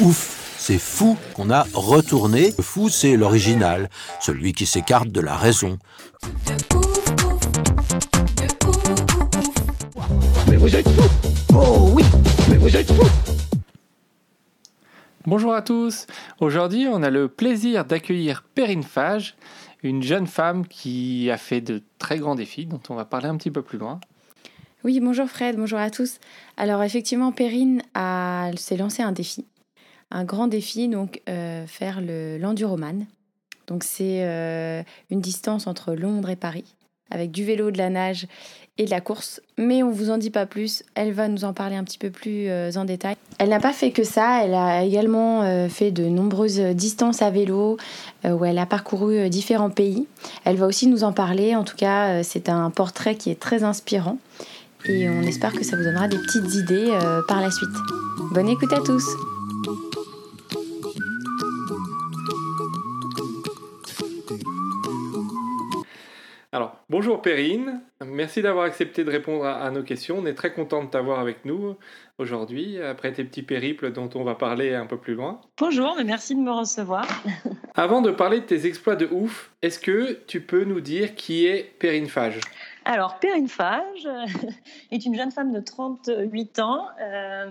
Ouf, 0.00 0.54
c'est 0.58 0.78
fou 0.78 1.16
qu'on 1.34 1.48
a 1.48 1.64
retourné. 1.72 2.52
Le 2.58 2.62
fou, 2.62 2.90
c'est 2.90 3.16
l'original, 3.16 3.88
celui 4.20 4.52
qui 4.52 4.66
s'écarte 4.66 5.08
de 5.08 5.22
la 5.22 5.34
raison. 5.34 5.78
Mais 10.50 10.56
vous 10.56 10.76
êtes 10.76 10.86
fous 10.86 11.30
Oh 11.54 11.90
oui 11.94 12.04
Mais 12.50 12.58
vous 12.58 12.76
êtes 12.76 12.92
fous 12.92 13.08
Bonjour 15.24 15.54
à 15.54 15.62
tous. 15.62 16.06
Aujourd'hui, 16.40 16.86
on 16.90 17.02
a 17.02 17.08
le 17.08 17.28
plaisir 17.28 17.86
d'accueillir 17.86 18.42
Perrine 18.54 18.82
Fage, 18.82 19.34
une 19.82 20.02
jeune 20.02 20.26
femme 20.26 20.66
qui 20.66 21.30
a 21.30 21.38
fait 21.38 21.62
de 21.62 21.82
très 21.98 22.18
grands 22.18 22.34
défis 22.34 22.66
dont 22.66 22.82
on 22.90 22.94
va 22.96 23.06
parler 23.06 23.28
un 23.28 23.36
petit 23.38 23.50
peu 23.50 23.62
plus 23.62 23.78
loin. 23.78 23.98
Oui, 24.84 25.00
bonjour 25.00 25.26
Fred, 25.26 25.56
bonjour 25.56 25.78
à 25.78 25.90
tous. 25.90 26.18
Alors 26.58 26.82
effectivement, 26.82 27.32
Perrine 27.32 27.80
a... 27.94 28.50
s'est 28.56 28.76
lancé 28.76 29.02
un 29.02 29.12
défi, 29.12 29.46
un 30.10 30.24
grand 30.24 30.46
défi, 30.46 30.88
donc 30.88 31.20
euh, 31.28 31.66
faire 31.66 32.00
le 32.00 32.38
l'enduroman. 32.38 33.06
Donc 33.66 33.82
c'est 33.82 34.22
euh, 34.22 34.82
une 35.10 35.20
distance 35.20 35.66
entre 35.66 35.94
Londres 35.94 36.30
et 36.30 36.36
Paris, 36.36 36.76
avec 37.10 37.32
du 37.32 37.44
vélo, 37.44 37.72
de 37.72 37.78
la 37.78 37.90
nage 37.90 38.28
et 38.78 38.84
de 38.84 38.90
la 38.90 39.00
course. 39.00 39.40
Mais 39.58 39.82
on 39.82 39.90
vous 39.90 40.10
en 40.10 40.18
dit 40.18 40.30
pas 40.30 40.46
plus, 40.46 40.84
elle 40.94 41.12
va 41.12 41.26
nous 41.26 41.44
en 41.44 41.52
parler 41.52 41.74
un 41.74 41.82
petit 41.82 41.98
peu 41.98 42.10
plus 42.10 42.48
euh, 42.48 42.70
en 42.76 42.84
détail. 42.84 43.16
Elle 43.38 43.48
n'a 43.48 43.58
pas 43.58 43.72
fait 43.72 43.90
que 43.90 44.04
ça, 44.04 44.44
elle 44.44 44.54
a 44.54 44.84
également 44.84 45.68
fait 45.68 45.90
de 45.90 46.04
nombreuses 46.04 46.60
distances 46.60 47.20
à 47.20 47.30
vélo, 47.30 47.76
où 48.24 48.44
elle 48.46 48.58
a 48.58 48.64
parcouru 48.64 49.28
différents 49.28 49.68
pays. 49.68 50.06
Elle 50.44 50.56
va 50.56 50.66
aussi 50.66 50.86
nous 50.86 51.04
en 51.04 51.12
parler, 51.12 51.54
en 51.54 51.64
tout 51.64 51.76
cas 51.76 52.22
c'est 52.22 52.48
un 52.48 52.70
portrait 52.70 53.14
qui 53.16 53.30
est 53.30 53.38
très 53.38 53.62
inspirant. 53.62 54.16
Et 54.86 55.06
on 55.08 55.22
espère 55.22 55.52
que 55.52 55.64
ça 55.64 55.76
vous 55.76 55.82
donnera 55.82 56.08
des 56.08 56.18
petites 56.18 56.54
idées 56.54 56.96
par 57.28 57.42
la 57.42 57.50
suite. 57.50 57.68
Bonne 58.32 58.48
écoute 58.48 58.72
à 58.72 58.80
tous 58.80 59.04
Alors, 66.52 66.76
bonjour 66.88 67.22
Perrine. 67.22 67.80
Merci 68.04 68.40
d'avoir 68.40 68.64
accepté 68.64 69.04
de 69.04 69.10
répondre 69.10 69.44
à, 69.44 69.62
à 69.62 69.70
nos 69.70 69.82
questions. 69.82 70.18
On 70.18 70.26
est 70.26 70.34
très 70.34 70.52
content 70.52 70.84
de 70.84 70.88
t'avoir 70.88 71.18
avec 71.18 71.44
nous 71.44 71.76
aujourd'hui, 72.18 72.80
après 72.80 73.12
tes 73.12 73.24
petits 73.24 73.42
périples 73.42 73.92
dont 73.92 74.08
on 74.14 74.24
va 74.24 74.34
parler 74.34 74.74
un 74.74 74.86
peu 74.86 74.96
plus 74.96 75.14
loin. 75.14 75.40
Bonjour, 75.58 75.94
mais 75.96 76.04
merci 76.04 76.34
de 76.34 76.40
me 76.40 76.50
recevoir. 76.50 77.06
Avant 77.74 78.00
de 78.00 78.10
parler 78.10 78.40
de 78.40 78.46
tes 78.46 78.66
exploits 78.66 78.96
de 78.96 79.06
ouf, 79.10 79.52
est-ce 79.60 79.78
que 79.78 80.18
tu 80.26 80.40
peux 80.40 80.64
nous 80.64 80.80
dire 80.80 81.14
qui 81.14 81.46
est 81.46 81.78
Perrine 81.78 82.06
Fage? 82.06 82.40
Alors, 82.84 83.18
Perrine 83.18 83.48
Fage 83.48 84.08
est 84.90 85.04
une 85.04 85.14
jeune 85.14 85.30
femme 85.30 85.52
de 85.52 85.60
38 85.60 86.58
ans 86.60 86.86
euh, 87.00 87.50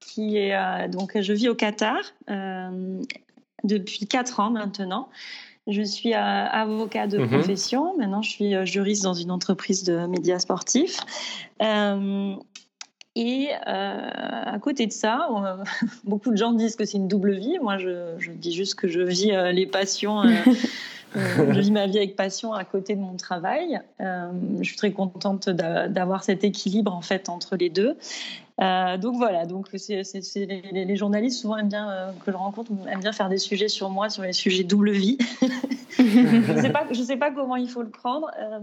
qui 0.00 0.38
est 0.38 0.56
euh, 0.56 0.88
donc 0.88 1.20
je 1.20 1.32
vis 1.32 1.48
au 1.48 1.54
Qatar 1.54 2.00
euh, 2.28 3.00
depuis 3.62 4.06
4 4.06 4.40
ans 4.40 4.50
maintenant. 4.50 5.08
Je 5.68 5.82
suis 5.82 6.12
euh, 6.14 6.18
avocat 6.18 7.06
de 7.06 7.18
Mhm. 7.18 7.28
profession. 7.28 7.96
Maintenant, 7.96 8.22
je 8.22 8.30
suis 8.30 8.54
euh, 8.54 8.64
juriste 8.64 9.04
dans 9.04 9.14
une 9.14 9.30
entreprise 9.30 9.84
de 9.84 10.06
médias 10.06 10.38
sportifs. 10.40 10.98
Euh, 11.62 12.34
et 13.14 13.48
euh, 13.68 14.08
à 14.46 14.58
côté 14.58 14.86
de 14.86 14.92
ça, 14.92 15.28
on- 15.30 15.44
beaucoup 16.04 16.30
de 16.32 16.36
gens 16.36 16.52
disent 16.52 16.74
que 16.76 16.84
c'est 16.84 16.98
une 16.98 17.08
double 17.08 17.34
vie. 17.34 17.58
Moi, 17.62 17.78
je, 17.78 18.14
je 18.18 18.32
dis 18.32 18.52
juste 18.52 18.74
que 18.74 18.88
je 18.88 19.00
vis 19.02 19.30
euh, 19.32 19.52
les 19.52 19.66
passions. 19.66 20.22
je 21.14 21.60
vis 21.60 21.70
ma 21.70 21.86
vie 21.86 21.98
avec 21.98 22.16
passion 22.16 22.52
à 22.54 22.64
côté 22.64 22.96
de 22.96 23.00
mon 23.00 23.16
travail. 23.16 23.80
Je 24.00 24.62
suis 24.64 24.76
très 24.76 24.92
contente 24.92 25.48
d'a- 25.50 25.86
d'avoir 25.88 26.24
cet 26.24 26.42
équilibre 26.42 26.92
en 26.94 27.02
fait 27.02 27.28
entre 27.28 27.54
les 27.56 27.68
deux. 27.70 27.96
Euh, 28.62 28.96
donc 28.96 29.16
voilà, 29.16 29.44
donc 29.44 29.68
c'est, 29.76 30.04
c'est- 30.04 30.22
c'est 30.22 30.46
les, 30.46 30.96
journalistes 30.96 31.40
souvent 31.40 31.56
aiment 31.56 31.68
bien 31.68 31.90
euh, 31.90 32.12
que 32.24 32.30
je 32.30 32.36
rencontre 32.36 32.70
aiment 32.88 33.00
bien 33.00 33.12
faire 33.12 33.28
des 33.28 33.38
sujets 33.38 33.68
sur 33.68 33.90
moi, 33.90 34.08
sur 34.08 34.22
les 34.22 34.32
sujets 34.32 34.62
double 34.62 34.92
vie. 34.92 35.18
je 35.98 36.58
sais 36.60 36.70
pas, 36.70 36.86
je 36.90 37.02
sais 37.02 37.16
pas 37.16 37.30
comment 37.30 37.56
il 37.56 37.68
faut 37.68 37.82
le 37.82 37.90
prendre. 37.90 38.30
Euh, 38.38 38.58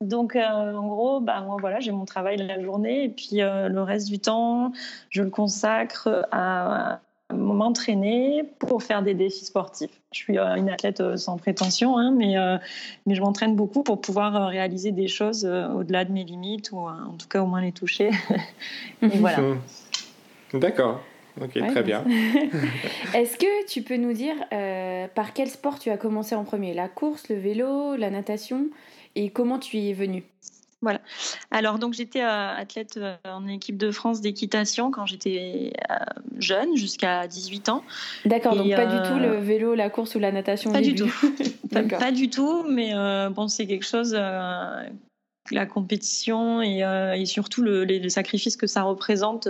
donc 0.00 0.36
en 0.36 0.86
gros, 0.86 1.20
bah 1.20 1.40
moi 1.42 1.56
voilà, 1.60 1.80
j'ai 1.80 1.92
mon 1.92 2.04
travail 2.04 2.36
la 2.38 2.60
journée 2.62 3.04
et 3.04 3.08
puis 3.08 3.36
le 3.40 3.80
reste 3.80 4.08
du 4.08 4.18
temps, 4.18 4.72
je 5.10 5.22
le 5.22 5.30
consacre 5.30 6.26
à 6.32 7.00
m'entraîner 7.32 8.44
pour 8.58 8.82
faire 8.82 9.02
des 9.02 9.14
défis 9.14 9.44
sportifs. 9.44 9.90
Je 10.12 10.18
suis 10.18 10.38
euh, 10.38 10.54
une 10.54 10.70
athlète 10.70 11.00
euh, 11.00 11.16
sans 11.16 11.36
prétention, 11.36 11.98
hein, 11.98 12.12
mais 12.12 12.38
euh, 12.38 12.56
mais 13.06 13.14
je 13.14 13.20
m'entraîne 13.20 13.56
beaucoup 13.56 13.82
pour 13.82 14.00
pouvoir 14.00 14.36
euh, 14.36 14.46
réaliser 14.46 14.92
des 14.92 15.08
choses 15.08 15.44
euh, 15.44 15.68
au-delà 15.68 16.04
de 16.04 16.12
mes 16.12 16.24
limites 16.24 16.70
ou 16.72 16.78
euh, 16.78 16.90
en 16.90 17.14
tout 17.14 17.28
cas 17.28 17.42
au 17.42 17.46
moins 17.46 17.60
les 17.60 17.72
toucher. 17.72 18.10
et 19.02 19.08
voilà. 19.18 19.40
Hmm. 19.40 19.58
D'accord. 20.54 21.00
Ok, 21.40 21.50
Ouais, 21.56 21.66
très 21.70 21.82
bien. 21.82 22.02
Est-ce 23.14 23.36
que 23.36 23.66
tu 23.66 23.82
peux 23.82 23.96
nous 23.96 24.14
dire 24.14 24.36
euh, 24.52 25.06
par 25.14 25.34
quel 25.34 25.48
sport 25.48 25.78
tu 25.78 25.90
as 25.90 25.98
commencé 25.98 26.34
en 26.34 26.44
premier? 26.44 26.72
La 26.72 26.88
course, 26.88 27.28
le 27.28 27.36
vélo, 27.36 27.94
la 27.96 28.08
natation? 28.08 28.68
Et 29.16 29.30
comment 29.30 29.58
tu 29.58 29.76
y 29.76 29.90
es 29.90 29.92
venu? 29.92 30.24
Alors, 31.50 31.78
donc, 31.78 31.94
j'étais 31.94 32.22
euh, 32.22 32.54
athlète 32.54 32.96
euh, 32.96 33.16
en 33.24 33.46
équipe 33.46 33.76
de 33.76 33.90
France 33.90 34.20
d'équitation 34.20 34.90
quand 34.90 35.06
j'étais 35.06 35.72
euh, 35.90 35.94
jeune, 36.38 36.76
jusqu'à 36.76 37.26
18 37.26 37.68
ans. 37.68 37.84
D'accord, 38.24 38.56
donc 38.56 38.74
pas 38.74 38.86
du 38.86 39.08
tout 39.08 39.18
le 39.18 39.36
vélo, 39.38 39.74
la 39.74 39.90
course 39.90 40.14
ou 40.14 40.18
la 40.18 40.32
natation 40.32 40.72
Pas 40.72 40.80
du 40.80 40.92
début. 40.92 41.10
Pas, 41.70 42.10
du 42.12 42.30
tout, 42.30 42.64
mais 42.68 42.92
bon, 43.30 43.48
c'est 43.48 43.66
quelque 43.66 43.84
chose, 43.84 44.14
la 44.14 45.66
compétition 45.66 46.62
et, 46.62 46.78
et 47.16 47.26
surtout 47.26 47.62
le, 47.62 47.84
les, 47.84 47.98
les 47.98 48.08
sacrifices 48.08 48.56
que 48.56 48.66
ça 48.66 48.82
représente 48.82 49.48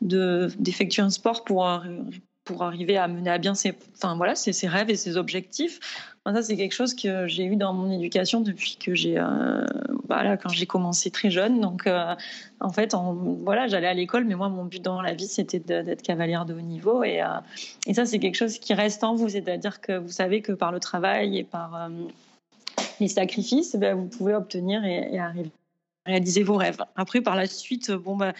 de- 0.00 0.48
d'effectuer 0.58 1.02
un 1.02 1.10
sport 1.10 1.44
pour, 1.44 1.68
pour 2.44 2.62
arriver 2.62 2.96
à 2.96 3.08
mener 3.08 3.30
à 3.30 3.38
bien 3.38 3.54
ses, 3.54 3.74
enfin, 3.96 4.16
voilà, 4.16 4.34
ses, 4.34 4.52
ses 4.52 4.68
rêves 4.68 4.90
et 4.90 4.96
ses 4.96 5.16
objectifs. 5.16 5.80
Enfin, 6.30 6.42
ça, 6.42 6.46
c'est 6.46 6.56
quelque 6.56 6.74
chose 6.74 6.94
que 6.94 7.26
j'ai 7.26 7.44
eu 7.44 7.56
dans 7.56 7.72
mon 7.72 7.90
éducation 7.90 8.40
depuis 8.40 8.76
que 8.76 8.94
j'ai, 8.94 9.18
euh, 9.18 9.64
voilà, 10.08 10.36
quand 10.36 10.50
j'ai 10.50 10.66
commencé 10.66 11.10
très 11.10 11.30
jeune. 11.30 11.60
Donc, 11.60 11.86
euh, 11.86 12.14
en 12.60 12.70
fait, 12.70 12.94
voilà, 13.42 13.66
j'allais 13.66 13.88
à 13.88 13.94
l'école, 13.94 14.24
mais 14.24 14.36
moi, 14.36 14.48
mon 14.48 14.64
but 14.64 14.80
dans 14.80 15.02
la 15.02 15.14
vie, 15.14 15.26
c'était 15.26 15.58
d'être 15.58 16.02
cavalière 16.02 16.44
de 16.44 16.54
haut 16.54 16.60
niveau. 16.60 17.02
Et, 17.02 17.20
euh, 17.20 17.26
et 17.86 17.94
ça, 17.94 18.06
c'est 18.06 18.20
quelque 18.20 18.36
chose 18.36 18.58
qui 18.58 18.74
reste 18.74 19.02
en 19.02 19.16
vous, 19.16 19.28
c'est-à-dire 19.28 19.80
que 19.80 19.98
vous 19.98 20.10
savez 20.10 20.40
que 20.40 20.52
par 20.52 20.70
le 20.70 20.78
travail 20.78 21.36
et 21.38 21.44
par 21.44 21.90
les 23.00 23.08
sacrifices, 23.08 23.74
ben, 23.74 23.96
vous 23.96 24.06
pouvez 24.06 24.34
obtenir 24.34 24.84
et, 24.84 25.18
arriver 25.18 25.50
réaliser 26.06 26.42
vos 26.42 26.56
rêves. 26.56 26.78
Après, 26.96 27.20
par 27.20 27.36
la 27.36 27.46
suite, 27.46 27.90
bon, 27.90 28.16
bah, 28.16 28.32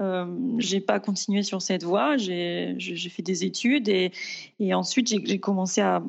euh, 0.00 0.26
j'ai 0.58 0.80
pas 0.80 1.00
continué 1.00 1.42
sur 1.42 1.60
cette 1.60 1.82
voie. 1.82 2.16
J'ai 2.16 2.76
fait 3.10 3.22
des 3.22 3.44
études 3.44 3.88
et, 3.88 4.12
et 4.58 4.74
ensuite 4.74 5.08
j'ai 5.08 5.40
commencé 5.40 5.80
à, 5.80 6.02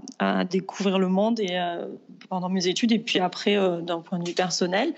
découvrir 0.45 0.99
le 0.99 1.07
monde 1.07 1.39
et 1.39 1.57
euh, 1.57 1.87
pendant 2.29 2.49
mes 2.49 2.67
études 2.67 2.91
et 2.91 2.99
puis 2.99 3.19
après 3.19 3.57
euh, 3.57 3.81
d'un 3.81 3.99
point 3.99 4.19
de 4.19 4.27
vue 4.27 4.35
personnel. 4.35 4.93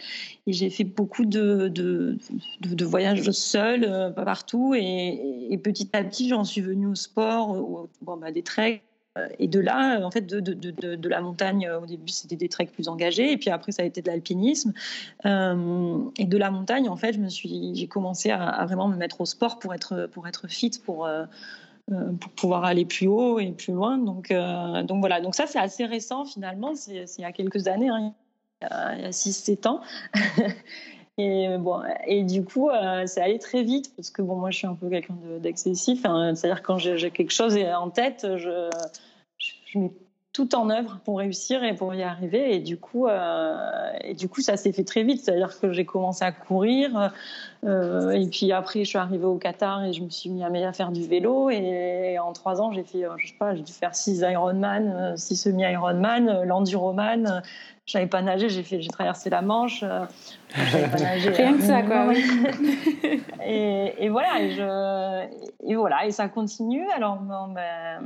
Et 0.45 0.53
j'ai 0.53 0.69
fait 0.69 0.83
beaucoup 0.83 1.25
de, 1.25 1.69
de, 1.69 2.17
de, 2.61 2.85
voyages 2.85 3.29
seuls 3.31 3.85
euh, 3.85 4.09
partout 4.11 4.75
et, 4.75 5.47
et 5.49 5.57
petit 5.57 5.89
à 5.93 6.03
petit 6.03 6.29
j'en 6.29 6.43
suis 6.43 6.61
venue 6.61 6.87
au 6.87 6.95
sport, 6.95 7.49
au- 7.49 7.89
bon, 8.01 8.17
bah, 8.17 8.31
des 8.31 8.43
treks. 8.43 8.83
Euh, 9.17 9.27
Et 9.37 9.47
de 9.47 9.59
là, 9.59 9.99
en 10.03 10.09
fait, 10.09 10.21
de, 10.21 10.39
de, 10.39 10.95
de, 10.95 11.09
la 11.09 11.21
montagne, 11.21 11.69
au 11.69 11.85
début, 11.85 12.11
c'était 12.11 12.35
des 12.35 12.49
treks 12.49 12.71
plus 12.71 12.87
engagés, 12.87 13.31
et 13.31 13.37
puis 13.37 13.49
après, 13.49 13.71
ça 13.71 13.83
a 13.83 13.85
été 13.85 14.01
de 14.01 14.07
l'alpinisme. 14.07 14.73
Euh, 15.25 15.99
et 16.17 16.25
de 16.25 16.37
la 16.37 16.49
montagne, 16.49 16.89
en 16.89 16.95
fait, 16.95 17.15
j'ai 17.27 17.87
commencé 17.87 18.31
à, 18.31 18.65
vraiment 18.65 18.87
me 18.87 18.95
mettre 18.95 19.21
au 19.21 19.25
sport 19.25 19.59
pour 19.59 19.73
être, 19.73 20.07
pour 20.11 20.27
être 20.27 20.47
fit, 20.47 20.71
pour, 20.83 21.05
euh, 21.05 21.25
pour 21.87 22.31
pouvoir 22.31 22.65
aller 22.65 22.85
plus 22.85 23.07
haut 23.07 23.39
et 23.39 23.51
plus 23.51 23.73
loin. 23.73 23.97
Donc, 23.97 24.33
donc 24.87 24.99
voilà. 24.99 25.21
Donc 25.21 25.35
ça, 25.35 25.45
c'est 25.45 25.59
assez 25.59 25.85
récent 25.85 26.25
finalement. 26.25 26.73
C'est, 26.75 27.05
il 27.17 27.21
y 27.21 27.25
a 27.25 27.31
quelques 27.31 27.67
années, 27.67 27.89
hein, 27.89 28.13
il 28.61 29.01
y 29.01 29.05
a 29.05 29.09
6-7 29.11 29.67
ans. 29.67 29.81
Et, 31.19 31.57
bon, 31.59 31.81
et 32.07 32.23
du 32.23 32.43
coup, 32.43 32.69
euh, 32.69 33.03
c'est 33.05 33.21
allé 33.21 33.37
très 33.37 33.63
vite 33.63 33.95
parce 33.95 34.09
que 34.09 34.21
bon, 34.21 34.35
moi, 34.35 34.49
je 34.49 34.57
suis 34.57 34.67
un 34.67 34.73
peu 34.73 34.89
quelqu'un 34.89 35.15
de- 35.23 35.37
d'excessif. 35.37 36.05
hein. 36.05 36.33
C'est-à-dire 36.33 36.63
quand 36.63 36.77
j'ai, 36.77 37.11
quelque 37.11 37.31
chose 37.31 37.55
en 37.57 37.89
tête, 37.89 38.25
je, 38.37 38.69
mets 39.75 39.91
tout 40.33 40.55
en 40.55 40.71
œuvre 40.71 40.99
pour 41.05 41.19
réussir 41.19 41.63
et 41.63 41.75
pour 41.75 41.93
y 41.93 42.01
arriver. 42.01 42.55
Et 42.55 42.59
du 42.59 42.77
coup, 42.77 43.05
euh, 43.05 43.91
et 44.01 44.15
du 44.15 44.27
coup 44.27 44.41
ça 44.41 44.57
s'est 44.57 44.71
fait 44.71 44.83
très 44.83 45.03
vite. 45.03 45.23
C'est-à-dire 45.23 45.59
que 45.59 45.71
j'ai 45.71 45.85
commencé 45.85 46.25
à 46.25 46.31
courir. 46.31 47.11
Euh, 47.63 48.09
et 48.09 48.27
puis 48.27 48.51
après, 48.51 48.83
je 48.83 48.89
suis 48.89 48.97
arrivée 48.97 49.25
au 49.25 49.37
Qatar 49.37 49.85
et 49.85 49.93
je 49.93 50.01
me 50.01 50.09
suis 50.09 50.31
mis 50.31 50.43
à, 50.43 50.73
faire 50.73 50.91
du 50.91 51.05
vélo. 51.05 51.51
Et 51.51 52.17
en 52.17 52.33
trois 52.33 52.59
ans, 52.59 52.71
j'ai 52.71 52.83
fait, 52.83 53.03
je 53.17 53.27
sais 53.27 53.35
pas, 53.37 53.53
j'ai 53.53 53.61
dû 53.61 53.71
faire 53.71 53.93
six 53.93 54.21
Ironman, 54.21 55.15
six 55.15 55.35
semi-Ironman, 55.35 56.41
l'enduroman. 56.43 57.43
J'avais 57.85 58.07
pas 58.07 58.21
nagé, 58.21 58.47
j'ai 58.47 58.63
fait, 58.63 58.81
j'ai 58.81 58.89
traversé 58.89 59.29
la 59.29 59.41
Manche. 59.41 59.83
Rien 60.55 61.57
que 61.57 61.63
ça, 61.63 61.81
quoi. 61.81 62.13
et, 63.45 63.93
et, 64.05 64.09
voilà, 64.09 64.41
et, 64.41 64.51
je, 64.51 65.27
et, 65.65 65.75
voilà, 65.75 66.05
et 66.05 66.11
ça 66.11 66.27
continue. 66.29 66.87
Alors 66.95 67.17
ben, 67.17 68.01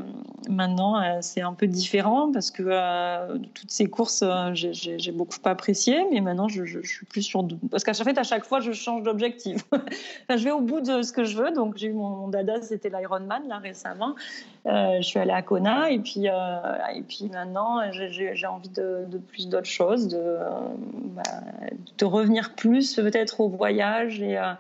maintenant, 0.49 1.01
euh, 1.01 1.17
c'est 1.21 1.41
un 1.41 1.53
peu 1.53 1.67
différent 1.67 2.31
parce 2.31 2.51
que 2.51 2.63
euh, 2.65 3.37
toutes 3.53 3.71
ces 3.71 3.87
courses, 3.87 4.23
euh, 4.23 4.51
j'ai 4.53 5.11
beaucoup 5.11 5.35
apprécié, 5.43 6.05
mais 6.11 6.21
maintenant, 6.21 6.47
je, 6.47 6.65
je, 6.65 6.79
suis 6.81 7.05
plus 7.05 7.21
sur. 7.21 7.45
Parce 7.69 7.83
qu'à 7.83 7.93
chaque 7.93 8.07
fait, 8.07 8.17
à 8.17 8.23
chaque 8.23 8.45
fois, 8.45 8.61
je 8.61 8.71
change 8.71 9.03
d'objectif. 9.03 9.63
enfin, 9.73 10.37
je 10.37 10.43
vais 10.43 10.51
au 10.51 10.61
bout 10.61 10.81
de 10.81 11.01
ce 11.01 11.11
que 11.11 11.23
je 11.23 11.37
veux. 11.37 11.51
Donc, 11.51 11.77
j'ai 11.77 11.87
eu 11.87 11.93
mon, 11.93 12.29
dada, 12.29 12.61
c'était 12.61 12.89
l'Ironman 12.89 13.47
là 13.47 13.57
récemment. 13.57 14.15
Je 14.67 15.01
suis 15.01 15.19
allée 15.19 15.31
à 15.31 15.41
Kona 15.41 15.89
et 15.89 15.99
puis, 15.99 16.25
et 16.25 17.01
puis 17.07 17.29
maintenant, 17.31 17.81
j'ai 17.91 18.47
envie 18.47 18.69
de, 18.69 19.17
plus 19.29 19.47
d'autres 19.47 19.65
choses, 19.65 20.09
de, 20.09 20.37
bah, 21.15 21.23
de 21.97 22.05
revenir 22.05 22.53
plus 22.53 22.95
peut-être 22.95 23.41
au 23.41 23.49
voyage 23.49 24.21
et, 24.21 24.37
euh, 24.37 24.53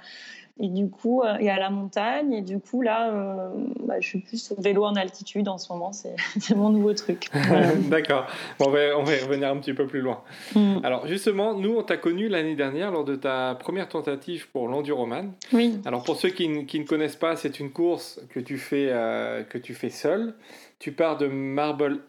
et 0.59 0.67
du 0.69 0.89
coup 0.89 1.21
euh, 1.21 1.37
et 1.39 1.49
à 1.49 1.59
la 1.59 1.69
montagne 1.69 2.33
et 2.33 2.41
du 2.41 2.59
coup 2.59 2.81
là 2.81 3.11
euh, 3.11 3.49
bah, 3.83 3.95
je 3.99 4.07
suis 4.07 4.19
plus 4.19 4.51
au 4.51 4.61
vélo 4.61 4.85
en 4.85 4.95
altitude 4.95 5.47
en 5.47 5.57
ce 5.57 5.71
moment 5.71 5.91
c'est 5.91 6.15
mon 6.55 6.69
nouveau 6.69 6.93
truc. 6.93 7.29
D'accord. 7.89 8.27
Bon, 8.59 8.67
on, 8.67 8.71
va, 8.71 8.97
on, 8.97 9.03
va, 9.03 9.15
y 9.15 9.19
revenir 9.19 9.49
un 9.49 9.57
petit 9.57 9.73
peu 9.73 9.87
plus 9.87 10.01
loin. 10.01 10.21
Mm. 10.55 10.77
alors 10.83 11.07
justement 11.07 11.53
nous 11.53 11.75
on 11.77 11.83
t'a 11.83 11.97
connu 11.97 12.27
l'année 12.27 12.55
dernière 12.55 12.91
lors 12.91 13.05
de 13.05 13.15
ta 13.15 13.55
première 13.55 13.87
tentative 13.87 14.49
pour 14.51 14.67
l'enduroman 14.67 15.33
oui. 15.53 15.79
Alors 15.85 16.03
pour 16.03 16.15
ceux 16.15 16.29
qui, 16.29 16.65
qui 16.65 16.79
ne 16.79 16.85
connaissent 16.85 17.15
pas 17.15 17.35
c'est 17.35 17.59
une 17.59 17.71
course 17.71 18.21
que 18.29 18.39
tu 18.39 18.57
fais 18.57 18.87
que 19.49 19.57
tu 19.57 19.73
fais 19.73 19.89
seul. 19.89 20.33
Tu 20.79 20.91
pars 20.91 21.17
de 21.17 21.27
Marble 21.27 22.01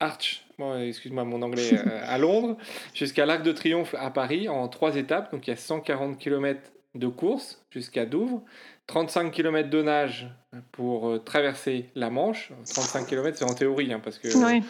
Arch 0.00 0.46
excuse-moi 0.86 1.24
mon 1.24 1.42
anglais, 1.42 1.70
euh, 1.72 2.00
à 2.04 2.18
Londres, 2.18 2.56
jusqu'à 2.94 3.26
l'Arc 3.26 3.42
de 3.42 3.52
Triomphe 3.52 3.94
à 3.98 4.10
Paris 4.10 4.48
en 4.48 4.68
trois 4.68 4.96
étapes. 4.96 5.32
Donc 5.32 5.46
il 5.46 5.50
y 5.50 5.52
a 5.52 5.56
140 5.56 6.18
km 6.18 6.60
de 6.98 7.08
course 7.08 7.62
jusqu'à 7.70 8.06
Douvres, 8.06 8.42
35 8.86 9.30
km 9.30 9.68
de 9.68 9.82
nage 9.82 10.28
pour 10.72 11.08
euh, 11.08 11.18
traverser 11.18 11.90
la 11.94 12.10
Manche. 12.10 12.52
35 12.72 13.06
km, 13.06 13.36
c'est 13.36 13.44
en 13.44 13.54
théorie, 13.54 13.92
hein, 13.92 14.00
parce 14.02 14.18
que 14.18 14.28
euh, 14.28 14.60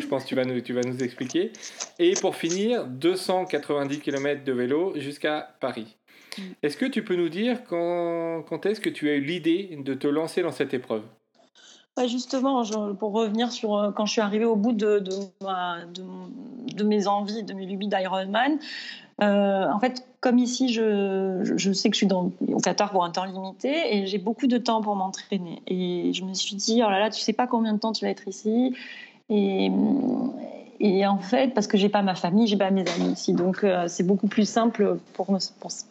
je 0.00 0.06
pense 0.06 0.24
que 0.24 0.28
tu 0.28 0.34
vas, 0.34 0.44
nous, 0.44 0.60
tu 0.60 0.72
vas 0.72 0.82
nous 0.82 1.02
expliquer. 1.02 1.52
Et 1.98 2.14
pour 2.14 2.36
finir, 2.36 2.86
290 2.86 4.00
km 4.00 4.44
de 4.44 4.52
vélo 4.52 4.92
jusqu'à 4.96 5.56
Paris. 5.60 5.96
Mm. 6.38 6.42
Est-ce 6.62 6.76
que 6.76 6.86
tu 6.86 7.04
peux 7.04 7.16
nous 7.16 7.28
dire 7.28 7.64
quand, 7.64 8.44
quand 8.48 8.66
est-ce 8.66 8.80
que 8.80 8.90
tu 8.90 9.08
as 9.08 9.14
eu 9.14 9.22
l'idée 9.22 9.76
de 9.78 9.94
te 9.94 10.06
lancer 10.06 10.42
dans 10.42 10.52
cette 10.52 10.74
épreuve? 10.74 11.02
Justement, 12.04 12.62
pour 12.98 13.12
revenir 13.12 13.50
sur 13.50 13.74
euh, 13.74 13.90
quand 13.90 14.04
je 14.04 14.12
suis 14.12 14.20
arrivée 14.20 14.44
au 14.44 14.54
bout 14.54 14.74
de, 14.74 14.98
de, 14.98 16.84
mes 16.84 17.06
envies, 17.06 17.42
de 17.42 17.54
mes 17.54 17.64
lubies 17.64 17.88
d'Ironman, 17.88 18.58
euh, 19.22 19.70
en 19.70 19.80
fait, 19.80 20.06
comme 20.20 20.38
ici, 20.38 20.68
je, 20.68 21.40
je, 21.42 21.72
sais 21.72 21.88
que 21.88 21.94
je 21.94 21.98
suis 21.98 22.06
dans, 22.06 22.32
au 22.52 22.60
Qatar 22.60 22.90
pour 22.90 23.04
un 23.04 23.10
temps 23.10 23.24
limité 23.24 23.96
et 23.96 24.06
j'ai 24.06 24.18
beaucoup 24.18 24.46
de 24.46 24.58
temps 24.58 24.82
pour 24.82 24.94
m'entraîner. 24.94 25.62
Et 25.66 26.12
je 26.12 26.24
me 26.24 26.34
suis 26.34 26.56
dit, 26.56 26.82
oh 26.84 26.90
là 26.90 26.98
là, 26.98 27.10
tu 27.10 27.20
sais 27.20 27.32
pas 27.32 27.46
combien 27.46 27.72
de 27.72 27.78
temps 27.78 27.92
tu 27.92 28.04
vas 28.04 28.10
être 28.10 28.28
ici. 28.28 28.76
Et, 29.30 29.70
et 30.78 31.06
en 31.06 31.18
fait, 31.18 31.54
parce 31.54 31.66
que 31.66 31.78
j'ai 31.78 31.88
pas 31.88 32.02
ma 32.02 32.14
famille, 32.14 32.46
j'ai 32.46 32.56
pas 32.56 32.70
mes 32.70 32.84
amis 32.96 33.12
aussi, 33.12 33.32
donc 33.32 33.64
euh, 33.64 33.84
c'est 33.88 34.02
beaucoup 34.02 34.26
plus 34.26 34.46
simple 34.46 34.98
pour, 35.14 35.26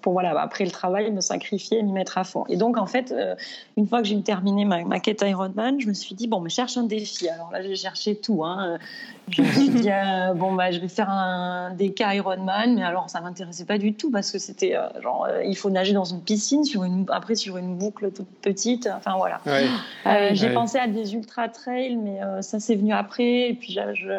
pour, 0.01 0.13
voilà 0.13 0.39
après 0.39 0.63
le 0.63 0.71
travail 0.71 1.11
me 1.11 1.21
sacrifier, 1.21 1.81
m'y 1.81 1.91
mettre 1.91 2.17
à 2.17 2.23
fond. 2.23 2.45
Et 2.49 2.57
donc 2.57 2.77
en 2.77 2.85
fait, 2.85 3.11
euh, 3.11 3.35
une 3.77 3.87
fois 3.87 4.01
que 4.01 4.07
j'ai 4.07 4.21
terminé 4.21 4.63
ma, 4.63 4.83
ma, 4.83 4.99
quête 4.99 5.23
Ironman, 5.25 5.79
je 5.79 5.87
me 5.87 5.93
suis 5.93 6.13
dit 6.13 6.27
bon, 6.27 6.39
mais 6.39 6.49
cherche 6.49 6.77
un 6.77 6.83
défi. 6.83 7.27
Alors 7.29 7.51
là, 7.51 7.63
j'ai 7.63 7.75
cherché 7.75 8.15
tout. 8.15 8.43
Hein. 8.43 8.77
Je 9.29 9.41
me 9.41 9.47
suis 9.47 9.69
dit 9.69 9.89
euh, 9.89 10.33
bon 10.35 10.53
bah 10.53 10.69
je 10.71 10.79
vais 10.79 10.87
faire 10.87 11.09
un 11.09 11.71
DK 11.71 12.01
Ironman, 12.13 12.75
mais 12.75 12.83
alors 12.83 13.09
ça 13.09 13.21
m'intéressait 13.21 13.65
pas 13.65 13.79
du 13.79 13.93
tout 13.93 14.11
parce 14.11 14.31
que 14.31 14.37
c'était 14.37 14.75
genre 15.01 15.27
il 15.43 15.57
faut 15.57 15.71
nager 15.71 15.93
dans 15.93 16.03
une 16.03 16.21
piscine 16.21 16.63
sur 16.63 16.83
une 16.83 17.05
après 17.09 17.33
sur 17.33 17.57
une 17.57 17.75
boucle 17.75 18.11
toute 18.11 18.29
petite. 18.41 18.87
Enfin 18.95 19.15
voilà. 19.17 19.41
j'ai 20.33 20.53
pensé 20.53 20.77
à 20.77 20.87
des 20.87 21.15
ultra 21.15 21.49
trails, 21.49 21.95
mais 21.95 22.19
ça 22.41 22.59
c'est 22.59 22.75
venu 22.75 22.93
après. 22.93 23.49
Et 23.49 23.53
puis 23.55 23.73
je 23.73 23.95
je 23.95 24.09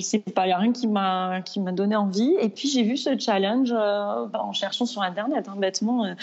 sais 0.00 0.18
pas, 0.18 0.44
il 0.44 0.48
n'y 0.48 0.52
a 0.52 0.58
rien 0.58 0.72
qui 0.72 0.86
m'a 0.86 1.40
qui 1.44 1.60
m'a 1.60 1.72
donné 1.72 1.96
envie. 1.96 2.34
Et 2.40 2.48
puis 2.48 2.68
j'ai 2.68 2.82
vu 2.82 2.96
ce 2.96 3.18
challenge 3.18 3.72
euh, 3.72 4.26
en 4.34 4.52
cherchant 4.52 4.86
sur 4.86 5.02
internet, 5.02 5.48
hein, 5.48 5.56
bêtement. 5.56 6.04
Euh, 6.04 6.14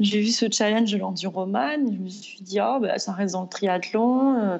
j'ai 0.00 0.20
vu 0.20 0.28
ce 0.28 0.46
challenge 0.50 0.92
de 0.92 0.98
l'enduroman. 0.98 1.92
Je 1.92 1.98
me 1.98 2.08
suis 2.08 2.42
dit, 2.42 2.60
oh, 2.60 2.78
bah, 2.80 2.98
ça 2.98 3.12
reste 3.12 3.34
dans 3.34 3.42
le 3.42 3.48
triathlon. 3.48 4.38
Euh, 4.40 4.58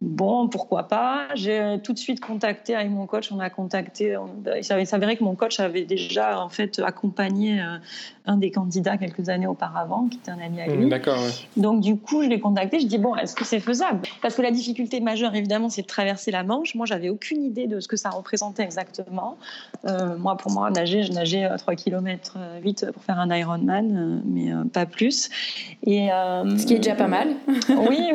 Bon, 0.00 0.48
pourquoi 0.48 0.84
pas. 0.84 1.26
J'ai 1.34 1.78
tout 1.82 1.92
de 1.92 1.98
suite 1.98 2.20
contacté 2.20 2.74
avec 2.74 2.90
mon 2.90 3.06
coach. 3.06 3.32
On 3.32 3.40
a 3.40 3.50
contacté. 3.50 4.16
Il 4.56 4.64
s'avérait 4.64 5.16
que 5.16 5.24
mon 5.24 5.34
coach 5.34 5.58
avait 5.58 5.84
déjà 5.84 6.40
en 6.40 6.48
fait 6.48 6.78
accompagné 6.78 7.60
euh, 7.60 7.78
un 8.26 8.36
des 8.36 8.52
candidats 8.52 8.96
quelques 8.96 9.28
années 9.28 9.48
auparavant, 9.48 10.06
qui 10.08 10.18
était 10.18 10.30
un 10.30 10.38
ami 10.38 10.60
à 10.60 10.66
lui. 10.68 10.86
Mmh, 10.86 10.88
d'accord. 10.88 11.18
Donc 11.56 11.80
du 11.80 11.96
coup, 11.96 12.22
je 12.22 12.28
l'ai 12.28 12.38
contacté. 12.38 12.78
Je 12.78 12.86
dis 12.86 12.98
bon, 12.98 13.16
est-ce 13.16 13.34
que 13.34 13.44
c'est 13.44 13.58
faisable? 13.58 14.02
Parce 14.22 14.36
que 14.36 14.42
la 14.42 14.52
difficulté 14.52 15.00
majeure, 15.00 15.34
évidemment, 15.34 15.68
c'est 15.68 15.82
de 15.82 15.88
traverser 15.88 16.30
la 16.30 16.44
Manche. 16.44 16.76
Moi, 16.76 16.86
j'avais 16.86 17.08
aucune 17.08 17.42
idée 17.42 17.66
de 17.66 17.80
ce 17.80 17.88
que 17.88 17.96
ça 17.96 18.10
représentait 18.10 18.62
exactement. 18.62 19.36
Euh, 19.84 20.16
moi, 20.16 20.36
pour 20.36 20.52
moi, 20.52 20.70
nager, 20.70 21.02
je 21.02 21.12
nageais 21.12 21.48
3 21.58 21.74
km 21.74 22.38
8 22.62 22.92
pour 22.92 23.02
faire 23.02 23.18
un 23.18 23.34
Ironman, 23.34 23.96
euh, 23.96 24.20
mais 24.24 24.52
pas 24.72 24.86
plus. 24.86 25.28
Et 25.84 26.08
ce 26.08 26.66
qui 26.66 26.74
est 26.74 26.78
déjà 26.78 26.94
pas 26.94 27.08
mal. 27.08 27.30
oui. 27.88 28.12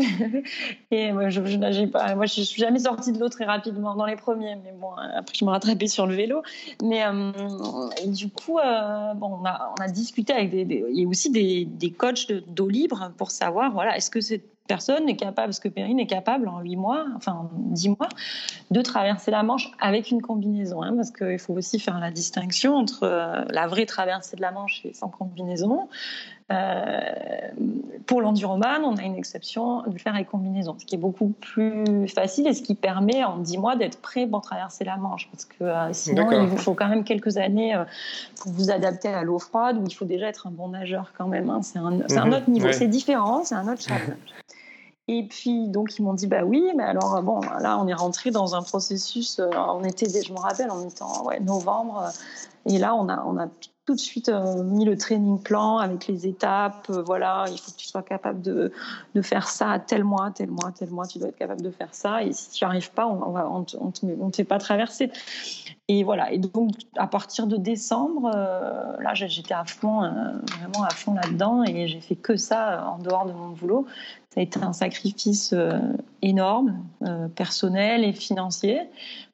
Et 0.91 1.11
moi, 1.11 1.29
je, 1.29 1.41
je 1.73 1.85
pas. 1.85 2.15
Moi, 2.15 2.25
je 2.25 2.41
suis 2.41 2.61
jamais 2.61 2.79
sortie 2.79 3.11
de 3.11 3.19
l'eau 3.19 3.29
très 3.29 3.45
rapidement 3.45 3.95
dans 3.95 4.05
les 4.05 4.15
premiers, 4.15 4.55
mais 4.55 4.73
bon, 4.79 4.91
après, 5.15 5.35
je 5.35 5.45
me 5.45 5.49
rattrapais 5.49 5.87
sur 5.87 6.07
le 6.07 6.15
vélo. 6.15 6.41
Mais 6.83 7.03
euh, 7.05 7.31
du 8.07 8.29
coup, 8.29 8.59
euh, 8.59 9.13
bon, 9.13 9.39
on 9.41 9.45
a, 9.45 9.73
on 9.77 9.81
a 9.81 9.87
discuté 9.89 10.33
avec 10.33 10.51
des, 10.51 10.85
Il 10.89 11.01
y 11.01 11.05
a 11.05 11.07
aussi 11.07 11.29
des, 11.31 11.65
des 11.65 11.91
coachs 11.91 12.31
d'eau 12.31 12.69
libre 12.69 13.11
pour 13.17 13.31
savoir, 13.31 13.71
voilà, 13.71 13.97
est-ce 13.97 14.09
que 14.09 14.21
cette 14.21 14.53
personne 14.67 15.09
est 15.09 15.15
capable, 15.15 15.49
est-ce 15.49 15.61
que 15.61 15.67
Perrine 15.67 15.99
est 15.99 16.07
capable 16.07 16.47
en 16.47 16.61
8 16.61 16.75
mois, 16.75 17.05
enfin 17.15 17.49
10 17.53 17.89
mois, 17.89 18.09
de 18.71 18.81
traverser 18.81 19.31
la 19.31 19.43
Manche 19.43 19.71
avec 19.79 20.11
une 20.11 20.21
combinaison. 20.21 20.81
Hein, 20.81 20.95
parce 20.95 21.11
qu'il 21.11 21.39
faut 21.39 21.53
aussi 21.53 21.79
faire 21.79 21.99
la 21.99 22.11
distinction 22.11 22.75
entre 22.75 23.03
euh, 23.03 23.43
la 23.49 23.67
vraie 23.67 23.85
traversée 23.85 24.35
de 24.35 24.41
la 24.41 24.51
Manche 24.51 24.81
et 24.85 24.93
sans 24.93 25.09
combinaison. 25.09 25.89
Euh, 26.53 27.01
pour 28.05 28.21
l'enduroman, 28.21 28.83
on 28.83 28.97
a 28.97 29.03
une 29.03 29.15
exception 29.15 29.81
de 29.83 29.93
le 29.93 29.97
faire 29.97 30.13
avec 30.13 30.27
combinaison, 30.27 30.75
ce 30.77 30.85
qui 30.85 30.95
est 30.95 30.99
beaucoup 30.99 31.33
plus 31.39 32.07
facile 32.07 32.47
et 32.47 32.53
ce 32.53 32.61
qui 32.61 32.75
permet 32.75 33.23
en 33.23 33.37
10 33.37 33.57
mois 33.57 33.75
d'être 33.75 33.99
prêt 34.01 34.27
pour 34.27 34.41
traverser 34.41 34.83
la 34.83 34.97
Manche. 34.97 35.29
Parce 35.31 35.45
que 35.45 35.63
euh, 35.63 35.93
sinon, 35.93 36.29
il 36.31 36.47
vous 36.47 36.57
faut 36.57 36.73
quand 36.73 36.89
même 36.89 37.03
quelques 37.03 37.37
années 37.37 37.75
euh, 37.75 37.85
pour 38.41 38.51
vous 38.51 38.71
adapter 38.71 39.07
à 39.07 39.23
l'eau 39.23 39.39
froide 39.39 39.77
où 39.77 39.85
il 39.87 39.93
faut 39.93 40.05
déjà 40.05 40.27
être 40.27 40.47
un 40.47 40.51
bon 40.51 40.69
nageur 40.69 41.13
quand 41.17 41.27
même. 41.27 41.49
Hein. 41.49 41.61
C'est 41.61 41.79
un, 41.79 41.85
un, 41.85 42.25
mhm. 42.25 42.33
autre 42.33 42.49
niveau, 42.49 42.71
c'est 42.71 42.87
différent, 42.87 43.43
c'est 43.43 43.55
un 43.55 43.71
autre 43.71 43.81
challenge. 43.81 44.17
Et 45.07 45.27
puis, 45.27 45.67
donc, 45.67 45.97
ils 45.99 46.01
m'ont 46.01 46.13
dit, 46.13 46.27
bah 46.27 46.43
oui, 46.45 46.71
mais 46.77 46.83
alors, 46.83 47.21
bon, 47.23 47.41
là, 47.41 47.77
on 47.77 47.87
est 47.87 47.93
rentré 47.93 48.31
dans 48.31 48.55
un 48.55 48.61
processus, 48.61 49.39
on 49.39 49.83
était, 49.83 50.07
je 50.21 50.31
me 50.31 50.39
rappelle, 50.39 50.71
en 50.71 50.87
étant 50.87 51.25
ouais, 51.25 51.39
novembre, 51.41 52.09
et 52.65 52.77
là, 52.77 52.95
on 52.95 53.09
a, 53.09 53.23
on 53.25 53.37
a 53.37 53.47
tout 53.85 53.95
de 53.95 53.99
suite 53.99 54.29
euh, 54.29 54.63
mis 54.63 54.85
le 54.85 54.97
training 54.97 55.41
plan 55.41 55.77
avec 55.77 56.07
les 56.07 56.25
étapes. 56.25 56.87
Euh, 56.89 57.01
voilà, 57.01 57.45
il 57.51 57.57
faut 57.59 57.71
que 57.71 57.77
tu 57.77 57.85
sois 57.85 58.01
capable 58.03 58.41
de, 58.41 58.71
de, 59.13 59.21
faire 59.21 59.49
ça 59.49 59.71
à 59.71 59.79
tel 59.79 60.05
mois, 60.05 60.31
tel 60.31 60.49
mois, 60.49 60.71
tel 60.71 60.89
mois. 60.89 61.05
Tu 61.05 61.19
dois 61.19 61.29
être 61.29 61.37
capable 61.37 61.61
de 61.61 61.71
faire 61.71 61.93
ça. 61.93 62.23
Et 62.23 62.31
si 62.31 62.51
tu 62.51 62.63
n'y 62.63 62.69
arrives 62.69 62.91
pas, 62.91 63.05
on 63.07 63.33
ne 63.33 63.41
on, 63.41 63.91
on 64.21 64.29
te, 64.29 64.35
fait 64.35 64.43
pas 64.45 64.59
traverser. 64.59 65.11
Et 65.89 66.05
voilà. 66.05 66.31
Et 66.31 66.37
donc, 66.37 66.71
à 66.95 67.07
partir 67.07 67.45
de 67.45 67.57
décembre, 67.57 68.31
euh, 68.33 68.95
là, 69.01 69.13
j'étais 69.13 69.53
à 69.53 69.65
fond, 69.65 69.99
vraiment 69.99 70.85
à 70.85 70.91
fond 70.91 71.15
là-dedans. 71.15 71.63
Et 71.63 71.89
j'ai 71.89 71.99
fait 71.99 72.15
que 72.15 72.37
ça 72.37 72.87
en 72.87 72.99
dehors 72.99 73.25
de 73.25 73.33
mon 73.33 73.49
boulot. 73.49 73.85
Ça 74.33 74.39
a 74.39 74.43
été 74.43 74.59
un 74.63 74.73
sacrifice 74.73 75.53
énorme, 76.23 76.79
personnel 77.35 78.03
et 78.03 78.13
financier. 78.13 78.81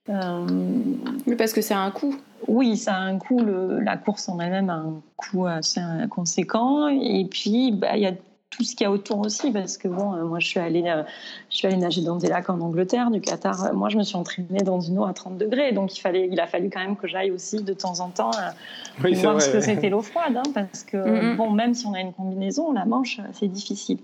Mais 0.07 1.35
parce 1.37 1.53
que 1.53 1.61
c'est 1.61 1.73
un 1.73 1.89
coût. 1.91 2.15
Oui, 2.49 2.75
ça 2.75 2.95
a 2.95 2.99
un 2.99 3.17
coût. 3.17 3.39
la 3.39 3.95
course 3.95 4.27
en 4.27 4.39
elle-même 4.39 4.69
a 4.69 4.75
un 4.75 5.01
coût 5.15 5.45
assez 5.45 5.79
conséquent. 6.09 6.89
Et 6.89 7.25
puis, 7.25 7.71
bah, 7.71 7.95
il 7.95 8.03
y 8.03 8.07
a 8.07 8.13
tout 8.59 8.65
ce 8.65 8.75
qu'il 8.75 8.83
y 8.83 8.87
a 8.87 8.91
autour 8.91 9.19
aussi, 9.19 9.51
parce 9.51 9.77
que 9.77 9.87
bon, 9.87 10.13
euh, 10.13 10.25
moi 10.25 10.39
je 10.39 10.47
suis 10.47 10.59
allée, 10.59 10.83
euh, 10.85 11.03
je 11.49 11.55
suis 11.55 11.67
allée 11.67 11.77
nager 11.77 12.01
dans 12.01 12.17
des 12.17 12.27
lacs 12.27 12.49
en 12.49 12.59
Angleterre, 12.59 13.09
du 13.09 13.21
Qatar. 13.21 13.73
Moi, 13.73 13.87
je 13.87 13.97
me 13.97 14.03
suis 14.03 14.17
entraînée 14.17 14.63
dans 14.63 14.81
une 14.81 14.99
eau 14.99 15.05
à 15.05 15.13
30 15.13 15.37
degrés, 15.37 15.71
donc 15.71 15.97
il 15.97 16.01
fallait, 16.01 16.27
il 16.29 16.37
a 16.41 16.45
fallu 16.45 16.69
quand 16.69 16.81
même 16.81 16.97
que 16.97 17.07
j'aille 17.07 17.31
aussi 17.31 17.63
de 17.63 17.73
temps 17.73 18.01
en 18.01 18.09
temps 18.09 18.31
Oui, 19.01 19.13
voir 19.13 19.35
vrai. 19.35 19.45
ce 19.45 19.49
que 19.49 19.61
c'était 19.61 19.89
l'eau 19.89 20.01
froide, 20.01 20.35
hein, 20.35 20.51
parce 20.53 20.83
que 20.83 20.97
Mhm. 20.97 21.37
bon, 21.37 21.51
même 21.51 21.73
si 21.73 21.85
on 21.85 21.93
a 21.93 22.01
une 22.01 22.11
combinaison, 22.11 22.73
la 22.73 22.83
manche, 22.83 23.21
c'est 23.31 23.47
difficile. 23.47 23.99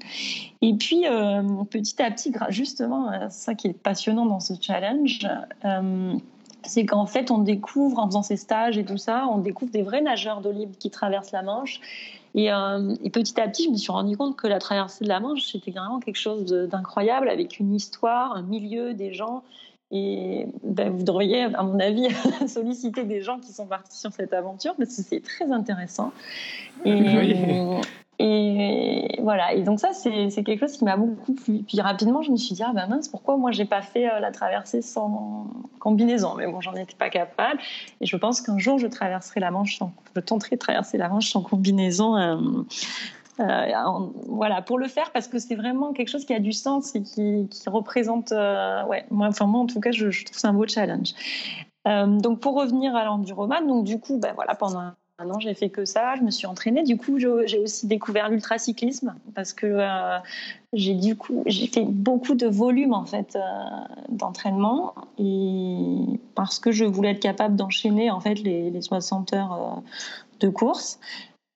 Et 0.62 0.74
puis 0.74 1.06
euh, 1.06 1.42
petit 1.70 2.02
à 2.02 2.10
petit, 2.10 2.32
justement, 2.48 3.12
euh, 3.12 3.28
c'est 3.30 3.44
ça 3.46 3.56
qui 3.56 3.68
est 3.68 3.74
passionnant 3.74 4.26
dans 4.26 4.40
ce 4.40 4.54
challenge. 4.60 5.28
euh, 5.66 6.14
c'est 6.68 6.86
qu'en 6.86 7.06
fait, 7.06 7.30
on 7.30 7.38
découvre, 7.40 8.00
en 8.00 8.08
faisant 8.08 8.24
ces 8.24 8.38
stages 8.38 8.78
et 8.80 8.86
tout 8.86 8.98
ça, 8.98 9.28
on 9.32 9.38
découvre 9.38 9.72
des 9.72 9.84
vrais 9.84 10.02
nageurs 10.02 10.42
d'eau 10.42 10.52
libre 10.52 10.74
qui 10.80 10.90
traversent 10.90 11.32
la 11.32 11.44
Manche. 11.44 11.80
Et, 12.36 12.52
euh, 12.52 12.94
et 13.02 13.10
petit 13.10 13.40
à 13.40 13.48
petit, 13.48 13.64
je 13.64 13.70
me 13.70 13.78
suis 13.78 13.92
rendu 13.92 14.18
compte 14.18 14.36
que 14.36 14.46
la 14.46 14.60
traversée 14.60 15.06
de 15.06 15.10
la 15.10 15.22
Manche, 15.22 15.44
c'était 15.44 15.72
vraiment 15.72 16.00
quelque 16.00 16.20
chose 16.20 16.46
d'incroyable, 16.46 17.30
avec 17.30 17.60
une 17.60 17.74
histoire, 17.74 18.36
un 18.36 18.42
milieu, 18.42 18.94
des 18.94 19.14
gens. 19.14 19.44
Et 19.92 20.46
ben, 20.64 20.90
vous 20.90 21.04
devriez, 21.04 21.44
à 21.44 21.64
mon 21.64 21.80
avis, 21.80 22.08
solliciter 22.48 23.06
des 23.06 23.22
gens 23.22 23.40
qui 23.40 23.54
sont 23.54 23.66
partis 23.66 23.98
sur 23.98 24.12
cette 24.12 24.34
aventure, 24.34 24.76
parce 24.76 24.98
que 24.98 25.02
c'est 25.02 25.22
très 25.22 25.50
intéressant. 25.50 26.12
Et, 26.84 26.94
Oui. 26.94 27.36
Et 28.18 29.20
voilà. 29.22 29.54
Et 29.54 29.64
donc 29.64 29.80
ça, 29.80 29.92
c'est 29.92 30.30
c'est 30.30 30.44
quelque 30.44 30.62
chose 30.62 30.78
qui 30.78 30.86
m'a 30.86 30.96
beaucoup 30.96 31.34
plu. 31.34 31.64
Puis 31.68 31.82
rapidement, 31.82 32.22
je 32.22 32.32
me 32.32 32.38
suis 32.38 32.56
dit, 32.56 32.64
ah 32.64 32.72
ben 32.74 32.88
mince, 32.88 33.10
pourquoi 33.10 33.36
moi 33.38 33.52
j'ai 33.52 33.66
pas 33.66 33.82
fait 33.82 34.10
euh, 34.10 34.20
la 34.20 34.32
traversée 34.32 34.82
sans 34.82 35.48
combinaison? 35.80 36.36
Mais 36.36 36.48
bon, 36.48 36.62
j'en 36.62 36.74
étais 36.76 36.96
pas 36.96 37.10
capable. 37.10 37.60
Et 38.00 38.06
je 38.06 38.16
pense 38.16 38.42
qu'un 38.42 38.58
jour, 38.58 38.80
je 38.80 38.88
traverserai 38.88 39.40
la 39.42 39.52
Manche 39.52 39.78
sans, 39.78 39.92
je 40.16 40.22
tenterai 40.22 40.56
de 40.56 40.62
traverser 40.62 40.98
la 40.98 41.10
Manche 41.10 41.30
sans 41.30 41.42
combinaison. 41.42 42.16
euh, 42.16 42.38
euh, 43.42 43.72
voilà, 44.30 44.62
pour 44.62 44.78
le 44.78 44.88
faire, 44.88 45.12
parce 45.12 45.28
que 45.28 45.40
c'est 45.40 45.56
vraiment 45.56 45.92
quelque 45.92 46.08
chose 46.08 46.24
qui 46.24 46.34
a 46.34 46.40
du 46.40 46.54
sens 46.54 46.96
et 46.96 47.04
qui, 47.04 47.50
représente, 47.68 48.32
ouais, 48.32 49.06
moi, 49.12 49.28
enfin 49.28 49.46
moi 49.46 49.60
en 49.60 49.66
tout 49.66 49.82
cas, 49.82 49.92
je, 49.92 50.10
je 50.10 50.24
trouve 50.24 50.38
ça 50.38 50.48
un 50.48 50.54
beau 50.54 50.66
challenge. 50.66 51.14
Donc 51.86 52.40
pour 52.40 52.56
revenir 52.56 52.96
à 52.96 53.04
l'enduroman, 53.04 53.68
donc 53.68 53.84
du 53.84 54.00
coup, 54.00 54.20
ben 54.20 54.32
voilà, 54.36 54.56
pendant 54.56 54.94
un 55.18 55.30
an, 55.30 55.40
j'ai 55.40 55.54
fait 55.54 55.70
que 55.70 55.86
ça, 55.86 56.16
je 56.16 56.22
me 56.24 56.32
suis 56.32 56.46
entraînée. 56.46 56.84
Du 56.84 56.98
coup, 56.98 57.18
j'ai 57.20 57.60
aussi 57.60 57.88
découvert 57.88 58.30
l'ultracyclisme 58.30 59.16
parce 59.34 59.54
que 59.54 59.66
euh, 59.66 60.18
j'ai 60.74 61.68
fait 61.68 61.86
beaucoup 61.86 62.36
de 62.36 62.48
volume 62.48 62.94
en 62.94 63.06
fait 63.06 63.36
euh, 63.36 63.40
d'entraînement 64.10 64.94
et 65.18 66.20
parce 66.36 66.60
que 66.60 66.72
je 66.72 66.84
voulais 66.84 67.12
être 67.12 67.22
capable 67.22 67.56
d'enchaîner 67.56 68.12
en 68.12 68.20
fait 68.20 68.36
les, 68.36 68.70
les 68.70 68.82
60 68.82 69.34
heures 69.34 69.54
euh, 69.54 69.82
de 70.42 70.50
course. 70.50 71.00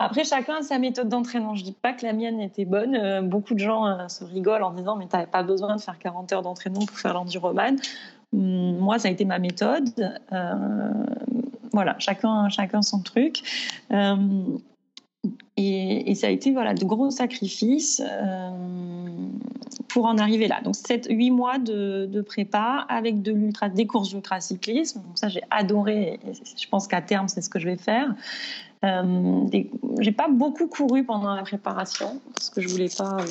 Après, 0.01 0.23
chacun 0.23 0.59
a 0.59 0.61
sa 0.61 0.79
méthode 0.79 1.09
d'entraînement. 1.09 1.55
Je 1.55 1.65
dis 1.65 1.73
pas 1.73 1.91
que 1.91 2.05
la 2.05 2.13
mienne 2.13 2.39
était 2.39 2.63
bonne. 2.63 3.27
Beaucoup 3.27 3.53
de 3.53 3.59
gens 3.59 4.07
se 4.07 4.23
rigolent 4.23 4.63
en 4.63 4.71
disant 4.71 4.95
mais 4.95 5.07
t'avais 5.07 5.27
pas 5.27 5.43
besoin 5.43 5.75
de 5.75 5.81
faire 5.81 5.99
40 5.99 6.31
heures 6.31 6.41
d'entraînement 6.41 6.85
pour 6.85 6.97
faire 6.97 7.13
l'enduroman. 7.13 7.75
Hum, 8.31 8.77
Moi, 8.77 8.97
ça 8.99 9.09
a 9.09 9.11
été 9.11 9.25
ma 9.25 9.39
méthode. 9.39 9.89
Voilà, 11.73 11.95
chacun, 11.99 12.49
chacun 12.49 12.81
son 12.81 13.01
truc. 13.01 13.41
Euh, 13.91 14.15
et, 15.57 16.15
ça 16.15 16.27
a 16.27 16.29
été 16.29 16.51
voilà, 16.51 16.73
de 16.73 16.85
gros 16.85 17.09
sacrifices 17.09 18.01
euh, 18.05 18.51
pour 19.89 20.05
en 20.05 20.17
arriver 20.17 20.47
là. 20.47 20.61
Donc, 20.61 20.75
7-8 20.75 21.31
mois 21.31 21.59
de, 21.59 22.07
de 22.09 22.21
prépa 22.21 22.85
avec 22.87 23.21
de 23.21 23.33
l'ultra, 23.33 23.67
des 23.67 23.85
courses 23.85 24.09
d'ultracyclisme. 24.09 25.01
Donc, 25.01 25.17
ça, 25.17 25.27
j'ai 25.27 25.41
adoré. 25.49 26.19
Je 26.57 26.67
pense 26.69 26.87
qu'à 26.87 27.01
terme, 27.01 27.27
c'est 27.27 27.41
ce 27.41 27.49
que 27.49 27.59
je 27.59 27.65
vais 27.65 27.77
faire. 27.77 28.15
Euh, 28.85 29.43
des- 29.47 29.69
j'ai 29.99 30.13
pas 30.13 30.27
beaucoup 30.29 30.67
couru 30.67 31.03
pendant 31.03 31.33
la 31.35 31.41
préparation 31.43 32.21
parce 32.33 32.49
que 32.49 32.61
je 32.61 32.69
voulais 32.69 32.87
pas, 32.97 33.17
euh, 33.19 33.25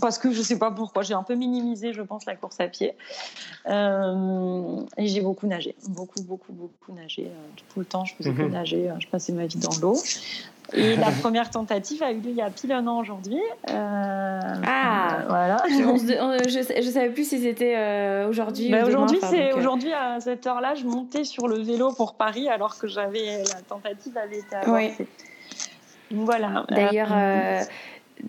parce 0.00 0.16
que 0.16 0.30
je 0.32 0.40
sais 0.40 0.58
pas 0.58 0.70
pourquoi. 0.70 1.02
J'ai 1.02 1.12
un 1.12 1.22
peu 1.22 1.34
minimisé, 1.34 1.92
je 1.92 2.00
pense, 2.00 2.24
la 2.24 2.36
course 2.36 2.58
à 2.60 2.66
pied. 2.68 2.94
Euh, 3.68 4.80
et 4.96 5.06
j'ai 5.08 5.20
beaucoup 5.20 5.46
nagé, 5.46 5.74
beaucoup, 5.88 6.22
beaucoup, 6.22 6.52
beaucoup 6.52 6.92
nagé. 6.92 7.28
Tout 7.72 7.80
le 7.80 7.84
temps, 7.86 8.04
je 8.04 8.14
faisais 8.14 8.32
que 8.32 8.42
Mhm. 8.42 8.52
nager. 8.52 8.90
Je 8.98 9.06
passais 9.08 9.32
ma 9.32 9.46
vie 9.46 9.58
dans 9.58 9.76
l'eau. 9.82 9.96
Et 10.72 10.96
la 10.96 11.10
première 11.22 11.50
tentative 11.50 12.02
a 12.02 12.10
eu 12.10 12.16
lieu 12.16 12.30
il 12.30 12.36
y 12.36 12.42
a 12.42 12.50
pile 12.50 12.72
un 12.72 12.86
an 12.88 12.98
aujourd'hui. 12.98 13.38
Euh, 13.70 14.40
Ah. 14.66 15.18
voilà. 15.28 15.62
Je, 15.68 16.82
je 16.82 16.90
savais 16.90 17.10
plus 17.10 17.28
si 17.28 17.40
c'était 17.40 17.74
euh, 17.76 18.28
aujourd'hui 18.28 18.70
Ben, 18.70 18.84
aujourd'hui, 18.84 19.18
enfin, 19.18 19.28
c'est 19.30 19.52
euh, 19.52 19.56
aujourd'hui 19.56 19.92
à 19.92 20.18
cette 20.20 20.44
heure-là, 20.46 20.74
je 20.74 20.84
montais 20.84 21.22
sur 21.24 21.46
le 21.48 21.58
vélo 21.58 21.92
pour 21.92 22.14
Paris 22.14 22.48
alors 22.48 22.78
que 22.78 22.88
j'avais 22.88 23.38
la 23.44 23.60
tentative 23.68 24.16
avait 24.18 24.42
Donc, 24.52 24.92
Voilà. 26.10 26.64
D'ailleurs, 26.70 27.12
Euh, 27.12 27.16
euh, 27.16 27.60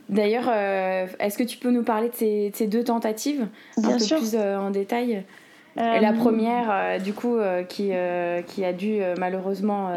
d'ailleurs, 0.10 0.50
euh, 0.50 1.08
est-ce 1.20 1.38
que 1.38 1.44
tu 1.44 1.58
peux 1.58 1.72
nous 1.72 1.84
parler 1.84 2.10
de 2.10 2.16
ces, 2.16 2.50
de 2.50 2.56
ces 2.56 2.68
deux 2.68 2.84
tentatives 2.84 3.48
un 3.78 3.82
peu 3.82 3.98
plus 3.98 4.36
en 4.36 4.72
détail? 4.72 5.24
Et 5.80 6.00
la 6.00 6.12
première, 6.12 6.72
euh, 6.72 6.98
du 6.98 7.14
coup, 7.14 7.38
euh, 7.38 7.62
qui, 7.64 7.90
euh, 7.92 8.42
qui 8.42 8.66
a 8.66 8.74
dû 8.74 9.00
malheureusement, 9.20 9.92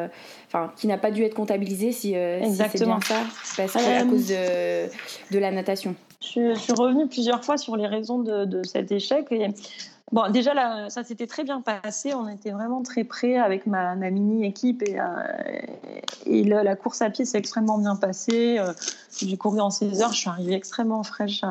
enfin, 0.46 0.72
qui 0.76 0.86
n'a 0.86 0.98
pas 0.98 1.10
dû 1.10 1.22
être 1.24 1.34
comptabilisée, 1.34 1.92
si, 1.92 2.08
si 2.08 2.54
c'est 2.54 2.84
bien 2.84 3.00
ça, 3.00 3.14
parce 3.56 3.72
que, 3.72 4.00
à 4.00 4.04
cause 4.04 4.26
de, 4.28 5.34
de 5.34 5.38
la 5.38 5.50
natation. 5.50 5.94
Je, 6.20 6.52
je 6.54 6.58
suis 6.60 6.74
revenue 6.74 7.08
plusieurs 7.08 7.42
fois 7.42 7.56
sur 7.56 7.76
les 7.76 7.86
raisons 7.86 8.18
de, 8.18 8.44
de 8.44 8.62
cet 8.62 8.92
échec. 8.92 9.24
Et, 9.30 9.48
bon, 10.12 10.30
déjà, 10.30 10.88
ça 10.88 11.04
s'était 11.04 11.26
très 11.26 11.44
bien 11.44 11.60
passé. 11.60 12.14
On 12.14 12.28
était 12.28 12.50
vraiment 12.50 12.82
très 12.82 13.04
près 13.04 13.36
avec 13.36 13.66
ma, 13.66 13.94
mini-équipe. 13.96 14.82
Et, 14.82 15.00
euh, 15.00 16.62
la 16.62 16.76
course 16.76 17.02
à 17.02 17.10
pied 17.10 17.24
s'est 17.24 17.38
extrêmement 17.38 17.78
bien 17.78 17.96
passée. 17.96 18.58
Euh, 18.58 18.72
J'ai 19.16 19.36
couru 19.36 19.60
en 19.60 19.70
16 19.70 20.02
heures. 20.02 20.12
Je 20.12 20.18
suis 20.18 20.30
arrivée 20.30 20.54
extrêmement 20.54 21.02
fraîche 21.02 21.42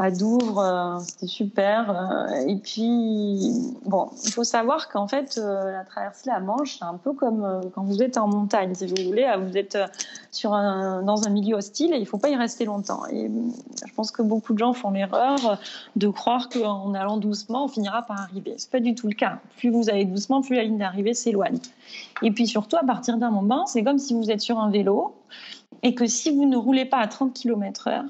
à 0.00 0.10
Douvres. 0.10 0.58
Euh, 0.58 0.98
C'était 1.00 1.26
super. 1.26 1.90
Euh, 1.90 2.46
Et 2.48 2.56
puis, 2.56 3.52
bon, 3.84 4.08
il 4.24 4.32
faut 4.32 4.44
savoir 4.44 4.88
qu'en 4.88 5.06
fait, 5.06 5.38
euh, 5.38 5.70
la 5.72 5.84
traversée 5.84 6.30
de 6.30 6.34
la 6.34 6.40
Manche, 6.40 6.78
c'est 6.78 6.84
un 6.84 6.96
peu 6.96 7.12
comme 7.12 7.70
quand 7.74 7.82
vous 7.82 8.02
êtes 8.02 8.16
en 8.16 8.26
montagne, 8.26 8.74
si 8.74 8.86
vous 8.86 9.08
voulez. 9.08 9.30
Vous 9.38 9.56
êtes 9.56 9.76
sur 10.30 10.54
un, 10.54 11.02
dans 11.02 11.26
un 11.26 11.30
milieu 11.30 11.56
hostile 11.56 11.92
et 11.92 11.96
il 11.96 12.02
ne 12.02 12.06
faut 12.06 12.18
pas 12.18 12.30
y 12.30 12.36
rester 12.36 12.64
longtemps. 12.64 13.02
Et 13.10 13.30
je 13.86 13.94
pense 13.94 14.10
que 14.10 14.22
beaucoup 14.22 14.54
de 14.54 14.58
gens 14.58 14.72
font 14.72 14.90
l'erreur 14.90 15.58
de 15.96 16.08
croire 16.08 16.48
qu'en 16.48 16.94
allant 16.94 17.18
doucement, 17.18 17.64
on 17.64 17.68
finira 17.68 18.02
par 18.02 18.20
arriver. 18.20 18.54
Ce 18.56 18.66
n'est 18.66 18.70
pas 18.70 18.80
du 18.80 18.94
tout 18.94 19.06
le 19.06 19.14
cas. 19.14 19.38
Plus 19.58 19.70
vous 19.70 19.90
allez 19.90 20.06
doucement, 20.06 20.40
plus 20.40 20.56
la 20.56 20.64
ligne 20.64 20.78
d'arrivée 20.78 21.14
s'éloigne. 21.14 21.58
Et 22.22 22.30
puis 22.30 22.46
surtout, 22.46 22.76
à 22.76 22.84
partir 22.84 23.18
d'un 23.18 23.30
moment, 23.30 23.66
c'est 23.66 23.84
comme 23.84 23.98
si 23.98 24.14
vous 24.14 24.30
êtes 24.30 24.40
sur 24.40 24.58
un 24.58 24.70
vélo 24.70 25.14
et 25.82 25.94
que 25.94 26.06
si 26.06 26.30
vous 26.30 26.46
ne 26.46 26.56
roulez 26.56 26.84
pas 26.84 26.98
à 26.98 27.06
30 27.06 27.34
km/h, 27.34 28.04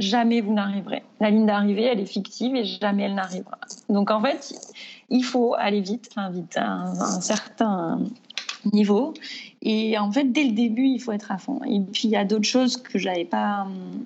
jamais 0.00 0.40
vous 0.40 0.52
n'arriverez. 0.52 1.02
La 1.20 1.30
ligne 1.30 1.46
d'arrivée, 1.46 1.84
elle 1.84 2.00
est 2.00 2.06
fictive 2.06 2.56
et 2.56 2.64
jamais 2.64 3.04
elle 3.04 3.14
n'arrivera. 3.14 3.58
Donc 3.88 4.10
en 4.10 4.20
fait, 4.20 4.54
il 5.08 5.22
faut 5.22 5.54
aller 5.54 5.80
vite, 5.80 6.10
vite, 6.32 6.56
à 6.56 6.66
un, 6.66 6.98
à 6.98 7.16
un 7.16 7.20
certain 7.20 8.00
niveau. 8.72 9.14
Et 9.62 9.98
en 9.98 10.10
fait, 10.10 10.24
dès 10.24 10.44
le 10.44 10.52
début, 10.52 10.86
il 10.86 11.00
faut 11.00 11.12
être 11.12 11.30
à 11.30 11.38
fond. 11.38 11.60
Et 11.64 11.80
puis, 11.80 12.08
il 12.08 12.10
y 12.10 12.16
a 12.16 12.24
d'autres 12.24 12.48
choses 12.48 12.76
que 12.76 12.98
j'avais 12.98 13.24
pas 13.24 13.62
hum, 13.62 14.04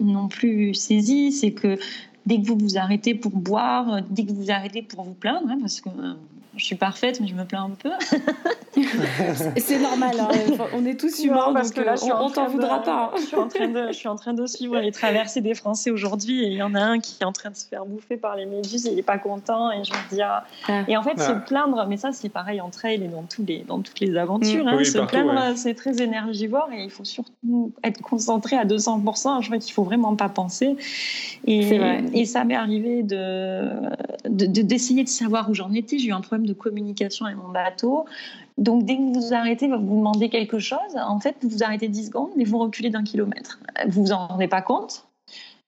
non 0.00 0.28
plus 0.28 0.74
saisies. 0.74 1.32
C'est 1.32 1.52
que 1.52 1.78
dès 2.26 2.40
que 2.40 2.46
vous 2.46 2.58
vous 2.58 2.78
arrêtez 2.78 3.14
pour 3.14 3.32
boire, 3.32 4.02
dès 4.10 4.24
que 4.24 4.32
vous 4.32 4.42
vous 4.42 4.50
arrêtez 4.50 4.82
pour 4.82 5.04
vous 5.04 5.14
plaindre, 5.14 5.48
hein, 5.50 5.58
parce 5.60 5.80
que 5.80 5.88
euh, 5.88 6.14
je 6.56 6.64
suis 6.64 6.76
parfaite, 6.76 7.20
mais 7.20 7.26
je 7.26 7.34
me 7.34 7.44
plains 7.44 7.64
un 7.64 7.70
peu. 7.70 7.90
C'est 9.56 9.78
normal, 9.78 10.16
hein, 10.18 10.28
on 10.74 10.84
est 10.84 10.98
tous 10.98 11.22
humains, 11.24 11.46
Non, 11.48 11.54
parce 11.54 11.68
donc 11.72 11.76
que 11.82 11.86
là, 11.86 11.92
euh, 11.92 11.96
je 11.96 12.02
suis 12.02 12.12
on, 12.12 12.16
en 12.16 12.26
on 12.26 12.30
t'en 12.30 12.46
de- 12.46 12.50
voudra 12.50 12.82
pas. 12.82 13.12
hein. 13.14 13.16
Je 13.18 13.26
suis 13.26 13.36
en 13.36 13.48
train 13.48 13.68
de, 13.68 13.86
je 13.88 13.92
suis 13.92 14.08
en 14.08 14.16
train 14.16 14.34
de 14.34 14.46
suivre 14.46 14.78
les 14.78 14.90
traversées 14.92 15.40
des 15.40 15.54
Français 15.54 15.90
aujourd'hui 15.90 16.42
et 16.44 16.48
il 16.48 16.54
y 16.54 16.62
en 16.62 16.74
a 16.74 16.80
un 16.80 16.98
qui 16.98 17.16
est 17.20 17.24
en 17.24 17.32
train 17.32 17.50
de 17.50 17.56
se 17.56 17.66
faire 17.66 17.84
bouffer 17.86 18.16
par 18.16 18.36
les 18.36 18.46
méduses 18.46 18.86
et 18.86 18.92
il 18.92 18.98
est 18.98 19.02
pas 19.02 19.18
content 19.18 19.70
et 19.70 19.84
je 19.84 19.92
me 19.92 20.14
dis 20.14 20.22
ah. 20.22 20.44
Ah. 20.68 20.82
Et 20.88 20.96
en 20.96 21.02
fait, 21.02 21.12
Ah. 21.18 21.28
se 21.28 21.32
plaindre, 21.48 21.86
mais 21.88 21.96
ça 21.96 22.10
c'est 22.12 22.28
pareil 22.28 22.60
en 22.60 22.70
trail 22.70 23.02
et 23.02 23.08
dans 23.08 23.22
tous 23.22 23.44
les, 23.46 23.58
dans 23.66 23.80
toutes 23.80 24.00
les 24.00 24.16
aventures. 24.16 24.64
Mm. 24.64 24.68
hein, 24.68 24.74
Oui, 24.76 24.86
se 24.86 24.98
partout, 24.98 25.10
plaindre, 25.16 25.32
ouais. 25.50 25.56
c'est 25.56 25.74
très 25.74 26.02
énergivore 26.02 26.68
et 26.76 26.82
il 26.82 26.90
faut 26.90 27.04
surtout 27.04 27.72
être 27.84 28.00
concentré 28.00 28.56
à 28.56 28.64
200%. 28.64 29.40
Je 29.42 29.46
crois 29.46 29.58
qu'il 29.58 29.72
faut 29.72 29.84
vraiment 29.84 30.16
pas 30.16 30.28
penser. 30.28 30.76
Et, 31.46 32.24
ça 32.26 32.42
m'est 32.44 32.54
arrivé 32.56 33.02
de, 33.02 33.68
de- 34.28 34.46
de- 34.46 34.62
d'essayer 34.62 35.04
de 35.04 35.08
savoir 35.08 35.48
où 35.50 35.54
j'en 35.54 35.72
étais. 35.72 35.98
J'ai 35.98 36.08
eu 36.08 36.12
un 36.12 36.20
problème 36.20 36.43
de 36.46 36.52
communication 36.52 37.26
avec 37.26 37.38
mon 37.38 37.48
bateau. 37.50 38.04
Donc, 38.58 38.84
dès 38.84 38.96
que 38.96 39.00
vous 39.02 39.14
vous 39.14 39.34
arrêtez, 39.34 39.68
vous 39.68 39.78
vous 39.84 39.96
demandez 39.98 40.28
quelque 40.28 40.58
chose. 40.58 40.78
En 40.96 41.18
fait, 41.20 41.36
vous 41.42 41.48
vous 41.48 41.62
arrêtez 41.64 41.88
10 41.88 42.06
secondes 42.06 42.30
et 42.38 42.44
vous 42.44 42.58
reculez 42.58 42.90
d'un 42.90 43.02
kilomètre. 43.04 43.58
Vous 43.88 44.04
vous 44.06 44.12
en 44.12 44.26
rendez 44.28 44.48
pas 44.48 44.62
compte. 44.62 45.06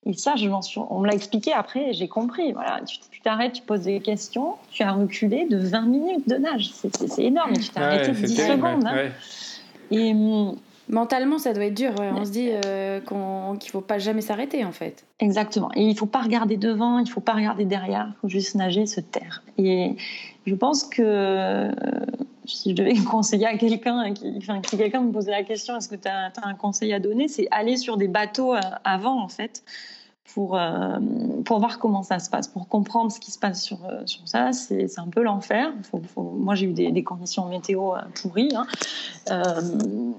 Et 0.08 0.12
ça, 0.12 0.34
je 0.36 0.48
suis... 0.62 0.78
on 0.88 1.00
me 1.00 1.06
l'a 1.08 1.14
expliqué 1.14 1.52
après 1.52 1.92
j'ai 1.92 2.06
compris. 2.06 2.52
Voilà, 2.52 2.80
tu 2.86 3.20
t'arrêtes, 3.22 3.54
tu 3.54 3.62
poses 3.62 3.80
des 3.82 3.98
questions, 3.98 4.54
tu 4.70 4.84
as 4.84 4.92
reculé 4.92 5.46
de 5.46 5.56
20 5.58 5.80
minutes 5.86 6.28
de 6.28 6.36
nage. 6.36 6.70
C'est, 6.72 7.18
énorme. 7.18 7.54
Tu 7.54 7.68
t'es 7.70 7.80
Ouais, 7.80 7.86
arrêté 7.86 8.08
de 8.12 8.14
c'est 8.14 8.22
10 8.26 8.36
terrible, 8.36 8.56
secondes. 8.68 8.84
ouais. 8.84 8.88
hein. 8.90 8.94
Ouais. 8.94 9.12
Et 9.90 10.12
hum, 10.12 10.54
Mentalement, 10.88 11.38
ça 11.38 11.52
doit 11.52 11.64
être 11.66 11.74
dur. 11.74 11.90
ouais. 11.98 12.10
On 12.14 12.24
se 12.24 12.30
dit 12.30 12.50
euh, 12.64 13.00
qu'on- 13.00 13.56
qu'il 13.58 13.70
faut 13.70 13.80
pas 13.80 13.98
jamais 13.98 14.20
s'arrêter, 14.20 14.64
en 14.64 14.72
fait. 14.72 15.04
Exactement. 15.20 15.70
Et 15.74 15.82
il 15.82 15.96
faut 15.96 16.06
pas 16.06 16.20
regarder 16.20 16.56
devant, 16.56 16.98
il 16.98 17.08
faut 17.10 17.20
pas 17.20 17.32
regarder 17.32 17.64
derrière, 17.64 18.12
il 18.16 18.20
faut 18.20 18.28
juste 18.28 18.54
nager, 18.54 18.86
se 18.86 19.00
taire. 19.00 19.42
Et 19.58 19.96
je 20.46 20.54
pense 20.54 20.84
que 20.84 21.02
euh, 21.02 21.72
si 22.44 22.70
je 22.70 22.76
devais 22.76 22.94
conseiller 23.10 23.46
à 23.46 23.56
quelqu'un, 23.56 24.12
enfin, 24.38 24.60
si 24.68 24.76
quelqu'un 24.78 25.00
me 25.00 25.12
posait 25.12 25.32
la 25.32 25.42
question, 25.42 25.76
est-ce 25.76 25.88
que 25.88 25.96
tu 25.96 26.08
as, 26.08 26.32
un 26.42 26.54
conseil 26.54 26.92
à 26.92 27.00
donner, 27.00 27.26
c'est 27.28 27.48
aller 27.50 27.76
sur 27.76 27.96
des 27.96 28.08
bateaux 28.08 28.54
avant, 28.84 29.20
en 29.22 29.28
fait 29.28 29.64
pour, 30.34 30.56
euh, 30.56 30.98
pour 31.44 31.58
voir 31.58 31.78
comment 31.78 32.02
ça 32.02 32.18
se 32.18 32.28
passe, 32.28 32.48
pour 32.48 32.68
comprendre 32.68 33.10
ce 33.10 33.20
qui 33.20 33.30
se 33.30 33.38
passe 33.38 33.62
sur, 33.62 33.78
euh, 33.84 34.02
sur 34.06 34.26
ça. 34.26 34.52
C'est 34.52 34.98
un 34.98 35.08
peu 35.08 35.22
l'enfer. 35.22 35.72
moi, 36.16 36.54
j'ai 36.54 36.66
eu 36.66 36.72
des, 36.72 36.90
des, 36.90 37.04
conditions 37.04 37.46
météo 37.46 37.94
euh, 37.94 38.00
pourries. 38.20 38.52
Hein. 38.54 38.66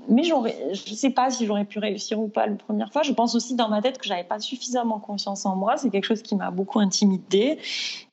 mais 0.09 0.23
je 0.23 0.33
ne 0.33 0.95
sais 0.95 1.09
pas 1.09 1.29
si 1.29 1.45
j'aurais 1.45 1.65
pu 1.65 1.79
réussir 1.79 2.19
ou 2.19 2.27
pas 2.27 2.47
la 2.47 2.55
première 2.55 2.91
fois. 2.91 3.03
Je 3.03 3.13
pense 3.13 3.35
aussi 3.35 3.55
dans 3.55 3.69
ma 3.69 3.81
tête 3.81 3.97
que 3.97 4.07
j'avais 4.07 4.23
pas 4.23 4.39
suffisamment 4.39 4.99
confiance 4.99 5.45
en 5.45 5.55
moi. 5.55 5.77
C'est 5.77 5.89
quelque 5.89 6.05
chose 6.05 6.21
qui 6.21 6.35
m'a 6.35 6.51
beaucoup 6.51 6.79
intimidée. 6.79 7.59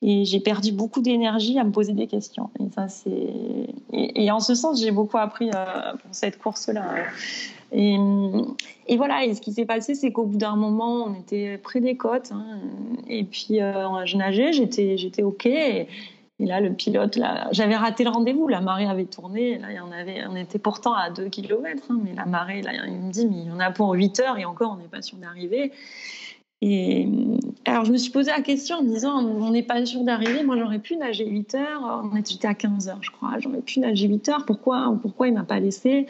Et 0.02 0.24
j'ai 0.24 0.40
perdu 0.40 0.72
beaucoup 0.72 1.00
d'énergie 1.00 1.58
à 1.58 1.64
me 1.64 1.70
poser 1.70 1.92
des 1.92 2.06
questions. 2.06 2.50
Et, 2.60 2.70
ça, 2.74 2.86
et, 3.06 4.24
et 4.24 4.30
en 4.30 4.40
ce 4.40 4.54
sens, 4.54 4.80
j'ai 4.80 4.90
beaucoup 4.90 5.18
appris 5.18 5.50
pour 5.50 6.10
cette 6.12 6.38
course-là. 6.38 6.84
Et, 7.72 7.96
et, 8.86 8.96
voilà, 8.96 9.24
et 9.24 9.34
ce 9.34 9.40
qui 9.40 9.52
s'est 9.52 9.64
passé, 9.64 9.94
c'est 9.94 10.12
qu'au 10.12 10.24
bout 10.24 10.36
d'un 10.36 10.56
moment, 10.56 11.04
on 11.04 11.14
était 11.14 11.58
près 11.58 11.80
des 11.80 11.96
côtes. 11.96 12.32
Hein, 12.32 12.60
et 13.08 13.24
puis, 13.24 13.60
euh, 13.60 14.04
je 14.04 14.16
nageais, 14.16 14.52
j'étais, 14.52 14.96
j'étais 14.96 15.22
OK. 15.22 15.46
Et, 15.46 15.88
là, 16.38 16.60
le 16.60 16.72
pilote, 16.72 17.16
là, 17.16 17.48
j'avais 17.52 17.76
raté 17.76 18.04
le 18.04 18.10
rendez-vous. 18.10 18.48
La 18.48 18.60
marée 18.60 18.86
avait 18.86 19.06
tourné. 19.06 19.58
Là, 19.58 19.68
il 19.70 19.76
y 19.76 19.80
en 19.80 19.92
avait, 19.92 20.24
on 20.26 20.36
était 20.36 20.58
pourtant 20.58 20.94
à 20.94 21.10
2 21.10 21.28
km. 21.28 21.82
Hein, 21.90 22.00
mais 22.04 22.14
la 22.14 22.26
marée, 22.26 22.62
là, 22.62 22.72
il 22.86 22.92
me 22.92 23.10
dit, 23.10 23.26
mais 23.26 23.50
en 23.50 23.60
a 23.60 23.70
pour 23.70 23.92
8 23.92 24.20
heures 24.20 24.38
et 24.38 24.44
encore, 24.44 24.72
on 24.72 24.82
n'est 24.82 24.88
pas 24.88 25.02
sûr 25.02 25.18
d'arriver. 25.18 25.72
Et 26.66 27.06
alors, 27.66 27.84
je 27.84 27.92
me 27.92 27.98
suis 27.98 28.10
posé 28.10 28.30
la 28.30 28.40
question 28.40 28.76
en 28.76 28.82
me 28.82 28.88
disant, 28.88 29.22
on 29.22 29.50
n'est 29.50 29.62
pas 29.62 29.84
sûr 29.84 30.02
d'arriver. 30.02 30.42
Moi, 30.44 30.56
j'aurais 30.58 30.78
pu 30.78 30.96
nager 30.96 31.26
8 31.26 31.54
heures. 31.56 32.04
J'étais 32.26 32.48
à 32.48 32.54
15 32.54 32.88
heures, 32.88 33.02
je 33.02 33.10
crois. 33.10 33.38
J'aurais 33.38 33.60
pu 33.60 33.80
nager 33.80 34.08
8 34.08 34.28
heures. 34.30 34.46
Pourquoi, 34.46 34.96
pourquoi 35.02 35.28
il 35.28 35.34
m'a 35.34 35.44
pas 35.44 35.60
laissé? 35.60 36.06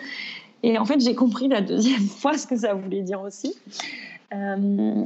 Et 0.64 0.78
en 0.78 0.87
fait, 0.87 0.99
j'ai 0.99 1.14
compris 1.14 1.47
la 1.49 1.61
deuxième 1.61 2.00
fois 2.21 2.38
ce 2.38 2.47
que 2.47 2.56
ça 2.56 2.73
voulait 2.73 3.02
dire 3.02 3.21
aussi. 3.21 3.54
Euh, 4.33 5.04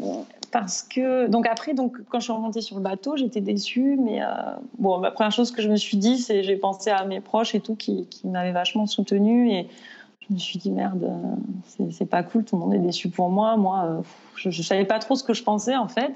parce 0.53 0.83
que 0.83 1.27
donc 1.27 1.47
après 1.47 1.75
donc 1.75 1.99
quand 2.09 2.21
je 2.21 2.25
suis 2.25 2.33
remontée 2.33 2.63
sur 2.63 2.77
le 2.77 2.83
bateau 2.83 3.17
j'étais 3.17 3.43
déçue 3.43 3.99
mais 4.03 4.23
euh, 4.23 4.27
bon 4.79 5.01
la 5.01 5.11
première 5.11 5.33
chose 5.33 5.51
que 5.51 5.61
je 5.61 5.69
me 5.69 5.77
suis 5.77 5.99
dit 5.99 6.17
c'est 6.17 6.43
j'ai 6.43 6.57
pensé 6.57 6.89
à 6.89 7.05
mes 7.05 7.21
proches 7.21 7.55
et 7.55 7.61
tout 7.61 7.75
qui, 7.75 8.07
qui 8.07 8.27
m'avaient 8.27 8.53
vachement 8.53 8.87
soutenue 8.87 9.51
et 9.51 9.69
je 10.21 10.33
me 10.33 10.39
suis 10.39 10.59
dit 10.59 10.71
merde 10.71 11.13
c'est 11.91 12.09
pas 12.09 12.23
cool 12.23 12.45
tout 12.45 12.57
le 12.57 12.63
monde 12.63 12.73
est 12.73 12.79
déçu 12.79 13.11
pour 13.11 13.29
moi 13.29 13.59
moi 13.59 13.85
euh, 13.85 14.01
je, 14.37 14.49
je 14.49 14.63
savais 14.63 14.87
pas 14.87 15.01
trop 15.01 15.17
ce 15.17 15.25
que 15.25 15.35
je 15.35 15.43
pensais 15.43 15.77
en 15.77 15.89
fait 15.89 16.15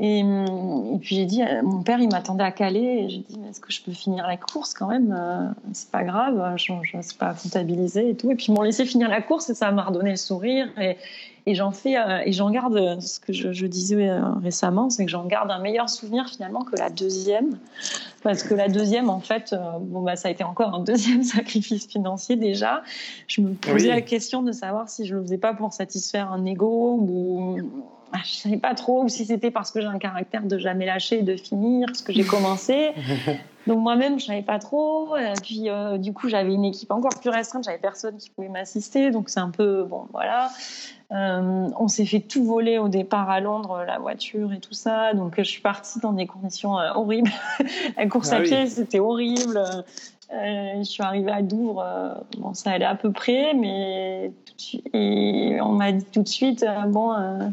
et, 0.00 0.20
et, 0.20 0.98
puis 1.00 1.16
j'ai 1.16 1.24
dit, 1.24 1.42
mon 1.64 1.82
père, 1.82 1.98
il 1.98 2.08
m'attendait 2.08 2.44
à 2.44 2.52
Calais. 2.52 3.04
Et 3.04 3.08
j'ai 3.08 3.18
dit, 3.18 3.36
mais 3.40 3.48
est-ce 3.48 3.60
que 3.60 3.72
je 3.72 3.82
peux 3.82 3.92
finir 3.92 4.28
la 4.28 4.36
course 4.36 4.72
quand 4.72 4.86
même 4.86 5.12
euh, 5.18 5.48
C'est 5.72 5.90
pas 5.90 6.04
grave, 6.04 6.54
je 6.56 6.72
ne 6.72 7.18
pas 7.18 7.34
comptabiliser 7.34 8.10
et 8.10 8.14
tout. 8.14 8.30
Et 8.30 8.36
puis 8.36 8.46
ils 8.48 8.54
m'ont 8.54 8.62
laissé 8.62 8.84
finir 8.84 9.08
la 9.08 9.20
course 9.22 9.50
et 9.50 9.54
ça 9.54 9.72
m'a 9.72 9.82
redonné 9.82 10.10
le 10.10 10.16
sourire. 10.16 10.68
Et, 10.80 10.96
et 11.46 11.54
j'en 11.56 11.72
fais 11.72 11.98
euh, 11.98 12.20
et 12.24 12.32
j'en 12.32 12.50
garde 12.50 13.00
ce 13.00 13.18
que 13.18 13.32
je, 13.32 13.52
je 13.52 13.66
disais 13.66 14.08
euh, 14.08 14.20
récemment, 14.40 14.88
c'est 14.88 15.04
que 15.04 15.10
j'en 15.10 15.24
garde 15.24 15.50
un 15.50 15.58
meilleur 15.58 15.88
souvenir 15.88 16.28
finalement 16.28 16.62
que 16.62 16.76
la 16.76 16.90
deuxième, 16.90 17.58
parce 18.22 18.44
que 18.44 18.54
la 18.54 18.68
deuxième, 18.68 19.10
en 19.10 19.20
fait, 19.20 19.52
bon 19.80 20.02
bah 20.02 20.14
ça 20.14 20.28
a 20.28 20.30
été 20.30 20.44
encore 20.44 20.74
un 20.74 20.84
deuxième 20.84 21.22
sacrifice 21.24 21.88
financier 21.88 22.36
déjà. 22.36 22.82
Je 23.26 23.40
me 23.40 23.54
posais 23.54 23.88
la 23.88 24.02
question 24.02 24.42
de 24.42 24.52
savoir 24.52 24.88
si 24.88 25.06
je 25.06 25.16
le 25.16 25.22
faisais 25.22 25.38
pas 25.38 25.54
pour 25.54 25.72
satisfaire 25.72 26.30
un 26.30 26.44
ego 26.44 26.98
ou 27.00 27.58
ah, 28.12 28.20
je 28.24 28.34
savais 28.34 28.56
pas 28.56 28.74
trop, 28.74 29.04
ou 29.04 29.08
si 29.08 29.26
c'était 29.26 29.50
parce 29.50 29.70
que 29.70 29.80
j'ai 29.80 29.86
un 29.86 29.98
caractère 29.98 30.42
de 30.42 30.58
jamais 30.58 30.86
lâcher, 30.86 31.22
de 31.22 31.36
finir 31.36 31.88
ce 31.94 32.02
que 32.02 32.12
j'ai 32.12 32.24
commencé. 32.26 32.92
Donc 33.68 33.80
moi-même, 33.80 34.18
je 34.18 34.24
savais 34.24 34.42
pas 34.42 34.58
trop. 34.58 35.14
Et 35.16 35.34
puis 35.42 35.68
euh, 35.68 35.98
du 35.98 36.14
coup, 36.14 36.28
j'avais 36.28 36.54
une 36.54 36.64
équipe 36.64 36.90
encore 36.90 37.20
plus 37.20 37.28
restreinte, 37.28 37.64
j'avais 37.64 37.78
personne 37.78 38.16
qui 38.16 38.30
pouvait 38.30 38.48
m'assister. 38.48 39.10
Donc 39.10 39.28
c'est 39.28 39.40
un 39.40 39.50
peu 39.50 39.84
bon, 39.84 40.06
voilà. 40.12 40.50
Euh, 41.12 41.68
on 41.78 41.88
s'est 41.88 42.06
fait 42.06 42.20
tout 42.20 42.44
voler 42.44 42.78
au 42.78 42.88
départ 42.88 43.28
à 43.30 43.40
Londres, 43.40 43.84
la 43.86 43.98
voiture 43.98 44.52
et 44.54 44.58
tout 44.58 44.72
ça. 44.72 45.12
Donc 45.12 45.34
je 45.36 45.42
suis 45.42 45.60
partie 45.60 46.00
dans 46.00 46.14
des 46.14 46.26
conditions 46.26 46.78
euh, 46.78 46.92
horribles. 46.94 47.30
la 47.96 48.06
course 48.06 48.32
ah 48.32 48.36
à 48.36 48.40
pied, 48.40 48.66
c'était 48.68 49.00
horrible. 49.00 49.60
je 50.30 50.82
suis 50.82 51.02
arrivée 51.02 51.32
à 51.32 51.42
Douvres, 51.42 51.84
bon, 52.38 52.54
ça 52.54 52.70
allait 52.70 52.86
à 52.86 52.94
peu 52.94 53.12
près, 53.12 53.52
mais 53.54 54.32
et 54.94 55.58
on 55.60 55.72
m'a 55.72 55.92
dit 55.92 56.04
tout 56.06 56.22
de 56.22 56.28
suite, 56.28 56.64
bon, 56.88 57.52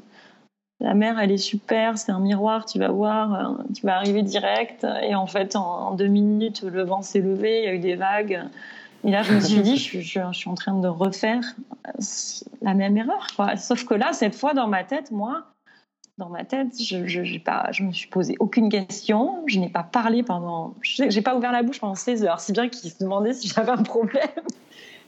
la 0.86 0.94
mer, 0.94 1.20
elle 1.20 1.32
est 1.32 1.38
super, 1.38 1.98
c'est 1.98 2.12
un 2.12 2.20
miroir, 2.20 2.65
tu 2.65 2.77
vas 2.77 2.89
voir, 2.89 3.34
euh, 3.34 3.63
tu 3.75 3.84
vas 3.88 3.96
arriver 3.96 4.22
direct. 4.22 4.86
Et 5.01 5.15
en 5.15 5.25
fait, 5.25 5.56
en, 5.56 5.96
deux 5.96 6.06
minutes, 6.06 6.62
le 6.62 6.84
vent 6.84 7.01
s'est 7.01 7.22
levé, 7.22 7.62
il 7.62 7.65
y 7.65 7.68
a 7.68 7.74
eu 7.74 7.80
des 7.80 7.96
vagues. 7.96 8.39
Et 9.04 9.10
là, 9.10 9.24
je 9.24 9.34
me 9.34 9.39
suis 9.39 9.62
dit, 9.62 9.77
je, 9.77 10.00
je, 10.00 10.32
suis 10.32 10.50
en 10.50 10.54
train 10.54 10.80
de 10.80 10.88
refaire 10.88 11.56
la 12.62 12.75
même 12.75 12.96
erreur. 12.98 13.25
Sauf 13.58 13.84
que 13.86 13.96
là, 13.96 14.13
cette 14.13 14.36
fois, 14.36 14.54
dans 14.54 14.68
ma 14.68 14.84
tête, 14.84 15.10
moi, 15.10 15.48
dans 16.20 16.30
ma 16.30 16.46
tête, 16.46 16.80
je, 16.80 17.08
je, 17.08 17.39
pas, 17.39 17.72
je 17.72 17.82
me 17.82 17.92
suis 17.92 18.08
posé 18.08 18.36
aucune 18.39 18.70
question, 18.70 19.44
je 19.48 19.60
n'ai 19.60 19.69
pas 19.69 19.84
parlé 19.84 20.21
pendant, 20.21 20.76
j'ai 20.84 21.21
pas 21.24 21.36
ouvert 21.36 21.52
la 21.52 21.63
bouche 21.63 21.80
pendant 21.80 21.95
16 21.95 22.26
heures, 22.26 22.39
si 22.39 22.52
bien 22.52 22.69
qu'ils 22.69 22.91
se 22.91 23.00
demandaient 23.00 23.34
si 23.34 23.48
j'avais 23.48 23.71
un 23.71 23.84
problème. 23.84 24.30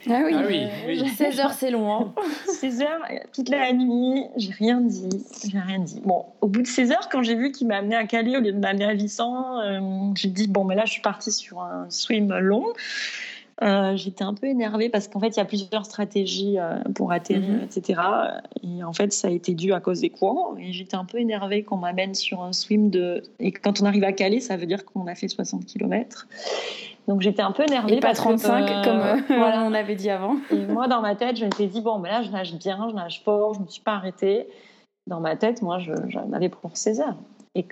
Ah 0.08 0.22
oui, 0.24 0.34
ah 0.34 1.08
16 1.16 1.40
heures 1.40 1.52
c'est 1.52 1.70
long. 1.70 2.12
16 2.46 2.82
hein. 2.82 2.84
heures, 2.88 3.20
toute 3.32 3.48
la 3.48 3.72
nuit, 3.72 4.24
j'ai 4.36 4.52
rien 4.52 4.80
dit, 4.80 5.24
j'ai 5.50 5.58
rien 5.58 5.80
dit. 5.80 6.00
Bon, 6.04 6.24
au 6.40 6.46
bout 6.46 6.62
de 6.62 6.66
16 6.66 6.92
heures, 6.92 7.08
quand 7.10 7.22
j'ai 7.22 7.34
vu 7.34 7.50
qu'il 7.52 7.66
m'a 7.66 7.76
amené 7.76 7.96
à 7.96 8.06
Calais 8.06 8.36
au 8.36 8.40
lieu 8.40 8.52
de 8.52 8.58
m'amener 8.58 8.84
à 8.84 8.94
Vissan, 8.94 9.58
euh, 9.58 9.80
j'ai 10.14 10.28
dit 10.28 10.46
bon, 10.46 10.64
mais 10.64 10.74
là 10.74 10.84
je 10.84 10.92
suis 10.92 11.02
partie 11.02 11.32
sur 11.32 11.60
un 11.60 11.86
swim 11.88 12.32
long. 12.38 12.64
Euh, 13.60 13.96
j'étais 13.96 14.22
un 14.22 14.34
peu 14.34 14.46
énervée 14.46 14.88
parce 14.88 15.08
qu'en 15.08 15.18
fait, 15.18 15.28
il 15.28 15.36
y 15.38 15.40
a 15.40 15.44
plusieurs 15.44 15.84
stratégies 15.84 16.58
euh, 16.58 16.76
pour 16.94 17.10
atterrir, 17.10 17.48
mhm. 17.48 17.62
etc. 17.64 18.00
Et 18.62 18.84
en 18.84 18.92
fait, 18.92 19.12
ça 19.12 19.28
a 19.28 19.30
été 19.30 19.54
dû 19.54 19.72
à 19.72 19.80
cause 19.80 20.00
des 20.00 20.10
courants. 20.10 20.56
Et 20.58 20.72
j'étais 20.72 20.96
un 20.96 21.04
peu 21.04 21.18
énervée 21.18 21.64
qu'on 21.64 21.76
m'amène 21.76 22.14
sur 22.14 22.42
un 22.42 22.52
swim 22.52 22.88
de. 22.88 23.22
Et 23.40 23.50
quand 23.50 23.82
on 23.82 23.86
arrive 23.86 24.04
à 24.04 24.12
Calais, 24.12 24.40
ça 24.40 24.56
veut 24.56 24.66
dire 24.66 24.84
qu'on 24.84 25.06
a 25.08 25.14
fait 25.14 25.28
60 25.28 25.66
km. 25.66 26.28
Donc 27.08 27.22
j'étais 27.22 27.42
un 27.42 27.52
peu 27.52 27.64
énervée. 27.64 27.96
Et 27.96 28.00
pas 28.00 28.12
35 28.12 28.70
euh, 28.70 28.84
comme 28.84 29.00
euh, 29.00 29.16
voilà. 29.38 29.64
on 29.64 29.72
avait 29.72 29.96
dit 29.96 30.10
avant. 30.10 30.36
Et 30.50 30.66
moi 30.66 30.86
dans 30.86 31.00
ma 31.00 31.16
tête, 31.16 31.36
je 31.36 31.44
m'étais 31.44 31.66
dit 31.66 31.80
bon, 31.80 31.98
ben 31.98 32.10
là 32.10 32.22
je 32.22 32.30
nage 32.30 32.54
bien, 32.54 32.86
je 32.88 32.94
nage 32.94 33.22
fort, 33.24 33.54
je 33.54 33.60
me 33.60 33.66
suis 33.66 33.82
pas 33.82 33.94
arrêtée. 33.94 34.46
Dans 35.06 35.20
ma 35.20 35.36
tête, 35.36 35.62
moi, 35.62 35.78
j'en 35.78 36.32
avais 36.34 36.50
pour 36.50 36.76
16 36.76 37.00
heures. 37.00 37.16
Et, 37.54 37.66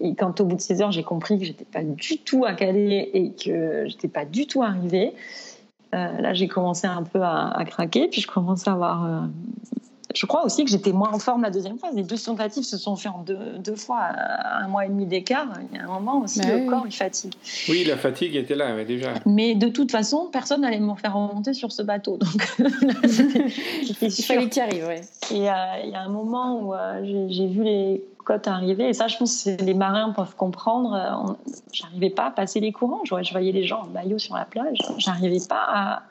et, 0.00 0.16
quand 0.16 0.40
au 0.40 0.44
bout 0.44 0.56
de 0.56 0.60
16 0.60 0.82
heures, 0.82 0.90
j'ai 0.90 1.04
compris 1.04 1.38
que 1.38 1.44
j'étais 1.44 1.64
pas 1.64 1.84
du 1.84 2.18
tout 2.18 2.44
à 2.44 2.54
Calais 2.54 3.10
et 3.14 3.30
que 3.32 3.84
j'étais 3.86 4.08
pas 4.08 4.24
du 4.24 4.48
tout 4.48 4.64
arrivée, 4.64 5.14
euh, 5.94 6.20
là 6.20 6.34
j'ai 6.34 6.48
commencé 6.48 6.88
un 6.88 7.04
peu 7.04 7.22
à, 7.22 7.46
à, 7.46 7.64
craquer, 7.64 8.08
puis 8.08 8.20
je 8.20 8.26
commençais 8.26 8.68
à 8.68 8.72
avoir 8.72 9.28
je 10.14 10.26
crois 10.26 10.44
aussi 10.44 10.64
que 10.64 10.70
j'étais 10.70 10.92
moins 10.92 11.12
en 11.12 11.18
forme 11.18 11.42
la 11.42 11.50
deuxième 11.50 11.78
fois. 11.78 11.90
Les 11.92 12.02
deux 12.02 12.18
tentatives 12.18 12.64
se 12.64 12.76
sont 12.76 12.96
faites 12.96 13.12
en 13.12 13.22
deux, 13.24 13.76
fois, 13.76 13.98
à 13.98 14.64
un 14.64 14.68
mois 14.68 14.86
et 14.86 14.88
demi 14.88 15.06
d'écart. 15.06 15.48
Il 15.70 15.76
y 15.76 15.80
a 15.80 15.84
un 15.84 15.88
moment 15.88 16.22
aussi, 16.22 16.40
bah 16.40 16.56
le 16.56 16.68
corps, 16.68 16.84
il 16.86 16.92
fatigue. 16.92 17.34
Oui, 17.68 17.84
la 17.84 17.96
fatigue 17.96 18.34
était 18.36 18.54
là, 18.54 18.74
mais 18.74 18.84
déjà. 18.84 19.14
Mais 19.26 19.54
de 19.54 19.68
toute 19.68 19.90
façon, 19.90 20.28
personne 20.32 20.62
n'allait 20.62 20.80
me 20.80 20.94
faire 20.96 21.14
remonter 21.14 21.52
sur 21.52 21.72
ce 21.72 21.82
bateau. 21.82 22.16
Donc, 22.16 22.54
il 22.58 24.24
fallait 24.24 24.48
que 24.48 24.54
tu 24.54 24.60
arrives, 24.60 24.90
Et 25.30 25.50
euh, 25.50 25.54
il 25.84 25.90
y 25.90 25.94
a 25.94 26.00
un 26.00 26.08
moment 26.08 26.60
où 26.60 26.74
euh, 26.74 27.26
j'ai 27.28 27.46
vu 27.46 27.62
les 27.62 28.04
côtes 28.24 28.48
arriver, 28.48 28.88
et 28.88 28.92
ça, 28.92 29.08
je 29.08 29.16
pense 29.16 29.44
que 29.44 29.64
les 29.64 29.74
marins 29.74 30.10
peuvent 30.10 30.36
comprendre. 30.36 30.94
Euh, 30.94 31.32
j'arrivais 31.72 32.10
pas 32.10 32.26
à 32.26 32.30
passer 32.30 32.60
les 32.60 32.72
courants. 32.72 33.00
Je 33.04 33.30
voyais 33.32 33.52
les 33.52 33.64
gens 33.64 33.82
en 33.82 33.86
maillot 33.86 34.18
sur 34.18 34.34
la 34.34 34.44
plage. 34.44 34.78
J'arrivais 34.98 35.38
pas 35.48 35.64
à 35.68 36.02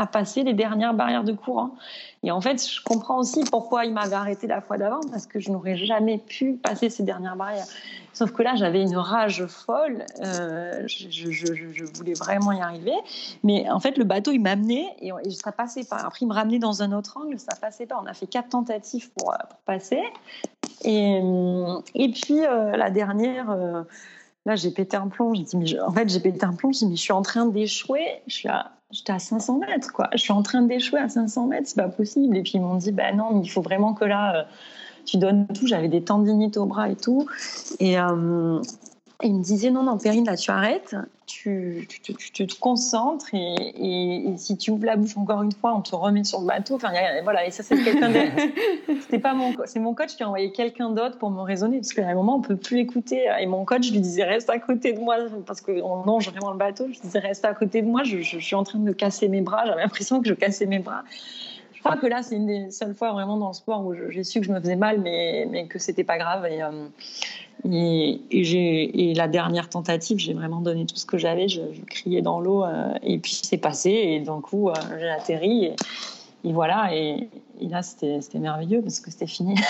à 0.00 0.06
passer 0.06 0.44
les 0.44 0.54
dernières 0.54 0.94
barrières 0.94 1.24
de 1.24 1.32
courant. 1.32 1.74
Et 2.22 2.30
en 2.30 2.40
fait, 2.40 2.66
je 2.66 2.82
comprends 2.82 3.18
aussi 3.18 3.44
pourquoi 3.44 3.84
il 3.84 3.92
m'avait 3.92 4.14
arrêté 4.14 4.46
la 4.46 4.62
fois 4.62 4.78
d'avant, 4.78 5.00
parce 5.10 5.26
que 5.26 5.40
je 5.40 5.50
n'aurais 5.50 5.76
jamais 5.76 6.16
pu 6.16 6.54
passer 6.54 6.88
ces 6.88 7.02
dernières 7.02 7.36
barrières. 7.36 7.66
Sauf 8.14 8.32
que 8.32 8.42
là, 8.42 8.54
j'avais 8.56 8.80
une 8.80 8.96
rage 8.96 9.44
folle. 9.46 10.06
Euh, 10.24 10.86
je, 10.86 11.92
voulais 11.98 12.14
vraiment 12.14 12.52
y 12.52 12.62
arriver. 12.62 12.94
Mais 13.44 13.70
en 13.70 13.78
fait, 13.78 13.98
le 13.98 14.04
bateau, 14.04 14.30
il 14.30 14.40
m'amenait 14.40 14.86
et, 15.00 15.10
et 15.24 15.30
ça 15.30 15.52
passait 15.52 15.84
pas. 15.84 15.96
Après, 15.96 16.20
il 16.22 16.28
me 16.28 16.32
ramenait 16.32 16.58
dans 16.58 16.82
un 16.82 16.92
autre 16.92 17.18
angle, 17.18 17.38
ça 17.38 17.54
passait 17.60 17.86
pas. 17.86 18.00
On 18.02 18.06
a 18.06 18.14
fait 18.14 18.26
quatre 18.26 18.48
tentatives 18.48 19.10
pour, 19.12 19.34
pour 19.50 19.58
passer. 19.66 20.00
Et, 20.82 21.20
et 21.94 22.08
puis, 22.10 22.46
euh, 22.46 22.74
la 22.74 22.90
dernière. 22.90 23.50
Euh, 23.50 23.82
là, 24.46 24.56
j'ai 24.56 24.70
pété 24.70 24.96
un 24.96 25.08
plomb. 25.08 25.32
Dit, 25.32 25.46
mais 25.58 25.78
en 25.80 25.92
fait, 25.92 26.08
j'ai 26.08 26.20
pété 26.20 26.44
un 26.44 26.54
plomb. 26.54 26.72
J'ai 26.72 26.86
dit, 26.86 26.96
je 26.96 27.02
suis 27.02 27.12
en 27.12 27.22
train 27.22 27.44
d'échouer. 27.44 28.22
Je 28.26 28.34
suis 28.34 28.48
à 28.48 28.72
j'étais 28.90 29.12
à 29.12 29.18
500 29.18 29.58
mètres, 29.58 29.92
quoi. 29.92 30.08
Je 30.12 30.18
suis 30.18 30.32
en 30.32 30.42
train 30.42 30.62
d'échouer 30.62 31.00
à 31.00 31.08
500 31.08 31.46
mètres, 31.46 31.68
c'est 31.68 31.76
pas 31.76 31.88
possible. 31.88 32.36
Et 32.36 32.42
puis 32.42 32.52
ils 32.54 32.60
m'ont 32.60 32.76
dit, 32.76 32.92
bah 32.92 33.12
non, 33.12 33.34
mais 33.34 33.44
il 33.44 33.48
faut 33.48 33.62
vraiment 33.62 33.94
que 33.94 34.04
là, 34.04 34.36
euh, 34.36 34.42
tu 35.04 35.16
donnes 35.16 35.46
tout. 35.46 35.66
J'avais 35.66 35.88
des 35.88 36.02
tendinites 36.02 36.56
au 36.56 36.66
bras 36.66 36.88
et 36.88 36.96
tout. 36.96 37.26
Et, 37.78 37.98
euh, 37.98 38.60
ils 39.22 39.34
me 39.34 39.42
disaient, 39.42 39.70
non, 39.70 39.82
non, 39.82 39.98
Perrine, 39.98 40.24
là, 40.24 40.36
tu 40.36 40.50
arrêtes. 40.50 40.96
tu, 41.26 41.86
tu, 41.88 42.14
tu, 42.14 42.46
te 42.46 42.58
concentres 42.58 43.34
et, 43.34 44.28
et, 44.28 44.36
si 44.36 44.56
tu 44.56 44.70
ouvres 44.70 44.86
la 44.86 44.96
bouche 44.96 45.16
encore 45.16 45.42
une 45.42 45.52
fois, 45.52 45.74
on 45.74 45.80
te 45.80 45.94
remet 45.94 46.24
sur 46.24 46.40
le 46.40 46.46
bateau. 46.46 46.76
Enfin, 46.76 46.90
voilà, 47.22 47.46
et 47.46 47.50
ça, 47.50 47.62
c'est 47.62 47.76
quelqu'un 47.82 48.10
C'était 49.00 49.18
pas 49.18 49.34
mon, 49.34 49.54
c'est 49.66 49.80
mon 49.80 49.94
coach 49.94 50.16
qui 50.16 50.22
a 50.22 50.26
envoyé 50.26 50.52
quelqu'un 50.52 50.90
d'autre 50.90 51.18
pour 51.18 51.30
me 51.30 51.42
raisonner 51.42 51.78
parce 51.78 51.92
qu'à 51.92 52.08
un 52.08 52.14
moment, 52.14 52.36
on 52.36 52.40
peut 52.40 52.56
plus 52.56 52.78
écouter. 52.78 53.26
Et 53.40 53.46
mon 53.46 53.64
coach 53.64 53.90
lui 53.90 54.00
disait 54.00 54.24
reste 54.24 54.50
à 54.50 54.58
côté 54.58 54.92
de 54.92 55.00
moi 55.00 55.16
parce 55.46 55.60
qu'on 55.60 56.04
longe 56.04 56.28
vraiment 56.30 56.52
le 56.52 56.58
bateau. 56.58 56.86
Je 56.92 57.00
disais 57.00 57.18
reste 57.18 57.44
à 57.44 57.54
côté 57.54 57.82
de 57.82 57.86
moi. 57.86 58.02
Je, 58.04 58.20
je 58.20 58.38
suis 58.38 58.56
en 58.56 58.64
train 58.64 58.78
de 58.78 58.92
casser 58.92 59.28
mes 59.28 59.40
bras. 59.40 59.64
J'avais 59.66 59.82
l'impression 59.82 60.20
que 60.20 60.28
je 60.28 60.34
cassais 60.34 60.66
mes 60.66 60.78
bras. 60.78 61.04
Je 61.80 61.84
crois 61.84 61.96
que 61.96 62.06
là, 62.06 62.22
c'est 62.22 62.36
une 62.36 62.46
des 62.46 62.70
seules 62.70 62.94
fois 62.94 63.12
vraiment 63.12 63.38
dans 63.38 63.48
le 63.48 63.54
sport 63.54 63.86
où 63.86 63.94
j'ai 64.10 64.22
su 64.22 64.40
que 64.40 64.46
je 64.46 64.52
me 64.52 64.60
faisais 64.60 64.76
mal, 64.76 65.00
mais, 65.00 65.48
mais 65.50 65.66
que 65.66 65.78
c'était 65.78 66.04
pas 66.04 66.18
grave. 66.18 66.44
Et, 66.44 66.62
euh, 66.62 66.88
et, 67.68 68.20
et, 68.30 69.10
et, 69.10 69.14
la 69.14 69.28
dernière 69.28 69.68
tentative, 69.68 70.18
j'ai 70.18 70.32
vraiment 70.32 70.60
donné 70.60 70.86
tout 70.86 70.96
ce 70.96 71.06
que 71.06 71.18
j'avais. 71.18 71.48
Je, 71.48 71.60
criais 71.88 72.22
dans 72.22 72.40
l'eau 72.40 72.64
euh, 72.64 72.92
et 73.02 73.18
puis 73.18 73.38
c'est 73.42 73.58
passé. 73.58 73.90
Et 73.90 74.20
d'un 74.20 74.40
coup, 74.40 74.70
euh, 74.70 74.74
j'ai 74.98 75.10
atterri. 75.10 75.64
Et, 75.66 75.76
et, 76.44 76.52
voilà. 76.52 76.94
Et, 76.94 77.28
là, 77.60 77.82
c'était 77.82 78.38
merveilleux 78.38 78.80
parce 78.80 79.00
que 79.00 79.10
c'était 79.10 79.26
fini. 79.26 79.54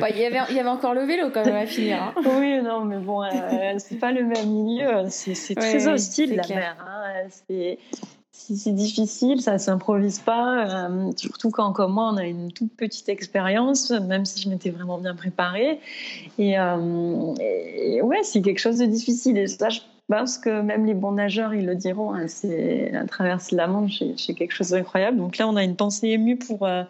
Bah, 0.00 0.10
il, 0.10 0.18
y 0.18 0.24
avait, 0.24 0.40
il 0.50 0.56
y 0.56 0.58
avait 0.58 0.68
encore 0.68 0.94
le 0.94 1.02
vélo 1.02 1.30
quand 1.32 1.44
même 1.44 1.54
à 1.54 1.66
finir. 1.66 2.02
Hein. 2.02 2.14
Oui, 2.40 2.60
non, 2.60 2.84
mais 2.84 2.96
bon, 2.96 3.22
c'est 3.76 4.00
pas 4.00 4.10
le 4.10 4.24
même 4.24 4.48
milieu. 4.48 5.04
C'est 5.10 5.54
très 5.54 5.86
hostile 5.86 6.34
la 6.34 6.48
mer. 6.48 6.76
Hein. 6.80 7.28
C'est 7.46 7.78
c'est 8.38 8.72
difficile, 8.72 9.40
ça 9.40 9.58
s'improvise 9.58 10.20
pas. 10.20 10.86
Euh, 10.86 11.10
surtout 11.16 11.50
quand, 11.50 11.72
comme 11.72 11.92
moi, 11.94 12.10
on 12.12 12.16
a 12.16 12.24
une 12.24 12.52
toute 12.52 12.72
petite 12.72 13.08
expérience, 13.08 13.90
même 13.90 14.24
si 14.24 14.40
je 14.40 14.48
m'étais 14.48 14.70
vraiment 14.70 14.98
bien 14.98 15.14
préparée. 15.14 15.80
Et, 16.38 16.58
euh, 16.58 16.76
ouais, 18.02 18.22
c'est 18.22 18.40
quelque 18.40 18.60
chose 18.60 18.78
de 18.78 18.86
difficile. 18.86 19.36
Et 19.38 19.48
ça, 19.48 19.70
je 19.70 19.80
pense 20.08 20.38
que 20.38 20.60
même 20.60 20.86
les 20.86 20.94
bons 20.94 21.12
nageurs, 21.12 21.52
ils 21.52 21.66
le 21.66 21.74
diront. 21.74 22.14
Hein, 22.14 22.28
c'est 22.28 22.90
la 22.92 23.04
traversée 23.06 23.56
de 23.56 23.58
la 23.58 23.66
Manche, 23.66 24.02
c'est 24.16 24.34
quelque 24.34 24.54
chose 24.54 24.70
d'incroyable. 24.70 25.18
Donc 25.18 25.36
là, 25.36 25.48
on 25.48 25.56
a 25.56 25.64
une 25.64 25.76
pensée 25.76 26.08
émue 26.08 26.36
pour. 26.36 26.66
Euh, 26.66 26.84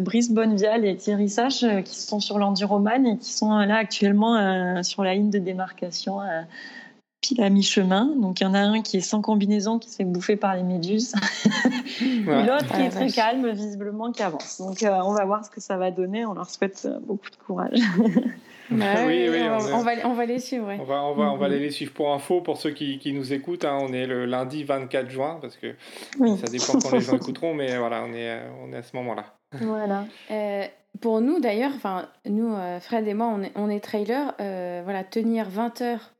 Brice 0.00 0.32
Bonnevial 0.32 0.86
et 0.86 0.96
Thierry 0.96 1.28
Sache 1.28 1.66
qui 1.84 1.94
sont 1.94 2.18
sur 2.18 2.38
l'Enduroman 2.38 3.06
et 3.06 3.18
qui 3.18 3.30
sont 3.30 3.58
là 3.58 3.76
actuellement 3.76 4.82
sur 4.82 5.04
la 5.04 5.14
ligne 5.14 5.28
de 5.28 5.38
démarcation 5.38 6.20
pile 7.20 7.42
à 7.42 7.50
mi-chemin. 7.50 8.14
Donc 8.16 8.40
il 8.40 8.44
y 8.44 8.46
en 8.46 8.54
a 8.54 8.60
un 8.60 8.82
qui 8.82 8.98
est 8.98 9.02
sans 9.02 9.20
combinaison, 9.20 9.78
qui 9.78 9.90
s'est 9.90 10.04
bouffé 10.04 10.36
par 10.36 10.54
les 10.54 10.62
méduses. 10.62 11.14
Et 12.02 12.24
l'autre 12.24 12.66
qui 12.74 12.82
est 12.82 12.86
ah, 12.86 12.90
très 12.90 13.10
calme, 13.10 13.50
visiblement, 13.50 14.10
qui 14.12 14.22
avance. 14.22 14.60
Donc 14.60 14.82
euh, 14.82 14.98
on 15.04 15.12
va 15.12 15.24
voir 15.24 15.44
ce 15.44 15.50
que 15.50 15.60
ça 15.60 15.76
va 15.76 15.90
donner. 15.90 16.24
On 16.24 16.34
leur 16.34 16.48
souhaite 16.48 16.86
euh, 16.86 16.98
beaucoup 17.00 17.30
de 17.30 17.36
courage. 17.36 17.78
Bah 18.72 19.04
oui, 19.04 19.26
oui, 19.28 19.40
on, 19.42 19.58
va, 19.82 19.94
on, 20.04 20.12
va, 20.12 20.26
les 20.26 20.38
suivre. 20.38 20.72
On, 20.78 20.84
va, 20.84 21.02
on, 21.02 21.12
va, 21.12 21.32
on 21.32 21.36
va 21.36 21.48
mm-hmm. 21.48 21.58
les 21.58 21.70
suivre 21.72 21.92
pour 21.92 22.12
info. 22.14 22.40
Pour 22.40 22.56
ceux 22.56 22.70
qui, 22.70 23.00
qui 23.00 23.12
nous 23.12 23.32
écoutent, 23.32 23.64
hein, 23.64 23.76
on 23.80 23.92
est 23.92 24.06
le 24.06 24.26
lundi 24.26 24.62
24 24.62 25.10
juin, 25.10 25.38
parce 25.40 25.56
que 25.56 25.74
ça 26.36 26.46
dépend 26.46 26.78
quand 26.78 26.92
les 26.92 27.00
gens 27.00 27.16
écouteront, 27.16 27.52
mais 27.52 27.76
voilà, 27.78 28.04
on 28.04 28.14
est, 28.14 28.40
on 28.62 28.72
est 28.72 28.76
à 28.76 28.84
ce 28.84 28.94
moment-là. 28.94 29.24
Voilà. 29.54 30.04
Euh, 30.30 30.64
pour 31.00 31.20
nous, 31.20 31.40
d'ailleurs, 31.40 31.72
nous, 32.26 32.54
Fred 32.80 33.08
et 33.08 33.14
moi, 33.14 33.26
on 33.34 33.42
est, 33.42 33.52
on 33.56 33.68
est 33.68 33.80
trailer. 33.80 34.34
voilà, 34.38 35.02
tenir 35.02 35.50
20 35.50 35.80
heures 35.80 36.12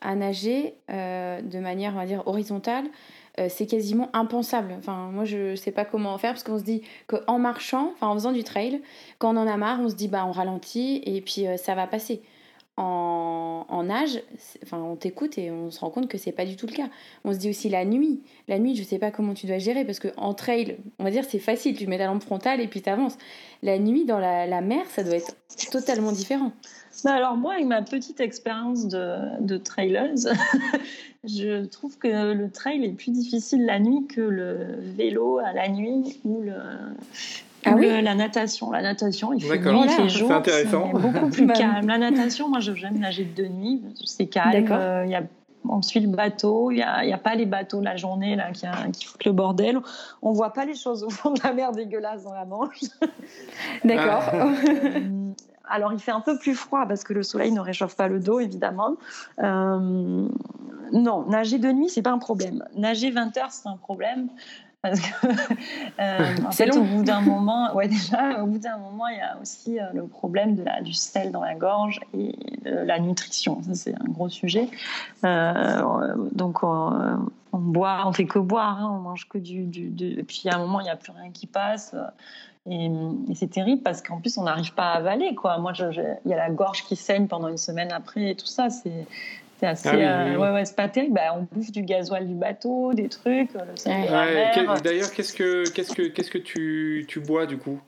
à 0.00 0.14
nager 0.14 0.74
euh, 0.90 1.40
de 1.40 1.58
manière, 1.58 1.92
on 1.94 1.98
va 1.98 2.06
dire, 2.06 2.22
horizontale, 2.26 2.84
euh, 3.38 3.48
c'est 3.50 3.66
quasiment 3.66 4.08
impensable. 4.14 4.74
Enfin, 4.78 5.10
moi, 5.12 5.24
je 5.24 5.56
sais 5.56 5.72
pas 5.72 5.84
comment 5.84 6.16
faire 6.18 6.32
parce 6.32 6.42
qu'on 6.42 6.58
se 6.58 6.64
dit 6.64 6.82
qu'en 7.06 7.38
marchant, 7.38 7.92
en 8.00 8.14
faisant 8.14 8.32
du 8.32 8.44
trail, 8.44 8.80
quand 9.18 9.34
on 9.34 9.38
en 9.38 9.46
a 9.46 9.56
marre, 9.56 9.80
on 9.80 9.88
se 9.88 9.94
dit, 9.94 10.08
bah, 10.08 10.24
on 10.26 10.32
ralentit 10.32 11.02
et 11.04 11.20
puis 11.20 11.46
euh, 11.46 11.56
ça 11.56 11.74
va 11.74 11.86
passer. 11.86 12.22
En, 12.78 13.64
en 13.70 13.84
nage, 13.84 14.20
enfin, 14.62 14.78
on 14.78 14.96
t'écoute 14.96 15.38
et 15.38 15.50
on 15.50 15.70
se 15.70 15.80
rend 15.80 15.88
compte 15.88 16.08
que 16.08 16.18
c'est 16.18 16.32
pas 16.32 16.44
du 16.44 16.56
tout 16.56 16.66
le 16.66 16.72
cas. 16.72 16.88
On 17.24 17.32
se 17.32 17.38
dit 17.38 17.48
aussi 17.48 17.70
la 17.70 17.86
nuit. 17.86 18.20
La 18.48 18.58
nuit, 18.58 18.76
je 18.76 18.82
sais 18.82 18.98
pas 18.98 19.10
comment 19.10 19.32
tu 19.32 19.46
dois 19.46 19.56
gérer 19.56 19.86
parce 19.86 19.98
que 19.98 20.08
en 20.18 20.34
trail, 20.34 20.76
on 20.98 21.04
va 21.04 21.10
dire, 21.10 21.24
c'est 21.26 21.38
facile. 21.38 21.74
Tu 21.74 21.86
mets 21.86 21.96
ta 21.96 22.04
lampe 22.04 22.22
frontale 22.22 22.60
et 22.60 22.68
puis 22.68 22.82
tu 22.82 22.90
avances. 22.90 23.16
La 23.62 23.78
nuit, 23.78 24.04
dans 24.04 24.18
la, 24.18 24.46
la 24.46 24.60
mer, 24.60 24.84
ça 24.90 25.02
doit 25.04 25.16
être 25.16 25.34
totalement 25.70 26.12
différent. 26.12 26.52
Bah, 27.04 27.14
alors 27.14 27.36
moi, 27.36 27.54
avec 27.54 27.66
ma 27.66 27.82
petite 27.82 28.20
expérience 28.20 28.86
de, 28.88 29.40
de 29.40 29.56
trailers, 29.56 30.14
je 31.24 31.64
trouve 31.66 31.98
que 31.98 32.32
le 32.32 32.50
trail 32.50 32.84
est 32.84 32.90
plus 32.90 33.10
difficile 33.10 33.64
la 33.64 33.78
nuit 33.78 34.06
que 34.06 34.20
le 34.20 34.78
vélo 34.96 35.38
à 35.38 35.52
la 35.52 35.68
nuit 35.68 36.20
ou 36.24 36.42
le, 36.42 36.54
ah 37.64 37.74
la 37.74 38.14
natation. 38.14 38.70
La 38.70 38.82
natation, 38.82 39.32
il 39.32 39.42
fait 39.42 39.58
nuit, 39.58 39.80
il 39.84 39.90
fait 39.90 40.08
jour. 40.08 40.28
C'est 40.28 40.34
intéressant. 40.34 40.88
beaucoup 40.90 41.28
plus 41.28 41.46
calme. 41.54 41.88
La 41.88 41.98
natation, 41.98 42.48
moi, 42.48 42.60
j'aime 42.60 42.98
nager 42.98 43.24
de 43.24 43.46
nuit. 43.46 43.82
C'est 44.04 44.26
calme. 44.26 44.66
Euh, 44.70 45.04
il 45.04 45.10
y 45.10 45.14
a 45.14 45.22
on 45.68 45.82
suit 45.82 46.00
le 46.00 46.08
bateau, 46.08 46.70
il 46.70 46.76
n'y 46.76 46.82
a, 46.82 46.98
a, 46.98 47.18
pas 47.18 47.34
les 47.34 47.46
bateaux 47.46 47.80
la 47.80 47.96
journée 47.96 48.36
là, 48.36 48.52
qui, 48.52 48.66
qui 48.92 49.04
foutent 49.04 49.24
le 49.24 49.32
bordel. 49.32 49.80
On 50.22 50.32
voit 50.32 50.52
pas 50.52 50.64
les 50.64 50.74
choses 50.74 51.02
au 51.02 51.10
fond 51.10 51.32
de 51.32 51.40
la 51.42 51.52
mer 51.52 51.72
dégueulasse 51.72 52.24
dans 52.24 52.34
la 52.34 52.44
Manche. 52.44 52.80
D'accord. 53.84 54.22
Euh, 54.34 55.00
alors, 55.68 55.92
il 55.92 55.98
fait 55.98 56.12
un 56.12 56.20
peu 56.20 56.38
plus 56.38 56.54
froid 56.54 56.86
parce 56.86 57.04
que 57.04 57.12
le 57.12 57.22
soleil 57.22 57.52
ne 57.52 57.60
réchauffe 57.60 57.96
pas 57.96 58.08
le 58.08 58.20
dos, 58.20 58.40
évidemment. 58.40 58.96
Euh, 59.40 60.28
non, 60.92 61.26
nager 61.28 61.58
de 61.58 61.70
nuit, 61.72 61.88
c'est 61.88 62.02
pas 62.02 62.12
un 62.12 62.18
problème. 62.18 62.64
Nager 62.76 63.10
20 63.10 63.36
heures, 63.38 63.50
c'est 63.50 63.68
un 63.68 63.76
problème. 63.76 64.28
Parce 64.82 65.00
que, 65.00 65.26
euh, 65.98 66.46
en 66.46 66.50
fait, 66.52 66.76
au 66.76 66.82
bout 66.82 67.02
d'un 67.02 67.20
moment, 67.20 67.74
ouais, 67.74 67.88
déjà, 67.88 68.42
au 68.42 68.46
bout 68.46 68.58
d'un 68.58 68.78
moment, 68.78 69.08
il 69.08 69.18
y 69.18 69.20
a 69.20 69.36
aussi 69.40 69.80
euh, 69.80 69.84
le 69.94 70.06
problème 70.06 70.54
de 70.54 70.62
la, 70.62 70.80
du 70.80 70.92
sel 70.92 71.32
dans 71.32 71.42
la 71.42 71.54
gorge 71.54 72.00
et 72.14 72.36
de 72.64 72.70
la 72.70 73.00
nutrition. 73.00 73.62
Ça, 73.62 73.74
c'est 73.74 73.94
un 73.94 74.08
gros 74.08 74.28
sujet. 74.28 74.68
donc, 75.24 76.62
on, 76.62 77.18
boit, 77.52 78.06
on 78.06 78.12
fait 78.12 78.26
que 78.26 78.38
boire, 78.38 78.78
hein, 78.80 78.92
on 78.92 79.00
mange 79.00 79.28
que 79.28 79.38
du, 79.38 79.64
du, 79.64 80.18
Et 80.18 80.22
puis, 80.22 80.48
à 80.48 80.56
un 80.56 80.58
moment, 80.58 80.80
il 80.80 80.84
n'y 80.84 80.90
a 80.90 80.96
plus 80.96 81.12
rien 81.12 81.30
qui 81.32 81.46
passe. 81.46 81.96
Et, 82.68 82.90
c'est 83.34 83.50
terrible 83.50 83.82
parce 83.82 84.02
qu'en 84.02 84.20
plus, 84.20 84.36
on 84.38 84.44
n'arrive 84.44 84.74
pas 84.74 84.92
à 84.92 84.98
avaler. 84.98 85.34
Quoi. 85.34 85.58
Moi, 85.58 85.72
il 85.78 86.30
y 86.30 86.32
a 86.32 86.36
la 86.36 86.50
gorge 86.50 86.84
qui 86.84 86.96
saigne 86.96 87.26
pendant 87.26 87.48
une 87.48 87.58
semaine 87.58 87.92
après 87.92 88.30
et 88.30 88.34
tout 88.34 88.46
ça. 88.46 88.70
C'est. 88.70 89.06
assez, 89.62 89.88
ah 89.88 89.94
euh, 89.94 90.36
ouais, 90.36 90.50
ouais, 90.50 90.64
c'est 90.64 90.76
pas 90.76 90.88
terrible. 90.88 91.14
Bah, 91.14 91.36
on 91.36 91.46
bouffe 91.50 91.72
du 91.72 91.82
gasoil 91.82 92.26
du 92.26 92.34
bateau, 92.34 92.92
des 92.92 93.08
trucs. 93.08 93.50
D'ailleurs, 94.82 95.12
qu'est-ce 95.12 95.32
que, 95.32 95.68
qu'est-ce 95.70 95.94
que, 95.94 96.02
qu'est-ce 96.08 96.30
que 96.30 96.38
tu, 96.38 97.04
tu 97.08 97.20
bois 97.20 97.46
du 97.46 97.58
coup? 97.58 97.80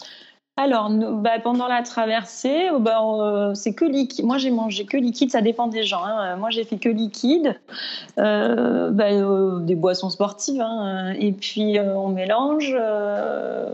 Alors, 0.58 0.90
bah, 0.90 1.38
pendant 1.40 1.68
la 1.68 1.84
traversée, 1.84 2.68
oh, 2.74 2.80
bah, 2.80 3.00
euh, 3.00 3.54
c'est 3.54 3.74
que 3.74 3.84
liquide. 3.84 4.24
Moi, 4.24 4.38
j'ai 4.38 4.50
mangé 4.50 4.84
que 4.86 4.96
liquide, 4.96 5.30
ça 5.30 5.40
dépend 5.40 5.68
des 5.68 5.84
gens. 5.84 6.02
Hein. 6.04 6.34
Moi, 6.34 6.50
j'ai 6.50 6.64
fait 6.64 6.78
que 6.78 6.88
liquide, 6.88 7.54
euh, 8.18 8.90
bah, 8.90 9.04
euh, 9.04 9.60
des 9.60 9.76
boissons 9.76 10.10
sportives. 10.10 10.60
Hein. 10.60 11.14
Et 11.16 11.30
puis, 11.30 11.78
on 11.78 12.08
mélange, 12.08 12.74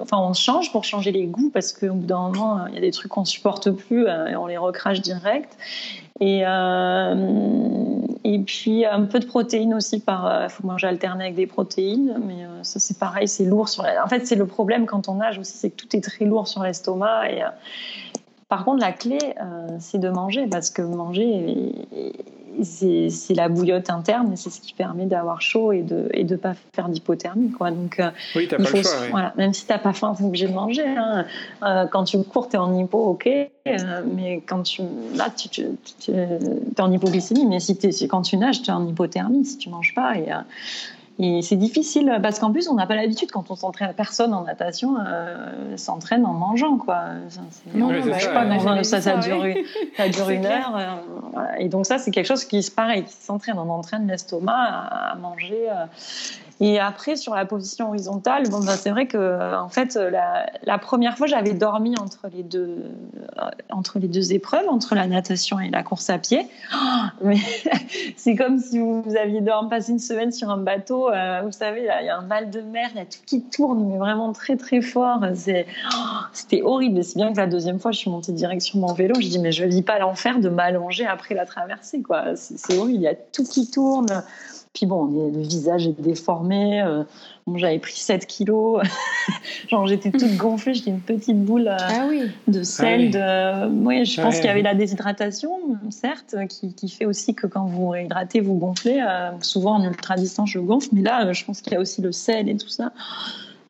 enfin, 0.03 0.18
on 0.18 0.35
change 0.35 0.73
pour 0.73 0.85
changer 0.85 1.11
les 1.11 1.25
goûts 1.25 1.51
parce 1.55 1.73
qu'au 1.73 1.94
bout 1.94 2.07
d'un 2.07 2.29
moment, 2.29 2.66
il 2.68 2.75
y 2.75 2.79
a 2.79 2.83
des 2.83 2.90
trucs 2.90 3.12
qu'on 3.12 3.25
supporte 3.25 3.70
plus 3.70 4.07
et 4.07 4.37
on 4.37 4.47
les 4.47 4.59
recrache 4.59 5.01
direct. 5.01 5.57
Et, 6.20 6.42
euh, 6.46 8.07
et 8.22 8.38
puis 8.40 8.87
un 8.87 9.03
peu 9.03 9.18
de 9.18 9.27
protéines 9.27 9.74
aussi. 9.74 10.00
Par, 10.00 10.27
euh, 10.27 10.48
faut 10.48 10.66
manger 10.66 10.87
alterner 10.87 11.24
avec 11.24 11.37
des 11.37 11.46
protéines, 11.46 12.20
mais 12.24 12.44
euh, 12.44 12.62
ça 12.62 12.79
c'est 12.79 12.98
pareil, 12.98 13.27
c'est 13.27 13.44
lourd 13.44 13.68
sur. 13.68 13.85
En 13.85 14.09
fait, 14.09 14.27
c'est 14.27 14.37
le 14.37 14.46
problème 14.46 14.87
quand 14.87 15.09
on 15.09 15.16
nage 15.16 15.38
aussi, 15.38 15.57
c'est 15.57 15.70
que 15.70 15.77
tout 15.77 15.96
est 15.96 16.00
très 16.00 16.24
lourd 16.24 16.46
sur 16.46 16.62
l'estomac. 16.62 17.31
Et 17.31 17.42
par 18.48 18.64
contre, 18.64 18.81
la 18.81 18.92
clé, 18.92 19.18
c'est 19.81 19.98
de 19.98 20.09
manger 20.09 20.46
parce 20.46 20.70
que 20.70 20.83
manger 20.83 21.72
c'est 22.62 23.35
la 23.35 23.49
bouillotte 23.49 23.90
interne 23.90 24.33
et 24.33 24.37
c'est 24.37 24.51
ce 24.51 24.61
qui 24.61 24.73
permet 24.75 25.07
d'avoir 25.07 25.40
chaud 25.40 25.73
et 25.73 25.83
de 25.83 26.09
et 26.12 26.25
de 26.25 26.37
pas 26.37 26.55
faire 26.75 26.88
d'hypothermie 26.88 27.51
quoi 27.51 27.71
donc 27.71 28.01
euh, 28.01 28.11
oui, 28.37 28.47
pas 28.47 28.57
le 28.59 28.64
choix, 28.64 28.83
voilà, 29.11 29.33
même 29.37 29.53
si 29.53 29.67
t'as 29.67 29.79
pas 29.79 29.93
faim 29.93 30.14
t'es 30.17 30.25
obligé 30.25 30.47
de 30.47 30.53
manger 30.53 30.87
hein. 30.87 31.25
euh, 31.62 31.87
quand 31.87 32.05
tu 32.05 32.23
cours 32.23 32.49
t'es 32.49 32.57
en 32.57 32.77
hypo 32.77 32.99
ok 32.99 33.27
euh, 33.27 34.03
mais 34.14 34.43
quand 34.47 34.62
tu 34.62 34.83
là 35.14 35.29
tu, 35.31 35.49
tu, 35.49 36.11
es 36.11 36.81
en 36.81 36.93
hypoglycémie 36.93 37.47
mais 37.47 37.61
si, 37.61 37.79
es, 37.83 38.07
quand 38.09 38.23
tu 38.23 38.37
nages 38.37 38.62
tu 38.62 38.71
es 38.71 38.75
en 38.75 38.87
hypothermie 38.87 39.45
si 39.45 39.59
tu 39.59 39.69
manges 39.71 39.95
pas 39.95 40.17
et 40.17 40.29
c'est 41.18 41.57
difficile 41.57 42.18
parce 42.22 42.40
qu'en 42.40 42.50
plus, 42.50 42.68
on 42.68 42.74
n'a 42.74 42.87
pas 42.87 42.96
l'habitude 42.96 43.31
quand 43.31 43.50
on 43.50 43.55
s'entraîne. 43.55 43.92
Personne 43.96 44.35
en 44.35 44.42
natation 44.42 44.96
euh, 44.98 45.77
s'entraîne 45.77 46.27
en 46.27 46.33
mangeant, 46.33 46.77
quoi. 46.77 47.05
Non, 47.72 47.92
non, 47.92 48.00
bah, 48.05 48.16
pas, 48.33 48.83
ça, 48.83 49.00
ça, 49.00 49.16
dure, 49.18 49.44
ça 49.96 50.09
dure 50.09 50.31
une 50.31 50.46
heure. 50.46 50.77
Euh, 50.77 51.42
et 51.59 51.68
donc 51.68 51.87
ça, 51.87 51.98
c'est 51.98 52.11
quelque 52.11 52.27
chose 52.27 52.44
qui, 52.44 52.68
pareil, 52.74 53.05
qui 53.05 53.12
s'entraîne. 53.12 53.59
On 53.59 53.70
entraîne 53.70 54.09
l'estomac 54.09 54.53
à, 54.57 55.14
manger. 55.14 55.68
Euh, 55.70 55.87
Et 56.61 56.79
après, 56.79 57.17
sur 57.17 57.35
la 57.35 57.45
position 57.45 57.88
horizontale, 57.88 58.49
bon, 58.49 58.61
bah, 58.61 58.77
c'est 58.77 58.90
vrai 58.90 59.07
que 59.07 59.55
en 59.57 59.69
fait, 59.69 59.97
la, 59.97 60.47
la 60.62 60.79
première 60.79 61.19
fois, 61.19 61.27
j'avais 61.27 61.53
dormi 61.53 61.97
entre 61.99 62.29
les, 62.33 62.43
deux, 62.43 62.85
entre 63.71 63.99
les 63.99 64.09
deux 64.09 64.33
épreuves, 64.33 64.69
entre 64.69 64.95
la 64.95 65.07
natation 65.07 65.59
et 65.59 65.71
la 65.71 65.83
course 65.83 66.11
à 66.11 66.19
pied. 66.19 66.47
mais 67.23 67.38
c'est 68.17 68.37
comme 68.37 68.59
si 68.59 68.79
vous, 68.79 69.05
aviez 69.21 69.40
dormi, 69.40 69.69
passé 69.69 69.93
une 69.93 69.99
semaine 69.99 70.33
sur 70.33 70.51
un 70.51 70.59
bateau. 70.59 71.11
vous 71.45 71.53
savez, 71.53 71.81
il 71.81 72.07
y 72.07 72.09
a 72.09 72.17
un 72.17 72.23
mal 72.23 72.51
de 72.51 72.61
mer, 72.61 72.88
il 72.95 72.99
y 72.99 73.03
a 73.03 73.07
tout 73.07 73.19
qui 73.27 73.43
tourne, 73.43 73.85
mais 73.88 73.99
vraiment 73.99 74.33
très 74.33 74.57
très 74.57 74.81
fort. 74.81 75.21
C'était 76.33 76.62
horrible. 76.62 77.03
C'est 77.03 77.17
bien 77.17 77.33
que 77.33 77.38
la 77.38 77.47
deuxième 77.47 77.79
fois, 77.81 77.90
je 77.90 77.99
suis 77.99 78.11
montée 78.11 78.33
direct 78.33 78.62
sur 78.62 78.79
mon 78.79 78.93
vélo. 78.93 79.14
Je 79.21 79.29
dis, 79.29 79.38
mais 79.38 79.53
je 79.53 79.64
ne 79.64 79.71
vis 79.71 79.83
pas 79.83 79.99
l'enfer 79.99 80.38
de 80.38 80.49
m'allonger 80.49 81.07
après 81.07 81.35
la 81.35 81.47
traversée. 81.47 82.03
C'est 82.35 82.79
horrible, 82.79 82.99
il 82.99 83.03
y 83.03 83.09
a 83.09 83.14
tout 83.14 83.45
qui 83.45 83.71
tourne. 83.71 84.23
Puis 84.74 84.87
bon, 84.87 85.04
le 85.06 85.40
visage 85.40 85.87
est 85.87 86.00
déformé. 86.00 86.82
Euh, 86.82 87.04
bon, 87.46 87.56
J'avais 87.56 87.78
pris 87.78 87.94
7 87.94 88.26
kilos. 88.26 88.82
Genre, 89.68 89.87
j'étais 89.87 90.10
toute 90.10 90.37
gonflée. 90.37 90.74
J'étais 90.74 90.90
une 90.90 91.00
petite 91.00 91.40
boule 91.44 91.68
euh, 91.68 91.76
ah 91.78 92.06
oui. 92.08 92.22
de 92.48 92.64
sel. 92.64 93.12
Ah 93.14 93.68
oui. 93.68 94.00
De... 94.00 94.04
je 94.04 94.20
pense 94.20 94.37
qu'il 94.37 94.46
y 94.46 94.48
avait 94.48 94.62
la 94.62 94.74
déshydratation, 94.74 95.78
certes, 95.90 96.34
qui, 96.48 96.74
qui, 96.74 96.88
fait 96.88 97.06
aussi 97.06 97.37
que 97.37 97.46
quand 97.46 97.66
vous 97.66 97.94
hydratez, 97.94 98.40
vous 98.40 98.54
gonflez. 98.54 99.00
Euh, 99.00 99.30
souvent, 99.42 99.76
en 99.76 99.84
ultra-distance, 99.84 100.50
je 100.50 100.58
gonfle. 100.58 100.88
Mais 100.90 101.02
là, 101.02 101.32
je 101.32 101.44
pense 101.44 101.60
qu'il 101.60 101.74
y 101.74 101.76
a 101.76 101.80
aussi 101.80 102.02
le 102.02 102.10
sel 102.10 102.48
et 102.48 102.56
tout 102.56 102.68
ça. 102.68 102.92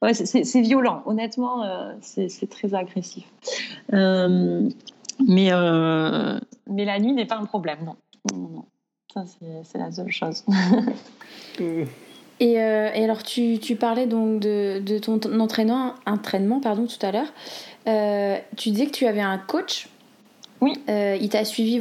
Ouais, 0.01 0.15
c'est 0.15 0.61
violent. 0.63 1.03
Honnêtement, 1.05 1.65
c'est 2.01 2.49
très 2.49 2.75
agressif. 2.75 3.25
mais, 3.93 5.51
mais 5.51 6.85
la 6.87 6.99
nuit 6.99 7.13
n'est 7.13 7.27
pas 7.27 7.37
un 7.37 7.45
problème, 7.45 7.79
non. 7.85 7.97
non, 8.33 8.49
non. 8.49 8.65
Ça, 9.15 9.25
c'est 9.65 9.79
la 9.79 9.93
seule 9.93 10.11
chose. 10.11 10.45
et, 11.61 11.87
euh, 12.41 12.91
et, 12.93 13.05
alors, 13.05 13.23
tu, 13.23 13.59
tu, 13.61 13.77
parlais 13.77 14.07
donc 14.07 14.41
de, 14.41 14.81
de 14.85 14.99
ton 14.99 15.21
entraînement, 15.39 15.95
entraînement 16.05 16.61
pardon, 16.61 16.87
tout 16.87 17.07
à 17.07 17.13
l'heure. 17.13 17.33
Euh, 17.87 18.39
tu 18.57 18.71
disais 18.71 18.87
que 18.87 18.91
tu 18.93 19.07
avais 19.07 19.21
un 19.21 19.39
coach. 19.39 19.89
Oui. 20.61 20.73
Euh, 20.89 21.17
il 21.21 21.29
t'a 21.29 21.45
suivi 21.45 21.81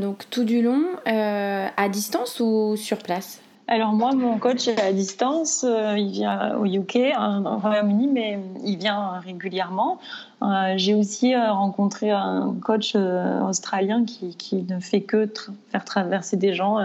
donc 0.00 0.28
tout 0.28 0.44
du 0.44 0.60
long, 0.60 0.84
à 1.06 1.88
distance 1.88 2.40
ou 2.40 2.76
sur 2.76 2.98
place? 2.98 3.40
Alors 3.66 3.92
moi, 3.92 4.12
mon 4.12 4.38
coach 4.38 4.68
est 4.68 4.78
à 4.78 4.92
distance, 4.92 5.64
euh, 5.66 5.96
il 5.96 6.10
vient 6.10 6.54
au 6.58 6.66
UK, 6.66 6.98
au 7.16 7.56
Royaume-Uni, 7.58 8.08
mais 8.08 8.38
il 8.62 8.76
vient 8.76 9.20
régulièrement. 9.20 9.98
Euh, 10.42 10.74
j'ai 10.76 10.94
aussi 10.94 11.34
euh, 11.34 11.50
rencontré 11.50 12.10
un 12.10 12.54
coach 12.60 12.94
australien 12.94 14.04
qui, 14.04 14.66
ne 14.68 14.80
fait 14.80 15.00
que 15.00 15.32
faire 15.70 15.84
traverser 15.84 16.36
des 16.36 16.52
gens, 16.52 16.76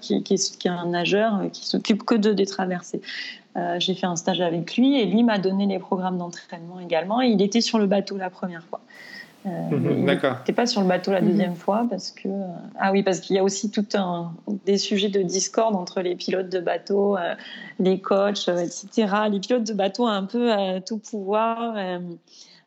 qui, 0.00 0.14
est, 0.14 0.66
un 0.66 0.86
nageur, 0.86 1.42
qui 1.52 1.64
s'occupe 1.64 2.02
que 2.02 2.16
de 2.16 2.32
des 2.32 2.46
traversées. 2.46 3.00
J'ai 3.78 3.94
fait 3.94 4.06
un 4.06 4.14
stage 4.14 4.40
avec 4.40 4.76
lui 4.76 5.00
et 5.00 5.04
lui 5.04 5.24
m'a 5.24 5.38
donné 5.38 5.66
les 5.66 5.80
programmes 5.80 6.18
d'entraînement 6.18 6.78
également. 6.78 7.20
Il 7.20 7.42
était 7.42 7.60
sur 7.60 7.78
le 7.78 7.86
bateau 7.86 8.16
la 8.16 8.30
première 8.30 8.62
fois. 8.62 8.80
Euh, 9.48 9.76
mhm, 9.76 10.06
D'accord. 10.06 10.36
N'était 10.38 10.52
pas 10.52 10.66
sur 10.66 10.80
le 10.80 10.86
bateau 10.86 11.12
la 11.12 11.20
deuxième 11.20 11.50
mhm. 11.50 11.56
fois 11.56 11.86
parce 11.88 12.10
que 12.10 12.28
euh, 12.28 12.46
ah 12.78 12.92
oui 12.92 13.02
parce 13.02 13.20
qu'il 13.20 13.36
y 13.36 13.38
a 13.38 13.44
aussi 13.44 13.70
tout 13.70 13.86
un 13.94 14.32
des 14.66 14.78
sujets 14.78 15.08
de 15.08 15.22
discorde 15.22 15.74
entre 15.74 16.00
les 16.00 16.14
pilotes 16.14 16.48
de 16.48 16.60
bateau, 16.60 17.16
euh, 17.16 17.34
les 17.78 18.00
coachs, 18.00 18.48
etc. 18.48 19.12
Les 19.30 19.40
pilotes 19.40 19.64
de 19.64 19.74
bateau 19.74 20.04
ont 20.04 20.08
un 20.08 20.24
peu 20.24 20.50
tout 20.86 20.98
pouvoir. 20.98 21.76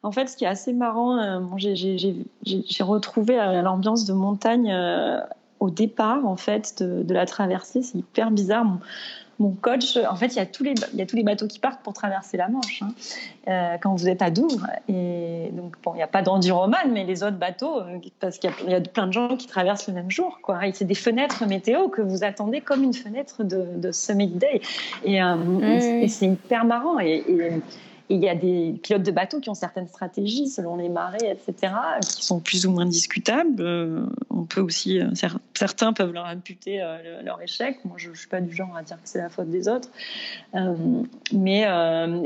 en 0.04 0.12
fait, 0.12 0.28
ce 0.28 0.38
qui 0.38 0.46
est 0.46 0.48
assez 0.48 0.74
marrant, 0.74 1.42
j'ai 1.58 2.84
retrouvé 2.84 3.36
l'ambiance 3.64 4.06
de 4.06 4.14
montagne 4.14 4.74
au 5.60 5.70
départ 5.70 6.26
en 6.26 6.38
fait 6.38 6.82
de, 6.82 7.04
de 7.04 7.14
la 7.14 7.26
traversée. 7.26 7.82
C'est 7.82 8.00
hyper 8.00 8.32
bizarre 8.32 8.66
mon 9.42 9.52
coach, 9.52 9.98
en 9.98 10.16
fait, 10.16 10.28
il 10.28 10.36
y, 10.36 10.40
a 10.40 10.46
tous 10.46 10.64
les, 10.64 10.76
il 10.94 11.00
y 11.00 11.02
a 11.02 11.06
tous 11.06 11.16
les 11.16 11.24
bateaux 11.24 11.48
qui 11.48 11.60
partent 11.60 11.82
pour 11.82 11.94
traverser 11.94 12.38
la 12.38 12.48
Manche 12.48 12.84
hein, 12.84 12.94
euh, 13.48 13.78
quand 13.82 13.96
vous 13.96 14.08
êtes 14.08 14.22
à 14.22 14.30
Douvres. 14.30 14.68
Et 14.88 15.50
donc, 15.54 15.76
bon, 15.84 15.94
il 15.94 15.98
n'y 15.98 16.04
a 16.04 16.08
pas 16.08 16.22
d'enduroman, 16.22 16.92
mais 16.92 17.04
les 17.04 17.24
autres 17.24 17.38
bateaux, 17.38 17.80
euh, 17.80 17.98
parce 18.20 18.38
qu'il 18.38 18.52
y, 18.68 18.74
a 18.74 18.82
plein 18.82 19.08
de 19.08 19.14
gens 19.14 19.36
qui 19.36 19.48
traversent 19.48 19.88
le 19.88 19.94
même 19.94 20.12
jour. 20.12 20.40
Quoi. 20.44 20.68
Et 20.68 20.74
c'est 20.74 20.86
des 20.86 20.96
fenêtres 20.96 21.46
météo 21.48 21.90
que 21.90 22.02
vous 22.02 22.24
attendez 22.24 22.62
comme 22.62 22.84
une 22.84 22.94
fenêtre 22.94 23.44
de, 23.44 23.66
de 23.78 23.92
Summit 23.92 24.28
Day. 24.28 24.62
Et, 25.04 25.22
euh, 25.22 26.02
et 26.02 26.08
c'est 26.08 26.28
hyper 26.28 26.64
marrant. 26.64 27.00
et, 27.00 27.24
et 27.28 27.62
il 28.12 28.24
y 28.24 28.30
a 28.30 28.36
des 28.36 28.76
pilotes 28.84 29.04
de 29.04 29.12
bateaux 29.12 29.40
qui 29.40 29.50
ont 29.50 29.56
certaines 29.56 29.88
stratégies 29.88 30.48
selon 30.48 30.76
les 30.76 30.90
marées, 30.90 31.32
etc., 31.32 31.74
qui 32.02 32.26
sont 32.26 32.40
plus 32.40 32.66
ou 32.66 32.72
moins 32.72 32.86
discutables. 32.86 33.62
Euh, 33.62 34.06
on 34.30 34.44
peut 34.44 34.62
aussi, 34.62 35.00
euh, 35.00 35.08
certains 35.54 35.94
peuvent 35.94 36.12
leur 36.12 36.26
imputer 36.26 36.82
euh, 36.82 37.22
leur 37.24 37.42
échec. 37.42 37.80
Moi, 37.86 37.96
je 37.98 38.10
ne 38.10 38.16
suis 38.16 38.28
pas 38.28 38.42
du 38.42 38.54
genre 38.54 38.76
à 38.76 38.84
dire 38.84 38.98
que 38.98 39.08
c'est 39.08 39.20
la 39.20 39.30
faute 39.30 39.50
des 39.50 39.68
autres. 39.68 39.90
mais, 41.34 41.66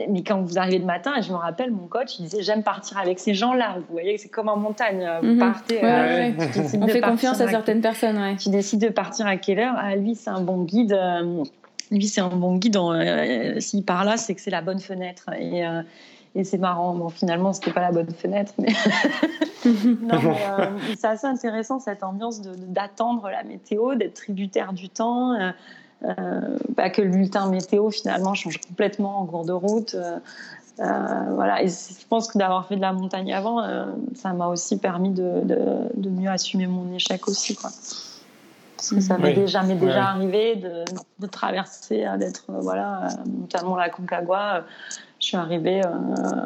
mais 0.09 0.23
quand 0.23 0.41
vous 0.41 0.57
arrivez 0.57 0.79
le 0.79 0.85
matin, 0.85 1.13
et 1.17 1.21
je 1.21 1.31
me 1.31 1.37
rappelle, 1.37 1.71
mon 1.71 1.87
coach, 1.87 2.19
il 2.19 2.23
disait 2.23 2.41
J'aime 2.41 2.63
partir 2.63 2.97
avec 2.97 3.19
ces 3.19 3.33
gens-là. 3.33 3.75
Vous 3.77 3.93
voyez, 3.93 4.17
c'est 4.17 4.29
comme 4.29 4.49
en 4.49 4.57
montagne. 4.57 5.07
Vous 5.21 5.33
mhm. 5.33 5.39
partez. 5.39 5.81
On 6.81 6.87
fait 6.87 7.01
confiance 7.01 7.39
à 7.41 7.47
certaines 7.47 7.81
personnes. 7.81 8.35
Qui 8.37 8.49
décident 8.49 8.87
de 8.87 8.91
partir 8.91 9.27
à 9.27 9.37
quelle 9.37 9.59
heure 9.59 9.75
Ah, 9.77 9.95
lui, 9.95 10.15
c'est 10.15 10.29
un 10.29 10.41
bon 10.41 10.63
guide 10.63 10.97
lui, 11.91 12.07
c'est 12.07 12.21
un 12.21 12.29
bon 12.29 12.57
guide. 12.57 12.77
Euh, 12.77 13.59
S'il 13.59 13.83
part 13.83 14.03
là, 14.03 14.17
c'est 14.17 14.35
que 14.35 14.41
c'est 14.41 14.51
la 14.51 14.61
bonne 14.61 14.79
fenêtre. 14.79 15.29
Et, 15.37 15.65
euh, 15.65 15.81
et 16.35 16.43
c'est 16.43 16.57
marrant. 16.57 16.93
Bon, 16.95 17.09
finalement, 17.09 17.53
c'était 17.53 17.71
pas 17.71 17.81
la 17.81 17.91
bonne 17.91 18.11
fenêtre, 18.11 18.53
mais, 18.57 18.73
euh, 19.65 20.65
c'est 20.97 21.07
assez 21.07 21.27
intéressant 21.27 21.79
cette 21.79 22.03
ambiance 22.03 22.41
d'attendre 22.41 23.29
la 23.29 23.43
météo, 23.43 23.95
d'être 23.95 24.15
tributaire 24.15 24.73
du 24.73 24.89
temps. 24.89 25.37
Bah, 26.77 26.89
que 26.91 27.01
le 27.01 27.09
bulletin 27.09 27.49
météo 27.49 27.89
finalement 27.89 28.35
change 28.35 28.59
complètement 28.59 29.21
en 29.21 29.25
cours 29.25 29.45
de 29.45 29.53
route. 29.53 29.95
voilà, 30.77 31.63
et 31.63 31.67
je 31.67 32.07
pense 32.07 32.27
que 32.27 32.37
d'avoir 32.37 32.67
fait 32.67 32.75
de 32.75 32.81
la 32.81 32.93
montagne 32.93 33.33
avant, 33.33 33.63
ça 34.13 34.33
m'a 34.33 34.47
aussi 34.47 34.77
permis 34.77 35.09
de, 35.09 35.41
de, 35.95 36.09
mieux 36.09 36.29
assumer 36.29 36.67
mon 36.67 36.93
échec 36.93 37.27
aussi. 37.27 37.57
Parce 38.89 39.01
que 39.01 39.07
ça 39.07 39.17
m'est 39.17 39.33
déjà, 39.33 39.63
déjà 39.63 40.09
arrivé 40.09 40.57
de, 40.57 40.83
de 41.19 41.27
traverser, 41.27 42.05
d'être, 42.19 42.45
voilà, 42.49 43.09
notamment 43.25 43.75
la 43.75 43.89
Concagua 43.89 44.63
je 45.25 45.29
suis 45.29 45.37
arrivée, 45.37 45.81
euh, 45.83 45.89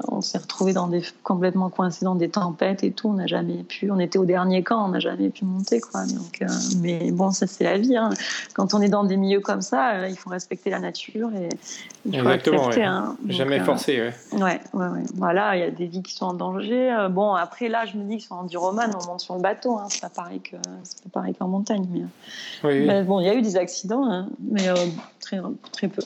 on 0.07 0.21
s'est 0.21 0.37
retrouvé 0.37 0.71
dans 0.71 0.87
des 0.87 1.03
complètement 1.21 1.69
coincé 1.69 2.05
dans 2.05 2.15
des 2.15 2.29
tempêtes 2.29 2.81
et 2.81 2.91
tout. 2.91 3.09
On 3.09 3.15
n'a 3.15 3.27
jamais 3.27 3.61
pu. 3.63 3.91
On 3.91 3.99
était 3.99 4.17
au 4.17 4.23
dernier 4.23 4.63
camp, 4.63 4.85
on 4.85 4.87
n'a 4.87 5.01
jamais 5.01 5.29
pu 5.29 5.43
monter 5.43 5.81
quoi. 5.81 6.05
Donc, 6.05 6.41
euh, 6.41 6.47
mais 6.81 7.11
bon, 7.11 7.31
ça 7.31 7.45
c'est 7.45 7.65
la 7.65 7.77
vie. 7.77 7.97
Hein. 7.97 8.11
Quand 8.53 8.73
on 8.73 8.79
est 8.79 8.87
dans 8.87 9.03
des 9.03 9.17
milieux 9.17 9.41
comme 9.41 9.59
ça, 9.59 9.95
euh, 9.95 10.07
il 10.07 10.15
faut 10.15 10.29
respecter 10.29 10.69
la 10.69 10.79
nature 10.79 11.29
et 11.35 11.49
il 12.05 12.13
faut 12.13 12.29
Exactement, 12.29 12.69
hein. 12.69 13.17
jamais 13.27 13.59
forcer. 13.59 14.13
Ouais. 14.31 14.61
ouais, 14.71 14.87
ouais, 14.87 15.03
Voilà, 15.15 15.57
il 15.57 15.59
y 15.59 15.63
a 15.63 15.71
des 15.71 15.87
vies 15.87 16.01
qui 16.01 16.13
sont 16.13 16.27
en 16.27 16.33
danger. 16.33 17.09
bon, 17.11 17.33
après 17.33 17.67
là, 17.67 17.85
je 17.85 17.97
me 17.97 18.05
dis 18.05 18.19
que 18.19 18.23
sur 18.23 18.37
Enduroman, 18.37 18.95
on 18.95 19.05
monte 19.07 19.19
sur 19.19 19.35
le 19.35 19.41
bateau. 19.41 19.77
Hein. 19.77 19.87
C'est 19.89 19.99
pas 19.99 20.09
pareil 20.09 20.39
que 20.39 20.55
c'est 20.83 21.03
pas 21.03 21.19
pareil 21.19 21.35
qu'en 21.35 21.49
montagne. 21.49 21.85
Mais, 22.63 22.79
mais 22.85 23.03
bon, 23.03 23.19
il 23.19 23.25
y 23.25 23.29
a 23.29 23.33
eu 23.33 23.41
des 23.41 23.57
accidents, 23.57 24.09
hein. 24.09 24.29
mais 24.39 24.69
très 25.19 25.41
très 25.73 25.89
peu. 25.89 26.01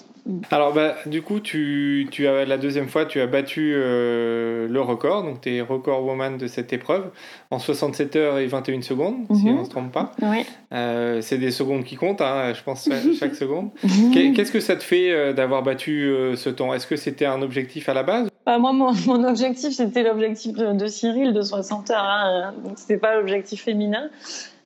Alors, 0.51 0.73
bah, 0.73 0.95
du 1.05 1.21
coup, 1.21 1.39
tu, 1.39 2.07
tu 2.09 2.27
as, 2.27 2.45
la 2.45 2.57
deuxième 2.57 2.87
fois, 2.87 3.05
tu 3.05 3.19
as 3.19 3.27
battu 3.27 3.73
euh, 3.75 4.67
le 4.69 4.81
record, 4.81 5.23
donc 5.23 5.41
tu 5.41 5.53
es 5.53 5.61
record 5.61 6.05
woman 6.05 6.37
de 6.37 6.47
cette 6.47 6.71
épreuve, 6.71 7.11
en 7.51 7.59
67 7.59 8.15
heures 8.15 8.37
et 8.37 8.47
21 8.47 8.81
secondes, 8.81 9.15
si 9.33 9.47
mhm. 9.47 9.57
on 9.57 9.59
ne 9.59 9.65
se 9.65 9.69
trompe 9.69 9.91
pas. 9.91 10.11
Oui. 10.21 10.45
Euh, 10.73 11.19
c'est 11.21 11.37
des 11.37 11.51
secondes 11.51 11.83
qui 11.83 11.95
comptent, 11.95 12.21
hein, 12.21 12.53
je 12.53 12.63
pense, 12.63 12.87
chaque 13.19 13.35
seconde. 13.43 13.71
Mhm. 13.83 14.33
Qu'est-ce 14.33 14.51
que 14.51 14.61
ça 14.61 14.77
te 14.77 14.83
fait 14.83 15.11
euh, 15.11 15.33
d'avoir 15.33 15.61
battu 15.61 16.09
ce 16.35 16.49
temps? 16.49 16.73
Est-ce 16.73 16.87
que 16.87 16.95
c'était 16.95 17.25
un 17.25 17.41
objectif 17.41 17.89
à 17.89 17.93
la 17.93 18.03
base? 18.03 18.29
Bah, 18.45 18.57
Moi, 18.59 18.71
mon, 18.71 18.93
mon 19.07 19.23
objectif, 19.25 19.73
c'était 19.73 20.03
l'objectif 20.03 20.53
de, 20.53 20.87
Cyril 20.87 21.33
de 21.33 21.41
60 21.41 21.91
heures, 21.91 21.97
hein, 21.99 22.53
donc 22.63 22.73
c'était 22.77 22.97
pas 22.97 23.15
l'objectif 23.15 23.63
féminin. 23.63 24.09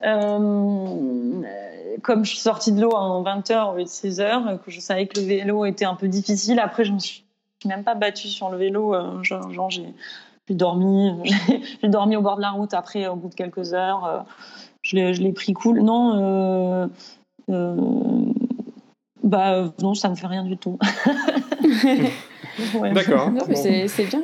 Euh, 0.03 1.41
comme 2.03 2.23
je 2.23 2.29
suis 2.29 2.39
sortie 2.39 2.71
de 2.71 2.81
l'eau 2.81 2.91
en 2.91 3.23
20 3.23 3.51
heures 3.51 3.73
au 3.73 3.77
lieu 3.77 3.83
de 3.83 3.89
16 3.89 4.19
heures, 4.19 4.61
que 4.63 4.71
je 4.71 4.79
savais 4.79 5.07
que 5.07 5.19
le 5.19 5.25
vélo 5.25 5.65
était 5.65 5.85
un 5.85 5.95
peu 5.95 6.07
difficile, 6.07 6.59
après 6.59 6.85
je 6.85 6.93
me 6.93 6.99
suis 6.99 7.23
même 7.65 7.83
pas 7.83 7.95
battue 7.95 8.27
sur 8.27 8.49
le 8.49 8.57
vélo. 8.57 8.93
Euh, 8.93 9.23
genre, 9.23 9.71
j'ai 9.71 9.93
dormi, 10.49 11.11
j'ai 11.81 11.89
dormi 11.89 12.15
au 12.15 12.21
bord 12.21 12.37
de 12.37 12.41
la 12.41 12.51
route. 12.51 12.73
Après, 12.73 13.07
au 13.07 13.15
bout 13.15 13.29
de 13.29 13.35
quelques 13.35 13.73
heures, 13.73 14.05
euh, 14.05 14.19
je 14.83 14.95
l'ai 14.95 15.33
pris 15.33 15.53
cool. 15.53 15.81
Non, 15.81 16.89
bah 19.23 19.73
non, 19.81 19.93
ça 19.93 20.09
me 20.09 20.15
fait 20.15 20.27
rien 20.27 20.43
du 20.43 20.57
tout. 20.57 20.77
D'accord. 22.93 23.31
C'est 23.55 24.05
bien. 24.05 24.21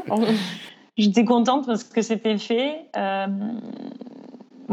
J'étais 0.95 1.25
contente 1.25 1.65
parce 1.65 1.83
que 1.83 2.03
c'était 2.03 2.37
fait. 2.37 2.85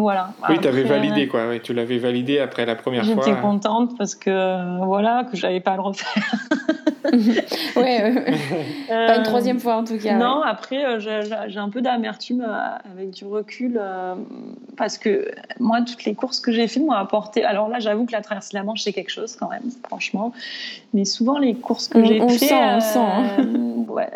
Voilà. 0.00 0.30
Oui, 0.48 0.58
tu 0.60 0.68
avais 0.68 0.84
validé 0.84 1.28
quoi. 1.28 1.48
Oui, 1.48 1.60
tu 1.60 1.72
l'avais 1.72 1.98
validé 1.98 2.38
après 2.38 2.66
la 2.66 2.76
première 2.76 3.04
fois. 3.04 3.22
J'étais 3.24 3.40
contente 3.40 3.96
parce 3.96 4.14
que 4.14 4.84
voilà 4.84 5.24
que 5.30 5.36
j'avais 5.36 5.60
pas 5.60 5.72
à 5.72 5.76
le 5.76 5.82
refaire. 5.82 6.34
ouais, 7.76 8.24
pas 8.88 9.16
une 9.16 9.22
troisième 9.22 9.58
fois 9.58 9.76
en 9.76 9.84
tout 9.84 9.98
cas. 9.98 10.14
Non, 10.16 10.42
après 10.42 10.84
euh, 10.84 10.98
j'ai 11.00 11.58
un 11.58 11.68
peu 11.68 11.80
d'amertume 11.80 12.42
euh, 12.42 12.92
avec 12.92 13.10
du 13.10 13.24
recul 13.24 13.80
parce 14.76 14.96
que 14.98 15.30
moi, 15.58 15.82
toutes 15.82 16.04
les 16.04 16.14
courses 16.14 16.40
que 16.40 16.52
j'ai 16.52 16.66
faites 16.66 16.82
m'ont 16.82 16.92
apporté. 16.92 17.44
Alors 17.44 17.68
là, 17.68 17.80
j'avoue 17.80 18.06
que 18.06 18.12
la 18.12 18.22
traversée 18.22 18.50
de 18.52 18.58
la 18.58 18.64
Manche, 18.64 18.80
c'est 18.82 18.92
quelque 18.92 19.10
chose 19.10 19.36
quand 19.36 19.50
même, 19.50 19.70
franchement. 19.86 20.32
Mais 20.94 21.04
souvent, 21.04 21.38
les 21.38 21.54
courses 21.54 21.88
que 21.88 22.02
j'ai 22.04 22.18
faites. 22.18 22.38
Sent, 22.40 22.54
on 22.54 22.80
sent, 22.80 22.98
hein. 22.98 23.36
ouais, 23.88 24.10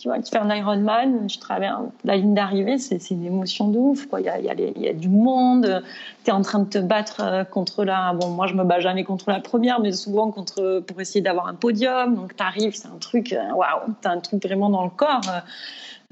tu 0.00 0.08
vois, 0.08 0.16
fais 0.22 0.38
un 0.38 0.48
Ironman, 0.54 1.26
tu 1.26 1.38
traverses 1.38 1.82
la 2.04 2.16
ligne 2.16 2.32
d'arrivée, 2.32 2.78
c'est 2.78 3.10
une 3.10 3.24
émotion 3.24 3.68
de 3.68 3.78
ouf. 3.78 4.06
Il, 4.18 4.24
y 4.24 4.88
a, 4.88 4.92
du 4.94 5.10
monde, 5.10 5.82
tu 6.24 6.30
es 6.30 6.32
en 6.32 6.40
train 6.40 6.60
de 6.60 6.68
te 6.70 6.78
battre 6.78 7.20
euh, 7.20 7.44
contre 7.44 7.84
la. 7.84 8.14
Bon, 8.14 8.30
moi, 8.30 8.46
je 8.46 8.54
me 8.54 8.64
bats 8.64 8.80
jamais 8.80 9.04
contre 9.04 9.30
la 9.30 9.40
première, 9.40 9.78
mais 9.78 9.92
souvent 9.92 10.30
contre, 10.30 10.80
pour 10.86 10.98
essayer 11.02 11.20
d'avoir 11.20 11.48
un 11.48 11.54
podium. 11.54 12.14
Donc, 12.14 12.34
tu 12.34 12.42
arrives, 12.42 12.74
c'est 12.74 12.88
un 12.88 12.98
truc, 12.98 13.34
euh, 13.34 13.52
waouh, 13.52 13.92
tu 14.00 14.08
as 14.08 14.12
un 14.12 14.20
truc 14.20 14.42
vraiment 14.42 14.70
dans 14.70 14.84
le 14.84 14.90
corps. 14.90 15.20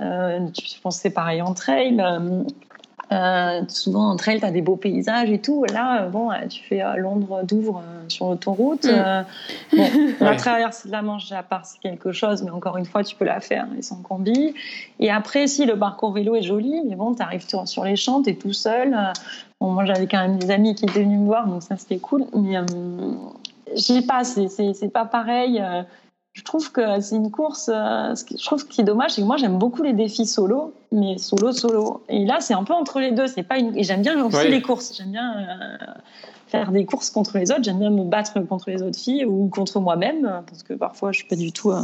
Euh, 0.00 0.40
je 0.52 0.80
pense 0.82 0.96
que 0.96 1.02
c'est 1.02 1.10
pareil 1.10 1.40
en 1.40 1.54
trail. 1.54 1.96
Euh, 3.10 3.62
souvent 3.68 4.10
entre 4.10 4.28
elles, 4.28 4.40
tu 4.40 4.46
as 4.46 4.50
des 4.50 4.60
beaux 4.60 4.76
paysages 4.76 5.30
et 5.30 5.40
tout. 5.40 5.64
Là, 5.72 6.02
euh, 6.02 6.08
bon, 6.08 6.30
euh, 6.30 6.46
tu 6.48 6.62
fais 6.62 6.82
Londres 6.96 7.42
Douvres 7.42 7.82
sur 8.08 8.28
l'autoroute. 8.28 8.84
Mm. 8.84 9.24
bon, 9.76 9.86
la 10.20 10.36
traversée 10.36 10.88
de 10.88 10.92
la 10.92 11.02
Manche, 11.02 11.32
à 11.32 11.42
part, 11.42 11.64
c'est 11.64 11.80
quelque 11.80 12.12
chose, 12.12 12.42
mais 12.42 12.50
encore 12.50 12.76
une 12.76 12.84
fois, 12.84 13.02
tu 13.02 13.16
peux 13.16 13.24
la 13.24 13.40
faire 13.40 13.66
et 13.78 13.82
sans 13.82 14.02
combi. 14.02 14.54
Et 15.00 15.10
après, 15.10 15.46
si 15.46 15.64
le 15.64 15.78
parcours 15.78 16.12
vélo 16.12 16.34
est 16.34 16.42
joli, 16.42 16.82
mais 16.86 16.96
bon, 16.96 17.14
tu 17.14 17.22
arrives 17.22 17.46
sur 17.64 17.84
les 17.84 17.96
champs, 17.96 18.22
tu 18.22 18.30
es 18.30 18.34
tout 18.34 18.52
seul. 18.52 18.96
Bon, 19.60 19.70
moi, 19.70 19.84
j'avais 19.84 20.06
quand 20.06 20.20
même 20.20 20.38
des 20.38 20.50
amis 20.50 20.74
qui 20.74 20.84
étaient 20.84 21.02
venus 21.02 21.20
me 21.20 21.26
voir, 21.26 21.46
donc 21.46 21.62
ça, 21.62 21.76
c'était 21.76 21.98
cool. 21.98 22.26
Mais 22.34 22.56
je 23.74 23.80
sais 23.80 24.02
pas, 24.02 24.24
c'est 24.24 24.92
pas 24.92 25.06
pareil 25.06 25.62
je 26.38 26.44
trouve 26.44 26.70
que 26.70 27.00
c'est 27.00 27.16
une 27.16 27.32
course. 27.32 27.68
Euh, 27.68 28.14
je 28.14 28.44
trouve 28.44 28.60
ce 28.60 28.64
qui 28.64 28.80
est 28.80 28.84
dommage, 28.84 29.10
c'est 29.10 29.22
que 29.22 29.26
moi 29.26 29.36
j'aime 29.38 29.58
beaucoup 29.58 29.82
les 29.82 29.92
défis 29.92 30.24
solo, 30.24 30.72
mais 30.92 31.18
solo 31.18 31.50
solo. 31.50 32.04
Et 32.08 32.24
là, 32.24 32.38
c'est 32.38 32.54
un 32.54 32.62
peu 32.62 32.74
entre 32.74 33.00
les 33.00 33.10
deux. 33.10 33.26
C'est 33.26 33.42
pas 33.42 33.58
une... 33.58 33.76
Et 33.76 33.82
j'aime 33.82 34.02
bien 34.02 34.24
aussi 34.24 34.46
les 34.46 34.62
courses. 34.62 34.96
J'aime 34.96 35.10
bien 35.10 35.36
euh, 35.36 35.76
faire 36.46 36.70
des 36.70 36.84
courses 36.84 37.10
contre 37.10 37.38
les 37.38 37.50
autres. 37.50 37.64
J'aime 37.64 37.80
bien 37.80 37.90
me 37.90 38.04
battre 38.04 38.38
contre 38.46 38.70
les 38.70 38.82
autres 38.82 38.96
filles 38.96 39.24
ou 39.24 39.48
contre 39.48 39.80
moi-même, 39.80 40.42
parce 40.46 40.62
que 40.62 40.74
parfois 40.74 41.10
je 41.10 41.18
suis 41.18 41.28
pas 41.28 41.34
du 41.34 41.50
tout 41.50 41.72
euh, 41.72 41.82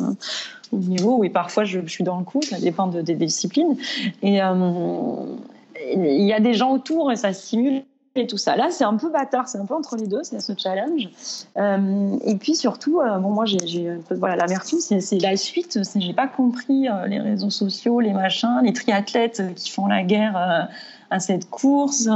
au 0.72 0.76
niveau. 0.76 1.24
Et 1.24 1.30
parfois 1.30 1.64
je, 1.64 1.84
suis 1.88 2.04
dans 2.04 2.18
le 2.18 2.24
coup. 2.24 2.40
Ça 2.40 2.60
dépend 2.60 2.86
de, 2.86 3.00
des 3.00 3.16
disciplines. 3.16 3.76
Et 4.22 4.38
il 4.38 6.24
y 6.24 6.32
a 6.32 6.40
des 6.40 6.54
gens 6.54 6.70
autour 6.70 7.10
et 7.10 7.16
ça 7.16 7.32
stimule 7.32 7.82
et 8.16 8.26
tout 8.26 8.36
ça. 8.36 8.56
Là, 8.56 8.68
c'est 8.70 8.84
un 8.84 8.96
peu 8.96 9.10
bâtard, 9.10 9.48
c'est 9.48 9.58
un 9.58 9.66
peu 9.66 9.74
entre 9.74 9.96
les 9.96 10.06
deux, 10.06 10.22
c'est 10.22 10.40
ce 10.40 10.52
challenge. 10.56 11.08
Euh, 11.56 12.16
et 12.24 12.36
puis 12.36 12.54
surtout, 12.54 13.00
euh, 13.00 13.18
bon, 13.18 13.30
moi, 13.30 13.44
j'ai 13.44 13.98
voilà 14.10 14.36
l'amertume, 14.36 14.78
c'est 14.78 15.18
la 15.18 15.36
suite. 15.36 15.78
J'ai 15.96 16.12
pas 16.12 16.28
compris 16.28 16.88
euh, 16.88 17.06
les 17.06 17.18
réseaux 17.18 17.50
sociaux, 17.50 18.00
les 18.00 18.12
machins, 18.12 18.60
les 18.62 18.72
triathlètes 18.72 19.42
qui 19.56 19.70
font 19.70 19.86
la 19.86 20.02
guerre 20.02 20.68
à 21.14 21.20
cette 21.20 21.48
course, 21.48 22.08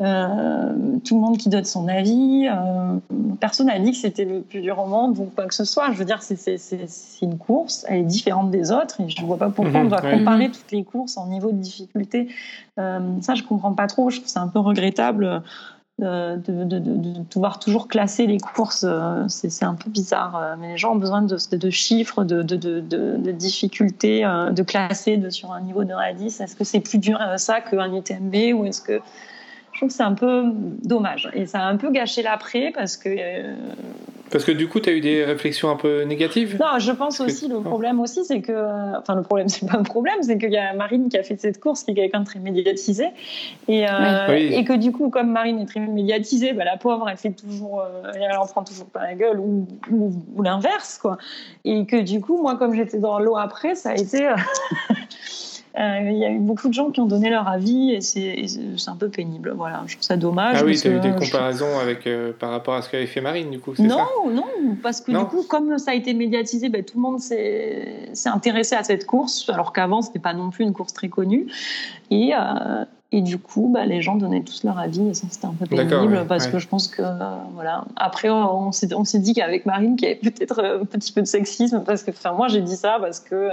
euh, 0.00 0.98
tout 1.04 1.14
le 1.14 1.20
monde 1.20 1.38
qui 1.38 1.48
donne 1.48 1.64
son 1.64 1.86
avis. 1.86 2.48
Euh, 2.48 2.98
personne 3.38 3.68
n'a 3.68 3.78
dit 3.78 3.92
que 3.92 3.96
c'était 3.96 4.24
le 4.24 4.40
plus 4.40 4.60
dur 4.60 4.76
au 4.80 4.86
monde 4.86 5.16
ou 5.20 5.30
quoi 5.36 5.46
que 5.46 5.54
ce 5.54 5.64
soit. 5.64 5.92
Je 5.92 5.98
veux 5.98 6.04
dire, 6.04 6.20
c'est 6.20 6.58
une 7.22 7.38
course, 7.38 7.86
elle 7.88 8.00
est 8.00 8.02
différente 8.02 8.50
des 8.50 8.72
autres 8.72 9.00
et 9.00 9.08
je 9.08 9.22
ne 9.22 9.26
vois 9.26 9.36
pas 9.36 9.50
pourquoi 9.50 9.80
on 9.80 9.84
doit 9.84 10.02
mhm. 10.02 10.18
comparer 10.18 10.50
toutes 10.50 10.72
les 10.72 10.82
courses 10.82 11.16
en 11.16 11.28
niveau 11.28 11.52
de 11.52 11.58
difficulté. 11.58 12.28
Euh, 12.78 12.98
ça, 13.20 13.36
je 13.36 13.44
comprends 13.44 13.72
pas 13.72 13.86
trop. 13.86 14.10
Je 14.10 14.16
trouve 14.16 14.28
c'est 14.28 14.40
un 14.40 14.48
peu 14.48 14.58
regrettable 14.58 15.42
de, 16.00 16.64
de, 16.64 16.78
de, 16.78 17.22
devoir 17.32 17.58
toujours 17.58 17.88
classer 17.88 18.26
les 18.26 18.38
courses, 18.38 18.84
euh, 18.88 19.24
c'est 19.28 19.64
un 19.64 19.74
peu 19.74 19.90
bizarre. 19.90 20.36
Euh, 20.36 20.54
mais 20.58 20.68
les 20.72 20.78
gens 20.78 20.92
ont 20.92 20.98
besoin 20.98 21.22
de, 21.22 21.70
chiffres, 21.70 22.24
de, 22.24 22.42
difficultés, 23.32 24.24
euh, 24.24 24.50
de 24.50 24.62
classer 24.62 25.30
sur 25.30 25.52
un 25.52 25.60
niveau 25.60 25.84
de 25.84 25.92
1 25.92 25.98
à 25.98 26.12
10. 26.12 26.40
Est-ce 26.40 26.56
que 26.56 26.64
c'est 26.64 26.80
plus 26.80 26.98
dur 26.98 27.18
ça 27.36 27.60
qu'un 27.60 27.92
UTMB 27.92 28.54
ou 28.54 28.64
est-ce 28.64 28.80
que 28.80 29.00
trouve 29.80 29.88
que 29.88 29.94
c'est 29.94 30.02
un 30.02 30.14
peu 30.14 30.44
dommage 30.82 31.30
et 31.34 31.46
ça 31.46 31.60
a 31.60 31.64
un 31.64 31.76
peu 31.76 31.90
gâché 31.90 32.22
l'après 32.22 32.72
parce 32.74 32.96
que 32.96 33.10
parce 34.30 34.44
que 34.44 34.52
du 34.52 34.68
coup, 34.68 34.78
tu 34.78 34.88
as 34.88 34.92
eu 34.92 35.00
des 35.00 35.24
réflexions 35.24 35.70
un 35.70 35.76
peu 35.76 36.02
négatives 36.02 36.56
Non, 36.60 36.78
je 36.78 36.92
pense 36.92 37.20
aussi, 37.20 37.48
le 37.48 37.60
problème 37.60 37.98
aussi, 37.98 38.24
c'est 38.24 38.40
que. 38.40 38.96
Enfin, 38.96 39.16
le 39.16 39.22
problème, 39.22 39.48
c'est 39.48 39.68
pas 39.68 39.76
un 39.76 39.82
problème, 39.82 40.22
c'est 40.22 40.38
qu'il 40.38 40.52
y 40.52 40.56
a 40.56 40.72
Marine 40.72 41.08
qui 41.08 41.18
a 41.18 41.22
fait 41.22 41.38
cette 41.40 41.58
course, 41.58 41.82
qui 41.82 41.90
est 41.90 41.94
quelqu'un 41.94 42.20
de 42.20 42.24
très 42.24 42.38
médiatisé. 42.38 43.08
Et, 43.66 43.86
euh, 43.88 44.28
et 44.28 44.64
que 44.64 44.72
du 44.72 44.92
coup, 44.92 45.10
comme 45.10 45.30
Marine 45.30 45.58
est 45.58 45.66
très 45.66 45.80
médiatisée, 45.80 46.52
bah, 46.52 46.64
la 46.64 46.76
pauvre, 46.76 47.08
elle 47.08 47.16
fait 47.16 47.32
toujours. 47.32 47.80
Euh, 47.80 48.12
elle 48.14 48.36
en 48.36 48.46
prend 48.46 48.62
toujours 48.62 48.86
pas 48.86 49.02
la 49.02 49.14
gueule, 49.14 49.40
ou, 49.40 49.66
ou, 49.90 50.42
l'inverse, 50.42 50.98
quoi. 50.98 51.18
Et 51.64 51.86
que 51.86 52.00
du 52.00 52.20
coup, 52.20 52.40
moi, 52.40 52.56
comme 52.56 52.74
j'étais 52.74 52.98
dans 52.98 53.18
l'eau 53.18 53.36
après, 53.36 53.74
ça 53.74 53.90
a 53.90 53.94
été. 53.94 54.30
Euh, 55.78 55.90
Euh, 56.00 56.10
il 56.10 56.18
y 56.18 56.24
a 56.24 56.30
eu 56.30 56.38
beaucoup 56.38 56.68
de 56.68 56.74
gens 56.74 56.90
qui 56.90 57.00
ont 57.00 57.06
donné 57.06 57.30
leur 57.30 57.48
avis 57.48 57.92
et 57.92 58.00
c'est 58.00 58.88
un 58.88 58.96
peu 58.96 59.08
pénible. 59.08 59.52
Voilà, 59.56 59.82
je 59.86 59.94
trouve 59.94 60.04
ça 60.04 60.16
dommage. 60.16 60.56
Ah 60.58 60.64
oui, 60.64 60.78
tu 60.78 60.88
as 60.88 60.92
eu 60.92 61.00
des 61.00 61.12
comparaisons 61.12 61.78
avec, 61.80 62.06
euh, 62.06 62.32
par 62.38 62.50
rapport 62.50 62.74
à 62.74 62.82
ce 62.82 62.90
qu'avait 62.90 63.06
fait 63.06 63.20
Marine, 63.20 63.50
du 63.50 63.58
coup 63.58 63.72
Non, 63.78 63.96
ça? 63.96 64.06
non, 64.32 64.44
parce 64.82 65.00
que 65.00 65.12
du 65.12 65.24
coup, 65.26 65.42
comme 65.48 65.78
ça 65.78 65.92
a 65.92 65.94
été 65.94 66.14
médiatisé, 66.14 66.68
ben, 66.68 66.84
tout 66.84 66.96
le 66.96 67.02
monde 67.02 67.20
s'est 67.20 68.12
intéressé 68.26 68.74
à 68.74 68.84
cette 68.84 69.06
course, 69.06 69.48
alors 69.48 69.72
qu'avant, 69.72 70.02
ce 70.02 70.08
n'était 70.08 70.18
pas 70.18 70.34
non 70.34 70.50
plus 70.50 70.64
une 70.64 70.72
course 70.72 70.92
très 70.92 71.08
connue. 71.08 71.46
Et. 72.10 72.32
Euh, 72.34 72.84
et 73.12 73.22
du 73.22 73.38
coup, 73.38 73.68
bah, 73.74 73.86
les 73.86 74.02
gens 74.02 74.14
donnaient 74.14 74.44
tous 74.44 74.62
leur 74.62 74.78
avis, 74.78 75.08
et 75.08 75.14
ça 75.14 75.26
c'était 75.28 75.46
un 75.46 75.54
peu 75.58 75.66
pénible 75.66 76.26
parce 76.28 76.46
que 76.46 76.60
je 76.60 76.68
pense 76.68 76.86
que 76.86 77.02
voilà. 77.54 77.84
Après, 77.96 78.30
on 78.30 78.70
s'est 78.70 79.18
dit 79.18 79.34
qu'avec 79.34 79.66
Marine, 79.66 79.96
qu'il 79.96 80.06
y 80.06 80.12
avait 80.12 80.20
peut-être 80.20 80.62
un 80.62 80.84
petit 80.84 81.10
peu 81.10 81.20
de 81.20 81.26
sexisme 81.26 81.82
parce 81.84 82.04
que, 82.04 82.12
enfin, 82.12 82.34
moi 82.34 82.46
j'ai 82.46 82.60
dit 82.60 82.76
ça 82.76 82.98
parce 83.00 83.18
que 83.18 83.48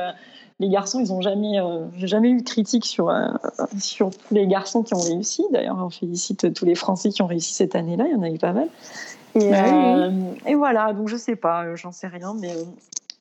les 0.60 0.70
garçons, 0.70 1.00
ils 1.00 1.14
ont 1.14 1.22
jamais, 1.22 1.60
euh, 1.60 1.86
j'ai 1.98 2.08
jamais 2.08 2.30
eu 2.30 2.38
de 2.38 2.44
critique 2.44 2.86
sur 2.86 3.10
euh, 3.10 3.28
sur 3.80 4.10
tous 4.10 4.34
les 4.34 4.48
garçons 4.48 4.82
qui 4.82 4.94
ont 4.96 5.00
réussi. 5.00 5.46
D'ailleurs, 5.52 5.78
on 5.80 5.90
félicite 5.90 6.54
tous 6.54 6.66
les 6.66 6.76
Français 6.76 7.10
qui 7.10 7.22
ont 7.22 7.28
réussi 7.28 7.54
cette 7.54 7.76
année-là. 7.76 8.06
Il 8.08 8.14
y 8.14 8.16
en 8.16 8.24
a 8.24 8.30
eu 8.30 8.40
pas 8.40 8.54
mal. 8.54 8.68
Et, 9.36 9.52
bah 9.52 10.06
euh, 10.06 10.12
et 10.48 10.56
voilà. 10.56 10.94
Donc 10.94 11.10
je 11.10 11.16
sais 11.16 11.36
pas, 11.36 11.76
j'en 11.76 11.92
sais 11.92 12.08
rien, 12.08 12.34
mais 12.40 12.54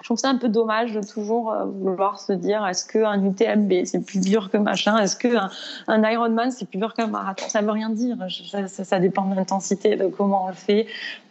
je 0.02 0.08
trouve 0.08 0.18
ça 0.18 0.28
un 0.28 0.36
peu 0.36 0.50
dommage 0.50 0.92
de 0.92 1.00
toujours 1.00 1.50
euh, 1.50 1.64
vouloir 1.64 2.20
se 2.20 2.32
dire 2.32 2.66
est-ce 2.66 2.86
qu'un 2.86 3.24
UTMB 3.24 3.72
c'est 3.86 4.04
plus 4.04 4.20
dur 4.20 4.50
que 4.50 4.58
machin? 4.58 4.98
Est-ce 4.98 5.16
qu'un 5.16 5.48
un 5.88 6.02
Ironman 6.10 6.50
c'est 6.50 6.68
plus 6.68 6.78
dur 6.78 6.92
qu'un 6.92 7.06
marathon? 7.06 7.46
Ça 7.48 7.62
veut 7.62 7.70
rien 7.70 7.88
dire. 7.88 8.16
Ça, 8.68 9.00
dépend 9.00 9.24
de 9.24 9.34
l'intensité, 9.34 9.96
de 9.96 10.06
comment 10.06 10.44
on 10.44 10.48
le 10.48 10.54
fait, 10.54 10.86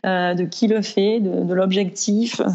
euh, 0.06 0.34
de 0.34 0.46
qui 0.46 0.68
le 0.68 0.82
fait, 0.82 1.20
de, 1.20 1.54
l'objectif, 1.54 2.42
euh, 2.42 2.46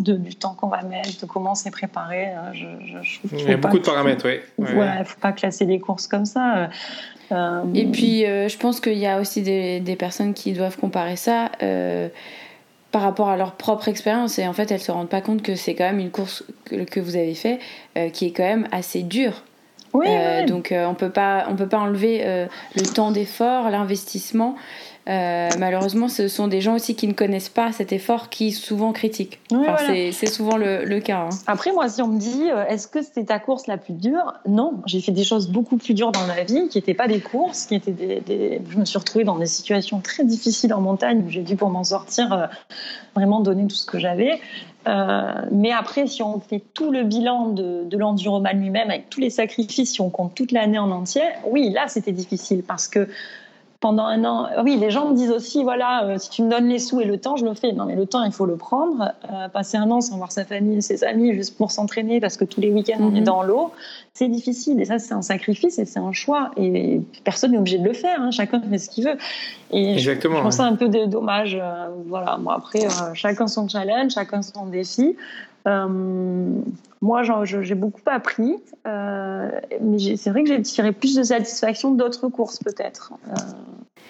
du 0.00 0.36
temps 0.36 0.54
qu'on 0.54 0.68
va 0.68 0.82
mettre, 0.82 1.20
de 1.20 1.26
comment 1.26 1.56
c'est 1.56 1.72
préparé. 1.72 2.28
Je, 2.52 3.18
Il 3.32 3.50
y 3.50 3.52
a 3.52 3.56
beaucoup 3.56 3.78
de 3.78 3.84
paramètres, 3.84 4.26
oui. 4.26 4.64
Ouais, 4.64 4.72
il 4.72 4.98
ne 5.00 5.04
faut 5.04 5.20
pas 5.20 5.32
classer 5.32 5.64
les 5.64 5.80
courses 5.80 6.06
comme 6.06 6.26
ça. 6.26 6.70
Et 7.74 7.86
puis, 7.86 8.20
je 8.20 8.58
pense 8.58 8.80
qu'il 8.80 8.98
y 8.98 9.06
a 9.06 9.20
aussi 9.20 9.42
des, 9.42 9.80
des, 9.80 9.96
personnes 9.96 10.32
qui 10.32 10.52
doivent 10.52 10.78
comparer 10.78 11.16
ça 11.16 11.50
par 12.90 13.02
rapport 13.02 13.28
à 13.28 13.36
leur 13.36 13.52
propre 13.52 13.88
expérience 13.88 14.38
et 14.38 14.46
en 14.46 14.52
fait 14.52 14.70
elles 14.70 14.80
se 14.80 14.90
rendent 14.90 15.08
pas 15.08 15.20
compte 15.20 15.42
que 15.42 15.54
c'est 15.54 15.74
quand 15.74 15.84
même 15.84 16.00
une 16.00 16.10
course 16.10 16.44
que, 16.64 17.00
vous 17.00 17.16
avez 17.16 17.34
fait 17.34 17.58
euh, 17.96 18.08
qui 18.10 18.26
est 18.26 18.32
quand 18.32 18.44
même 18.44 18.68
assez 18.72 19.02
dure. 19.02 19.44
Euh, 19.94 20.46
donc 20.46 20.72
euh, 20.72 20.86
on 20.86 20.94
peut 20.94 21.10
pas 21.10 21.46
on 21.48 21.56
peut 21.56 21.68
pas 21.68 21.78
enlever 21.78 22.46
le 22.76 22.82
temps 22.82 23.10
d'effort, 23.10 23.70
l'investissement 23.70 24.56
euh, 25.08 25.48
malheureusement, 25.58 26.08
ce 26.08 26.28
sont 26.28 26.46
des 26.46 26.60
gens 26.60 26.74
aussi 26.74 26.94
qui 26.94 27.08
ne 27.08 27.14
connaissent 27.14 27.48
pas 27.48 27.72
cet 27.72 27.92
effort 27.92 28.28
qui 28.28 28.52
souvent 28.52 28.92
critiquent. 28.92 29.40
C'est 30.12 30.26
souvent 30.26 30.56
le, 30.56 31.00
cas. 31.00 31.22
Hein. 31.22 31.28
Après, 31.46 31.72
moi, 31.72 31.88
si 31.88 32.02
on 32.02 32.08
me 32.08 32.18
dit, 32.18 32.50
euh, 32.50 32.66
est-ce 32.66 32.86
que 32.86 33.02
c'était 33.02 33.24
ta 33.24 33.38
course 33.38 33.66
la 33.66 33.78
plus 33.78 33.94
dure? 33.94 34.34
Non, 34.46 34.74
j'ai 34.86 35.00
fait 35.00 35.12
des 35.12 35.24
choses 35.24 35.48
beaucoup 35.48 35.78
plus 35.78 35.94
dures 35.94 36.12
dans 36.12 36.26
ma 36.26 36.42
vie, 36.44 36.68
qui 36.68 36.78
n'étaient 36.78 36.94
pas 36.94 37.08
des 37.08 37.20
courses, 37.20 37.66
qui 37.66 37.74
étaient 37.74 37.92
des, 37.92 38.60
Je 38.68 38.78
me 38.78 38.84
suis 38.84 38.98
retrouvée 38.98 39.24
dans 39.24 39.38
des 39.38 39.46
situations 39.46 40.00
très 40.00 40.24
difficiles 40.24 40.74
en 40.74 40.80
montagne 40.80 41.24
où 41.26 41.30
j'ai 41.30 41.42
dû, 41.42 41.56
pour 41.56 41.70
m'en 41.70 41.84
sortir, 41.84 42.32
euh, 42.32 42.46
vraiment 43.16 43.40
donner 43.40 43.66
tout 43.66 43.76
ce 43.76 43.86
que 43.86 43.98
j'avais. 43.98 44.38
Mais 44.86 45.72
après, 45.72 46.06
si 46.06 46.22
on 46.22 46.40
fait 46.40 46.62
tout 46.74 46.90
le 46.90 47.04
bilan 47.04 47.48
de, 47.48 47.84
de 47.84 47.98
l'enduroman 47.98 48.58
lui-même, 48.58 48.90
avec 48.90 49.10
tous 49.10 49.20
les 49.20 49.30
sacrifices, 49.30 49.92
si 49.92 50.00
on 50.00 50.10
compte 50.10 50.34
toute 50.34 50.52
l'année 50.52 50.78
en 50.78 50.90
entier, 50.90 51.22
oui, 51.46 51.70
là, 51.70 51.88
c'était 51.88 52.12
difficile 52.12 52.62
parce 52.66 52.88
que 52.88 53.08
pendant 53.80 54.04
un 54.04 54.24
an. 54.26 54.48
Oui, 54.62 54.76
les 54.76 54.90
gens 54.90 55.08
me 55.08 55.16
disent 55.16 55.30
aussi, 55.30 55.62
voilà, 55.62 56.04
euh, 56.04 56.18
si 56.18 56.28
tu 56.28 56.42
me 56.42 56.50
donnes 56.50 56.68
les 56.68 56.78
sous 56.78 57.00
et 57.00 57.06
le 57.06 57.18
temps, 57.18 57.36
je 57.36 57.46
le 57.46 57.54
fais. 57.54 57.72
Non, 57.72 57.86
mais 57.86 57.96
le 57.96 58.06
temps, 58.06 58.22
il 58.24 58.32
faut 58.32 58.44
le 58.44 58.56
prendre. 58.56 59.12
Euh, 59.32 59.48
passer 59.48 59.78
un 59.78 59.90
an 59.90 60.02
sans 60.02 60.18
voir 60.18 60.30
sa 60.30 60.44
famille 60.44 60.76
et 60.76 60.80
ses 60.82 61.02
amis 61.02 61.32
juste 61.32 61.56
pour 61.56 61.70
s'entraîner 61.70 62.20
parce 62.20 62.36
que 62.36 62.44
tous 62.44 62.60
les 62.60 62.70
week-ends 62.70 62.98
on 63.00 63.14
est 63.14 63.20
mhm. 63.20 63.24
dans 63.24 63.42
l'eau, 63.42 63.72
c'est 64.12 64.28
difficile. 64.28 64.78
Et 64.80 64.84
ça, 64.84 64.98
c'est 64.98 65.14
un 65.14 65.22
sacrifice 65.22 65.78
et 65.78 65.86
c'est 65.86 65.98
un 65.98 66.12
choix. 66.12 66.50
Et 66.58 67.00
personne 67.24 67.52
n'est 67.52 67.58
obligé 67.58 67.78
de 67.78 67.84
le 67.84 67.94
faire. 67.94 68.20
Hein. 68.20 68.30
Chacun 68.30 68.60
fait 68.60 68.78
ce 68.78 68.90
qu'il 68.90 69.04
veut. 69.04 69.16
Et 69.70 69.94
Exactement. 69.94 70.36
Je, 70.36 70.42
pense 70.42 70.56
ça 70.56 70.64
un 70.64 70.76
peu 70.76 70.88
dommage. 70.88 71.58
Euh, 71.58 71.88
voilà. 72.06 72.36
Bon, 72.38 72.50
après, 72.50 72.86
chacun 73.14 73.46
son 73.46 73.66
challenge, 73.66 74.12
chacun 74.12 74.42
son 74.42 74.66
défi. 74.66 75.16
Moi, 77.02 77.22
j'ai 77.22 77.74
beaucoup 77.74 78.00
appris, 78.06 78.56
euh, 78.86 79.48
mais 79.80 80.16
c'est 80.16 80.30
vrai 80.30 80.42
que 80.42 80.48
j'ai 80.50 80.60
tiré 80.60 80.92
plus 80.92 81.16
de 81.16 81.22
satisfaction 81.22 81.92
d'autres 81.92 82.28
courses, 82.28 82.58
peut-être. 82.58 83.14
Euh, 83.28 83.34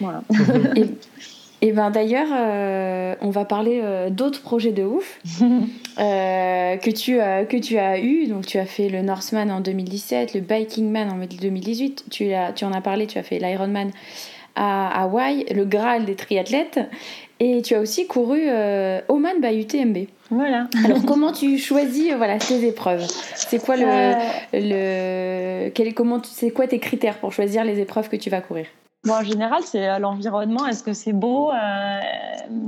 voilà. 0.01 0.23
et, 1.63 1.73
ben 1.73 1.91
d'ailleurs, 1.91 2.27
euh, 2.33 3.15
on 3.21 3.31
va 3.31 3.45
parler 3.45 4.11
d'autres 4.11 4.43
projets 4.43 4.73
de 4.73 4.83
ouf. 4.83 5.21
euh, 6.01 6.77
que, 6.79 6.91
tu 6.91 7.21
as, 7.21 7.45
que 7.45 7.57
tu 7.59 7.79
as 7.79 8.01
eu. 8.01 8.27
Donc, 8.27 8.47
tu 8.47 8.59
as 8.59 8.67
fait 8.67 8.89
le 8.89 9.03
Northman 9.03 9.53
en 9.53 9.61
2017, 9.61 10.35
le 10.35 10.41
Biking 10.41 10.91
Man 10.91 11.11
en 11.11 11.19
2018. 11.19 12.07
Tu, 12.11 12.33
as, 12.33 12.53
tu 12.53 12.65
en 12.65 12.73
as 12.73 12.81
parlé, 12.81 13.07
tu 13.07 13.19
as 13.19 13.23
fait 13.23 13.39
l'Ironman 13.39 13.93
à 14.57 15.03
Hawaï, 15.03 15.45
le 15.55 15.65
Graal 15.65 16.07
des 16.07 16.17
triathlètes. 16.17 16.81
Et 17.39 17.63
tu 17.63 17.75
as 17.75 17.81
aussi 17.81 18.07
couru 18.07 18.43
euh, 18.47 19.01
Oman 19.09 19.41
by 19.41 19.61
UTMB. 19.61 20.07
Voilà. 20.31 20.69
Alors, 20.85 21.05
comment 21.05 21.33
tu 21.33 21.59
choisis 21.59 22.13
voilà, 22.15 22.39
tes 22.39 22.67
épreuves? 22.67 23.07
C'est 23.35 23.63
quoi 23.63 23.77
le. 23.77 23.87
Euh... 23.87 24.15
le 24.53 25.71
quel, 25.71 25.95
comment, 25.95 26.21
c'est 26.23 26.51
quoi 26.51 26.67
tes 26.67 26.79
critères 26.79 27.19
pour 27.19 27.33
choisir 27.33 27.65
les 27.65 27.81
épreuves 27.81 28.09
que 28.09 28.17
tu 28.17 28.31
vas 28.31 28.41
courir? 28.41 28.67
Bon, 29.05 29.15
en 29.15 29.25
général, 29.25 29.63
c'est 29.65 29.89
euh, 29.89 29.99
l'environnement. 29.99 30.67
Est-ce 30.67 30.83
que 30.83 30.93
c'est 30.93 31.13
beau? 31.13 31.51
Euh, 31.51 32.01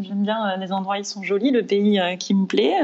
J'aime 0.00 0.22
bien 0.22 0.56
les 0.56 0.72
endroits, 0.72 0.98
ils 0.98 1.04
sont 1.04 1.22
jolis, 1.22 1.50
le 1.50 1.64
pays 1.64 2.00
qui 2.18 2.34
me 2.34 2.46
plaît. 2.46 2.78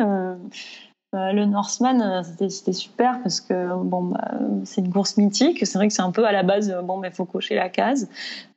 Euh, 1.14 1.32
le 1.32 1.46
Northman, 1.46 2.22
c'était 2.22 2.72
super 2.72 3.18
parce 3.22 3.40
que 3.40 3.74
bon, 3.82 4.02
bah, 4.02 4.30
c'est 4.64 4.82
une 4.82 4.92
course 4.92 5.16
mythique. 5.16 5.66
C'est 5.66 5.78
vrai 5.78 5.88
que 5.88 5.94
c'est 5.94 6.02
un 6.02 6.10
peu 6.10 6.26
à 6.26 6.32
la 6.32 6.42
base, 6.42 6.74
bon, 6.84 6.98
mais 6.98 7.10
faut 7.10 7.24
cocher 7.24 7.54
la 7.54 7.70
case. 7.70 8.08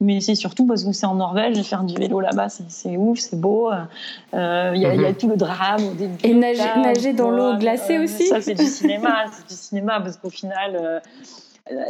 Mais 0.02 0.20
c'est 0.20 0.36
surtout 0.36 0.66
parce 0.66 0.84
que 0.84 0.92
c'est 0.92 1.06
en 1.06 1.16
Norvège 1.16 1.58
et 1.58 1.64
faire 1.64 1.84
du 1.84 1.96
vélo 1.96 2.20
là-bas, 2.20 2.50
c'est 2.50 2.98
ouf, 2.98 3.20
c'est 3.20 3.40
beau. 3.40 3.72
Il 3.72 4.40
euh, 4.40 4.76
y, 4.76 4.86
a, 4.86 4.96
y, 4.96 5.06
a 5.06 5.10
mhm. 5.10 5.16
tout 5.16 5.30
le 5.30 5.38
drame 5.38 5.84
au 5.86 5.94
début. 5.94 6.18
Et 6.24 6.34
nager, 6.34 6.64
nager 6.78 7.14
dans 7.14 7.32
l'eau 7.32 7.58
glacée 7.58 7.98
aussi. 7.98 8.28
Ça, 8.28 8.42
c'est 8.42 8.56
du 8.56 8.66
cinéma. 8.66 9.26
c'est 9.32 9.48
du 9.48 9.56
cinéma 9.56 10.02
parce 10.02 10.18
qu'au 10.18 10.30
final 10.30 10.76
euh, 10.76 10.92
euh, 10.92 11.00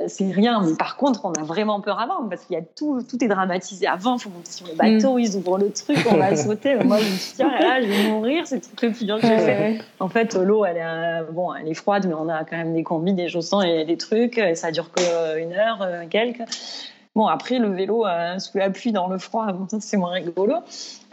c'est 0.07 0.31
rien. 0.31 0.61
Mais 0.61 0.75
par 0.75 0.97
contre, 0.97 1.25
on 1.25 1.33
a 1.33 1.43
vraiment 1.43 1.81
peur 1.81 1.99
avant 1.99 2.27
parce 2.27 2.45
qu'il 2.45 2.55
y 2.55 2.59
a 2.59 2.63
tout, 2.63 3.01
tout 3.03 3.23
est 3.23 3.27
dramatisé 3.27 3.87
avant. 3.87 4.17
Il 4.17 4.21
faut 4.21 4.29
monter 4.29 4.51
sur 4.51 4.67
le 4.67 4.75
bateau, 4.75 5.15
mm. 5.15 5.19
ils 5.19 5.37
ouvrent 5.37 5.57
le 5.57 5.71
truc, 5.71 5.97
on 6.09 6.17
va 6.17 6.35
sauter. 6.35 6.75
Moi, 6.83 6.97
je 6.99 7.11
me 7.11 7.17
suis 7.17 7.31
dit, 7.31 7.35
tiens, 7.37 7.59
là, 7.59 7.81
je 7.81 7.87
vais 7.87 8.09
mourir, 8.09 8.47
c'est 8.47 8.59
tout 8.59 8.85
le 8.85 8.91
plus 8.91 9.05
dur 9.05 9.19
que 9.19 9.27
j'ai 9.27 9.37
fait. 9.37 9.81
En 9.99 10.09
fait, 10.09 10.35
l'eau, 10.35 10.65
elle 10.65 10.77
est, 10.77 10.83
euh, 10.83 11.23
bon, 11.31 11.53
elle 11.53 11.67
est 11.67 11.73
froide, 11.73 12.05
mais 12.07 12.13
on 12.13 12.29
a 12.29 12.43
quand 12.43 12.57
même 12.57 12.73
des 12.73 12.83
combis, 12.83 13.13
des 13.13 13.29
chaussons 13.29 13.61
et 13.61 13.85
des 13.85 13.97
trucs. 13.97 14.37
Et 14.37 14.55
ça 14.55 14.71
dure 14.71 14.91
qu'une 14.91 15.53
heure, 15.53 15.87
quelques. 16.09 16.43
Bon, 17.13 17.27
après, 17.27 17.59
le 17.59 17.69
vélo 17.69 18.05
euh, 18.05 18.39
sous 18.39 18.57
la 18.57 18.69
pluie, 18.69 18.93
dans 18.93 19.07
le 19.07 19.17
froid, 19.17 19.47
c'est 19.79 19.97
moins 19.97 20.11
rigolo. 20.11 20.55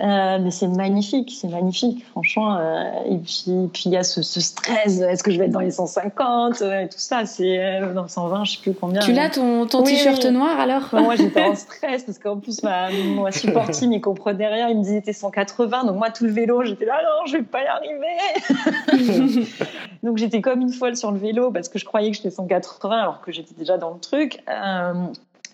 Euh, 0.00 0.38
mais 0.40 0.52
c'est 0.52 0.68
magnifique, 0.68 1.36
c'est 1.36 1.48
magnifique, 1.48 2.06
franchement. 2.06 2.56
Euh, 2.56 2.84
et 3.06 3.16
puis, 3.16 3.68
puis 3.72 3.82
il 3.86 3.92
y 3.92 3.96
a 3.96 4.04
ce, 4.04 4.22
ce 4.22 4.40
stress. 4.40 5.00
Est-ce 5.00 5.24
que 5.24 5.32
je 5.32 5.38
vais 5.38 5.46
être 5.46 5.50
dans 5.50 5.58
les 5.58 5.72
150 5.72 6.62
euh, 6.62 6.82
et 6.82 6.88
tout 6.88 6.98
ça 6.98 7.26
C'est 7.26 7.80
dans 7.94 8.06
120, 8.06 8.44
je 8.44 8.52
sais 8.52 8.58
plus 8.62 8.74
combien. 8.74 9.00
Tu 9.00 9.12
l'as 9.12 9.28
ton, 9.28 9.66
ton 9.66 9.82
t-shirt 9.82 10.24
noir 10.26 10.60
alors 10.60 10.88
Moi, 10.92 11.16
j'étais 11.16 11.42
en 11.42 11.56
stress 11.56 12.04
parce 12.04 12.20
qu'en 12.20 12.36
plus, 12.36 12.62
ma, 12.62 12.92
mon 12.92 13.28
support 13.32 13.68
team, 13.70 13.92
il 13.92 14.00
comprend 14.00 14.32
derrière, 14.32 14.68
il 14.68 14.78
me 14.78 14.84
disait 14.84 15.00
t'es 15.00 15.12
180. 15.12 15.82
Donc 15.84 15.96
moi, 15.96 16.10
tout 16.10 16.24
le 16.24 16.30
vélo, 16.30 16.62
j'étais 16.62 16.84
là, 16.84 17.00
non, 17.02 17.26
je 17.26 17.38
vais 17.38 17.42
pas 17.42 17.62
y 17.62 17.66
arriver. 17.66 19.46
donc 20.04 20.18
j'étais 20.18 20.40
comme 20.40 20.60
une 20.60 20.72
folle 20.72 20.94
sur 20.94 21.10
le 21.10 21.18
vélo 21.18 21.50
parce 21.50 21.68
que 21.68 21.80
je 21.80 21.84
croyais 21.84 22.12
que 22.12 22.16
j'étais 22.16 22.30
180 22.30 22.96
alors 22.96 23.20
que 23.20 23.32
j'étais 23.32 23.54
déjà 23.58 23.78
dans 23.78 23.90
le 23.90 23.98
truc. 23.98 24.44
Euh, 24.48 24.92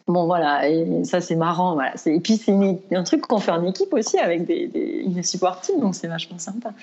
Bon 0.07 0.27
voilà, 0.27 0.69
et 0.69 1.03
ça 1.05 1.23
c'est 1.23 1.35
marrant. 1.35 1.73
Voilà. 1.75 1.95
Et 2.05 2.21
puis 2.21 2.37
c'est 2.37 2.53
un 2.95 3.03
truc 3.05 3.23
qu'on 3.23 3.39
fait 3.39 3.53
en 3.53 3.65
équipe 3.65 3.91
aussi 3.95 4.19
avec 4.19 4.45
des, 4.45 4.67
des, 4.67 5.03
des 5.07 5.23
support 5.23 5.63
donc 5.81 5.95
c'est 5.95 6.09
vachement 6.09 6.39
sympa. 6.39 6.75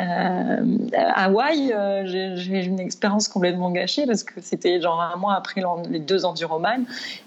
Euh, 0.00 0.78
à 0.92 1.26
Hawaï, 1.26 1.72
euh, 1.72 2.02
j'ai 2.04 2.58
eu 2.58 2.64
une 2.64 2.80
expérience 2.80 3.28
complètement 3.28 3.70
gâchée 3.70 4.06
parce 4.06 4.24
que 4.24 4.40
c'était 4.40 4.80
genre 4.80 5.00
un 5.00 5.16
mois 5.16 5.34
après 5.34 5.62
les 5.88 6.00
deux 6.00 6.24
enduroman 6.24 6.84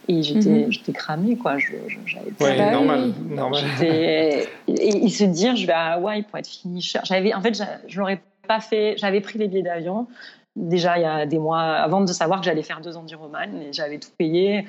et 0.10 0.22
j'étais 0.22 0.50
mm 0.50 0.72
j'étais 0.72 0.92
cramée 0.92 1.38
quoi. 1.38 1.58
Je, 1.58 1.76
je 1.88 2.44
ouais, 2.44 2.72
normal, 2.72 3.14
normal. 3.30 3.64
Et, 3.82 4.48
et, 4.68 5.10
se 5.10 5.24
dire 5.24 5.56
je 5.56 5.66
vais 5.66 5.72
à 5.72 5.94
Hawaï 5.94 6.24
pour 6.24 6.40
être 6.40 6.48
finisher. 6.48 7.00
J'avais 7.04 7.34
en 7.34 7.40
fait 7.40 7.58
je 7.88 8.00
l'aurais 8.00 8.22
pas 8.50 8.60
fait. 8.60 8.96
J'avais 8.98 9.22
pris 9.22 9.40
les 9.40 9.48
billets 9.48 9.64
d'avion 9.64 10.08
déjà 10.58 10.98
il 10.98 11.04
y 11.04 11.06
a 11.06 11.26
des 11.26 11.40
mois 11.40 11.62
avant 11.62 12.02
de 12.02 12.12
savoir 12.12 12.42
que 12.42 12.46
j'allais 12.46 12.64
faire 12.64 12.82
deux 12.82 12.98
enduroman 12.98 13.56
et 13.62 13.72
j'avais 13.72 14.00
tout 14.00 14.10
payé 14.18 14.66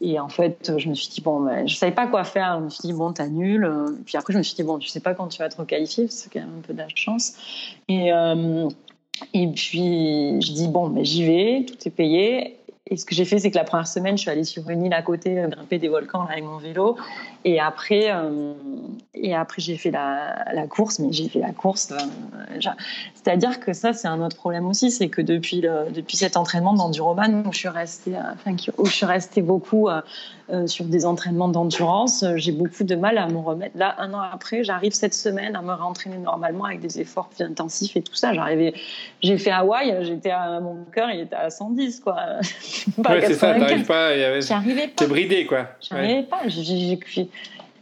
et 0.00 0.18
en 0.18 0.28
fait, 0.28 0.72
je 0.78 0.88
me 0.88 0.94
suis 0.94 1.08
dit, 1.08 1.20
bon, 1.20 1.40
ben, 1.40 1.68
je 1.68 1.74
savais 1.74 1.92
pas 1.92 2.06
quoi 2.06 2.24
faire. 2.24 2.58
Je 2.58 2.64
me 2.64 2.70
suis 2.70 2.88
dit, 2.88 2.92
bon, 2.94 3.12
t'annules. 3.12 3.70
Puis 4.06 4.16
après, 4.16 4.32
je 4.32 4.38
me 4.38 4.42
suis 4.42 4.54
dit, 4.56 4.62
bon, 4.62 4.78
tu 4.78 4.88
sais 4.88 5.00
pas 5.00 5.14
quand 5.14 5.28
tu 5.28 5.38
vas 5.38 5.46
être 5.46 5.62
qualifié, 5.64 6.08
c'est 6.08 6.32
quand 6.32 6.40
même 6.40 6.58
un 6.58 6.62
peu 6.62 6.72
de 6.72 6.78
la 6.78 6.88
chance. 6.94 7.34
Et, 7.88 8.10
euh, 8.12 8.68
et 9.34 9.46
puis, 9.48 10.40
je 10.40 10.52
dis, 10.52 10.68
bon, 10.68 10.88
ben, 10.88 11.04
j'y 11.04 11.24
vais, 11.24 11.66
tout 11.66 11.76
est 11.86 11.90
payé. 11.90 12.56
Et 12.92 12.96
ce 12.96 13.04
que 13.04 13.14
j'ai 13.14 13.24
fait, 13.24 13.38
c'est 13.38 13.52
que 13.52 13.56
la 13.56 13.62
première 13.62 13.86
semaine, 13.86 14.16
je 14.16 14.22
suis 14.22 14.30
allée 14.30 14.42
sur 14.42 14.68
une 14.68 14.84
île 14.84 14.92
à 14.92 15.02
côté, 15.02 15.38
euh, 15.38 15.46
grimper 15.46 15.78
des 15.78 15.88
volcans 15.88 16.26
avec 16.26 16.42
mon 16.42 16.58
vélo. 16.58 16.96
Et 17.44 17.60
après, 17.60 18.10
euh, 18.10 18.52
et 19.14 19.32
après 19.32 19.62
j'ai 19.62 19.76
fait 19.76 19.92
la, 19.92 20.66
course, 20.68 20.98
mais 20.98 21.12
j'ai 21.12 21.28
fait 21.28 21.38
la 21.38 21.52
course. 21.52 21.92
Euh, 21.92 22.58
C'est-à-dire 23.14 23.60
que 23.60 23.72
ça, 23.72 23.92
c'est 23.92 24.08
un 24.08 24.20
autre 24.20 24.36
problème 24.36 24.66
aussi, 24.66 24.90
c'est 24.90 25.08
que 25.08 25.22
depuis, 25.22 25.60
depuis 25.60 26.16
cet 26.16 26.36
entraînement 26.36 26.74
d'enduroman 26.74 27.46
où 27.46 27.52
je 27.52 27.58
suis 27.58 27.68
restée, 27.68 28.12
où 28.76 28.86
je 28.86 28.92
suis 28.92 29.06
restée 29.06 29.42
beaucoup 29.42 29.88
euh, 30.52 30.66
sur 30.66 30.84
des 30.84 31.06
entraînements 31.06 31.48
d'endurance, 31.48 32.24
j'ai 32.36 32.52
beaucoup 32.52 32.84
de 32.84 32.94
mal 32.94 33.18
à 33.18 33.28
me 33.28 33.38
remettre. 33.38 33.76
Là, 33.76 33.94
un 33.98 34.12
an 34.14 34.20
après, 34.20 34.64
j'arrive 34.64 34.92
cette 34.92 35.14
semaine 35.14 35.56
à 35.56 35.62
me 35.62 35.72
réentraîner 35.72 36.18
normalement 36.18 36.64
avec 36.64 36.80
des 36.80 37.00
efforts 37.00 37.28
plus 37.28 37.44
intensifs 37.44 37.96
et 37.96 38.02
tout 38.02 38.14
ça. 38.14 38.32
J'arrivais, 38.32 38.74
j'ai 39.22 39.38
fait 39.38 39.50
Hawaï, 39.50 39.96
j'étais 40.02 40.30
à 40.30 40.60
mon 40.60 40.84
cœur, 40.92 41.10
il 41.10 41.20
était 41.20 41.36
à 41.36 41.50
110, 41.50 42.00
quoi. 42.00 42.14
ouais, 42.44 43.20
c'est 43.26 43.34
ça, 43.34 43.54
t'arrives 43.54 43.86
pas, 43.86 44.08
avait... 44.08 44.40
J'arrivais 44.40 44.88
pas. 44.88 44.94
T'es 44.96 45.06
bridé, 45.06 45.46
quoi. 45.46 45.66
J'arrivais 45.80 46.14
ouais. 46.14 46.22
pas. 46.22 46.40
J'ai, 46.46 46.98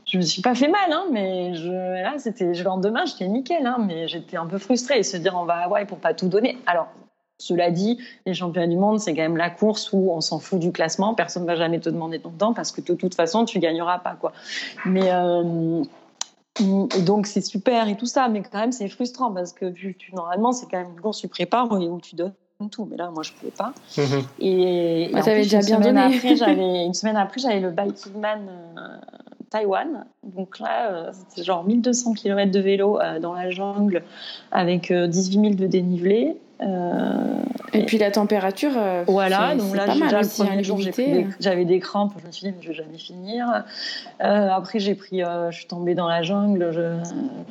je 0.07 0.17
me 0.17 0.23
suis 0.23 0.43
pas 0.43 0.55
fait 0.55 0.69
mal, 0.69 0.91
hein, 0.91 1.05
mais 1.13 1.55
je, 1.55 1.71
là, 1.71 2.15
c'était 2.19 2.53
le 2.53 2.63
lendemain, 2.63 3.05
j'étais 3.05 3.29
nickel, 3.29 3.67
hein, 3.67 3.77
mais 3.87 4.09
j'étais 4.09 4.37
un 4.37 4.47
peu 4.47 4.59
frustrée. 4.59 4.99
Et 4.99 5.03
se 5.03 5.17
dire, 5.17 5.35
on 5.37 5.45
va 5.45 5.55
à 5.55 5.65
Hawaï 5.65 5.85
pour 5.87 5.99
pas 5.99 6.15
tout 6.15 6.29
donner. 6.29 6.59
Alors, 6.67 6.89
cela 7.39 7.71
dit, 7.71 7.99
les 8.27 8.35
championnats 8.35 8.67
du 8.67 8.77
monde, 8.77 9.01
c'est 9.01 9.15
quand 9.15 9.23
même 9.23 9.37
la 9.37 9.51
course 9.51 9.91
où 9.93 10.11
on 10.11 10.21
s'en 10.21 10.39
fout 10.39 10.59
du 10.59 10.73
classement. 10.73 11.15
Personne 11.15 11.43
ne 11.43 11.47
va 11.47 11.57
jamais 11.57 11.81
te 11.81 11.89
demander 11.89 12.19
ton 12.19 12.31
temps 12.31 12.53
parce 12.53 12.73
que 12.73 12.81
de 12.81 12.95
toute 12.95 13.15
façon, 13.15 13.45
tu 13.45 13.59
gagneras 13.59 13.99
pas, 14.01 14.15
quoi. 14.15 14.33
Mais 14.85 15.11
euh, 15.11 15.83
donc 16.61 17.27
c'est 17.27 17.41
super 17.41 17.89
et 17.89 17.97
tout 17.97 18.07
ça, 18.07 18.29
mais 18.29 18.43
quand 18.43 18.59
même 18.59 18.73
c'est 18.73 18.89
frustrant 18.89 19.33
parce 19.33 19.53
que 19.53 19.71
tu, 19.71 19.95
tu 19.97 20.15
normalement 20.15 20.53
c'est 20.53 20.67
quand 20.67 20.79
même 20.79 20.91
une 20.95 21.01
course 21.01 21.21
tu 21.21 21.29
prépares 21.29 21.71
où 21.71 22.01
tu 22.01 22.17
donnes 22.17 22.33
tout, 22.71 22.89
mais 22.91 22.97
là 22.97 23.11
moi 23.11 23.23
je 23.23 23.33
pouvais 23.33 23.53
pas. 23.53 23.73
Mmh. 23.97 24.03
Et, 24.41 25.03
et 25.05 25.13
Moi, 25.13 25.23
déjà 25.23 25.61
bien 25.61 25.79
donné. 25.79 26.01
Après, 26.01 26.35
j'avais 26.35 26.85
une 26.85 26.95
semaine 26.95 27.17
après 27.17 27.41
j'avais 27.41 27.61
le 27.61 27.71
Biking 27.71 28.19
Man 28.21 28.41
euh, 28.77 28.97
Taïwan. 29.51 30.07
Donc 30.25 30.59
là, 30.59 30.91
euh, 30.91 31.13
c'était 31.13 31.45
genre 31.45 31.63
1200 31.65 32.15
km 32.15 32.51
de 32.51 32.61
vélo 32.61 33.01
euh, 33.01 33.21
dans 33.21 33.35
la 33.35 33.51
jungle 33.51 34.03
avec 34.51 34.93
18 34.93 35.41
000 35.41 35.55
de 35.55 35.67
dénivelé. 35.69 36.37
Euh, 36.61 37.43
et, 37.73 37.81
et, 37.81 37.85
puis 37.85 37.99
la 37.99 38.11
température. 38.11 38.73
Euh, 38.77 39.05
voilà, 39.07 39.55
donc 39.55 39.77
là, 39.77 39.87
déjà, 39.87 40.21
le 40.21 40.29
premier 40.29 40.65
jour, 40.65 40.81
j'avais 41.41 41.65
des, 41.65 41.79
crampes. 41.81 42.15
Je 42.21 42.27
me 42.27 42.33
suis 42.33 42.51
dit, 42.51 42.55
je 42.61 42.69
vais 42.69 42.75
jamais 42.75 42.99
finir. 42.99 43.65
Euh, 44.23 44.49
après, 44.51 44.79
j'ai 44.79 44.95
pris, 44.95 45.21
je 45.21 45.57
suis 45.57 45.67
tombée 45.67 45.95
dans 45.95 46.09
la 46.09 46.23
jungle, 46.23 46.71
je, 46.73 46.99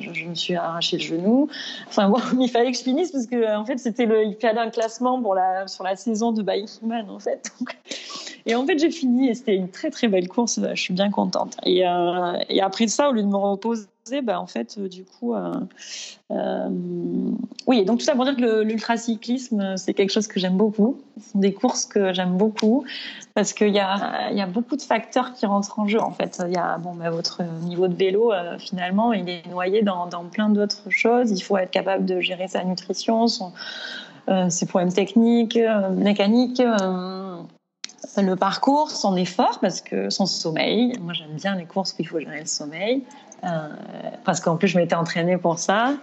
je, 0.00 0.12
je, 0.12 0.26
me 0.26 0.34
suis 0.34 0.54
arraché 0.54 0.98
le 0.98 1.02
genou. 1.02 1.48
Enfin, 1.88 2.08
bon, 2.08 2.20
il 2.40 2.48
fallait 2.48 2.70
que 2.70 2.78
je 2.78 2.82
finisse 2.82 3.10
parce 3.10 3.26
que, 3.26 3.56
en 3.56 3.64
fait, 3.64 3.78
c'était 3.78 4.06
le, 4.06 4.24
il 4.24 4.36
fallait 4.36 4.60
un 4.60 4.70
classement 4.70 5.20
pour 5.20 5.34
la, 5.34 5.66
sur 5.66 5.84
la 5.84 5.96
saison 5.96 6.32
de 6.32 6.42
Bikeman, 6.42 7.08
en 7.08 7.18
fait. 7.18 7.50
Donc, 7.58 7.76
et 8.46 8.54
en 8.54 8.64
fait, 8.66 8.78
j'ai 8.78 8.90
fini 8.90 9.28
et 9.28 9.34
c'était 9.34 9.56
une 9.56 9.68
très, 9.68 9.90
très 9.90 10.08
belle 10.08 10.28
course. 10.28 10.60
Je 10.74 10.80
suis 10.80 10.94
bien 10.94 11.10
contente. 11.10 11.56
Et, 11.64 11.86
euh, 11.86 12.32
après 12.62 12.88
ça, 12.88 13.10
au 13.10 13.12
lieu 13.12 13.22
de 13.22 13.28
me 13.28 13.36
reposer, 13.36 13.86
bah, 14.22 14.40
en 14.40 14.46
fait, 14.46 14.76
euh, 14.78 14.88
du 14.88 15.04
coup, 15.04 15.34
euh, 15.34 16.68
oui, 17.66 17.84
donc 17.84 17.98
tout 17.98 18.04
ça 18.04 18.14
pour 18.14 18.24
dire 18.24 18.36
que 18.36 18.62
l'ultracyclisme, 18.62 19.76
c'est 19.76 19.92
quelque 19.92 20.12
chose 20.12 20.26
que 20.28 20.40
j'aime 20.40 20.56
beaucoup. 20.56 20.98
Ce 21.20 21.32
sont 21.32 21.38
des 21.40 21.52
courses 21.52 21.84
que 21.84 22.14
j'aime 22.14 22.38
beaucoup 22.38 22.84
parce 23.34 23.52
qu'il 23.52 23.74
y 23.74 23.80
a, 23.80 24.46
beaucoup 24.46 24.76
de 24.76 24.82
facteurs 24.82 25.34
qui 25.34 25.44
rentrent 25.44 25.78
en 25.78 25.86
jeu. 25.86 26.00
En 26.00 26.12
fait, 26.12 26.40
il 26.46 26.54
y 26.54 26.56
a 26.56 26.78
bon, 26.78 26.94
bah, 26.94 27.10
votre 27.10 27.42
niveau 27.64 27.86
de 27.88 27.94
vélo, 27.94 28.32
finalement, 28.58 29.12
il 29.12 29.28
est 29.28 29.46
noyé 29.50 29.82
dans, 29.82 30.08
plein 30.32 30.48
d'autres 30.48 30.88
choses. 30.88 31.30
Il 31.32 31.42
faut 31.42 31.58
être 31.58 31.70
capable 31.70 32.06
de 32.06 32.20
gérer 32.20 32.48
sa 32.48 32.64
nutrition, 32.64 33.26
ses 34.48 34.66
problèmes 34.66 34.92
techniques, 34.92 35.58
mécaniques 35.96 36.62
le 38.16 38.36
parcours, 38.36 38.90
son 38.90 39.16
effort, 39.16 39.58
parce 39.60 39.80
que 39.80 40.10
son 40.10 40.26
sommeil. 40.26 40.92
Moi, 41.00 41.12
j'aime 41.12 41.34
bien 41.34 41.56
les 41.56 41.66
courses 41.66 41.92
où 41.92 41.96
il 42.00 42.08
faut 42.08 42.20
gérer 42.20 42.40
le 42.40 42.46
sommeil. 42.46 43.04
Euh, 43.44 43.68
parce 44.24 44.40
qu'en 44.40 44.56
plus 44.56 44.66
je 44.66 44.76
m'étais 44.76 44.96
entraînée 44.96 45.38
pour 45.38 45.58
ça. 45.58 45.94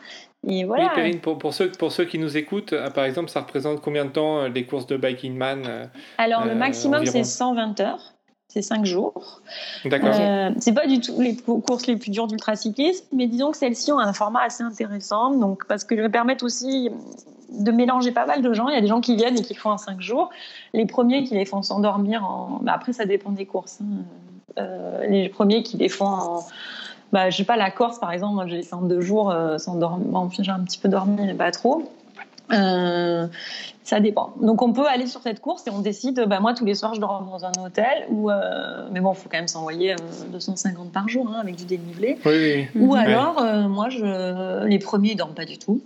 Et 0.48 0.64
voilà. 0.64 0.86
Oui, 0.86 0.90
Perrine, 0.96 1.20
pour, 1.20 1.38
pour, 1.38 1.54
ceux, 1.54 1.72
pour 1.72 1.92
ceux 1.92 2.06
qui 2.06 2.20
nous 2.20 2.38
écoutent, 2.38 2.74
euh, 2.74 2.90
par 2.90 3.04
exemple, 3.06 3.30
ça 3.30 3.42
représente 3.42 3.82
combien 3.82 4.06
de 4.06 4.12
temps 4.12 4.40
euh, 4.40 4.48
les 4.48 4.66
courses 4.66 4.88
de 4.88 4.96
Biking 4.96 5.36
Man 5.36 5.90
Alors, 6.18 6.46
le 6.46 6.56
maximum, 6.56 7.06
c'est 7.06 7.24
120 7.24 7.80
heures. 7.82 8.16
C'est 8.48 8.62
5 8.62 8.86
jours. 8.86 9.42
D'accord. 9.84 10.12
Euh, 10.14 10.50
c'est 10.60 10.74
pas 10.74 10.88
du 10.88 11.02
tout 11.02 11.20
les 11.20 11.36
courses 11.36 11.88
les 11.88 11.98
plus 11.98 12.10
dures 12.10 12.28
d'ultracyclisme, 12.28 13.06
mais 13.12 13.28
disons 13.28 13.52
que 13.52 13.58
celles-ci 13.58 13.92
ont 13.92 14.00
un 14.00 14.14
format 14.14 14.44
assez 14.44 14.64
intéressant, 14.64 15.32
donc 15.32 15.66
parce 15.68 15.84
qu'elles 15.84 16.10
permettent 16.10 16.44
aussi 16.44 16.90
de 17.60 17.72
mélanger 17.72 18.12
pas 18.12 18.26
mal 18.26 18.42
de 18.42 18.54
gens. 18.54 18.68
Il 18.68 18.76
y 18.76 18.78
a 18.78 18.82
des 18.82 18.88
gens 18.88 19.02
qui 19.02 19.16
viennent 19.16 19.38
et 19.38 19.42
qui 19.42 19.56
font 19.56 19.72
en 19.72 19.78
5 19.78 20.02
jours. 20.02 20.30
Les 20.74 20.86
premiers 20.86 21.24
qui 21.24 21.36
les 21.36 21.46
font 21.46 21.62
s'endormir 21.62 22.24
en. 22.26 22.60
Bah 22.62 22.74
après, 22.76 22.94
ça 22.94 23.06
dépend 23.06 23.32
des 23.32 23.46
courses. 23.46 23.80
Hein 23.82 24.04
Euh, 24.58 25.06
les 25.08 25.28
premiers 25.28 25.64
qui 25.64 25.76
les 25.76 25.90
font 25.90 26.06
en. 26.06 26.40
Bah, 27.12 27.30
je 27.30 27.38
sais 27.38 27.44
pas, 27.44 27.58
la 27.58 27.72
Corse, 27.72 28.00
par 28.00 28.12
exemple, 28.12 28.36
moi, 28.36 28.48
j'ai 28.48 28.62
fait 28.62 28.74
en 28.74 28.82
deux 28.82 29.02
jours 29.02 29.32
euh, 29.32 29.58
sans 29.58 29.76
dormir. 29.76 30.08
Bon, 30.08 30.30
j'ai 30.32 30.52
un 30.52 30.64
petit 30.64 30.78
peu 30.78 30.88
dormi, 30.88 31.18
mais 31.20 31.34
pas 31.34 31.52
trop. 31.52 31.84
Euh, 32.52 33.28
ça 33.84 34.00
dépend. 34.00 34.34
Donc 34.42 34.62
on 34.62 34.74
peut 34.74 34.88
aller 34.88 35.08
sur 35.08 35.22
cette 35.22 35.40
course 35.40 35.66
et 35.68 35.72
on 35.72 35.80
décide, 35.80 36.26
bah, 36.28 36.40
moi 36.40 36.54
tous 36.54 36.66
les 36.66 36.76
soirs 36.76 36.94
je 36.94 37.02
dors 37.02 37.24
dans 37.24 37.46
un 37.46 37.52
hôtel, 37.64 38.06
ou, 38.10 38.30
euh, 38.30 38.88
mais 38.92 39.00
bon, 39.00 39.14
il 39.14 39.16
faut 39.16 39.30
quand 39.30 39.38
même 39.38 39.48
s'envoyer 39.48 39.94
euh, 39.94 39.96
250 40.32 40.92
par 40.92 41.08
jour 41.08 41.28
hein, 41.30 41.40
avec 41.42 41.56
du 41.56 41.66
dénivelé. 41.66 42.18
Oui, 42.26 42.68
oui. 42.76 42.82
Ou 42.82 42.96
alors, 42.96 43.44
moi, 43.68 43.90
je... 43.90 44.66
les 44.66 44.80
premiers 44.80 45.12
ils 45.12 45.16
dorment 45.16 45.34
pas 45.34 45.46
du 45.46 45.58
tout. 45.58 45.82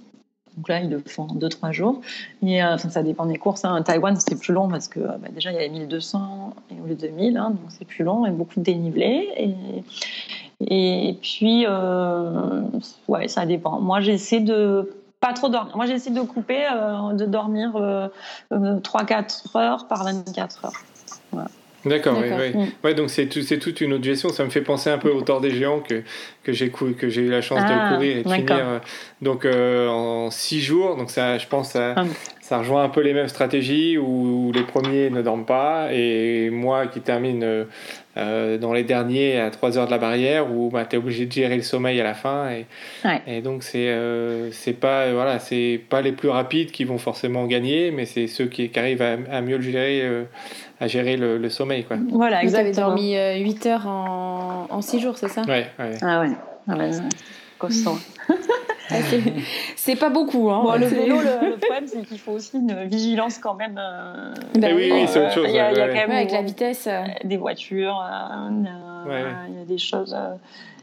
Donc 0.57 0.69
là, 0.69 0.79
ils 0.81 0.89
le 0.89 0.99
font 0.99 1.23
en 1.23 1.35
2-3 1.35 1.71
jours. 1.71 2.01
Et, 2.41 2.63
euh, 2.63 2.77
ça 2.77 3.03
dépend 3.03 3.25
des 3.25 3.37
courses. 3.37 3.65
Hein. 3.65 3.81
Taïwan, 3.81 4.15
c'était 4.19 4.35
plus 4.35 4.53
long 4.53 4.67
parce 4.67 4.87
que 4.87 4.99
euh, 4.99 5.17
bah, 5.19 5.29
déjà, 5.33 5.51
il 5.51 5.55
y 5.55 5.57
avait 5.57 5.69
1200 5.69 6.53
et 6.71 6.81
au 6.81 6.87
lieu 6.87 6.95
de 6.95 7.07
1000, 7.07 7.37
hein, 7.37 7.51
donc 7.51 7.59
c'est 7.69 7.85
plus 7.85 8.03
long 8.03 8.25
et 8.25 8.31
beaucoup 8.31 8.59
de 8.59 8.63
dénivelé. 8.63 9.29
Et, 9.37 11.09
et 11.09 11.13
puis, 11.21 11.65
euh, 11.67 12.61
ouais, 13.07 13.27
ça 13.27 13.45
dépend. 13.45 13.79
Moi, 13.79 14.01
j'essaie 14.01 14.41
de 14.41 14.89
pas 15.19 15.33
trop 15.33 15.49
dormir. 15.49 15.75
Moi, 15.75 15.85
j'essaie 15.85 16.11
de 16.11 16.21
couper, 16.21 16.65
euh, 16.71 17.13
de 17.13 17.25
dormir 17.25 17.75
euh, 17.75 18.07
euh, 18.53 18.79
3-4 18.79 19.57
heures 19.57 19.87
par 19.87 20.03
24 20.03 20.65
heures. 20.65 21.47
D'accord, 21.85 22.17
oui. 22.21 22.29
Mm. 22.53 22.67
Ouais, 22.83 22.93
donc 22.93 23.09
c'est 23.09 23.27
tout- 23.27 23.41
c'est 23.41 23.57
toute 23.57 23.79
une 23.81 23.93
autre 23.93 24.03
gestion. 24.03 24.29
Ça 24.29 24.43
me 24.43 24.49
fait 24.49 24.61
penser 24.61 24.89
un 24.89 24.97
peu 24.97 25.09
au 25.11 25.21
Tour 25.21 25.39
des 25.39 25.51
Géants 25.51 25.79
que, 25.79 26.03
que 26.43 26.51
j'ai 26.51 26.69
cou- 26.69 26.93
que 26.97 27.07
j'ai 27.09 27.21
eu 27.21 27.29
la 27.29 27.41
chance 27.41 27.61
Ah, 27.63 27.89
de 27.89 27.93
courir 27.95 28.17
et 28.17 28.23
de 28.23 28.29
finir 28.29 28.47
euh, 28.67 28.79
donc, 29.21 29.45
euh, 29.45 29.87
en 29.87 30.29
six 30.29 30.59
jours. 30.61 30.97
Donc 30.97 31.09
ça, 31.09 31.37
je 31.37 31.47
pense 31.47 31.71
ça, 31.71 31.93
Ah. 31.95 32.03
Ça 32.49 32.57
rejoint 32.57 32.83
un 32.83 32.89
peu 32.89 33.01
les 33.01 33.13
mêmes 33.13 33.27
stratégies 33.27 33.99
où 33.99 34.51
les 34.55 34.63
premiers 34.63 35.11
ne 35.11 35.21
dorment 35.21 35.45
pas 35.45 35.89
et 35.93 36.49
moi 36.49 36.87
qui 36.87 36.99
termine 36.99 37.43
euh, 37.43 37.65
euh, 38.17 38.57
dans 38.57 38.73
les 38.73 38.83
derniers 38.83 39.39
à 39.39 39.51
3 39.51 39.77
heures 39.77 39.85
de 39.85 39.91
la 39.91 39.99
barrière 39.99 40.51
où 40.51 40.71
bah, 40.71 40.83
tu 40.89 40.95
es 40.95 40.97
obligé 40.99 41.27
de 41.27 41.31
gérer 41.31 41.55
le 41.55 41.61
sommeil 41.61 42.01
à 42.01 42.03
la 42.03 42.15
fin. 42.15 42.49
Et, 42.49 42.65
Ouais. 43.05 43.21
et 43.27 43.41
donc 43.41 43.61
c'est 43.61 43.87
euh, 43.89 44.49
c'est 44.51 44.73
pas, 44.73 45.01
euh, 45.03 45.11
voilà, 45.13 45.37
c'est 45.37 45.79
pas 45.89 46.01
les 46.01 46.11
plus 46.11 46.29
rapides 46.29 46.71
qui 46.71 46.85
vont 46.85 46.97
forcément 46.97 47.45
gagner, 47.45 47.91
mais 47.91 48.05
c'est 48.07 48.25
ceux 48.25 48.47
qui, 48.47 48.69
qui 48.69 48.79
arrivent 48.79 49.03
à, 49.03 49.17
à 49.31 49.41
mieux 49.41 49.57
le 49.57 49.61
gérer, 49.61 50.01
euh, 50.01 50.23
à 50.81 50.87
gérer 50.87 51.17
le, 51.17 51.37
le 51.37 51.49
sommeil. 51.49 51.83
Quoi. 51.83 51.97
Voilà, 52.11 52.41
Vous 52.43 52.55
avez 52.55 52.71
dormi 52.71 53.15
8 53.15 53.65
heures 53.67 53.85
en, 53.87 54.65
en 54.71 54.81
6 54.81 54.99
jours, 55.01 55.19
c'est 55.19 55.29
ça? 55.29 55.43
Ouais, 55.43 55.67
ouais. 55.77 55.91
Ah 56.01 56.21
ouais. 56.21 56.29
Ah 56.67 56.75
ouais, 56.77 56.89
ouais. 56.89 56.95
Ah, 58.91 58.95
c'est- 59.75 59.95
pas 59.95 60.09
beaucoup. 60.09 60.49
Hein. 60.49 60.61
Bon, 60.63 60.73
le 60.79 60.85
vélo, 60.85 61.17
le, 61.21 61.49
le 61.51 61.57
problème, 61.61 61.85
c'est 61.87 62.01
qu'il 62.05 62.19
faut 62.19 62.31
aussi 62.31 62.57
une 62.57 62.85
vigilance 62.85 63.37
quand 63.37 63.53
même. 63.55 63.79
euh, 63.79 64.33
Eh 64.55 64.73
oui, 64.73 64.89
oui, 64.91 65.05
c'est 65.07 65.23
autre 65.25 65.33
chose. 65.33 65.45
Il 65.49 65.55
y 65.55 65.59
a, 65.59 65.71
il 65.71 65.77
y 65.77 65.81
a 65.81 65.85
ouais, 65.85 65.89
quand 65.93 65.99
même 65.99 66.09
Ouais, 66.09 66.15
avec 66.17 66.31
la 66.31 66.41
vitesse. 66.41 66.87
euh, 66.87 67.03
des 67.23 67.37
voitures, 67.37 67.99
euh, 68.01 68.49
il 68.51 68.63
y 68.65 68.67
a- 68.67 69.07
Ouais. 69.09 69.23
il 69.49 69.59
y 69.59 69.61
a 69.61 69.65
des 69.65 69.77
choses. 69.77 70.13
euh. 70.17 70.35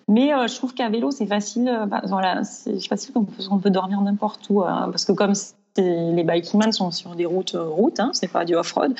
Mais 0.09 0.33
euh, 0.33 0.47
je 0.47 0.55
trouve 0.55 0.73
qu'à 0.73 0.89
vélo, 0.89 1.11
c'est 1.11 1.27
facile. 1.27 1.69
euh, 1.69 1.87
bah, 1.87 2.01
voilà, 2.05 2.45
c'est 2.45 2.79
facile 2.89 3.13
qu'on 3.13 3.25
peut, 3.25 3.43
qu'on 3.49 3.59
peut 3.59 3.71
dormir 3.71 4.01
n'importe 4.01 4.47
où. 4.51 4.63
hein, 4.63 4.89
parce 4.93 5.05
que 5.05 5.13
comme 5.13 5.35
les 5.79 6.25
bikingman 6.25 6.73
sont 6.73 6.91
sur 6.91 7.15
des 7.15 7.27
routes, 7.27 7.55
euh, 7.55 7.65
routes, 7.65 8.01
hein, 8.01 8.11
c'est 8.13 8.29
pas 8.29 8.45
du 8.45 8.55
off-road. 8.55 8.95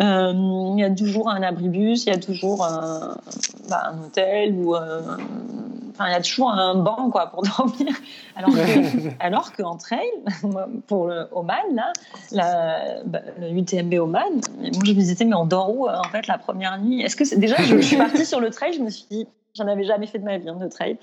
euh, 0.00 0.32
Il 0.74 0.80
y 0.80 0.84
a 0.84 0.90
toujours 0.90 1.28
un 1.28 1.42
abribus, 1.42 2.04
il 2.04 2.10
y 2.10 2.12
a 2.12 2.18
toujours 2.18 2.64
un, 2.64 3.16
bah, 3.68 3.92
un 3.92 4.04
hôtel 4.04 4.54
ou 4.54 4.74
euh, 4.74 5.00
enfin 5.92 6.08
il 6.08 6.12
y 6.12 6.14
a 6.14 6.20
toujours 6.20 6.50
un 6.50 6.74
banc 6.74 7.10
quoi 7.10 7.26
pour 7.26 7.42
dormir. 7.58 7.94
Alors 8.36 8.50
que, 8.50 9.08
alors 9.20 9.52
qu'en 9.52 9.76
trail, 9.76 10.08
pour 10.86 11.06
le 11.08 11.28
Oman 11.32 11.56
là, 11.74 11.92
la, 12.32 13.02
bah, 13.04 13.20
le 13.40 13.50
UTMB 13.50 13.94
Oman, 13.94 14.22
moi 14.60 14.70
je 14.84 14.92
me 14.92 14.96
disais 14.96 15.24
mais 15.24 15.34
on 15.34 15.46
dort 15.46 15.74
où 15.74 15.88
euh, 15.88 15.96
en 15.96 16.08
fait 16.10 16.26
la 16.26 16.38
première 16.38 16.78
nuit? 16.80 17.02
Est-ce 17.02 17.16
que 17.16 17.36
déjà 17.36 17.56
je, 17.56 17.76
je 17.76 17.82
suis 17.82 17.96
partie 17.96 18.26
sur 18.26 18.40
le 18.40 18.50
trail, 18.50 18.74
je 18.74 18.80
me 18.80 18.90
suis 18.90 19.06
dit 19.10 19.26
j'en 19.54 19.66
avais 19.68 19.84
jamais 19.84 20.06
fait 20.06 20.18
de 20.18 20.24
ma 20.24 20.36
vie 20.38 20.48
hein, 20.48 20.56
de 20.60 20.68
trail. 20.68 20.98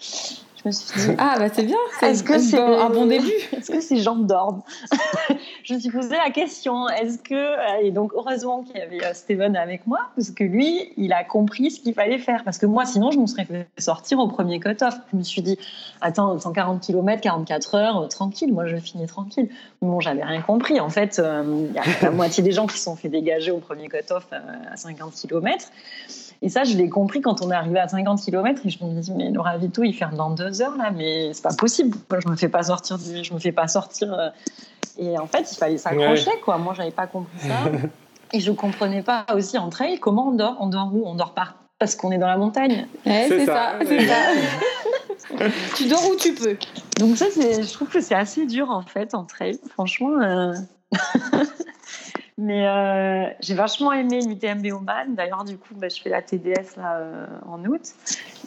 Je 0.63 0.69
me 0.69 0.71
suis 0.71 1.09
dit 1.09 1.15
Ah, 1.17 1.35
bah 1.37 1.47
c'est 1.51 1.63
bien. 1.63 1.77
C'est 1.99 2.11
Est-ce 2.11 2.23
que 2.23 2.39
c'est- 2.39 2.57
un 2.57 2.89
bon 2.89 3.05
début. 3.05 3.27
est-ce 3.51 3.69
que 3.69 3.81
ces 3.81 3.97
gens 3.97 4.15
dorment 4.15 4.61
Je 5.63 5.73
me 5.73 5.79
suis 5.79 5.89
posé 5.91 6.15
la 6.15 6.29
question. 6.31 6.87
Est-ce 6.89 7.17
que 7.17 7.33
euh, 7.33 7.81
et 7.83 7.91
donc 7.91 8.11
heureusement 8.15 8.63
qu'il 8.63 8.77
y 8.77 8.81
avait 8.81 9.03
euh, 9.03 9.13
Steven 9.13 9.55
avec 9.57 9.85
moi 9.87 9.99
parce 10.15 10.31
que 10.31 10.43
lui, 10.43 10.93
il 10.97 11.11
a 11.13 11.23
compris 11.23 11.71
ce 11.71 11.79
qu'il 11.81 11.93
fallait 11.93 12.17
faire. 12.17 12.43
Parce 12.45 12.57
que 12.57 12.65
moi, 12.65 12.85
sinon, 12.85 13.11
je 13.11 13.19
me 13.19 13.27
serais 13.27 13.45
fait 13.45 13.67
sortir 13.77 14.19
au 14.19 14.27
premier 14.27 14.59
cut-off. 14.59 14.95
Je 15.11 15.17
me 15.17 15.23
suis 15.23 15.41
dit, 15.41 15.57
attends, 16.01 16.39
140 16.39 16.81
km, 16.81 17.21
44 17.21 17.75
heures, 17.75 18.01
euh, 18.01 18.07
tranquille. 18.07 18.53
Moi, 18.53 18.65
je 18.67 18.77
finis 18.77 19.05
tranquille. 19.07 19.49
Mais 19.81 19.87
bon, 19.89 19.99
j'avais 19.99 20.23
rien 20.23 20.41
compris. 20.41 20.79
En 20.79 20.89
fait, 20.89 21.19
euh, 21.19 21.43
il 21.69 21.73
y 21.75 21.79
a 21.79 21.83
la 22.01 22.11
moitié 22.11 22.41
des 22.43 22.51
gens 22.51 22.67
qui 22.67 22.77
se 22.77 22.83
sont 22.85 22.95
fait 22.95 23.09
dégager 23.09 23.51
au 23.51 23.57
premier 23.59 23.87
cut-off 23.89 24.27
euh, 24.31 24.39
à 24.71 24.77
50 24.77 25.13
km. 25.13 25.65
Et 26.41 26.49
ça, 26.49 26.63
je 26.63 26.75
l'ai 26.75 26.89
compris 26.89 27.21
quand 27.21 27.41
on 27.41 27.51
est 27.51 27.55
arrivé 27.55 27.79
à 27.79 27.87
50 27.87 28.21
km 28.21 28.61
et 28.65 28.69
je 28.69 28.83
me 28.83 28.99
dis, 28.99 29.11
mais 29.13 29.29
le 29.31 29.39
ravito, 29.39 29.83
il 29.83 29.93
ferme 29.93 30.15
dans 30.15 30.29
deux 30.31 30.61
heures 30.61 30.75
là, 30.77 30.91
mais 30.91 31.31
c'est 31.33 31.43
pas 31.43 31.53
possible. 31.53 31.97
Je 32.21 32.27
me 32.27 32.35
fais 32.35 32.49
pas 32.49 32.63
sortir 32.63 32.97
du, 32.97 33.23
je 33.23 33.33
me 33.33 33.39
fais 33.39 33.51
pas 33.53 33.67
sortir. 33.67 34.13
euh. 34.13 34.29
Et 34.97 35.17
en 35.17 35.25
fait, 35.27 35.49
il 35.51 35.55
fallait 35.57 35.77
s'accrocher, 35.77 36.31
quoi. 36.43 36.57
Moi, 36.57 36.73
j'avais 36.75 36.91
pas 36.91 37.07
compris 37.07 37.37
ça. 37.39 37.71
Et 38.33 38.39
je 38.39 38.51
comprenais 38.51 39.03
pas 39.03 39.25
aussi 39.33 39.57
en 39.57 39.69
trail 39.69 39.99
comment 39.99 40.27
on 40.29 40.31
dort. 40.31 40.57
On 40.59 40.67
dort 40.67 40.89
où? 40.93 41.03
On 41.05 41.15
dort 41.15 41.33
pas 41.33 41.53
parce 41.79 41.95
qu'on 41.95 42.11
est 42.11 42.17
dans 42.17 42.27
la 42.27 42.37
montagne. 42.37 42.87
Ouais, 43.05 43.25
C'est 43.27 43.45
ça. 43.45 43.73
ça. 43.79 43.85
c'est 43.85 44.07
ça. 44.07 44.15
tu 45.75 45.87
dors 45.87 46.03
où 46.09 46.15
tu 46.15 46.33
peux. 46.33 46.57
Donc 46.99 47.17
ça, 47.17 47.25
je 47.35 47.73
trouve 47.73 47.89
que 47.89 47.99
c'est 48.01 48.15
assez 48.15 48.45
dur 48.45 48.69
en 48.69 48.81
fait 48.83 49.13
en 49.15 49.23
trail. 49.25 49.59
Franchement. 49.73 50.19
euh. 50.21 50.53
Mais 52.39 52.65
euh, 52.67 53.25
j'ai 53.41 53.53
vachement 53.53 53.91
aimé 53.93 54.19
l'UTMB 54.25 54.65
Oman. 54.73 55.13
D'ailleurs, 55.15 55.43
du 55.43 55.55
coup, 55.57 55.75
bah, 55.75 55.87
je 55.87 56.01
fais 56.01 56.09
la 56.09 56.21
TDS 56.23 56.77
là, 56.77 56.95
euh, 56.97 57.25
en 57.47 57.63
août. 57.65 57.81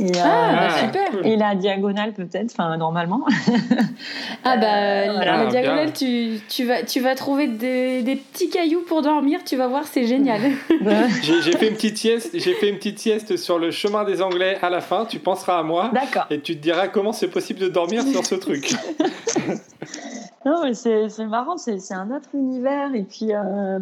Et, 0.01 0.07
euh, 0.07 0.22
Ah, 0.24 0.53
bah, 0.53 0.68
Ah, 0.70 0.78
super. 0.80 1.24
et 1.24 1.37
la 1.37 1.55
diagonale 1.55 2.12
peut-être, 2.12 2.51
enfin 2.53 2.76
normalement. 2.76 3.24
Ah 4.45 4.57
bah 4.59 4.66
Euh, 4.76 5.07
la- 5.07 5.12
voilà. 5.14 5.37
la 5.45 5.47
diagonale, 5.51 5.93
tu, 5.93 6.39
tu, 6.49 6.64
vas, 6.64 6.82
tu 6.82 7.01
vas 7.01 7.14
trouver 7.14 7.47
des, 7.49 8.03
des 8.03 8.16
petits 8.16 8.49
cailloux 8.51 8.82
pour 8.87 9.03
dormir, 9.03 9.41
tu 9.45 9.57
vas 9.57 9.66
voir, 9.66 9.84
c'est 9.87 10.05
génial. 10.05 10.41
J'ai 11.22 11.43
j'ai 11.43 11.53
fait 11.53 11.68
une 11.68 11.74
petite 11.74 11.97
sieste. 11.99 12.30
J'ai 12.34 12.55
fait 12.55 12.68
une 12.68 12.76
petite 12.76 12.99
sieste 12.99 13.37
sur 13.37 13.59
le 13.59 13.70
chemin 13.70 14.05
des 14.05 14.20
Anglais 14.22 14.59
à 14.62 14.70
la 14.70 14.80
fin. 14.80 15.05
Tu 15.07 15.18
penseras 15.18 15.59
à 15.59 15.62
moi 15.62 15.91
D'accord. 15.93 16.26
et 16.30 16.41
tu 16.41 16.57
te 16.57 16.62
diras 16.62 16.89
comment 16.89 17.12
c'est 17.12 17.28
possible 17.28 17.59
de 17.61 17.68
dormir 17.68 18.03
sur 18.05 18.24
ce 18.26 18.34
truc. 18.37 18.74
Non, 20.47 20.62
mais 20.62 20.74
c'est 20.74 21.26
marrant, 21.26 21.57
c'est 21.57 21.92
un 21.92 22.09
autre 22.12 22.28
univers. 22.32 22.94
Et 22.94 23.03
puis, 23.03 23.34
euh, 23.34 23.80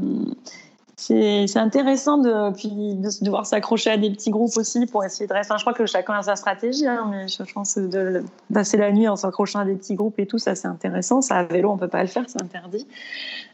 c'est 0.97 1.59
intéressant 1.59 2.17
de, 2.17 2.53
puis 2.53 2.97
devoir 3.21 3.45
s'accrocher 3.45 3.91
à 3.91 3.97
des 3.99 4.09
petits 4.09 4.31
groupes 4.31 4.57
aussi 4.57 4.87
pour 4.87 5.05
essayer 5.05 5.27
de 5.27 5.35
rester. 5.35 5.55
Je 5.59 5.63
crois 5.63 5.75
que 5.75 5.85
chacun 5.85 6.15
a 6.15 6.23
sa 6.23 6.37
stratégie, 6.37 6.87
hein, 6.87 7.07
mais 7.11 7.29
je 7.29 7.53
pense 7.53 7.77
de 7.77 8.25
passer 8.53 8.79
la 8.79 8.93
nuit 8.93 9.07
en 9.09 9.17
s'accrochant 9.17 9.59
à 9.59 9.67
des 9.67 9.75
petits 9.75 9.95
groupes 9.95 10.19
et 10.19 10.25
tout, 10.25 10.39
ça 10.39 10.55
c'est 10.55 10.67
intéressant. 10.67 11.21
Ça, 11.21 11.37
à 11.37 11.45
vélo, 11.45 11.71
on 11.71 11.77
peut 11.77 11.89
pas 11.89 12.01
le 12.01 12.09
faire, 12.09 12.25
c'est 12.29 12.41
interdit. 12.41 12.87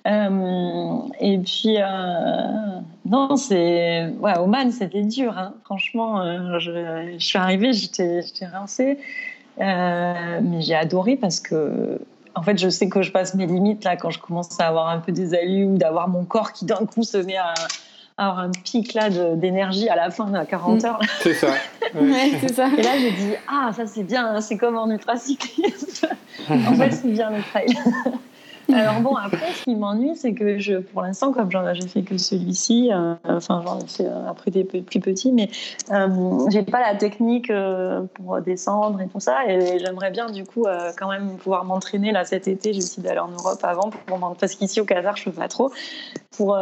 Euh, 0.06 0.98
et 1.18 1.38
puis, 1.38 1.78
euh, 1.78 2.80
non, 3.06 3.34
c'est. 3.34 4.06
Ouais, 4.20 4.38
Oman, 4.38 4.70
c'était 4.70 5.02
dur. 5.02 5.36
Hein. 5.36 5.54
Franchement, 5.64 6.60
je, 6.60 7.16
je 7.18 7.24
suis 7.26 7.38
arrivée, 7.38 7.72
j'étais 7.72 8.22
rincée. 8.52 8.98
Mais 9.58 10.60
j'ai 10.60 10.76
adoré 10.76 11.16
parce 11.16 11.40
que 11.40 11.98
en 12.34 12.42
fait, 12.42 12.58
je 12.58 12.68
sais 12.68 12.88
que 12.88 13.02
je 13.02 13.10
passe 13.12 13.34
mes 13.34 13.46
limites 13.46 13.84
là 13.84 13.96
quand 13.96 14.10
je 14.10 14.18
commence 14.18 14.58
à 14.60 14.68
avoir 14.68 14.88
un 14.88 14.98
peu 14.98 15.12
des 15.12 15.34
allus 15.34 15.64
ou 15.64 15.76
d'avoir 15.76 16.08
mon 16.08 16.24
corps 16.24 16.52
qui 16.52 16.64
d'un 16.64 16.86
coup 16.86 17.02
se 17.02 17.16
met 17.18 17.36
à, 17.36 17.54
à 18.18 18.28
avoir 18.28 18.38
un 18.44 18.50
pic 18.50 18.94
là 18.94 19.08
d'énergie 19.34 19.88
à 19.88 19.96
la 19.96 20.10
fin 20.10 20.32
à 20.34 20.44
40 20.44 20.82
Mm. 20.82 20.86
heures. 20.86 21.00
C'est 21.22 21.34
ça. 21.34 21.48
Ouais. 21.94 22.30
Ça. 22.54 22.68
Et 22.78 22.82
là, 22.82 22.90
j'ai 23.00 23.10
dit 23.10 23.32
ah 23.48 23.70
ça 23.74 23.84
c'est 23.84 24.04
bien, 24.04 24.24
hein, 24.24 24.40
c'est 24.40 24.56
comme 24.56 24.78
en 24.78 24.88
ultracyclisme. 24.88 26.06
en 26.48 26.74
fait, 26.76 26.92
c'est 26.92 27.08
bien 27.08 27.30
le 27.30 27.42
trail. 27.42 27.66
Alors 28.74 29.00
bon, 29.00 29.16
après, 29.16 29.52
ce 29.52 29.64
qui 29.64 29.74
m'ennuie, 29.74 30.16
c'est 30.16 30.32
que 30.34 30.58
je, 30.58 30.74
pour 30.78 31.02
l'instant, 31.02 31.32
comme 31.32 31.50
j'en- 31.50 31.72
j'ai 31.74 31.86
fait 31.88 32.02
que 32.02 32.16
celui-ci, 32.18 32.90
euh, 32.92 33.14
enfin 33.24 33.62
j'en 33.64 33.78
ai 33.78 33.86
fait 33.86 34.06
euh, 34.06 34.28
après 34.28 34.50
des 34.50 34.64
plus 34.64 35.00
petits, 35.00 35.32
mais 35.32 35.48
euh, 35.90 36.08
j'ai 36.50 36.62
pas 36.62 36.80
la 36.80 36.94
technique 36.94 37.52
pour 38.14 38.40
descendre 38.40 39.00
et 39.00 39.08
tout 39.08 39.20
ça, 39.20 39.46
et 39.48 39.78
j'aimerais 39.78 40.10
bien 40.10 40.30
du 40.30 40.44
coup 40.44 40.66
quand 40.98 41.08
même 41.08 41.36
pouvoir 41.36 41.64
m'entraîner 41.64 42.12
là 42.12 42.24
cet 42.24 42.48
été. 42.48 42.72
J'ai 42.72 42.80
décidé 42.80 43.08
d'aller 43.08 43.20
en 43.20 43.28
Europe 43.30 43.60
avant, 43.62 43.90
pour, 44.06 44.36
parce 44.38 44.54
qu'ici 44.54 44.80
au 44.80 44.84
Qatar, 44.84 45.16
je 45.16 45.24
peux 45.24 45.32
pas 45.32 45.48
trop, 45.48 45.70
pour 46.36 46.56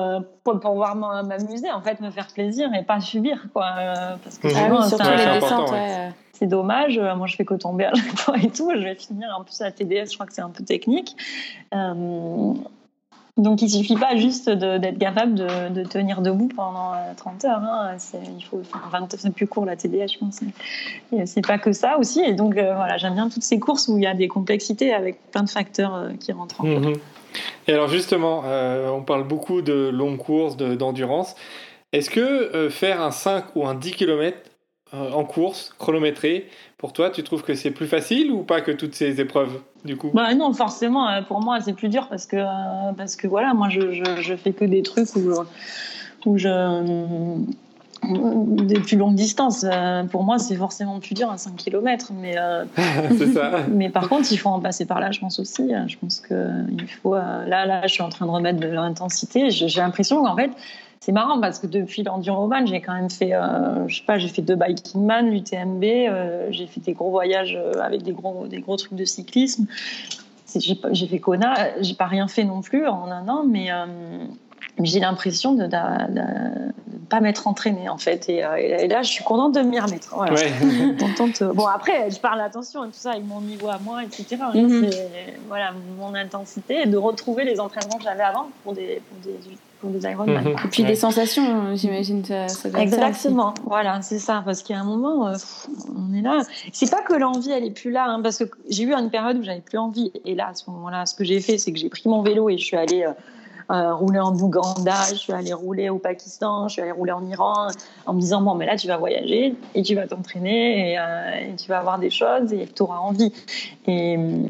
pour, 0.45 0.61
pouvoir 0.61 0.97
m'amuser, 0.97 1.71
en 1.71 1.81
fait, 1.83 2.01
me 2.01 2.11
faire 2.11 2.29
plaisir 2.29 2.69
et 2.75 2.83
pas 2.83 3.01
subir 3.01 3.47
quoi, 3.53 3.67
parce 4.25 4.39
que. 4.39 4.49
Ah 4.57 4.69
oui, 4.71 4.89
surtout 4.89 5.05
les 5.11 5.41
descentes. 5.41 5.71
ouais. 5.71 6.09
C'est 6.39 6.47
dommage. 6.47 6.99
Euh, 6.99 7.15
Moi, 7.17 7.27
je 7.27 7.37
fais 7.37 7.45
que 7.45 7.55
tomber 7.55 7.85
à 7.85 7.93
fois 8.17 8.37
et 8.39 8.51
tout. 8.51 8.71
Je 8.75 8.81
vais 8.81 8.95
finir 8.95 9.29
en 9.39 9.45
plus 9.45 9.61
à 9.61 9.71
TDS. 9.71 10.11
Je 10.11 10.15
crois 10.15 10.27
que 10.27 10.33
c'est 10.35 10.43
un 10.43 10.51
peu 10.51 10.65
technique. 10.65 11.17
Euh, 11.75 12.53
donc, 13.37 13.63
il 13.63 13.71
suffit 13.71 13.95
pas 13.97 14.17
juste 14.17 14.51
d'être 14.51 14.99
capable 14.99 15.35
de, 15.37 15.85
tenir 15.85 16.23
debout 16.23 16.49
pendant 16.49 16.93
euh, 16.95 17.15
30 17.17 17.45
heures. 17.45 17.61
hein. 17.63 17.97
Il 18.37 18.43
faut 18.45 18.61
faire 18.65 18.89
20 18.91 19.15
c'est 19.17 19.33
plus 19.33 19.47
court 19.47 19.65
la 19.65 19.77
TDS, 19.77 20.09
je 20.15 20.19
pense. 20.19 20.41
C'est 21.25 21.47
pas 21.47 21.59
que 21.59 21.73
ça 21.73 21.99
aussi. 21.99 22.21
Et 22.21 22.35
donc, 22.35 22.57
euh, 22.57 22.75
voilà, 22.75 22.97
j'aime 22.97 23.15
bien 23.15 23.29
toutes 23.29 23.45
ces 23.45 23.61
courses 23.61 23.87
où 23.87 23.97
il 23.97 24.03
y 24.03 24.07
a 24.09 24.15
des 24.15 24.27
complexités 24.27 24.93
avec 24.93 25.31
plein 25.31 25.45
de 25.45 25.51
facteurs 25.51 25.95
euh, 25.95 26.11
qui 26.19 26.33
rentrent 26.33 26.61
en 26.63 26.67
jeu. 26.67 26.79
Mhm. 26.81 26.95
Et 27.69 27.73
alors 27.75 27.89
justement, 27.89 28.43
euh, 28.47 28.89
on 28.89 29.03
parle 29.03 29.23
beaucoup 29.23 29.63
de 29.63 29.89
longues 29.89 30.17
courses, 30.17 30.57
de- 30.57 30.75
d'endurance. 30.75 31.37
Est-ce 31.93 32.11
que 32.11 32.21
euh, 32.21 32.71
faire 32.71 33.01
un 33.01 33.13
5 33.13 33.55
ou 33.55 33.67
un 33.67 33.75
10 33.75 33.93
km 33.93 34.37
en 34.93 35.25
course, 35.25 35.75
chronométrée. 35.79 36.49
Pour 36.79 36.93
toi, 36.93 37.11
tu 37.11 37.23
trouves 37.23 37.43
que 37.43 37.55
c'est 37.55 37.71
plus 37.71 37.87
facile 37.87 38.31
ou 38.31 38.43
pas 38.43 38.61
que 38.61 38.71
toutes 38.71 38.95
ces 38.95 39.21
épreuves, 39.21 39.61
du 39.85 39.97
coup? 39.97 40.11
Bah 40.15 40.33
Non, 40.35 40.53
forcément, 40.53 41.23
pour 41.25 41.41
moi, 41.41 41.61
c'est 41.61 41.73
plus 41.73 41.89
dur 41.89 42.07
parce 42.09 42.27
que, 42.27 42.37
parce 42.95 43.17
que 43.17 43.27
voilà, 43.27 43.53
moi, 43.55 43.69
je, 43.69 43.93
je, 43.93 44.23
je 44.23 44.35
fais 44.37 44.53
que 44.53 44.65
des 44.65 44.83
trucs 44.83 45.15
où, 45.17 45.33
où 46.27 46.39
je 46.39 46.49
des 48.03 48.81
plus 48.81 48.97
longues 48.97 49.15
distances. 49.15 49.65
Euh, 49.65 50.05
pour 50.05 50.23
moi, 50.25 50.39
c'est 50.39 50.57
forcément 50.57 51.01
plus 51.01 51.15
dur 51.15 51.31
à 51.31 51.39
5 51.39 51.57
km. 51.57 52.13
Mais, 52.15 52.39
euh, 52.39 52.65
ça. 53.35 53.65
mais 53.69 53.89
par 53.89 54.09
contre, 54.09 54.31
il 54.31 54.37
faut 54.37 54.49
en 54.49 54.61
passer 54.61 54.87
par 54.87 55.01
là, 55.01 55.11
je 55.11 55.21
pense 55.21 55.39
aussi. 55.39 55.71
Je 55.87 55.97
pense 55.99 56.21
que 56.21 56.51
il 56.71 56.89
faut. 56.89 57.15
Euh, 57.15 57.47
là, 57.47 57.67
là, 57.67 57.83
je 57.87 57.93
suis 57.93 58.03
en 58.03 58.09
train 58.09 58.27
de 58.27 58.31
remettre 58.31 58.61
de 58.61 58.69
l'intensité. 58.69 59.51
J'ai 59.51 59.81
l'impression 59.81 60.23
qu'en 60.23 60.37
fait, 60.37 60.51
c'est 61.01 61.13
marrant 61.13 61.41
parce 61.41 61.59
que 61.59 61.67
depuis 61.67 62.03
l'enduroman, 62.03 62.67
j'ai 62.67 62.81
quand 62.81 62.95
même 62.95 63.11
fait, 63.11 63.33
je 63.87 63.97
sais 63.97 64.03
pas, 64.05 64.19
j'ai 64.19 64.29
fait 64.29 64.43
deux 64.43 64.57
biking 64.57 65.05
man, 65.05 65.31
l'UTMB, 65.31 65.83
j'ai 66.51 66.67
fait 66.67 66.81
des 66.81 66.93
gros 66.93 67.11
voyages 67.11 67.59
avec 67.81 68.03
des 68.03 68.13
gros, 68.13 68.47
des 68.47 68.61
gros 68.61 68.77
trucs 68.77 68.95
de 68.95 69.05
cyclisme. 69.05 69.67
J'ai 70.55 71.07
fait 71.07 71.19
Kona, 71.19 71.81
j'ai 71.81 71.95
pas 71.95 72.07
rien 72.07 72.27
fait 72.27 72.45
non 72.45 72.63
plus 72.63 72.87
en 72.87 73.11
un 73.11 73.29
an, 73.29 73.45
mais 73.47 73.71
j'ai 74.83 75.01
l'impression 75.01 75.55
de 75.55 75.65
ne 75.65 76.73
pas 77.09 77.21
m'être 77.21 77.47
entraînée 77.47 77.89
en 77.89 77.99
fait. 77.99 78.29
Euh, 78.29 78.55
et, 78.57 78.89
là, 78.89 79.03
je 79.03 79.11
suis 79.11 79.25
contente 79.25 79.55
de 79.55 79.61
m'y 79.61 79.81
remettre. 79.81 80.11
contente. 80.99 81.43
Euh, 81.43 81.53
bon, 81.53 81.67
après, 81.67 82.11
je 82.11 82.21
parle 82.21 82.41
attention 82.41 82.85
et 82.85 82.89
tout 82.89 82.95
ça 82.95 83.13
avec 83.13 83.25
mon 83.25 83.41
niveau 83.41 83.69
à 83.69 83.79
moi, 83.79 84.05
etc. 84.05 84.37
Mhm. 84.55 84.91
voilà, 85.49 85.73
mon 85.99 86.15
intensité 86.15 86.83
et 86.83 86.87
de 86.87 86.97
retrouver 86.97 87.45
les 87.45 87.61
entraînements 87.61 87.97
que 87.99 88.05
j'avais 88.05 88.23
avant 88.23 88.49
pour 88.63 88.75
des, 88.75 89.01
pour 89.09 89.19
des, 89.25 89.39
pour 89.81 89.91
des 89.91 90.05
Ironman. 90.05 90.45
Mhm. 90.45 90.57
Et 90.65 90.69
puis 90.69 90.85
des 90.85 90.95
sensations, 90.95 91.75
j'imagine. 91.75 92.25
Ça, 92.25 92.49
ça 92.49 92.69
Exactement. 92.81 93.55
voilà, 93.65 94.03
c'est 94.03 94.19
ça. 94.19 94.43
Parce 94.45 94.63
qu'il 94.63 94.75
y 94.75 94.79
a 94.79 94.83
un 94.83 94.87
moment, 94.87 95.29
euh, 95.29 95.35
on 95.97 96.15
est 96.15 96.23
là. 96.23 96.43
C'est 96.73 96.91
pas 96.91 97.03
que 97.03 97.15
l'envie, 97.15 97.51
elle 97.51 97.65
est 97.65 97.71
plus 97.71 97.91
là, 97.91 98.07
hein, 98.09 98.21
parce 98.23 98.39
que 98.39 98.45
j'ai 98.69 98.85
eu 98.85 98.93
une 98.93 99.11
période 99.11 99.39
où 99.39 99.43
j'avais 99.43 99.61
plus 99.61 99.79
envie. 99.79 100.13
Et 100.25 100.35
là, 100.35 100.49
à 100.49 100.55
ce 100.55 100.69
moment-là, 100.71 101.07
ce 101.07 101.15
que 101.15 101.25
j'ai 101.25 101.41
fait, 101.41 101.59
c'est 101.59 101.73
que 101.73 101.79
j'ai 101.79 101.89
pris 101.89 102.09
mon 102.09 102.23
vélo 102.23 102.49
et 102.49 102.59
je 102.59 102.65
suis 102.65 102.77
allée 102.77 103.05
euh, 103.05 103.13
rouler 103.69 104.21
en 104.21 104.35
Ouganda, 104.35 104.95
je 105.11 105.17
suis 105.17 105.33
allée 105.33 105.53
rouler 105.53 105.89
au 105.91 105.99
Pakistan, 105.99 106.69
je 106.69 106.75
suis 106.75 106.83
allée 106.83 106.93
rouler 106.93 107.13
en 107.13 107.27
Iran, 107.27 107.69
en 108.07 108.15
me 108.15 108.21
disant 108.21 108.41
bon, 108.41 108.55
mais 108.55 108.67
là 108.67 108.77
tu 108.77 108.87
vas 108.87 108.97
voyager 108.97 109.55
et 109.75 109.83
tu 109.83 109.95
vas 109.95 110.07
t'entraîner 110.07 110.93
et, 110.93 110.99
euh, 110.99 111.55
tu 111.57 111.69
vas 111.69 111.79
avoir 111.79 111.99
des 111.99 112.11
choses 112.11 112.53
et 112.53 112.67
tu 112.67 112.83
auras 112.83 112.99
envie. 112.99 113.33
Et 113.87 114.17
euh, 114.17 114.47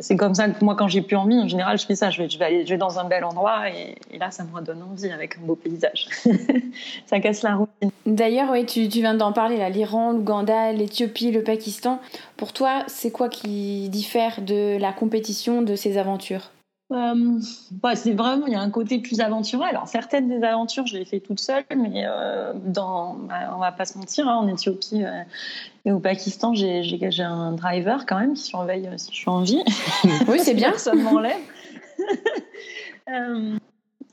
c'est 0.00 0.16
comme 0.16 0.34
ça 0.34 0.48
que 0.48 0.64
moi, 0.64 0.74
quand 0.74 0.88
j'ai 0.88 1.02
plus 1.02 1.16
envie, 1.16 1.38
en 1.38 1.48
général, 1.48 1.78
je 1.78 1.86
fais 1.86 1.94
ça. 1.94 2.10
Je 2.10 2.22
vais, 2.22 2.76
dans 2.76 2.98
un 2.98 3.04
bel 3.04 3.24
endroit 3.24 3.68
et, 3.70 4.18
là, 4.18 4.30
ça 4.30 4.44
me 4.44 4.54
redonne 4.54 4.82
envie 4.82 5.10
avec 5.10 5.36
un 5.38 5.46
beau 5.46 5.54
paysage. 5.54 6.08
ça 7.06 7.20
casse 7.20 7.42
la 7.42 7.56
routine. 7.56 7.90
D'ailleurs, 8.06 8.50
oui, 8.50 8.66
tu, 8.66 8.86
viens 8.88 9.14
d'en 9.14 9.32
parler 9.32 9.68
l'Iran, 9.70 10.12
l'Ouganda, 10.12 10.72
l'Éthiopie, 10.72 11.30
le 11.30 11.42
Pakistan. 11.42 12.00
Pour 12.36 12.52
toi, 12.52 12.82
c'est 12.86 13.10
quoi 13.10 13.28
qui 13.28 13.88
diffère 13.88 14.42
de 14.42 14.78
la 14.78 14.92
compétition 14.92 15.62
de 15.62 15.76
ces 15.76 15.98
aventures? 15.98 16.50
Euh, 16.92 17.40
bah, 17.70 17.96
c'est 17.96 18.12
vraiment, 18.12 18.46
il 18.46 18.52
y 18.52 18.56
a 18.56 18.60
un 18.60 18.70
côté 18.70 18.98
plus 18.98 19.20
aventureux. 19.20 19.64
Alors, 19.64 19.88
certaines 19.88 20.28
des 20.28 20.44
aventures, 20.44 20.86
je 20.86 20.96
les 20.96 21.04
fais 21.04 21.20
toute 21.20 21.40
seule, 21.40 21.64
mais 21.74 22.04
euh, 22.06 22.52
dans, 22.54 23.14
bah, 23.14 23.52
on 23.54 23.58
va 23.58 23.72
pas 23.72 23.86
se 23.86 23.96
mentir, 23.96 24.28
hein, 24.28 24.36
en 24.36 24.46
Éthiopie 24.48 25.02
euh, 25.02 25.22
et 25.86 25.92
au 25.92 25.98
Pakistan, 25.98 26.54
j'ai 26.54 27.22
un 27.22 27.52
driver 27.52 28.04
quand 28.06 28.18
même 28.18 28.34
qui 28.34 28.42
surveille 28.42 28.88
si 28.96 29.10
je 29.10 29.16
suis 29.16 29.30
en 29.30 29.42
vie. 29.42 29.62
Oui, 30.28 30.40
c'est 30.40 30.54
bien. 30.54 30.76
Ça 30.76 30.94
m'enlève. 30.94 31.40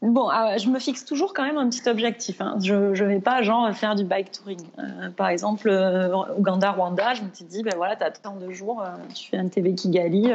Bon, 0.01 0.29
ah 0.29 0.57
je 0.57 0.67
me 0.67 0.79
fixe 0.79 1.05
toujours 1.05 1.31
quand 1.31 1.43
même 1.43 1.59
un 1.59 1.69
petit 1.69 1.87
objectif. 1.87 2.41
Hein. 2.41 2.57
Je 2.59 2.73
ne 2.73 3.07
vais 3.07 3.19
pas 3.19 3.43
genre 3.43 3.71
faire 3.71 3.93
du 3.93 4.03
bike 4.03 4.31
touring. 4.31 4.59
Euh, 4.79 5.11
par 5.11 5.29
exemple, 5.29 5.69
euh, 5.69 6.15
Ouganda, 6.39 6.71
Rwanda, 6.71 7.13
je 7.13 7.21
me 7.21 7.29
suis 7.31 7.45
dit, 7.45 7.61
ben 7.61 7.73
voilà, 7.75 7.95
tu 7.95 8.03
as 8.03 8.09
tant 8.09 8.35
de 8.35 8.49
jours, 8.49 8.81
euh, 8.81 8.89
tu 9.13 9.29
fais 9.29 9.37
un 9.37 9.47
TV 9.47 9.75
Kigali 9.75 10.31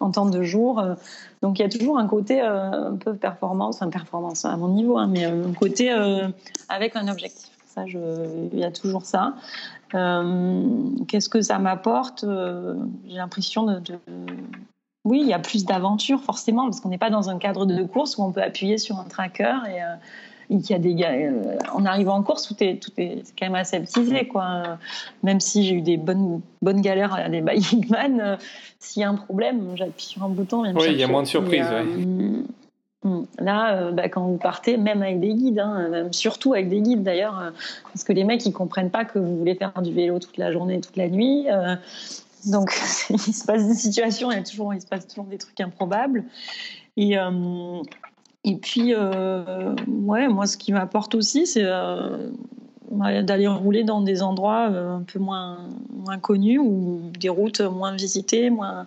en 0.00 0.10
tant 0.10 0.24
de 0.24 0.42
jours. 0.42 0.82
donc 1.42 1.58
il 1.58 1.62
y 1.62 1.64
a 1.64 1.68
toujours 1.68 1.98
un 1.98 2.06
côté 2.06 2.40
un 2.40 2.96
peu 2.96 3.14
performance, 3.14 3.82
un 3.82 3.90
performance 3.90 4.46
à 4.46 4.56
mon 4.56 4.68
niveau, 4.68 4.96
hein, 4.96 5.08
mais 5.08 5.24
un 5.24 5.52
côté 5.52 5.90
avec 6.70 6.96
un 6.96 7.08
objectif. 7.08 7.50
Ça, 7.66 7.84
il 7.86 8.58
y 8.58 8.64
a 8.64 8.70
toujours 8.70 9.04
ça. 9.04 9.34
Qu'est-ce 9.90 11.28
que 11.28 11.42
ça 11.42 11.58
m'apporte 11.58 12.24
J'ai 13.06 13.16
l'impression 13.16 13.64
de, 13.64 13.98
oui, 15.04 15.20
il 15.20 15.26
y 15.26 15.32
a 15.32 15.38
plus 15.38 15.64
d'aventures 15.64 16.20
forcément 16.20 16.64
parce 16.64 16.80
qu'on 16.80 16.88
n'est 16.88 16.98
pas 16.98 17.10
dans 17.10 17.28
un 17.28 17.38
cadre 17.38 17.66
de 17.66 17.82
course 17.82 18.18
où 18.18 18.22
on 18.22 18.30
peut 18.30 18.42
appuyer 18.42 18.78
sur 18.78 18.98
un 18.98 19.04
tracker 19.04 19.54
et 19.68 19.82
euh, 19.82 19.94
il 20.48 20.60
y 20.68 20.74
a 20.74 20.78
des 20.78 20.94
euh, 21.02 21.56
en 21.72 21.84
arrivant 21.84 22.14
en 22.14 22.22
course 22.22 22.46
tout 22.46 22.62
est 22.62 22.76
tout 22.80 22.92
est 22.98 23.22
quand 23.36 23.46
même 23.46 23.56
aseptisé 23.56 24.28
quoi. 24.28 24.78
Même 25.24 25.40
si 25.40 25.64
j'ai 25.64 25.74
eu 25.76 25.80
des 25.80 25.96
bonnes 25.96 26.40
bonnes 26.60 26.82
galères 26.82 27.14
à 27.14 27.28
des 27.28 27.40
bike 27.40 27.90
man, 27.90 28.20
euh, 28.20 28.36
s'il 28.78 29.02
y 29.02 29.04
a 29.04 29.08
un 29.08 29.14
problème, 29.14 29.72
j'appuie 29.74 30.04
sur 30.04 30.22
un 30.22 30.28
bouton. 30.28 30.62
Oui, 30.62 30.86
il 30.90 30.98
y 30.98 31.02
a 31.02 31.08
moins 31.08 31.22
de 31.22 31.28
surprises. 31.28 31.66
Hmm, 33.04 33.22
là, 33.40 33.90
bah, 33.90 34.08
quand 34.08 34.24
vous 34.24 34.36
partez, 34.36 34.76
même 34.76 35.02
avec 35.02 35.18
des 35.18 35.34
guides, 35.34 35.58
hein, 35.58 36.06
surtout 36.12 36.54
avec 36.54 36.68
des 36.68 36.80
guides 36.80 37.02
d'ailleurs, 37.02 37.52
parce 37.86 38.04
que 38.04 38.12
les 38.12 38.22
mecs 38.22 38.46
ils 38.46 38.52
comprennent 38.52 38.92
pas 38.92 39.04
que 39.04 39.18
vous 39.18 39.38
voulez 39.38 39.56
faire 39.56 39.72
du 39.82 39.92
vélo 39.92 40.20
toute 40.20 40.36
la 40.36 40.52
journée, 40.52 40.80
toute 40.80 40.96
la 40.96 41.08
nuit. 41.08 41.48
Donc, 42.46 42.72
il 43.10 43.18
se 43.18 43.44
passe 43.44 43.66
des 43.66 43.74
situations, 43.74 44.30
il, 44.30 44.36
y 44.36 44.40
a 44.40 44.42
toujours, 44.42 44.74
il 44.74 44.80
se 44.80 44.86
passe 44.86 45.06
toujours 45.06 45.24
des 45.24 45.38
trucs 45.38 45.60
improbables. 45.60 46.24
Et, 46.96 47.18
euh, 47.18 47.82
et 48.44 48.56
puis, 48.56 48.94
euh, 48.94 49.74
ouais, 49.86 50.28
moi, 50.28 50.46
ce 50.46 50.56
qui 50.56 50.72
m'apporte 50.72 51.14
aussi, 51.14 51.46
c'est 51.46 51.64
euh, 51.64 52.30
d'aller 52.90 53.46
rouler 53.46 53.84
dans 53.84 54.00
des 54.00 54.22
endroits 54.22 54.66
un 54.66 55.02
peu 55.02 55.18
moins, 55.18 55.58
moins 55.90 56.18
connus 56.18 56.58
ou 56.58 57.00
des 57.18 57.28
routes 57.28 57.60
moins 57.60 57.94
visitées. 57.94 58.50
Moins... 58.50 58.86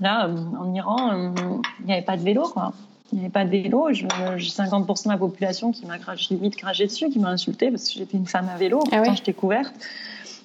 Là, 0.00 0.28
en 0.60 0.72
Iran, 0.74 1.32
il 1.80 1.86
n'y 1.86 1.92
avait 1.92 2.02
pas 2.02 2.16
de 2.16 2.22
vélo, 2.22 2.42
quoi. 2.48 2.72
Il 3.10 3.18
n'y 3.18 3.24
avait 3.24 3.32
pas 3.32 3.46
de 3.46 3.50
vélo. 3.50 3.88
J'ai 3.90 4.06
50% 4.06 5.04
de 5.04 5.08
ma 5.08 5.16
population 5.16 5.72
qui 5.72 5.86
m'a 5.86 5.96
limite 6.30 6.56
craché 6.56 6.86
dessus, 6.86 7.08
qui 7.08 7.18
m'a 7.18 7.30
insulté 7.30 7.70
parce 7.70 7.88
que 7.88 7.94
j'étais 7.94 8.18
une 8.18 8.26
femme 8.26 8.48
à 8.48 8.58
vélo. 8.58 8.80
Ah 8.92 8.98
pourtant, 8.98 9.14
j'étais 9.14 9.32
couverte 9.32 9.74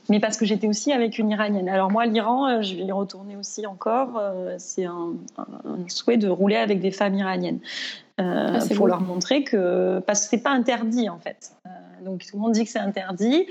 mais 0.09 0.19
parce 0.19 0.37
que 0.37 0.45
j'étais 0.45 0.67
aussi 0.67 0.91
avec 0.91 1.17
une 1.17 1.29
Iranienne. 1.29 1.69
Alors 1.69 1.91
moi, 1.91 2.05
l'Iran, 2.05 2.47
euh, 2.47 2.61
je 2.61 2.75
vais 2.75 2.83
y 2.83 2.91
retourner 2.91 3.35
aussi 3.35 3.65
encore. 3.65 4.17
Euh, 4.17 4.55
c'est 4.57 4.85
un, 4.85 5.13
souhait 5.87 6.17
de 6.17 6.27
rouler 6.27 6.57
avec 6.57 6.79
des 6.79 6.91
femmes 6.91 7.15
iraniennes 7.15 7.59
euh, 8.19 8.59
ah, 8.59 8.75
pour 8.75 8.87
leur 8.87 9.01
montrer 9.01 9.43
que 9.43 9.99
parce 9.99 10.23
que 10.23 10.29
c'est 10.29 10.43
pas 10.43 10.51
interdit 10.51 11.09
en 11.09 11.19
fait. 11.19 11.53
donc 12.03 12.25
tout 12.25 12.35
le 12.35 12.41
monde 12.41 12.53
dit 12.53 12.63
que 12.63 12.69
c'est 12.69 12.79
interdit. 12.79 13.47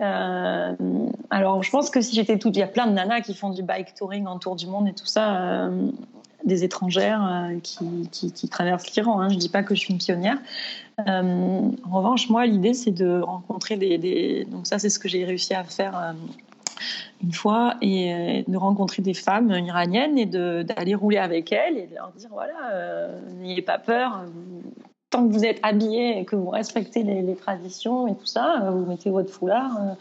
alors 0.00 1.62
je 1.62 1.70
pense 1.70 1.90
que 1.90 2.00
si 2.00 2.14
j'étais 2.14 2.38
toute, 2.38 2.56
il 2.56 2.60
y 2.60 2.62
a 2.62 2.68
plein 2.68 2.86
de 2.86 2.92
nanas 2.92 3.20
qui 3.20 3.34
font 3.34 3.50
du 3.50 3.62
bike 3.62 3.94
touring 3.94 4.26
en 4.26 4.38
tour 4.38 4.56
du 4.56 4.66
monde 4.66 4.88
et 4.88 4.92
tout 4.92 5.06
ça 5.06 5.68
des 6.44 6.64
étrangères 6.64 7.24
euh, 7.24 7.60
qui, 7.60 8.08
qui, 8.10 8.48
traversent 8.48 8.90
l'Iran. 8.94 9.20
Hein. 9.20 9.28
Je 9.28 9.34
ne 9.34 9.40
dis 9.40 9.48
pas 9.48 9.62
que 9.62 9.74
je 9.74 9.80
suis 9.80 9.92
une 9.92 9.98
pionnière. 9.98 10.38
Euh, 11.06 11.70
en 11.84 11.96
revanche, 11.96 12.28
moi, 12.28 12.46
l'idée, 12.46 12.74
c'est 12.74 12.90
de 12.90 13.20
rencontrer 13.20 13.76
des, 13.76 14.44
Donc 14.50 14.66
ça, 14.66 14.78
c'est 14.78 14.90
ce 14.90 14.98
que 14.98 15.08
j'ai 15.08 15.24
réussi 15.24 15.54
à 15.54 15.64
faire 15.64 15.96
euh, 15.96 16.12
une 17.22 17.32
fois, 17.32 17.74
et 17.80 18.44
de 18.46 18.56
rencontrer 18.56 19.02
des 19.02 19.14
femmes 19.14 19.50
iraniennes 19.50 20.18
et 20.18 20.26
d'aller 20.26 20.94
rouler 20.94 21.18
avec 21.18 21.52
elles 21.52 21.76
et 21.76 21.86
de 21.86 21.94
leur 21.94 22.12
dire, 22.12 22.28
voilà, 22.32 23.10
n'ayez 23.40 23.62
pas 23.62 23.78
peur. 23.78 24.24
tant 25.10 25.26
que 25.26 25.32
vous 25.32 25.44
êtes 25.44 25.58
habillés 25.64 26.20
et 26.20 26.24
que 26.24 26.36
vous 26.36 26.50
respectez 26.50 27.02
les, 27.02 27.22
les 27.22 27.34
traditions 27.34 28.06
et 28.06 28.14
tout 28.14 28.26
ça, 28.26 28.70
vous 28.70 28.86
mettez 28.86 29.10
votre 29.10 29.32
foulard 29.32 29.96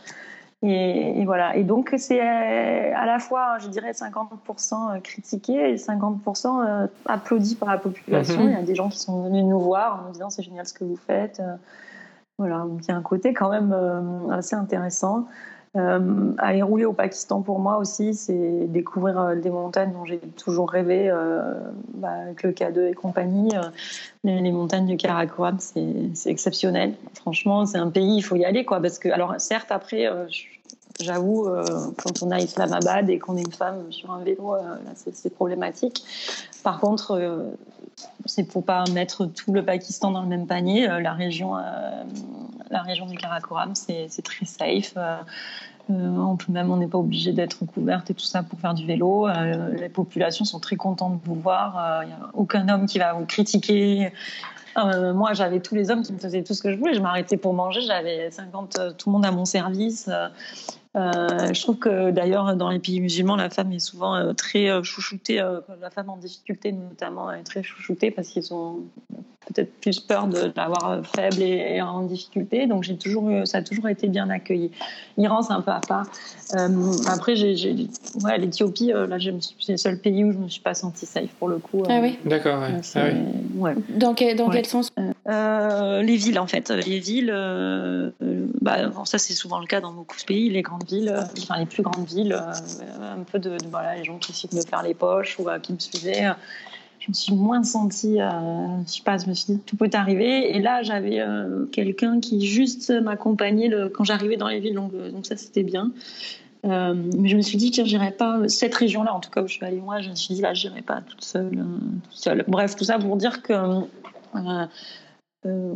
et, 0.64 1.24
voilà. 1.26 1.56
Et 1.56 1.64
donc, 1.64 1.94
c'est 1.98 2.20
euh, 2.20 2.94
à 2.96 3.06
la 3.06 3.20
fois, 3.20 3.60
je 3.60 3.68
dirais, 3.68 3.92
50% 3.92 5.02
critiqué 5.02 5.72
et 5.72 5.76
50% 5.76 6.66
euh, 6.66 6.88
applaudi 7.06 7.56
par 7.56 7.70
la 7.70 7.78
population. 7.78 8.42
Mhm. 8.44 8.50
Il 8.50 8.54
y 8.54 8.56
a 8.56 8.64
des 8.64 8.76
gens 8.76 8.90
qui 8.90 9.00
sont 9.00 9.24
venus 9.24 9.46
nous 9.46 9.60
voir 9.60 10.02
en 10.02 10.08
nous 10.08 10.14
disant 10.14 10.30
c'est 10.30 10.42
génial 10.42 10.66
ce 10.66 10.74
que 10.74 10.84
vous 10.84 10.98
faites. 10.98 11.40
Euh, 11.40 11.56
voilà. 12.40 12.60
Donc, 12.60 12.80
il 12.84 12.88
y 12.88 12.92
a 12.92 12.96
un 12.96 13.04
côté 13.04 13.34
quand 13.34 13.50
même 13.50 13.76
assez 14.32 14.56
intéressant. 14.56 15.28
Euh, 15.78 16.34
aller 16.38 16.62
rouler 16.62 16.86
au 16.86 16.94
Pakistan 16.94 17.42
pour 17.42 17.60
moi 17.60 17.78
aussi, 17.78 18.14
c'est 18.14 18.68
découvrir 18.68 19.36
des 19.36 19.50
montagnes 19.50 19.92
dont 19.94 20.06
j'ai 20.06 20.20
toujours 20.20 20.70
rêvé, 20.70 21.12
bah, 21.96 22.10
avec 22.24 22.44
le 22.44 22.52
K2 22.52 22.90
et 22.90 22.94
compagnie. 22.94 23.52
les, 24.24 24.52
montagnes 24.52 24.88
du 24.88 24.98
Karakoram, 24.98 25.58
c'est 25.60 26.12
exceptionnel. 26.26 26.94
Franchement, 27.14 27.66
c'est 27.66 27.78
un 27.78 27.90
pays, 27.90 28.18
il 28.18 28.22
faut 28.22 28.36
y 28.36 28.46
aller, 28.46 28.66
quoi. 28.66 28.82
Parce 28.82 29.00
que, 29.00 29.10
alors, 29.10 29.36
certes, 29.38 29.72
après, 29.72 30.08
J'avoue, 31.00 31.46
euh, 31.46 31.64
quand 32.02 32.24
on 32.24 32.32
a 32.32 32.40
Islamabad 32.40 33.10
et 33.10 33.20
qu'on 33.20 33.38
est 33.38 33.42
une 33.42 33.52
femme 33.52 33.92
sur 33.92 34.10
un 34.10 34.24
vélo, 34.24 34.56
euh, 34.56 34.76
c'est 34.96 35.30
problématique. 35.30 36.04
Par 36.68 36.82
contre, 36.82 37.12
euh, 37.12 37.56
c'est 38.26 38.44
pour 38.44 38.66
pas 38.66 38.84
mettre 38.92 39.26
tout 39.26 39.54
le 39.54 39.64
Pakistan 39.64 40.12
dans 40.12 40.22
le 40.22 40.28
même 40.28 40.48
panier. 40.48 40.86
la 40.86 41.14
région, 41.14 41.56
la 42.70 42.82
région 42.82 43.06
du 43.06 43.16
Karakoram, 43.16 43.74
c'est 43.74 44.10
très 44.22 44.44
safe. 44.44 44.96
on 45.88 46.38
même, 46.50 46.70
on 46.70 46.76
n'est 46.76 46.88
pas 46.88 46.98
obligé 46.98 47.32
d'être 47.32 47.64
couverte 47.64 48.10
et 48.10 48.14
tout 48.14 48.26
ça 48.26 48.44
pour 48.44 48.60
faire 48.60 48.74
du 48.74 48.86
vélo. 48.86 49.30
les 49.80 49.88
populations 49.88 50.44
sont 50.44 50.60
très 50.60 50.76
contentes 50.76 51.22
de 51.22 51.26
vous 51.26 51.40
voir. 51.40 52.04
Il 52.04 52.08
n'y 52.08 52.14
a 52.14 52.20
aucun 52.34 52.68
homme 52.68 52.86
qui 52.86 53.00
va 53.00 53.14
vous 53.14 53.26
critiquer. 53.26 54.12
Moi, 55.14 55.34
j'avais 55.34 55.60
tous 55.60 55.76
les 55.76 55.92
hommes 55.92 56.04
qui 56.04 56.14
me 56.14 56.20
faisaient 56.20 56.44
tout 56.44 56.54
ce 56.54 56.62
que 56.62 56.72
je 56.72 56.78
voulais. 56.78 56.94
Je 56.94 57.02
m'arrêtais 57.02 57.38
pour 57.38 57.54
manger. 57.54 57.82
J'avais 57.82 58.32
50, 58.32 58.98
tout 58.98 59.10
le 59.10 59.14
monde 59.14 59.26
à 59.26 59.32
mon 59.32 59.46
service. 59.46 60.10
Euh, 60.98 61.54
je 61.54 61.62
trouve 61.62 61.78
que 61.78 62.12
d'ailleurs 62.12 62.56
dans 62.56 62.70
les 62.70 62.80
pays 62.80 63.00
musulmans, 63.02 63.36
la 63.36 63.50
femme 63.50 63.72
est 63.72 63.80
souvent 63.80 64.16
euh, 64.16 64.34
très 64.34 64.70
euh, 64.70 64.82
chouchoutée, 64.84 65.36
la 65.36 65.90
femme 65.92 66.10
en 66.10 66.18
difficulté 66.18 66.72
notamment 66.72 67.32
est 67.32 67.44
très 67.44 67.62
chouchoutée 67.62 68.10
parce 68.10 68.30
qu'ils 68.30 68.54
ont 68.54 68.80
peut-être 69.46 69.72
plus 69.80 70.00
peur 70.00 70.28
de, 70.28 70.52
l'avoir 70.56 71.06
faible 71.06 71.42
et, 71.42 71.82
en 71.82 72.02
difficulté. 72.02 72.66
Donc 72.66 72.84
j'ai 72.84 72.98
toujours 72.98 73.30
ça 73.46 73.60
a 73.60 73.62
toujours 73.62 73.90
été 73.90 74.08
bien 74.08 74.30
accueilli. 74.30 74.72
L'Iran 75.18 75.44
c'est 75.44 75.54
un 75.54 75.62
peu 75.62 75.72
à 75.72 75.82
part. 75.82 76.08
après 77.08 77.36
j'ai, 77.36 77.76
ouais, 78.24 78.38
l'Éthiopie, 78.40 78.88
là 78.88 79.18
c'est 79.60 79.74
le 79.74 79.78
seul 79.78 80.00
pays 80.00 80.24
où 80.24 80.32
je 80.32 80.38
me 80.38 80.50
suis 80.50 80.62
pas 80.62 80.74
sentie 80.74 81.06
safe 81.06 81.30
pour 81.38 81.50
le 81.50 81.60
coup. 81.60 81.84
ah 81.88 82.00
oui. 82.02 82.18
D'accord. 82.26 82.60
Ouais. 82.60 82.82
Ah 82.96 83.02
oui. 83.56 83.72
Dans, 83.90 84.16
quel, 84.16 84.36
dans 84.36 84.50
quel 84.50 84.66
sens 84.68 84.92
Les 85.26 86.18
villes 86.18 86.40
en 86.40 86.48
fait, 86.48 86.70
les 86.70 87.00
villes. 87.00 87.34
Bah, 88.68 88.92
ça 89.06 89.18
c'est 89.18 89.32
souvent 89.32 89.62
le 89.62 89.66
cas 89.66 89.80
dans 89.80 89.94
beaucoup 89.94 90.18
de 90.18 90.24
pays, 90.24 90.50
les 90.50 90.62
grandes 90.62 90.84
villes, 90.84 91.08
euh, 91.08 91.22
enfin 91.38 91.58
les 91.58 91.66
plus 91.66 91.84
grandes 91.84 92.06
villes, 92.06 92.34
euh, 92.34 93.14
un 93.18 93.24
peu 93.24 93.40
de, 93.40 93.56
voilà, 93.72 93.96
les 93.96 94.04
gens 94.04 94.18
qui 94.18 94.34
essaient 94.34 94.50
de 94.50 94.58
me 94.58 94.62
faire 94.62 94.84
les 94.84 94.94
poches 94.94 95.40
ou 95.40 95.48
euh, 95.48 95.58
qui 95.58 95.72
me 95.72 95.80
suivaient. 95.80 96.34
Je 97.00 97.08
me 97.08 97.14
suis 97.14 97.34
moins 97.34 97.64
sentie, 97.64 98.18
je 98.18 98.92
sais 98.92 99.04
pas, 99.04 99.18
je 99.18 99.28
me 99.28 99.34
suis 99.34 99.54
dit 99.54 99.60
tout 99.62 99.78
peut 99.78 99.90
arriver. 99.94 100.54
Et 100.54 100.60
là, 100.60 100.84
j'avais 100.84 101.24
quelqu'un 101.72 102.20
qui 102.20 102.46
juste 102.46 102.90
m'accompagnait 102.90 103.72
quand 103.94 104.04
j'arrivais 104.04 104.36
dans 104.36 104.50
les 104.50 104.60
villes, 104.60 104.76
donc, 104.76 104.92
donc 105.14 105.26
ça 105.26 105.38
c'était 105.38 105.64
bien. 105.64 105.94
mais 106.66 107.30
je 107.30 107.38
me 107.38 107.42
suis 107.42 107.58
dit 107.58 107.72
que 107.72 107.86
j'irais 107.86 108.12
pas 108.12 108.42
cette 108.50 108.76
région-là, 108.76 109.14
en 109.14 109.22
tout 109.22 109.30
cas 109.30 109.42
où 109.42 109.48
je 109.48 109.54
suis 109.54 109.66
allée 109.66 109.80
moi, 109.80 110.02
je 110.02 110.10
me 110.10 110.16
suis 110.16 110.34
dit 110.34 110.42
là, 110.42 110.54
j'irai 110.54 110.82
pas 110.82 111.00
toute 111.00 111.24
seule. 111.24 111.64
Bref, 112.50 112.76
tout 112.76 112.84
ça 112.84 113.00
pour 113.00 113.16
dire 113.16 113.42
que 113.42 113.54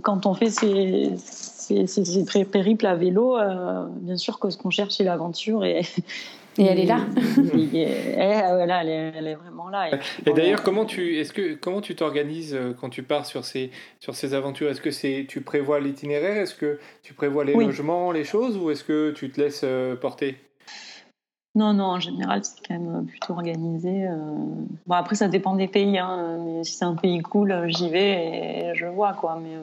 quand 0.02 0.26
on 0.26 0.34
fait 0.34 0.50
ces, 0.50 1.14
ces, 1.18 2.26
très 2.26 2.46
périples 2.46 2.86
à 2.86 2.96
vélo, 2.96 3.38
euh, 3.38 3.86
bien 4.02 4.18
sûr 4.18 4.40
que 4.40 4.50
ce 4.50 4.58
qu'on 4.58 4.70
cherche, 4.70 4.96
c'est 4.96 5.04
l'aventure. 5.04 5.64
Et, 5.64 5.82
et 6.58 6.66
elle 6.66 6.80
est 6.80 6.86
là. 6.86 7.00
elle, 7.38 7.76
est, 7.76 9.14
elle, 9.16 9.28
est, 9.28 9.36
vraiment 9.36 9.70
là. 9.70 9.90
Et, 10.26 10.34
d'ailleurs, 10.34 10.64
comment 10.64 10.86
tu 10.86 11.18
est-ce 11.18 11.34
que 11.34 11.54
comment 11.54 11.82
tu 11.82 11.96
t'organises 11.96 12.56
euh, 12.56 12.74
quand 12.80 12.90
tu 12.90 13.04
pars 13.04 13.26
sur 13.26 13.46
ces 13.46 13.72
sur 14.00 14.16
ces 14.16 14.34
aventures? 14.34 14.70
Est-ce 14.70 14.82
que 14.82 14.92
c'est 14.92 15.26
tu 15.30 15.42
prévois 15.42 15.80
l'itinéraire? 15.80 16.38
Est-ce 16.38 16.56
que 16.56 16.80
tu 17.04 17.14
prévois 17.14 17.46
les 17.46 17.54
logements, 17.54 18.12
les 18.12 18.24
choses, 18.24 18.58
ou 18.58 18.72
est-ce 18.72 18.84
que 18.84 19.12
tu 19.12 19.30
te 19.30 19.40
laisses 19.40 19.62
euh, 19.64 19.96
porter? 19.96 20.38
Non, 21.56 21.74
non, 21.74 21.86
en 21.86 22.00
général, 22.00 22.44
c'est 22.44 22.66
quand 22.66 22.80
même 22.80 23.06
plutôt 23.06 23.34
organisé. 23.34 24.08
Bon, 24.88 24.96
après, 24.96 25.16
ça 25.16 25.28
dépend 25.28 25.56
des 25.56 25.68
pays. 25.68 25.98
Hein, 25.98 26.38
mais 26.46 26.64
si 26.64 26.74
c'est 26.74 26.86
un 26.86 26.96
pays 26.96 27.20
cool, 27.22 27.66
j'y 27.68 27.90
vais 27.90 28.70
et 28.70 28.76
je 28.76 28.86
vois, 28.86 29.14
quoi. 29.14 29.40
Mais 29.42 29.58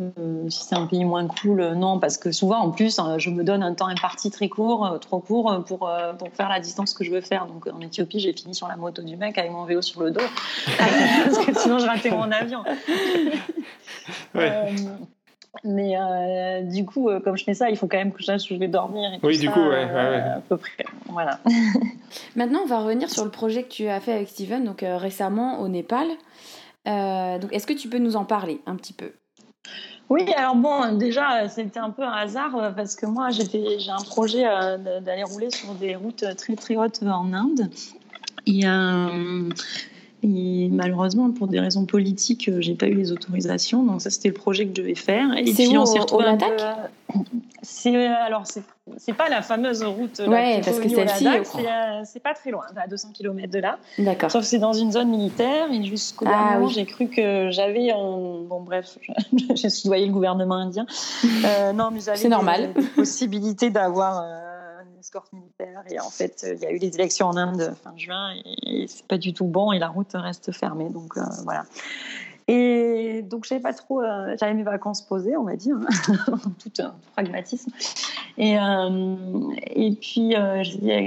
euh, 0.00 0.48
si 0.48 0.64
c'est 0.64 0.74
un 0.74 0.86
pays 0.86 1.04
moins 1.04 1.26
cool, 1.26 1.60
euh, 1.60 1.74
non, 1.74 1.98
parce 1.98 2.16
que 2.16 2.32
souvent, 2.32 2.58
en 2.58 2.70
plus, 2.70 2.98
euh, 2.98 3.18
je 3.18 3.30
me 3.30 3.44
donne 3.44 3.62
un 3.62 3.74
temps 3.74 3.86
imparti 3.86 4.30
très 4.30 4.48
court, 4.48 4.98
trop 5.00 5.20
court, 5.20 5.64
pour, 5.66 5.90
pour 6.18 6.28
faire 6.32 6.48
la 6.48 6.60
distance 6.60 6.94
que 6.94 7.04
je 7.04 7.10
veux 7.10 7.20
faire. 7.20 7.46
Donc 7.46 7.66
en 7.66 7.80
Éthiopie, 7.80 8.20
j'ai 8.20 8.32
fini 8.32 8.54
sur 8.54 8.68
la 8.68 8.76
moto 8.76 9.02
du 9.02 9.16
mec 9.16 9.38
avec 9.38 9.50
mon 9.50 9.64
vélo 9.64 9.82
sur 9.82 10.02
le 10.02 10.10
dos, 10.10 10.20
parce 10.78 11.38
que 11.38 11.58
sinon 11.58 11.78
je 11.78 11.86
ratais 11.86 12.10
mon 12.10 12.30
avion. 12.30 12.62
Mais 15.64 16.62
du 16.64 16.84
coup, 16.84 17.10
comme 17.22 17.36
je 17.36 17.44
fais 17.44 17.54
ça, 17.54 17.70
il 17.70 17.76
faut 17.76 17.86
quand 17.86 17.98
même 17.98 18.12
que 18.12 18.20
je 18.20 18.26
sache 18.26 18.50
où 18.50 18.54
je 18.54 18.58
vais 18.58 18.68
dormir. 18.68 19.10
oui, 19.22 19.38
du 19.38 19.50
coup, 19.50 19.60
ouais, 19.60 19.82
À 19.82 20.40
peu 20.48 20.56
près. 20.56 20.84
Voilà. 21.08 21.38
Maintenant, 22.36 22.60
on 22.64 22.66
va 22.66 22.80
revenir 22.80 23.10
sur 23.10 23.24
le 23.24 23.30
projet 23.30 23.62
que 23.62 23.68
tu 23.68 23.86
as 23.88 24.00
fait 24.00 24.12
avec 24.12 24.28
Steven, 24.28 24.64
donc 24.64 24.82
récemment 24.82 25.60
au 25.60 25.68
Népal. 25.68 26.08
donc, 26.86 27.52
est-ce 27.52 27.66
que 27.66 27.74
tu 27.74 27.88
peux 27.88 27.98
nous 27.98 28.16
en 28.16 28.24
parler 28.24 28.60
un 28.66 28.76
petit 28.76 28.92
peu? 28.92 29.12
Oui, 30.12 30.30
alors 30.36 30.56
bon, 30.56 30.98
déjà, 30.98 31.48
c'était 31.48 31.78
un 31.78 31.88
peu 31.88 32.02
un 32.02 32.12
hasard 32.12 32.54
euh, 32.56 32.70
parce 32.70 32.96
que 32.96 33.06
moi, 33.06 33.30
j'ai 33.30 33.90
un 33.90 34.04
projet 34.04 34.44
euh, 34.46 35.00
d'aller 35.00 35.22
rouler 35.22 35.50
sur 35.50 35.72
des 35.74 35.96
routes 35.96 36.24
très 36.36 36.54
très 36.54 36.76
hautes 36.76 37.02
en 37.02 37.32
Inde. 37.32 37.70
Et, 38.46 38.66
euh, 38.66 39.48
et 40.22 40.68
malheureusement, 40.70 41.30
pour 41.30 41.48
des 41.48 41.58
raisons 41.58 41.84
politiques, 41.84 42.50
j'ai 42.60 42.74
pas 42.74 42.86
eu 42.86 42.94
les 42.94 43.10
autorisations. 43.10 43.82
Donc 43.82 44.00
ça, 44.00 44.10
c'était 44.10 44.28
le 44.28 44.34
projet 44.34 44.64
que 44.64 44.70
je 44.70 44.82
devais 44.82 44.94
faire. 44.94 45.36
Et 45.36 45.44
puis 45.44 45.76
on 45.76 45.86
s'est 45.86 45.98
retrouvé 45.98 46.24
c'est 47.62 48.06
alors 48.06 48.44
c'est 48.96 49.12
pas 49.12 49.28
la 49.28 49.42
fameuse 49.42 49.84
route 49.84 50.20
ouais, 50.26 50.60
parce 50.64 50.78
que 50.80 50.88
celle-ci 50.88 51.26
c'est 52.04 52.22
pas 52.22 52.34
très 52.34 52.50
loin 52.50 52.64
à 52.76 52.88
200 52.88 53.10
km 53.14 53.50
de 53.50 53.58
là 53.58 53.78
d'accord 53.98 54.30
sauf 54.30 54.42
que 54.42 54.48
c'est 54.48 54.58
dans 54.58 54.72
une 54.72 54.92
zone 54.92 55.08
militaire 55.08 55.70
et 55.70 55.82
jusqu'au 55.84 56.26
ah, 56.28 56.58
oui. 56.60 56.72
j'ai 56.74 56.84
cru 56.84 57.08
que 57.08 57.50
j'avais 57.50 57.92
bon 57.92 58.62
bref 58.62 58.98
j'ai 59.54 59.70
soudoyé 59.70 60.06
le 60.06 60.12
gouvernement 60.12 60.56
indien 60.56 60.86
euh, 61.44 61.72
non 61.72 61.90
mais 61.92 62.00
c'est 62.00 62.28
normal 62.28 62.72
possibilité 62.96 63.70
d'avoir 63.70 64.22
euh, 64.22 64.51
et 65.90 66.00
en 66.00 66.10
fait 66.10 66.46
il 66.54 66.62
y 66.62 66.66
a 66.66 66.70
eu 66.70 66.78
les 66.78 66.94
élections 66.94 67.26
en 67.26 67.36
Inde 67.36 67.74
fin 67.82 67.96
juin 67.96 68.34
et, 68.62 68.86
c'est 68.88 69.06
pas 69.06 69.18
du 69.18 69.32
tout 69.32 69.44
bon 69.44 69.72
et 69.72 69.78
la 69.78 69.88
route 69.88 70.12
reste 70.14 70.52
fermée 70.52 70.88
donc 70.90 71.16
euh, 71.16 71.22
voilà 71.44 71.64
et 72.48 73.22
donc, 73.22 73.44
j'avais 73.44 73.60
pas 73.60 73.72
trop. 73.72 74.02
Euh, 74.02 74.34
j'avais 74.38 74.54
mes 74.54 74.62
vacances 74.62 75.02
posées, 75.02 75.36
on 75.36 75.44
va 75.44 75.56
dire, 75.56 75.76
tout 76.58 76.82
un 76.82 76.94
pragmatisme. 77.12 77.70
Et, 78.36 78.58
euh, 78.58 79.16
et 79.74 79.92
puis, 79.92 80.34
euh, 80.34 80.62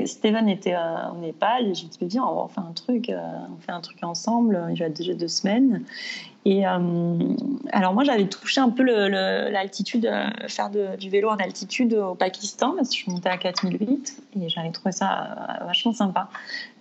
Stéphane 0.05 0.47
était 0.47 0.75
au 0.75 1.17
Népal, 1.17 1.67
et 1.67 1.75
je 1.75 1.85
me 1.85 1.91
suis 1.91 2.05
dit, 2.05 2.19
on 2.19 2.45
va 2.45 2.61
un 2.61 2.71
truc, 2.71 3.11
on 3.11 3.59
fait 3.59 3.71
un 3.71 3.81
truc 3.81 4.03
ensemble. 4.03 4.65
Il 4.71 4.79
y 4.79 4.83
a 4.83 4.89
déjà 4.89 5.13
deux 5.13 5.27
semaines. 5.27 5.83
Et 6.47 6.67
euh, 6.67 7.17
alors 7.71 7.95
moi 7.95 8.03
j'avais 8.03 8.27
touché 8.27 8.61
un 8.61 8.69
peu 8.69 8.83
l'altitude, 8.83 10.05
euh, 10.05 10.27
faire 10.47 10.69
du 10.69 11.09
vélo 11.09 11.29
en 11.29 11.37
altitude 11.37 11.95
au 11.95 12.13
Pakistan 12.13 12.75
parce 12.77 12.89
que 12.89 12.95
je 12.95 12.99
suis 13.01 13.11
montée 13.11 13.29
à 13.29 13.37
4008 13.37 14.21
et 14.39 14.49
j'avais 14.49 14.69
trouvé 14.69 14.91
ça 14.91 15.57
euh, 15.61 15.65
vachement 15.65 15.91
sympa. 15.91 16.29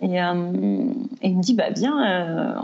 Et, 0.03 0.17
et, 0.17 0.19
il 0.19 1.37
me 1.37 1.41
dit 1.41 1.55
bah 1.55 1.71
viens 1.75 2.55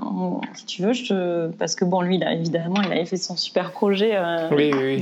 si 0.54 0.66
tu 0.68 0.84
veux 0.84 0.94
je 0.94 1.48
parce 1.58 1.74
que 1.74 1.86
bon 1.86 2.02
lui 2.02 2.22
évidemment 2.24 2.82
il 2.86 2.92
avait 2.92 3.06
fait 3.06 3.18
son 3.18 3.36
super 3.36 3.72
projet 3.72 4.16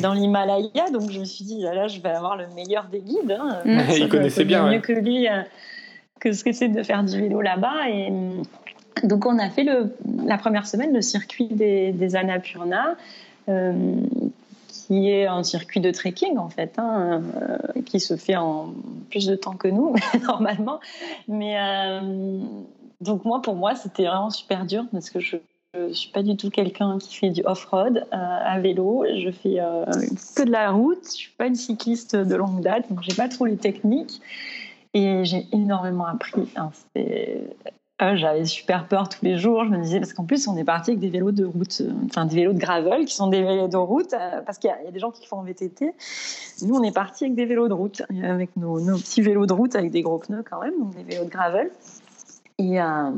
dans 0.02 0.14
l'Himalaya 0.14 0.90
donc 0.94 1.12
je 1.12 1.20
me 1.20 1.26
suis 1.26 1.44
dit 1.44 1.64
là, 1.64 1.88
je 1.88 2.00
vais 2.00 2.10
avoir 2.10 2.38
le 2.38 2.46
meilleur 2.56 2.86
des 2.86 3.02
guides. 3.02 3.38
Hein. 3.38 3.60
il 3.98 4.08
connaissait 4.08 4.46
bien 4.46 4.70
mieux 4.72 4.80
que 4.80 4.94
lui 4.94 5.28
que 6.22 6.32
ce 6.32 6.46
que 6.46 6.54
c'est 6.54 6.70
de 6.70 6.82
faire 6.82 7.04
du 7.04 7.20
vélo 7.20 7.42
là-bas 7.42 7.90
et 7.90 8.10
donc 9.04 9.26
on 9.26 9.38
a 9.40 9.50
fait 9.50 9.66
la 10.26 10.38
première 10.38 10.68
semaine 10.68 10.94
le 10.94 11.02
circuit 11.02 11.48
des, 11.48 12.16
Annapurna, 12.16 12.96
euh, 13.48 13.96
qui 14.68 15.10
est 15.10 15.26
un 15.26 15.44
circuit 15.44 15.80
de 15.80 15.92
trekking 15.92 16.38
en 16.38 16.50
fait, 16.50 16.78
hein, 16.78 17.22
euh, 17.42 17.82
qui 17.86 18.00
se 18.00 18.16
fait 18.16 18.36
en 18.36 18.74
plus 19.10 19.28
de 19.28 19.36
temps 19.36 19.56
que 19.56 19.68
nous 19.68 19.96
normalement. 20.24 20.80
Mais 21.28 21.58
euh, 21.60 22.40
donc 23.02 23.26
moi 23.26 23.42
pour 23.42 23.56
moi 23.56 23.76
c'était 23.76 24.06
vraiment 24.06 24.30
super 24.30 24.66
dur 24.66 24.86
parce 24.92 25.10
que 25.10 25.20
je 25.20 25.38
je 25.76 25.94
suis 25.94 26.10
pas 26.10 26.24
du 26.24 26.36
tout 26.36 26.50
quelqu'un 26.50 26.98
qui 26.98 27.16
fait 27.16 27.30
du 27.30 27.44
off-road 27.46 28.04
à 28.10 28.60
vélo. 28.60 29.06
Je 29.06 29.30
fais 29.30 29.60
que 30.36 30.44
de 30.44 30.52
la 30.52 30.72
route. 30.72 31.06
Je 31.06 31.12
suis 31.12 31.32
pas 31.38 31.46
une 31.46 31.54
cycliste 31.54 32.16
de 32.16 32.36
longue 32.36 32.62
date, 32.62 32.90
donc 32.90 33.04
j'ai 33.04 33.14
pas 33.14 33.28
trop 33.28 33.46
les 33.46 33.56
techniques. 33.56 34.20
Et 34.96 35.24
j'ai 35.26 35.46
énormément 35.52 36.08
appris. 36.08 36.48
Hein, 36.56 36.72
ah, 38.02 38.16
j'avais 38.16 38.46
super 38.46 38.88
peur 38.88 39.10
tous 39.10 39.26
les 39.26 39.38
jours. 39.38 39.66
Je 39.66 39.70
me 39.70 39.78
disais, 39.78 40.00
parce 40.00 40.14
qu'en 40.14 40.24
plus, 40.24 40.48
on 40.48 40.56
est 40.56 40.64
parti 40.64 40.92
avec 40.92 41.02
des 41.02 41.10
vélos 41.10 41.34
de 41.34 41.44
route, 41.44 41.82
euh, 41.82 41.92
enfin 42.06 42.26
des 42.26 42.38
vélos 42.38 42.54
de 42.54 42.58
gravel 42.58 43.04
qui 43.04 43.14
sont 43.14 43.28
des 43.28 43.44
vélos 43.44 43.68
de 43.68 43.76
route, 43.76 44.14
euh, 44.14 44.42
parce 44.46 44.58
qu'il 44.58 44.70
y, 44.70 44.88
a 44.88 44.90
des 44.90 45.00
gens 45.00 45.12
qui 45.12 45.28
font 45.28 45.40
en 45.40 45.44
VTT. 45.44 45.94
Nous, 46.62 46.76
on 46.76 46.82
est 46.84 46.94
parti 46.94 47.26
avec 47.26 47.36
des 47.36 47.46
vélos 47.46 47.68
de 47.68 47.74
route, 47.74 48.02
avec 48.24 48.56
nos, 48.56 48.78
petits 48.98 49.22
vélos 49.22 49.46
de 49.46 49.54
route 49.54 49.76
avec 49.76 49.92
des 49.92 50.02
gros 50.02 50.18
pneus 50.18 50.44
quand 50.50 50.62
même, 50.62 50.80
donc 50.80 50.96
des 50.96 51.04
vélos 51.04 51.26
de 51.26 51.30
gravel. 51.30 51.72
Et, 52.58 52.82
euh, 52.82 53.12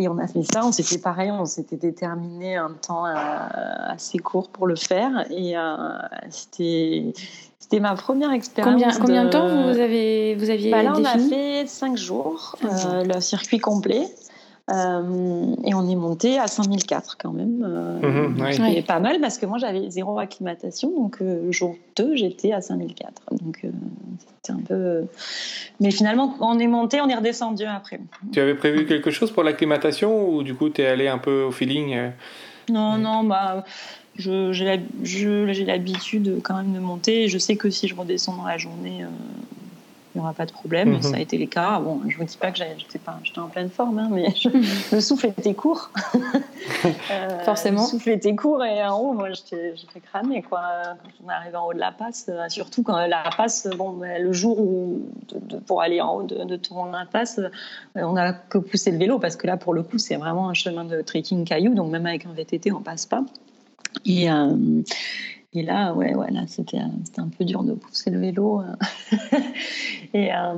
et 0.00 0.08
on 0.08 0.18
a 0.18 0.26
fait 0.26 0.42
ça, 0.42 0.64
on 0.64 0.72
s'était 0.72 0.98
pareil, 0.98 1.30
on 1.30 1.44
s'était 1.44 1.76
déterminé 1.76 2.56
un 2.56 2.72
temps 2.72 3.04
assez 3.04 4.18
court 4.18 4.48
pour 4.48 4.66
le 4.66 4.76
faire. 4.76 5.30
Et 5.30 5.54
c'était 6.30 7.12
c'était 7.70 7.80
ma 7.80 7.94
première 7.94 8.32
expérience. 8.32 8.72
Combien, 8.72 8.98
combien 8.98 9.24
de... 9.26 9.30
temps 9.30 9.46
vous, 9.46 9.78
avez, 9.78 10.34
vous 10.34 10.50
aviez 10.50 10.72
bah 10.72 10.82
Là, 10.82 10.92
on 10.96 11.04
a 11.04 11.18
fait 11.18 11.66
5 11.68 11.96
jours, 11.96 12.56
euh, 12.64 13.04
le 13.04 13.20
circuit 13.20 13.58
complet. 13.58 14.08
Euh, 14.70 15.54
et 15.64 15.74
on 15.74 15.88
est 15.88 15.96
monté 15.96 16.38
à 16.38 16.46
5004 16.46 17.16
quand 17.18 17.32
même. 17.32 17.64
Euh, 17.66 18.32
mhm, 18.32 18.84
pas 18.84 19.00
mal 19.00 19.20
parce 19.20 19.38
que 19.38 19.46
moi 19.46 19.58
j'avais 19.58 19.90
zéro 19.90 20.18
acclimatation. 20.18 20.90
Donc 20.90 21.18
euh, 21.20 21.50
jour 21.50 21.76
2, 21.96 22.16
j'étais 22.16 22.52
à 22.52 22.60
5004. 22.60 23.22
Donc 23.32 23.66
c'était 24.18 24.52
un 24.52 24.60
peu. 24.60 25.04
Mais 25.80 25.90
finalement, 25.90 26.36
on 26.40 26.58
est 26.58 26.66
monté, 26.66 27.00
on 27.00 27.08
est 27.08 27.14
redescendu 27.14 27.64
après. 27.64 28.00
Tu 28.32 28.40
avais 28.40 28.54
prévu 28.54 28.86
quelque 28.86 29.10
chose 29.10 29.30
pour 29.30 29.42
l'acclimatation 29.42 30.28
ou 30.28 30.42
du 30.42 30.54
coup 30.54 30.68
tu 30.68 30.82
es 30.82 30.86
allé 30.86 31.08
un 31.08 31.18
peu 31.18 31.42
au 31.42 31.50
feeling 31.50 32.10
Non, 32.68 32.96
non, 32.96 33.24
bah 33.24 33.64
j'ai 34.20 35.64
l'habitude 35.64 36.40
quand 36.42 36.56
même 36.56 36.72
de 36.72 36.78
monter. 36.78 37.28
je 37.28 37.38
sais 37.38 37.56
que 37.56 37.70
si 37.70 37.88
je 37.88 37.94
redescends 37.94 38.36
dans 38.36 38.44
la 38.44 38.58
journée, 38.58 39.02
euh, 39.02 39.06
il 40.14 40.18
n'y 40.18 40.24
aura 40.24 40.32
pas 40.34 40.44
de 40.46 40.50
problème. 40.52 40.94
Mhm. 40.94 41.02
Ça 41.02 41.16
a 41.16 41.20
été 41.20 41.38
le 41.38 41.46
cas. 41.46 41.78
Bon, 41.78 42.00
je 42.08 42.16
vous 42.16 42.24
dis 42.24 42.36
pas 42.36 42.50
que 42.50 42.58
j'étais 42.58 42.98
pas, 42.98 43.18
j'étais 43.22 43.38
en 43.38 43.46
pleine 43.48 43.70
forme, 43.70 43.98
hein, 43.98 44.08
mais 44.10 44.30
je- 44.34 44.48
le 44.94 45.00
souffle 45.00 45.26
était 45.26 45.54
court. 45.54 45.90
Euh, 47.10 47.38
Forcément. 47.44 47.82
Le 47.82 47.86
souffle 47.88 48.10
était 48.10 48.34
court 48.34 48.64
et 48.64 48.82
en 48.84 48.96
haut, 48.98 49.12
moi, 49.12 49.30
j'étais 49.32 49.74
j'étais 49.76 50.00
cramée, 50.00 50.40
quoi. 50.42 50.60
Quand 51.02 51.24
on 51.26 51.30
est 51.30 51.32
arrivé 51.34 51.56
en 51.56 51.66
haut 51.66 51.74
de 51.74 51.78
la 51.78 51.90
passe, 51.92 52.26
euh, 52.28 52.48
surtout 52.48 52.82
quand 52.82 52.96
la 53.06 53.24
passe, 53.36 53.66
bon, 53.76 53.90
ben, 53.92 54.22
le 54.22 54.32
jour 54.32 54.58
où, 54.60 55.02
de- 55.28 55.56
de- 55.56 55.60
pour 55.60 55.82
aller 55.82 56.00
en 56.00 56.14
haut 56.16 56.22
de, 56.22 56.44
de 56.44 56.56
Tour 56.56 56.86
de 56.86 56.92
la 56.92 57.04
passe, 57.10 57.38
euh, 57.38 57.48
on 57.96 58.12
n'a 58.12 58.32
que 58.32 58.58
poussé 58.58 58.90
le 58.92 58.98
vélo 58.98 59.18
parce 59.18 59.36
que 59.36 59.46
là, 59.46 59.56
pour 59.56 59.74
le 59.74 59.82
coup, 59.82 59.98
c'est 59.98 60.16
vraiment 60.16 60.48
un 60.48 60.54
chemin 60.54 60.84
de 60.84 61.02
trekking 61.02 61.44
caillou, 61.44 61.74
donc 61.74 61.90
même 61.90 62.06
avec 62.06 62.24
un 62.26 62.32
VTT, 62.32 62.72
on 62.72 62.80
passe 62.80 63.04
pas. 63.06 63.22
Et, 64.06 64.30
euh, 64.30 64.54
et 65.52 65.62
là, 65.62 65.92
ouais, 65.94 66.14
ouais, 66.14 66.30
là, 66.30 66.42
c'était 66.46 66.78
un 66.78 67.28
peu 67.28 67.44
dur 67.44 67.64
de 67.64 67.74
pousser 67.74 68.10
le 68.10 68.20
vélo. 68.20 68.60
euh. 68.60 68.76
et 70.14 70.32
euh, 70.32 70.54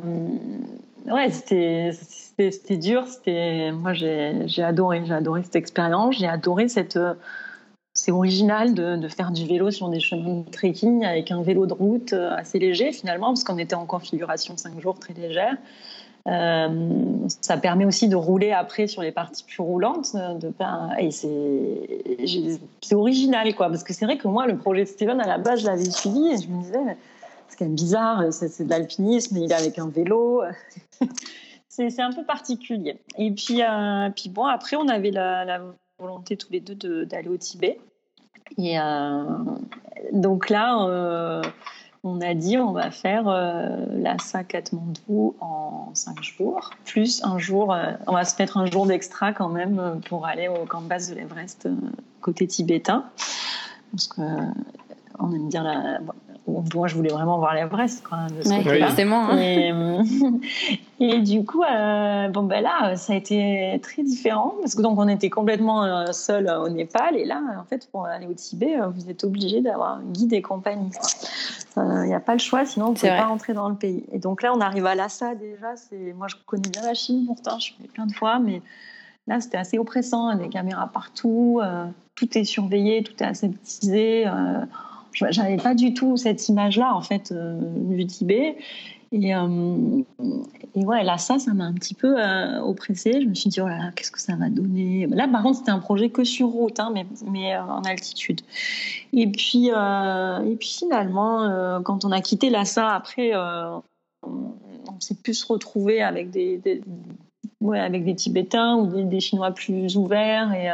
ouais, 1.06 1.30
c'était 1.30 2.76
dur. 2.76 3.06
Moi, 3.26 3.94
j'ai 3.94 4.62
adoré, 4.62 5.02
adoré 5.10 5.42
cette 5.44 5.56
expérience. 5.56 6.18
J'ai 6.18 6.26
adoré 6.26 6.68
cette 6.68 6.96
euh, 6.96 7.14
c'est 7.94 8.10
original 8.10 8.74
de, 8.74 8.96
de 8.96 9.08
faire 9.08 9.30
du 9.32 9.46
vélo 9.46 9.70
sur 9.70 9.88
des 9.88 10.00
chemins 10.00 10.42
de 10.46 10.50
trekking 10.50 11.04
avec 11.04 11.30
un 11.30 11.42
vélo 11.42 11.66
de 11.66 11.74
route 11.74 12.14
assez 12.14 12.58
léger 12.58 12.90
finalement, 12.90 13.28
parce 13.28 13.44
qu'on 13.44 13.58
était 13.58 13.74
en 13.74 13.84
configuration 13.84 14.56
5 14.56 14.80
jours 14.80 14.98
très 14.98 15.12
légère. 15.12 15.56
Euh, 16.28 17.26
ça 17.40 17.56
permet 17.56 17.84
aussi 17.84 18.08
de 18.08 18.14
rouler 18.14 18.52
après 18.52 18.86
sur 18.86 19.02
les 19.02 19.12
parties 19.12 19.44
plus 19.44 19.60
roulantes. 19.60 20.14
euh, 20.14 20.38
et 20.98 21.10
c'est, 21.10 22.94
original, 22.94 23.54
quoi. 23.54 23.68
Parce 23.68 23.82
que 23.82 23.92
c'est 23.92 24.04
vrai 24.04 24.18
que 24.18 24.28
moi, 24.28 24.46
le 24.46 24.56
projet 24.56 24.84
de 24.84 24.88
Steven, 24.88 25.20
à 25.20 25.26
la 25.26 25.38
base, 25.38 25.62
je 25.62 25.66
l'avais 25.66 25.90
suivi 25.90 26.28
et 26.28 26.40
je 26.40 26.48
me 26.48 26.62
disais, 26.62 26.96
c'est 27.48 27.58
quand 27.58 27.64
même 27.64 27.74
bizarre, 27.74 28.32
c'est, 28.32 28.64
de 28.64 28.70
l'alpinisme, 28.70 29.36
il 29.36 29.50
est 29.50 29.54
avec 29.54 29.78
un 29.78 29.88
vélo. 29.88 30.42
c'est, 31.68 32.00
un 32.00 32.12
peu 32.12 32.24
particulier. 32.24 32.96
Et 33.18 33.32
puis, 33.32 33.62
euh, 33.62 34.10
puis 34.14 34.28
bon, 34.28 34.44
après, 34.44 34.76
on 34.76 34.88
avait 34.88 35.10
la, 35.10 35.60
volonté 35.98 36.36
tous 36.36 36.50
les 36.50 36.60
deux 36.60 36.74
de- 36.74 37.04
d'aller 37.04 37.28
au 37.28 37.36
Tibet. 37.36 37.78
Et 38.58 38.76
donc 40.12 40.50
là, 40.50 41.42
on 42.04 42.20
a 42.20 42.34
dit 42.34 42.58
on 42.58 42.72
va 42.72 42.90
faire 42.90 43.28
euh, 43.28 43.86
Lhasa 43.90 44.42
Katmandou 44.44 45.36
en 45.40 45.90
cinq 45.94 46.22
jours, 46.22 46.70
plus 46.84 47.22
un 47.24 47.38
jour, 47.38 47.72
euh, 47.72 47.92
on 48.06 48.12
va 48.12 48.24
se 48.24 48.40
mettre 48.40 48.56
un 48.56 48.66
jour 48.66 48.86
d'extra 48.86 49.32
quand 49.32 49.48
même 49.48 49.78
euh, 49.78 49.94
pour 50.08 50.26
aller 50.26 50.48
au 50.48 50.64
camp 50.66 50.82
de 50.82 51.14
l'Everest 51.14 51.66
euh, 51.66 51.74
côté 52.20 52.46
tibétain. 52.46 53.04
Parce 53.92 54.08
que 54.08 54.22
on 55.18 55.32
aime 55.32 55.48
bien 55.48 55.62
la. 55.62 55.98
Moi, 56.46 56.88
je 56.88 56.94
voulais 56.96 57.10
vraiment 57.10 57.38
voir 57.38 57.54
l'Everest, 57.54 58.02
quoi, 58.06 58.26
de 58.36 58.42
ce 58.42 58.48
Ouais, 58.48 58.62
côté-là. 58.64 58.86
forcément. 58.88 59.28
hein. 59.30 59.38
Et, 59.38 59.70
euh, 59.72 60.02
et 61.00 61.20
du 61.20 61.44
coup, 61.44 61.62
euh, 61.62 62.28
bon 62.28 62.42
ben 62.42 62.62
là, 62.62 62.96
ça 62.96 63.12
a 63.12 63.16
été 63.16 63.78
très 63.82 64.02
différent 64.02 64.54
parce 64.60 64.74
que 64.74 64.82
donc 64.82 64.98
on 64.98 65.06
était 65.08 65.30
complètement 65.30 65.84
euh, 65.84 66.06
seul 66.12 66.48
au 66.50 66.68
Népal 66.68 67.16
et 67.16 67.24
là, 67.24 67.40
en 67.60 67.64
fait, 67.64 67.88
pour 67.90 68.06
aller 68.06 68.26
au 68.26 68.34
Tibet, 68.34 68.76
vous 68.94 69.08
êtes 69.08 69.22
obligé 69.24 69.60
d'avoir 69.60 69.98
un 69.98 70.02
guide 70.12 70.32
et 70.32 70.42
compagnie. 70.42 70.90
Il 71.76 72.02
n'y 72.06 72.14
a 72.14 72.20
pas 72.20 72.32
le 72.34 72.38
choix, 72.38 72.66
sinon 72.66 72.86
vous 72.86 72.92
ne 72.92 72.96
pouvez 72.98 73.08
pas 73.16 73.24
rentrer 73.26 73.54
dans 73.54 73.68
le 73.68 73.76
pays. 73.76 74.04
Et 74.12 74.18
donc 74.18 74.42
là, 74.42 74.52
on 74.54 74.60
arrive 74.60 74.84
à 74.86 74.94
Lhasa 74.94 75.34
déjà. 75.34 75.74
C'est 75.76 76.12
moi, 76.16 76.26
je 76.28 76.34
connais 76.44 76.68
bien 76.68 76.82
la 76.82 76.94
Chine 76.94 77.24
pourtant, 77.26 77.58
je 77.58 77.64
suis 77.66 77.76
allée 77.78 77.88
plein 77.88 78.06
de 78.06 78.12
fois, 78.12 78.38
mais 78.40 78.60
là, 79.26 79.40
c'était 79.40 79.58
assez 79.58 79.78
oppressant, 79.78 80.34
des 80.34 80.48
caméras 80.48 80.90
partout, 80.92 81.60
euh, 81.62 81.86
tout 82.14 82.36
est 82.36 82.44
surveillé, 82.44 83.02
tout 83.04 83.14
est 83.22 83.26
aseptisé. 83.26 84.26
Euh, 84.26 84.60
J'avais 85.12 85.56
pas 85.56 85.74
du 85.74 85.94
tout 85.94 86.16
cette 86.16 86.48
image-là 86.48 86.94
en 86.94 87.02
fait 87.02 87.32
euh, 87.32 87.58
du 87.60 88.06
Tibet. 88.06 88.56
Et, 89.14 89.34
euh, 89.34 90.02
et 90.74 90.84
ouais, 90.86 91.04
là, 91.04 91.18
ça, 91.18 91.38
ça 91.38 91.52
m'a 91.52 91.64
un 91.64 91.74
petit 91.74 91.92
peu 91.92 92.18
euh, 92.18 92.60
oppressée. 92.60 93.20
Je 93.20 93.26
me 93.26 93.34
suis 93.34 93.50
dit, 93.50 93.60
oh 93.60 93.68
là 93.68 93.90
qu'est-ce 93.94 94.10
que 94.10 94.20
ça 94.20 94.36
va 94.36 94.48
donner? 94.48 95.06
Là, 95.06 95.28
par 95.28 95.42
contre, 95.42 95.58
c'était 95.58 95.70
un 95.70 95.80
projet 95.80 96.08
que 96.08 96.24
sur 96.24 96.48
route, 96.48 96.80
hein, 96.80 96.90
mais, 96.94 97.04
mais 97.30 97.54
euh, 97.54 97.62
en 97.62 97.82
altitude. 97.82 98.40
Et 99.12 99.26
puis, 99.26 99.66
et 99.66 100.56
puis 100.58 100.68
finalement, 100.78 101.82
quand 101.82 102.06
on 102.06 102.10
a 102.10 102.22
quitté 102.22 102.48
Lhasa, 102.48 102.88
après, 102.88 103.32
on, 103.36 103.82
on 104.22 105.00
s'est 105.00 105.16
pu 105.22 105.34
se 105.34 105.46
retrouver 105.46 106.00
avec 106.00 106.30
des, 106.30 106.58
ouais, 107.60 107.80
avec 107.80 108.06
des 108.06 108.14
Tibétains 108.14 108.76
ou 108.76 108.86
des, 108.86 109.04
des 109.04 109.20
Chinois 109.20 109.50
plus 109.50 109.96
ouverts 109.96 110.54
et, 110.54 110.70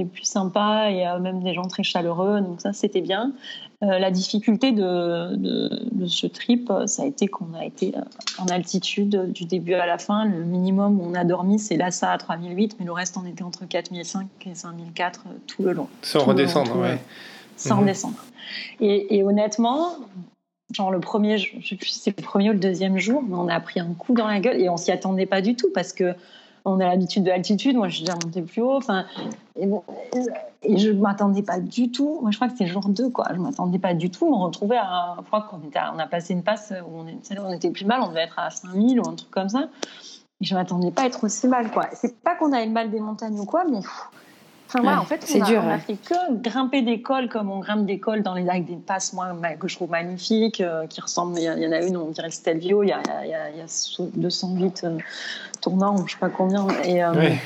et 0.00 0.04
plus 0.04 0.24
sympas, 0.24 0.90
et 0.90 1.04
même 1.20 1.42
des 1.42 1.54
gens 1.54 1.66
très 1.68 1.82
chaleureux. 1.82 2.40
Donc 2.40 2.60
ça, 2.60 2.72
c'était 2.72 3.00
bien. 3.00 3.32
Euh, 3.82 3.98
la 3.98 4.10
difficulté 4.10 4.72
de, 4.72 5.34
de, 5.36 5.68
de 5.92 6.06
ce 6.06 6.26
trip, 6.26 6.70
euh, 6.70 6.86
ça 6.86 7.02
a 7.02 7.06
été 7.06 7.26
qu'on 7.26 7.52
a 7.54 7.64
été 7.64 7.92
euh, 7.96 8.00
en 8.38 8.46
altitude 8.46 9.32
du 9.32 9.44
début 9.44 9.74
à 9.74 9.84
la 9.84 9.98
fin. 9.98 10.24
Le 10.24 10.42
minimum 10.44 11.00
où 11.00 11.04
on 11.04 11.14
a 11.14 11.24
dormi, 11.24 11.58
c'est 11.58 11.76
Lhasa 11.76 12.12
à 12.12 12.16
3008, 12.18 12.76
mais 12.78 12.86
le 12.86 12.92
reste, 12.92 13.16
on 13.16 13.26
était 13.26 13.42
entre 13.42 13.66
4005 13.66 14.26
et 14.46 14.54
5004 14.54 15.24
euh, 15.26 15.30
tout 15.46 15.62
le 15.62 15.72
long 15.72 15.88
Sans 16.02 16.20
Tout 16.20 16.24
long, 16.26 16.32
redescendre, 16.32 16.74
le 16.76 16.80
ouais. 16.80 16.92
long, 16.92 16.98
sans 17.56 17.74
Mhm. 17.76 17.80
redescendre. 17.82 18.24
Et, 18.80 19.16
et 19.16 19.22
honnêtement, 19.24 19.90
genre 20.72 20.90
le 20.90 21.00
premier, 21.00 21.36
je 21.38 21.60
sais 21.66 21.76
plus 21.76 21.88
si 21.88 21.98
c'est 21.98 22.16
le 22.16 22.22
premier 22.24 22.50
ou 22.50 22.52
le 22.54 22.58
deuxième 22.60 22.98
jour, 22.98 23.22
mais 23.26 23.34
on 23.36 23.48
a 23.48 23.60
pris 23.60 23.80
un 23.80 23.92
coup 23.92 24.14
dans 24.14 24.28
la 24.28 24.40
gueule 24.40 24.60
et 24.60 24.68
on 24.68 24.76
s'y 24.76 24.92
attendait 24.92 25.26
pas 25.26 25.42
du 25.42 25.56
tout 25.56 25.68
parce 25.74 25.92
que 25.92 26.14
on 26.64 26.80
a 26.80 26.84
l'habitude 26.86 27.24
de 27.24 27.28
l'altitude. 27.30 27.76
Moi, 27.76 27.88
je 27.88 27.96
suis 27.96 28.04
déjà 28.04 28.16
montée 28.24 28.42
plus 28.42 28.62
haut. 28.62 28.76
Enfin, 28.76 29.04
et, 29.56 29.66
bon, 29.66 29.82
et 30.62 30.78
je 30.78 30.90
m'attendais 30.90 31.42
pas 31.42 31.60
du 31.60 31.90
tout. 31.90 32.18
Moi, 32.22 32.30
je 32.30 32.36
crois 32.36 32.48
que 32.48 32.54
c'était 32.54 32.66
jour 32.66 32.88
2, 32.88 33.10
quoi. 33.10 33.26
Je 33.34 33.38
m'attendais 33.38 33.78
pas 33.78 33.94
du 33.94 34.10
tout. 34.10 34.26
On 34.26 34.38
retrouvait 34.38 34.78
à, 34.78 35.16
je 35.18 35.24
crois 35.26 35.42
qu'on 35.42 35.60
était, 35.66 35.78
on 35.94 35.98
a 35.98 36.06
passé 36.06 36.32
une 36.32 36.42
passe 36.42 36.72
où 36.86 37.00
on, 37.00 37.06
est- 37.06 37.38
on 37.38 37.52
était 37.52 37.70
plus 37.70 37.84
mal. 37.84 38.00
On 38.02 38.08
devait 38.08 38.22
être 38.22 38.38
à 38.38 38.50
5000 38.50 39.00
ou 39.00 39.08
un 39.08 39.14
truc 39.14 39.30
comme 39.30 39.48
ça. 39.48 39.68
Et 40.40 40.44
je 40.46 40.54
m'attendais 40.54 40.90
pas 40.90 41.02
à 41.02 41.06
être 41.06 41.22
aussi 41.24 41.46
mal, 41.48 41.70
quoi. 41.70 41.86
C'est 41.92 42.18
pas 42.20 42.34
qu'on 42.34 42.52
avait 42.52 42.66
mal 42.66 42.90
des 42.90 43.00
montagnes 43.00 43.38
ou 43.38 43.44
quoi, 43.44 43.64
mais 43.70 43.80
Enfin, 44.74 44.82
voilà, 44.82 44.96
Ouais, 44.98 45.02
en 45.02 45.06
fait, 45.06 45.22
c'est 45.24 45.38
on 45.40 45.44
a, 45.44 45.46
dur, 45.46 45.62
on 45.64 45.68
a 45.68 45.72
ouais. 45.74 45.78
fait 45.78 45.94
que 45.94 46.34
grimper 46.42 46.82
des 46.82 47.00
cols 47.00 47.28
comme 47.28 47.48
on 47.48 47.60
grimpe 47.60 47.86
des 47.86 48.00
cols 48.00 48.22
dans 48.24 48.34
les 48.34 48.48
avec 48.48 48.64
des 48.66 48.74
passes 48.74 49.12
moi, 49.12 49.28
que 49.60 49.68
je 49.68 49.76
trouve 49.76 49.90
magnifiques, 49.90 50.60
euh, 50.60 50.86
qui 50.88 51.00
ressemblent. 51.00 51.38
Il 51.38 51.44
y, 51.44 51.48
en 51.68 51.72
a 51.72 51.80
une, 51.80 51.96
on 51.96 52.08
dirait 52.10 52.26
le 52.26 52.32
Stelvio, 52.32 52.82
il 52.82 52.88
y 52.88 52.92
a, 52.92 53.00
y 53.24 53.32
a- 53.34 53.50
il 53.50 53.56
y 53.58 53.60
a 53.60 53.66
208 54.16 54.82
euh, 54.84 54.98
tournants, 55.60 55.94
ou 55.96 56.06
je 56.08 56.12
sais 56.14 56.18
pas 56.18 56.28
combien. 56.28 56.66
Et, 56.84 57.04
euh, 57.04 57.12
Ouais. 57.14 57.38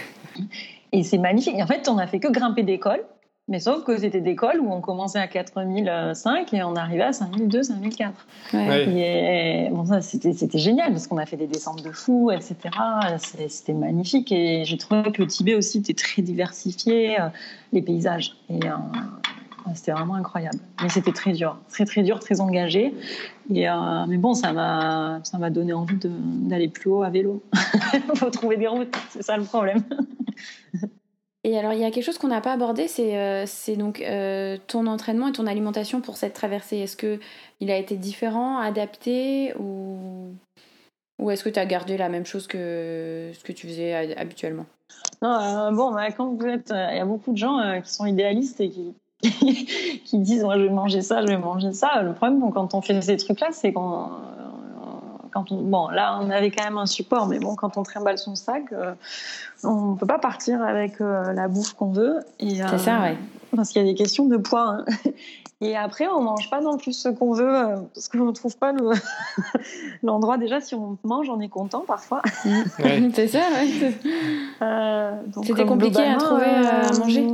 et 0.92 1.02
c'est 1.02 1.18
magnifique. 1.18 1.54
Et 1.56 1.62
en 1.62 1.66
fait, 1.66 1.86
on 1.88 1.98
a 1.98 2.06
fait 2.06 2.18
que 2.18 2.28
grimper 2.28 2.62
des 2.62 2.78
cols, 2.78 3.04
mais 3.48 3.60
sauf 3.60 3.82
que 3.82 3.96
c'était 3.98 4.20
des 4.20 4.36
cols 4.36 4.60
où 4.60 4.70
on 4.70 4.80
commençait 4.80 5.18
à 5.18 5.26
4005 5.26 6.52
et 6.52 6.62
on 6.62 6.76
arrivait 6.76 7.04
à 7.04 7.12
5002, 7.12 7.62
5004. 7.62 8.26
Ouais. 8.52 8.68
Ouais. 8.68 9.66
Et 9.66 9.70
bon, 9.70 9.86
ça, 9.86 10.02
c'était, 10.02 10.34
c'était 10.34 10.58
génial 10.58 10.92
parce 10.92 11.06
qu'on 11.06 11.16
a 11.16 11.24
fait 11.26 11.36
des 11.38 11.46
descentes 11.46 11.82
de 11.82 11.90
fous, 11.90 12.30
etc. 12.30 12.56
C'était 13.48 13.72
magnifique 13.72 14.30
et 14.32 14.64
j'ai 14.64 14.76
trouvé 14.76 15.10
que 15.12 15.22
le 15.22 15.28
Tibet 15.28 15.54
aussi 15.54 15.78
était 15.78 15.94
très 15.94 16.20
diversifié, 16.22 17.20
euh, 17.20 17.28
les 17.72 17.80
paysages. 17.82 18.36
Et 18.50 18.64
euh, 18.66 18.70
c'était 19.74 19.92
vraiment 19.92 20.14
incroyable. 20.14 20.58
Mais 20.82 20.88
c'était 20.90 21.12
très 21.12 21.32
dur, 21.32 21.58
très 21.70 21.84
très 21.86 22.02
dur, 22.02 22.20
très 22.20 22.40
engagé. 22.40 22.94
Et, 23.50 23.68
euh, 23.68 24.04
mais 24.06 24.18
bon, 24.18 24.34
ça 24.34 24.52
m'a, 24.52 25.20
ça 25.24 25.38
m'a 25.38 25.48
donné 25.48 25.72
envie 25.72 25.96
de- 25.96 26.10
d'aller 26.48 26.68
plus 26.68 26.90
haut 26.90 27.02
à 27.02 27.08
vélo. 27.10 27.42
Il 27.94 28.00
faut 28.16 28.30
trouver 28.30 28.58
des 28.58 28.66
routes, 28.68 28.94
c'est 29.10 29.22
ça 29.22 29.36
le 29.38 29.44
problème. 29.44 29.82
Et 31.44 31.56
alors, 31.56 31.72
il 31.72 31.78
y 31.78 31.84
a 31.84 31.90
quelque 31.90 32.04
chose 32.04 32.18
qu'on 32.18 32.28
n'a 32.28 32.40
pas 32.40 32.52
abordé, 32.52 32.88
c'est 32.88 33.16
euh, 33.16 33.46
donc 33.76 34.00
euh, 34.00 34.56
ton 34.66 34.86
entraînement 34.86 35.28
et 35.28 35.32
ton 35.32 35.46
alimentation 35.46 36.00
pour 36.00 36.16
cette 36.16 36.34
traversée. 36.34 36.78
Est-ce 36.78 36.96
que 36.96 37.20
il 37.60 37.70
a 37.70 37.76
été 37.76 37.96
différent, 37.96 38.58
adapté 38.58 39.54
ou, 39.58 40.34
ou 41.20 41.30
est-ce 41.30 41.44
que 41.44 41.48
tu 41.48 41.60
as 41.60 41.66
gardé 41.66 41.96
la 41.96 42.08
même 42.08 42.26
chose 42.26 42.46
que 42.48 43.30
ce 43.32 43.44
que 43.44 43.52
tu 43.52 43.68
faisais 43.68 43.94
habituellement? 44.16 44.66
Non, 45.22 45.38
euh, 45.40 45.70
bon, 45.70 45.92
bah, 45.92 46.10
quand 46.10 46.34
vous 46.34 46.46
êtes, 46.46 46.70
il 46.70 46.96
y 46.96 47.00
a 47.00 47.06
beaucoup 47.06 47.32
de 47.32 47.38
gens 47.38 47.80
qui 47.82 47.92
sont 47.92 48.06
idéalistes 48.06 48.60
et 48.60 48.70
qui 48.70 48.94
qui 50.04 50.18
disent 50.18 50.44
moi 50.44 50.56
je 50.56 50.62
vais 50.62 50.70
manger 50.70 51.02
ça, 51.02 51.22
je 51.22 51.26
vais 51.26 51.38
manger 51.38 51.72
ça. 51.72 52.02
Le 52.02 52.14
problème 52.14 52.52
quand 52.52 52.74
on 52.74 52.80
fait 52.80 53.00
ces 53.02 53.16
trucs-là, 53.16 53.48
c'est 53.52 53.72
qu'on 53.72 54.10
quand 55.32 55.52
on, 55.52 55.62
bon 55.62 55.88
là 55.88 56.18
on 56.20 56.30
avait 56.30 56.50
quand 56.50 56.64
même 56.64 56.78
un 56.78 56.86
support, 56.86 57.26
mais 57.26 57.38
bon 57.38 57.54
quand 57.54 57.76
on 57.76 57.82
trimballe 57.82 58.18
son 58.18 58.34
sac, 58.34 58.72
euh, 58.72 58.92
on 59.64 59.94
peut 59.94 60.06
pas 60.06 60.18
partir 60.18 60.62
avec 60.62 61.00
euh, 61.00 61.32
la 61.32 61.48
bouffe 61.48 61.74
qu'on 61.74 61.90
veut. 61.90 62.18
Et, 62.40 62.56
C'est 62.70 62.78
ça, 62.78 63.00
ouais. 63.00 63.16
Parce 63.56 63.70
qu'il 63.70 63.82
y 63.82 63.84
a 63.88 63.88
des 63.88 63.94
questions 63.96 64.26
de 64.26 64.36
poids. 64.36 64.78
hein. 64.80 64.84
Et 65.60 65.76
après, 65.76 66.06
on 66.06 66.20
mange 66.22 66.48
pas 66.50 66.60
non 66.60 66.76
plus 66.76 66.92
ce 66.92 67.08
qu'on 67.08 67.32
veut 67.32 67.52
euh, 67.52 67.76
parce 67.92 68.08
qu'on 68.08 68.26
ne 68.26 68.30
trouve 68.30 68.56
pas 68.58 68.70
le- 68.70 68.92
l'endroit. 70.04 70.38
Déjà, 70.38 70.60
si 70.60 70.76
on 70.76 70.96
mange, 71.02 71.28
on 71.28 71.40
est 71.40 71.48
content 71.48 71.80
parfois. 71.84 72.22
Ouais. 72.44 73.10
c'est 73.14 73.26
ça, 73.26 73.38
ouais. 73.38 73.92
Euh, 74.62 75.12
C'était 75.42 75.62
euh, 75.62 75.64
compliqué 75.66 76.04
à 76.06 76.14
trouver, 76.16 76.44
euh, 76.46 76.88
à 76.94 76.98
manger 76.98 77.26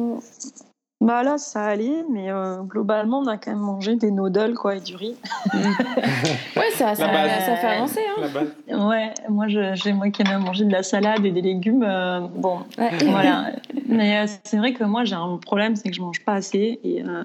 Bah 1.04 1.22
là, 1.22 1.36
ça 1.36 1.62
allait, 1.64 2.02
mais 2.10 2.30
euh, 2.30 2.62
globalement, 2.62 3.18
on 3.18 3.26
a 3.26 3.36
quand 3.36 3.50
même 3.50 3.60
mangé 3.60 3.94
des 3.94 4.10
noodles 4.10 4.54
quoi, 4.54 4.76
et 4.76 4.80
du 4.80 4.96
riz. 4.96 5.16
Ouais, 5.52 6.70
ça, 6.72 6.94
ça, 6.94 7.06
fait 7.08 7.66
avancer. 7.66 8.00
Hein. 8.16 8.86
Ouais, 8.88 9.12
moi, 9.28 9.46
je- 9.48 9.74
j'ai 9.74 9.92
moi 9.92 10.08
qui 10.08 10.22
aime 10.22 10.42
manger 10.42 10.64
de 10.64 10.72
la 10.72 10.82
salade 10.82 11.22
et 11.26 11.30
des 11.30 11.42
légumes. 11.42 11.82
euh, 11.86 12.20
bon, 12.20 12.60
Ouais. 12.78 12.90
voilà. 13.10 13.50
Mais 13.86 14.20
euh, 14.20 14.26
c'est 14.44 14.56
vrai 14.56 14.72
que 14.72 14.82
moi, 14.84 15.04
j'ai 15.04 15.14
un 15.14 15.36
problème, 15.36 15.76
c'est 15.76 15.90
que 15.90 15.94
je 15.94 16.00
mange 16.00 16.24
pas 16.24 16.32
assez. 16.36 16.80
Et, 16.82 17.02
euh, 17.04 17.24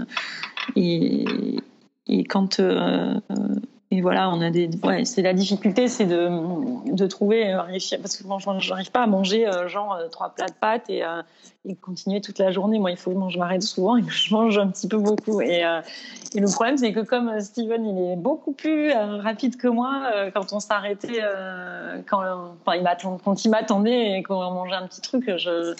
et, 0.75 1.25
et 2.07 2.23
quand, 2.25 2.59
euh, 2.59 3.13
et 3.91 4.01
voilà, 4.01 4.29
on 4.29 4.39
a 4.39 4.51
des. 4.51 4.69
Ouais, 4.83 5.03
c'est 5.03 5.23
la 5.23 5.33
difficulté, 5.33 5.87
c'est 5.87 6.05
de, 6.05 6.29
de 6.93 7.07
trouver, 7.07 7.51
euh, 7.51 7.57
parce 7.99 8.17
que 8.17 8.27
moi, 8.27 8.37
j'arrive 8.59 8.91
pas 8.91 9.01
à 9.01 9.07
manger 9.07 9.47
euh, 9.47 9.67
genre 9.67 9.93
euh, 9.93 10.07
trois 10.09 10.29
plats 10.29 10.45
de 10.45 10.53
pâtes 10.53 10.87
et, 10.91 11.01
et, 11.65 11.75
continuer 11.75 12.21
toute 12.21 12.37
la 12.37 12.51
journée. 12.51 12.77
Moi, 12.77 12.91
il 12.91 12.97
faut 12.97 13.11
que 13.11 13.29
je 13.31 13.39
m'arrête 13.39 13.63
souvent 13.63 13.97
et 13.97 14.03
que 14.03 14.11
je 14.11 14.31
mange 14.31 14.59
un 14.59 14.67
petit 14.67 14.87
peu 14.87 14.97
beaucoup. 14.97 15.41
Et, 15.41 15.63
et 16.35 16.39
le 16.39 16.51
problème, 16.51 16.77
c'est 16.77 16.93
que 16.93 16.99
comme 16.99 17.39
Steven, 17.39 17.83
il 17.83 18.11
est 18.11 18.15
beaucoup 18.15 18.51
plus 18.51 18.91
rapide 18.93 19.57
que 19.57 19.67
moi, 19.67 20.03
quand 20.35 20.53
on 20.53 20.59
s'arrêtait, 20.59 21.23
quand, 22.07 22.21
il 22.67 22.83
quand 23.23 23.45
il 23.45 23.49
m'attendait 23.49 24.19
et 24.19 24.23
qu'on 24.23 24.51
mangeait 24.51 24.75
un 24.75 24.85
petit 24.85 25.01
truc, 25.01 25.31
je 25.37 25.73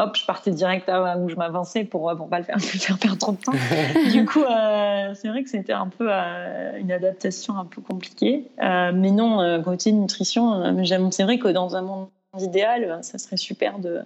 hop, 0.00 0.16
je 0.16 0.24
partais 0.24 0.50
direct 0.50 0.88
à 0.88 1.16
où 1.18 1.28
je 1.28 1.36
m'avançais 1.36 1.84
pour 1.84 2.14
pour 2.16 2.28
pas 2.28 2.38
le 2.38 2.44
faire, 2.44 2.58
faire 2.60 2.98
perdre 2.98 3.18
trop 3.18 3.32
de 3.32 3.38
temps. 3.38 3.52
du 4.12 4.24
coup, 4.24 4.42
euh, 4.42 5.14
c'est 5.14 5.28
vrai 5.28 5.42
que 5.42 5.50
c'était 5.50 5.72
un 5.72 5.88
peu 5.88 6.06
euh, 6.08 6.78
une 6.78 6.92
adaptation 6.92 7.56
un 7.58 7.64
peu 7.64 7.80
compliquée. 7.80 8.46
Euh, 8.62 8.92
mais 8.94 9.10
non, 9.10 9.62
côté 9.62 9.92
nutrition, 9.92 10.74
c'est 11.10 11.24
vrai 11.24 11.38
que 11.38 11.48
dans 11.48 11.76
un 11.76 11.82
monde 11.82 12.08
idéal, 12.38 12.98
ça 13.02 13.18
serait 13.18 13.36
super 13.36 13.78
de 13.78 14.00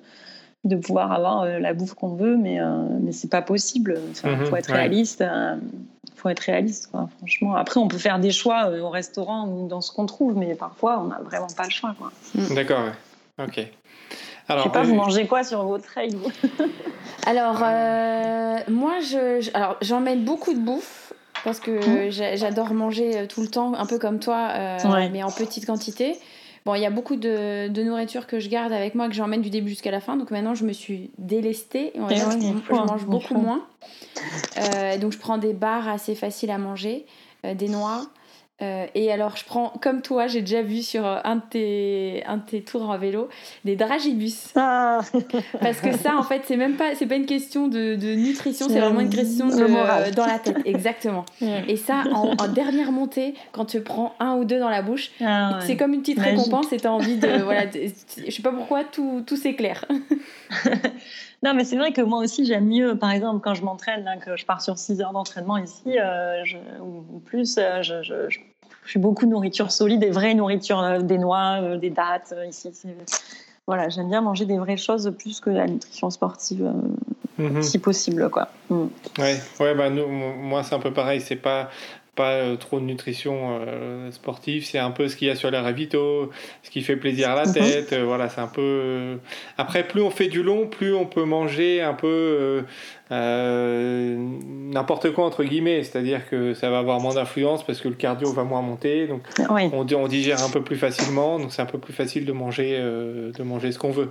de 0.65 0.77
pouvoir 0.77 1.13
avoir 1.13 1.45
la 1.45 1.75
bouffe 1.75 1.93
qu'on 1.93 2.15
veut, 2.15 2.39
mais 2.39 2.59
mais 3.01 3.13
c'est 3.13 3.31
pas 3.31 3.43
possible. 3.43 4.01
Il 4.25 4.31
mhm, 4.31 4.47
faut 4.47 4.57
être 4.57 4.73
réaliste. 4.73 5.23
faut 6.17 6.31
être 6.31 6.41
réaliste, 6.41 6.91
quoi, 6.91 7.11
franchement. 7.19 7.55
Après, 7.55 7.79
on 7.79 7.87
peut 7.87 7.99
faire 7.99 8.19
des 8.19 8.31
choix 8.31 8.71
au 8.71 8.89
restaurant 8.89 9.47
ou 9.47 9.69
dans 9.69 9.83
ce 9.83 9.93
qu'on 9.93 10.07
trouve, 10.07 10.39
mais 10.39 10.55
parfois, 10.55 11.01
on 11.01 11.09
n'a 11.09 11.21
vraiment 11.21 11.49
pas 11.55 11.65
le 11.65 11.71
choix. 11.71 11.95
D'accord, 12.55 12.93
ok. 13.39 13.69
Alors, 14.49 14.65
je 14.65 14.69
sais 14.69 14.73
pas, 14.73 14.83
vous 14.83 14.95
mangez 14.95 15.27
quoi 15.27 15.43
sur 15.43 15.65
vos 15.65 15.79
trails 15.79 16.17
Alors, 17.27 17.61
euh, 17.63 18.59
moi, 18.69 19.01
je, 19.01 19.51
alors 19.55 19.77
j'emmène 19.81 20.25
beaucoup 20.25 20.53
de 20.53 20.59
bouffe 20.59 21.13
parce 21.45 21.61
que 21.61 22.09
mmh. 22.09 22.37
j'adore 22.37 22.73
manger 22.75 23.19
euh, 23.19 23.27
tout 23.27 23.41
le 23.41 23.49
temps, 23.49 23.75
un 23.75 23.87
peu 23.87 23.99
comme 23.99 24.19
toi, 24.19 24.51
euh, 24.53 24.79
mais 25.11 25.23
en 25.23 25.31
petite 25.31 25.67
quantité. 25.67 26.17
Bon, 26.67 26.75
il 26.75 26.81
y 26.81 26.87
a 26.87 26.91
beaucoup 26.91 27.17
de, 27.17 27.69
de, 27.69 27.83
nourriture 27.83 28.27
que 28.27 28.41
je 28.41 28.49
garde 28.49 28.73
avec 28.73 28.95
moi, 28.95 29.09
que 29.09 29.15
j'emmène 29.15 29.43
du 29.43 29.51
début 29.51 29.69
jusqu'à 29.71 29.91
la 29.91 30.01
fin. 30.01 30.17
Donc 30.17 30.31
maintenant, 30.31 30.55
je 30.55 30.65
me 30.65 30.73
suis 30.73 31.11
délestée. 31.19 31.93
On 31.97 32.07
va 32.07 32.15
dire 32.15 32.31
je, 32.31 32.39
je, 32.39 32.73
mange 32.73 33.05
beaucoup 33.05 33.35
moins. 33.35 33.63
donc 34.99 35.13
je 35.13 35.19
prends 35.19 35.37
des 35.37 35.53
barres 35.53 35.89
assez 35.89 36.15
faciles 36.15 36.51
à 36.51 36.57
manger, 36.57 37.05
des 37.45 37.69
noix. 37.69 38.07
Euh, 38.63 38.87
et 38.95 39.11
alors, 39.11 39.37
je 39.37 39.45
prends, 39.45 39.73
comme 39.83 40.01
toi, 40.01 40.29
j'ai 40.29 40.41
déjà 40.41 40.63
vu 40.63 40.83
sur 40.83 41.05
un 41.05 41.37
de 41.37 41.43
tes, 41.51 42.23
un 42.27 42.39
tes 42.39 42.63
tours 42.63 42.89
en 42.89 42.97
vélo, 42.97 43.29
des 43.65 43.75
dragibus. 43.75 44.53
Ah. 44.55 45.01
Parce 45.61 45.81
que 45.81 45.97
ça, 45.97 46.17
en 46.17 46.23
fait, 46.23 46.43
c'est 46.47 46.57
même 46.57 46.77
pas, 46.77 46.95
c'est 46.95 47.07
pas 47.07 47.17
une 47.17 47.27
question 47.27 47.67
de, 47.67 47.97
de 47.97 48.15
nutrition, 48.15 48.69
c'est 48.69 48.79
vraiment 48.79 49.01
une 49.01 49.11
question 49.11 49.49
de, 49.49 49.61
euh, 49.61 50.11
dans 50.13 50.27
la 50.27 50.39
tête. 50.39 50.59
Exactement. 50.65 51.25
Et 51.69 51.77
ça, 51.77 52.05
en, 52.13 52.47
dernière 52.47 52.93
montée, 52.93 53.35
quand 53.51 53.65
tu 53.65 53.81
prends 53.81 54.15
un 54.21 54.37
ou 54.37 54.45
deux 54.45 54.61
dans 54.61 54.71
la 54.71 54.83
bouche, 54.83 55.11
ah 55.21 55.59
c'est 55.63 55.77
comme 55.77 55.93
une 55.93 56.01
petite 56.01 56.21
récompense 56.21 56.73
et 56.73 56.77
tu 56.77 56.87
as 56.87 56.93
envie 56.93 57.17
de. 57.17 57.43
voilà, 57.43 57.63
je 57.73 58.31
sais 58.31 58.43
pas 58.43 58.53
pourquoi, 58.53 58.85
tout, 58.85 59.25
tout 59.27 59.37
s'éclaire. 59.37 59.85
Non, 61.45 61.53
mais 61.53 61.65
c'est 61.65 61.77
vrai 61.77 61.93
que 61.93 62.01
moi 62.01 62.21
aussi, 62.21 62.47
j'aime 62.47 62.69
mieux, 62.69 62.97
par 62.97 63.11
exemple, 63.11 63.41
quand 63.45 63.53
je 63.53 63.63
m'entraîne, 63.63 64.09
que 64.25 64.35
je 64.35 64.47
pars 64.47 64.63
sur 64.63 64.79
6 64.79 65.03
heures 65.03 65.13
d'entraînement 65.13 65.59
ici, 65.59 65.99
euh, 65.99 66.43
ou 66.81 67.19
plus, 67.19 67.59
euh, 67.59 67.83
je, 67.83 68.03
je, 68.03 68.31
je, 68.31 68.39
suis 68.87 68.99
beaucoup 68.99 69.27
nourriture 69.27 69.71
solide, 69.71 70.01
des 70.01 70.11
vraies 70.11 70.33
nourritures, 70.33 70.81
euh, 70.81 71.01
des 71.01 71.19
noix, 71.19 71.77
des 71.77 71.91
dattes, 71.91 72.35
ici. 72.49 72.73
Voilà, 73.67 73.91
j'aime 73.91 74.09
bien 74.09 74.23
manger 74.23 74.47
des 74.47 74.57
vraies 74.57 74.79
choses 74.79 75.13
plus 75.19 75.41
que 75.41 75.51
la 75.51 75.67
nutrition 75.67 76.09
sportive, 76.09 76.73
mhm. 77.37 77.63
si 77.63 77.79
possible, 77.79 78.31
quoi. 78.31 78.49
Mm. 78.71 78.87
Ouais, 79.19 79.37
ouais, 79.61 79.75
bah, 79.75 79.91
nous, 79.91 80.07
moi, 80.07 80.63
c'est 80.63 80.75
un 80.75 80.81
peu 80.81 80.95
pareil, 80.95 81.21
c'est 81.21 81.37
pas 81.37 81.69
pas 82.15 82.33
euh, 82.33 82.57
trop 82.57 82.81
de 82.81 82.85
nutrition 82.85 83.59
euh, 83.61 84.11
sportive, 84.11 84.65
c'est 84.65 84.79
un 84.79 84.91
peu 84.91 85.09
ce 85.09 85.17
qu'il 85.17 85.29
y 85.29 85.31
a 85.31 85.37
sur 85.37 85.51
les 85.51 85.59
ravitaux, 85.59 86.31
ce 86.63 86.71
qui 86.71 86.83
fait 86.83 86.97
plaisir 86.97 87.31
à 87.31 87.35
la 87.35 87.47
mhm. 87.47 87.53
tête, 87.53 87.93
euh, 87.93 88.05
voilà, 88.05 88.29
c'est 88.29 88.41
un 88.41 88.47
peu... 88.47 89.19
Après, 89.59 89.85
plus 89.85 90.03
on 90.03 90.11
fait 90.11 90.29
du 90.29 90.43
long, 90.43 90.67
plus 90.67 90.95
on 90.95 91.07
peut 91.07 91.25
manger 91.25 91.83
un 91.83 91.95
peu 91.95 92.65
n'importe 93.11 95.13
quoi, 95.13 95.25
entre 95.25 95.45
guillemets, 95.45 95.83
c'est-à-dire 95.83 96.29
que 96.29 96.55
ça 96.55 96.71
va 96.71 96.79
avoir 96.79 97.01
moins 97.01 97.15
d'influence 97.15 97.65
parce 97.65 97.81
que 97.81 97.89
le 97.89 97.95
cardio 97.95 98.33
va 98.33 98.45
moins 98.45 98.63
monter, 98.63 99.07
donc 99.07 99.23
on, 99.49 99.87
on 99.93 100.09
digère 100.09 100.43
un 100.43 100.51
peu 100.51 100.63
plus 100.63 100.77
facilement, 100.77 101.39
donc 101.39 101.53
c'est 101.53 101.63
un 101.63 101.67
peu 101.67 101.79
plus 101.79 101.93
facile 101.93 102.25
de 102.25 102.33
manger, 102.33 102.79
de 102.79 103.43
manger 103.43 103.73
ce 103.73 103.79
qu'on 103.79 103.93
veut. 103.93 104.11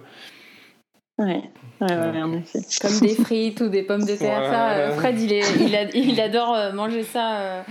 Ouais. 1.19 1.43
en 1.79 2.33
effet. 2.33 2.59
Comme 2.81 2.99
des 2.99 3.15
frites 3.15 3.61
ou 3.61 3.69
des 3.69 3.83
pommes 3.83 4.05
de 4.05 4.15
terre. 4.15 4.49
ça, 4.49 4.71
euh, 4.71 4.95
Fred, 4.95 5.19
il, 5.19 5.31
est, 5.31 5.43
il, 5.59 6.09
il, 6.09 6.19
adore 6.19 6.55
euh, 6.55 6.71
manger 6.71 7.03
ça. 7.03 7.37
Euh, 7.37 7.61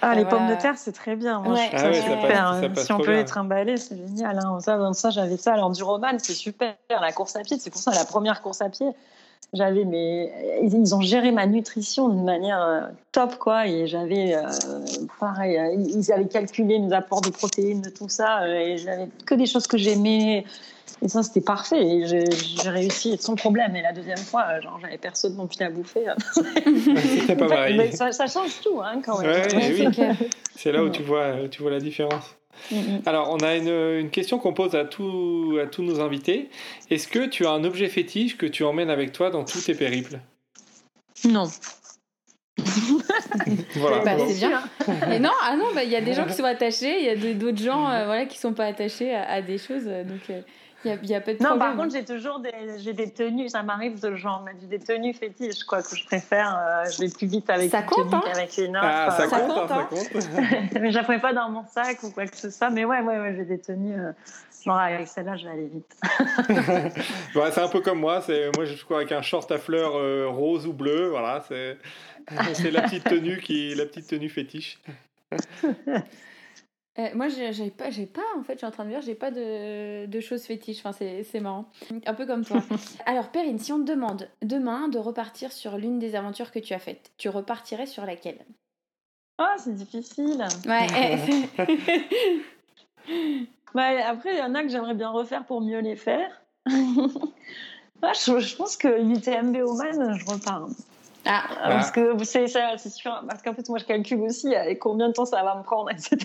ah, 0.00 0.14
les 0.14 0.24
pommes 0.24 0.48
de 0.48 0.54
terre, 0.54 0.76
c'est 0.76 0.92
très 0.92 1.16
bien. 1.16 1.40
Moi, 1.40 1.54
ouais. 1.54 1.70
ah, 1.72 1.92
super. 1.92 2.60
Si 2.76 2.92
on 2.92 2.98
peut 2.98 3.06
bien. 3.06 3.16
les 3.16 3.24
trimballer, 3.24 3.76
c'est 3.78 3.96
génial. 3.96 4.38
Hein. 4.38 4.58
Ça, 4.60 4.92
ça 4.92 5.10
j'avais 5.10 5.36
ça. 5.36 5.54
Alors, 5.54 5.70
du 5.70 5.82
roman, 5.82 6.16
c'est 6.18 6.34
super. 6.34 6.76
La 6.88 7.10
course 7.10 7.34
à 7.34 7.40
pied, 7.40 7.56
c'est 7.58 7.70
pour 7.70 7.80
ça 7.80 7.90
la 7.92 8.04
première 8.04 8.42
course 8.42 8.60
à 8.60 8.68
pied. 8.68 8.86
J'avais 9.52 9.84
mais 9.84 10.32
ils 10.62 10.94
ont 10.94 11.00
géré 11.00 11.30
ma 11.30 11.46
nutrition 11.46 12.08
d'une 12.08 12.24
manière 12.24 12.88
top 13.12 13.36
quoi 13.36 13.68
et 13.68 13.86
j'avais 13.86 14.34
pareil 15.20 15.60
ils 15.94 16.10
avaient 16.10 16.26
calculé 16.26 16.78
mes 16.80 16.92
apports 16.92 17.20
de 17.20 17.30
protéines 17.30 17.80
de 17.80 17.90
tout 17.90 18.08
ça 18.08 18.48
et 18.48 18.78
j'avais 18.78 19.08
que 19.26 19.34
des 19.34 19.46
choses 19.46 19.68
que 19.68 19.76
j'aimais 19.76 20.44
et 21.02 21.08
ça, 21.08 21.22
c'était 21.22 21.40
parfait. 21.40 21.82
Et 21.82 22.06
j'ai 22.06 22.68
réussi 22.68 23.16
sans 23.18 23.34
problème. 23.34 23.76
Et 23.76 23.82
la 23.82 23.92
deuxième 23.92 24.18
fois, 24.18 24.60
genre, 24.60 24.78
j'avais 24.80 24.98
personne 24.98 25.36
non 25.36 25.46
plus 25.46 25.62
à 25.62 25.70
bouffer. 25.70 26.04
C'était 26.34 27.36
pas 27.36 27.46
pareil. 27.46 27.76
Mais 27.76 27.92
ça, 27.92 28.10
change 28.26 28.60
tout, 28.62 28.80
hein, 28.82 29.00
quand 29.04 29.20
même. 29.20 29.42
c'est 30.54 30.72
là 30.72 30.82
où 30.82 30.88
tu 30.88 31.02
vois, 31.02 31.48
tu 31.50 31.62
vois 31.62 31.70
la 31.70 31.80
différence. 31.80 32.36
Mm. 32.70 32.98
Alors, 33.06 33.30
on 33.30 33.38
a 33.38 33.56
une, 33.56 33.68
une 33.68 34.10
question 34.10 34.38
qu'on 34.38 34.54
pose 34.54 34.74
à, 34.74 34.84
tout, 34.84 35.58
à 35.62 35.66
tous 35.66 35.82
nos 35.82 36.00
invités. 36.00 36.48
Est-ce 36.90 37.08
que 37.08 37.26
tu 37.26 37.46
as 37.46 37.50
un 37.50 37.64
objet 37.64 37.88
fétiche 37.88 38.36
que 38.36 38.46
tu 38.46 38.64
emmènes 38.64 38.90
avec 38.90 39.12
toi 39.12 39.30
dans 39.30 39.44
tous 39.44 39.64
tes 39.64 39.74
périples? 39.74 40.20
Non. 41.24 41.48
voilà. 43.76 43.98
Bah, 44.04 44.16
c'est 44.26 44.34
bien. 44.34 44.62
Mais 45.08 45.18
non, 45.18 45.32
ah 45.42 45.56
non, 45.56 45.66
bah, 45.74 45.82
il 45.82 45.90
y 45.90 45.96
a 45.96 46.00
des 46.00 46.14
gens 46.14 46.24
qui 46.24 46.32
sont 46.34 46.44
attachés, 46.44 46.98
il 47.00 47.04
y 47.04 47.08
a 47.08 47.34
d'autres 47.34 47.62
gens 47.62 47.90
euh, 47.90 48.04
voilà, 48.04 48.26
qui 48.26 48.38
sont 48.38 48.52
pas 48.52 48.66
attachés 48.66 49.14
à, 49.14 49.28
à 49.28 49.42
des 49.42 49.58
choses. 49.58 49.84
Donc, 49.84 50.30
euh, 50.30 50.40
il 50.84 51.06
y 51.08 51.14
a, 51.14 51.20
pas 51.20 51.34
de 51.34 51.42
non, 51.42 51.58
par 51.58 51.76
contre, 51.76 51.94
j'ai 51.94 52.04
toujours 52.04 52.40
des, 52.40 52.52
j'ai 52.78 52.92
des 52.92 53.10
tenues. 53.10 53.48
Ça 53.48 53.62
m'arrive 53.62 54.00
de 54.00 54.14
genre 54.14 54.42
mettre 54.42 54.66
des 54.66 54.78
tenues 54.78 55.14
fétiches, 55.14 55.64
quoi, 55.64 55.82
que 55.82 55.96
je 55.96 56.04
préfère. 56.04 56.56
Euh, 56.56 56.90
je 56.90 57.00
vais 57.00 57.08
plus 57.08 57.26
vite 57.26 57.48
avec 57.50 57.70
ça 57.70 57.82
compte, 57.82 58.12
hein 58.12 58.22
avec 58.32 58.56
une 58.58 58.76
autre. 58.76 58.86
Ah, 58.86 59.10
ça, 59.10 59.26
compte, 59.26 59.50
hein, 59.50 59.66
ça 59.68 59.76
hein. 59.76 59.88
compte. 59.90 60.80
mais 60.80 60.90
je 60.90 60.98
la 60.98 61.18
pas 61.18 61.32
dans 61.32 61.50
mon 61.50 61.64
sac 61.66 62.02
ou 62.02 62.10
quoi 62.10 62.26
que 62.26 62.36
ce 62.36 62.50
soit. 62.50 62.70
Mais 62.70 62.84
ouais, 62.84 63.00
ouais, 63.00 63.18
ouais 63.18 63.34
j'ai 63.36 63.44
des 63.44 63.58
tenues. 63.58 63.98
Euh, 63.98 64.12
genre 64.64 64.78
avec 64.78 65.08
celle-là, 65.08 65.36
je 65.36 65.44
vais 65.44 65.50
aller 65.50 65.70
vite. 65.72 65.96
ouais, 67.34 67.50
c'est 67.52 67.60
un 67.60 67.68
peu 67.68 67.80
comme 67.80 68.00
moi. 68.00 68.20
C'est 68.20 68.50
moi, 68.56 68.64
je 68.64 68.82
crois 68.84 68.98
avec 68.98 69.12
un 69.12 69.22
short 69.22 69.50
à 69.52 69.58
fleurs 69.58 69.96
euh, 69.96 70.28
rose 70.28 70.66
ou 70.66 70.72
bleu. 70.72 71.08
Voilà, 71.08 71.44
c'est 71.48 71.78
c'est 72.54 72.70
la 72.70 72.82
petite 72.82 73.04
tenue 73.04 73.40
qui, 73.40 73.74
la 73.74 73.86
petite 73.86 74.08
tenue 74.08 74.28
fétiche. 74.28 74.78
Euh, 76.98 77.08
moi, 77.14 77.28
j'ai 77.28 77.70
pas, 77.70 77.90
j'ai 77.90 78.06
pas, 78.06 78.22
en 78.38 78.44
fait, 78.44 78.52
je 78.54 78.58
suis 78.58 78.66
en 78.66 78.70
train 78.70 78.84
de 78.84 78.90
dire, 78.90 79.00
j'ai 79.00 79.16
pas 79.16 79.32
de, 79.32 80.06
de 80.06 80.20
choses 80.20 80.44
fétiches. 80.44 80.78
Enfin, 80.84 80.92
c'est 80.92 81.40
marrant. 81.40 81.68
Un 82.06 82.14
peu 82.14 82.24
comme 82.24 82.44
toi. 82.44 82.62
Alors, 83.06 83.30
Perrine, 83.30 83.58
si 83.58 83.72
on 83.72 83.80
te 83.80 83.90
demande 83.90 84.28
demain 84.42 84.88
de 84.88 84.98
repartir 84.98 85.50
sur 85.50 85.76
l'une 85.76 85.98
des 85.98 86.14
aventures 86.14 86.52
que 86.52 86.60
tu 86.60 86.72
as 86.72 86.78
faites, 86.78 87.12
tu 87.18 87.28
repartirais 87.28 87.86
sur 87.86 88.06
laquelle? 88.06 88.44
Ah, 89.38 89.56
c'est 89.58 89.74
difficile. 89.74 90.46
Ouais. 90.66 90.86
bah, 93.74 94.08
après, 94.08 94.34
il 94.34 94.38
y 94.38 94.42
en 94.42 94.54
a 94.54 94.62
que 94.62 94.68
j'aimerais 94.68 94.94
bien 94.94 95.10
refaire 95.10 95.44
pour 95.44 95.60
mieux 95.60 95.80
les 95.80 95.96
faire. 95.96 96.42
je, 96.66 98.38
je, 98.38 98.56
pense 98.56 98.76
que 98.76 98.86
l'UTMB 98.86 99.56
Oman, 99.56 100.16
je 100.16 100.24
repars. 100.26 100.68
Ah, 101.26 101.44
parce 101.64 101.90
que 101.90 102.22
c'est 102.24 102.46
sûr, 102.46 102.60
parce 103.28 103.42
qu'en 103.42 103.54
fait 103.54 103.68
moi 103.68 103.78
je 103.78 103.84
calcule 103.84 104.20
aussi 104.20 104.54
avec 104.54 104.78
combien 104.78 105.08
de 105.08 105.12
temps 105.14 105.24
ça 105.24 105.42
va 105.42 105.56
me 105.56 105.62
prendre, 105.62 105.90
etc. 105.90 106.18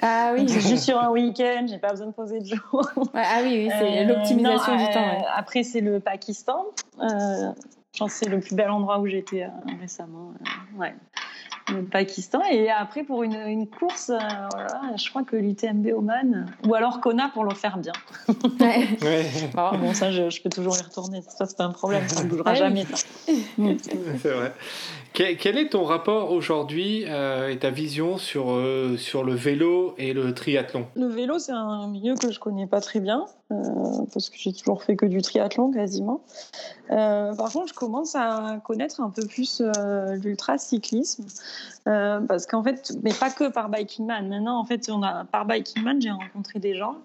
Ah 0.00 0.32
oui. 0.34 0.48
Je 0.52 0.58
suis 0.58 0.78
sur 0.78 0.98
un 0.98 1.10
week-end, 1.10 1.66
j'ai 1.68 1.78
pas 1.78 1.90
besoin 1.90 2.08
de 2.08 2.12
poser 2.12 2.40
de 2.40 2.46
jour. 2.46 2.90
ah 3.14 3.40
oui, 3.42 3.64
oui 3.64 3.70
c'est 3.78 4.00
euh, 4.00 4.04
l'optimisation 4.04 4.76
du 4.76 4.84
temps. 4.92 5.00
Euh, 5.00 5.22
après 5.34 5.62
c'est 5.62 5.80
le 5.80 6.00
Pakistan. 6.00 6.66
Euh, 7.00 7.52
je 7.92 7.98
pense 7.98 8.12
que 8.12 8.18
c'est 8.24 8.30
le 8.30 8.40
plus 8.40 8.54
bel 8.54 8.70
endroit 8.70 8.98
où 8.98 9.06
j'étais 9.06 9.46
récemment. 9.80 10.32
ouais 10.76 10.94
le 11.68 11.82
Pakistan. 11.84 12.42
Et 12.50 12.70
après, 12.70 13.04
pour 13.04 13.22
une, 13.22 13.34
une 13.34 13.68
course, 13.68 14.10
euh, 14.10 14.18
voilà, 14.52 14.96
je 14.96 15.08
crois 15.10 15.22
que 15.22 15.36
l'UTMB 15.36 15.86
Oman, 15.94 16.46
ou 16.66 16.74
alors 16.74 17.00
Kona 17.00 17.30
pour 17.32 17.44
le 17.44 17.54
faire 17.54 17.78
bien. 17.78 17.92
Ouais. 18.60 19.26
bon, 19.54 19.94
ça, 19.94 20.10
je, 20.12 20.30
je, 20.30 20.42
peux 20.42 20.50
toujours 20.50 20.76
y 20.76 20.82
retourner. 20.82 21.20
Ça, 21.28 21.46
c'est 21.46 21.56
pas 21.56 21.64
un 21.64 21.72
problème, 21.72 22.08
ça 22.08 22.22
ne 22.22 22.28
bougera 22.28 22.54
jamais. 22.54 22.84
c'est 23.56 24.30
vrai. 24.30 24.52
Quel, 25.14 25.58
est 25.58 25.68
ton 25.68 25.84
rapport 25.84 26.30
aujourd'hui 26.30 27.04
euh, 27.06 27.50
et 27.50 27.58
ta 27.58 27.70
vision 27.70 28.16
sur, 28.16 28.52
euh, 28.52 28.96
sur 28.96 29.24
le 29.24 29.34
vélo 29.34 29.94
et 29.98 30.14
le 30.14 30.32
triathlon? 30.32 30.86
Le 30.94 31.06
vélo, 31.06 31.38
c'est 31.38 31.52
un 31.52 31.86
milieu 31.88 32.14
que 32.14 32.32
je 32.32 32.40
connais 32.40 32.66
pas 32.66 32.80
très 32.80 32.98
bien, 32.98 33.26
euh, 33.50 33.54
parce 34.12 34.30
que 34.30 34.36
j'ai 34.38 34.54
toujours 34.54 34.82
fait 34.82 34.96
que 34.96 35.04
du 35.04 35.20
triathlon 35.20 35.70
quasiment. 35.70 36.22
par 36.88 37.52
contre, 37.52 37.68
je 37.68 37.74
commence 37.74 38.14
à 38.14 38.60
connaître 38.64 39.02
un 39.02 39.10
peu 39.10 39.26
plus 39.26 39.62
l'ultra-cyclisme, 40.22 41.26
parce 41.84 42.46
qu'en 42.46 42.62
fait, 42.62 42.92
mais 43.02 43.12
pas 43.12 43.30
que 43.30 43.50
par 43.50 43.68
Biking 43.68 44.06
Man. 44.06 44.28
Maintenant, 44.28 44.58
en 44.58 44.64
fait, 44.64 44.88
on 44.90 45.02
a, 45.02 45.24
par 45.24 45.44
Biking 45.44 45.82
Man, 45.82 46.00
j'ai 46.00 46.10
rencontré 46.10 46.58
des 46.58 46.74
gens 46.74 46.96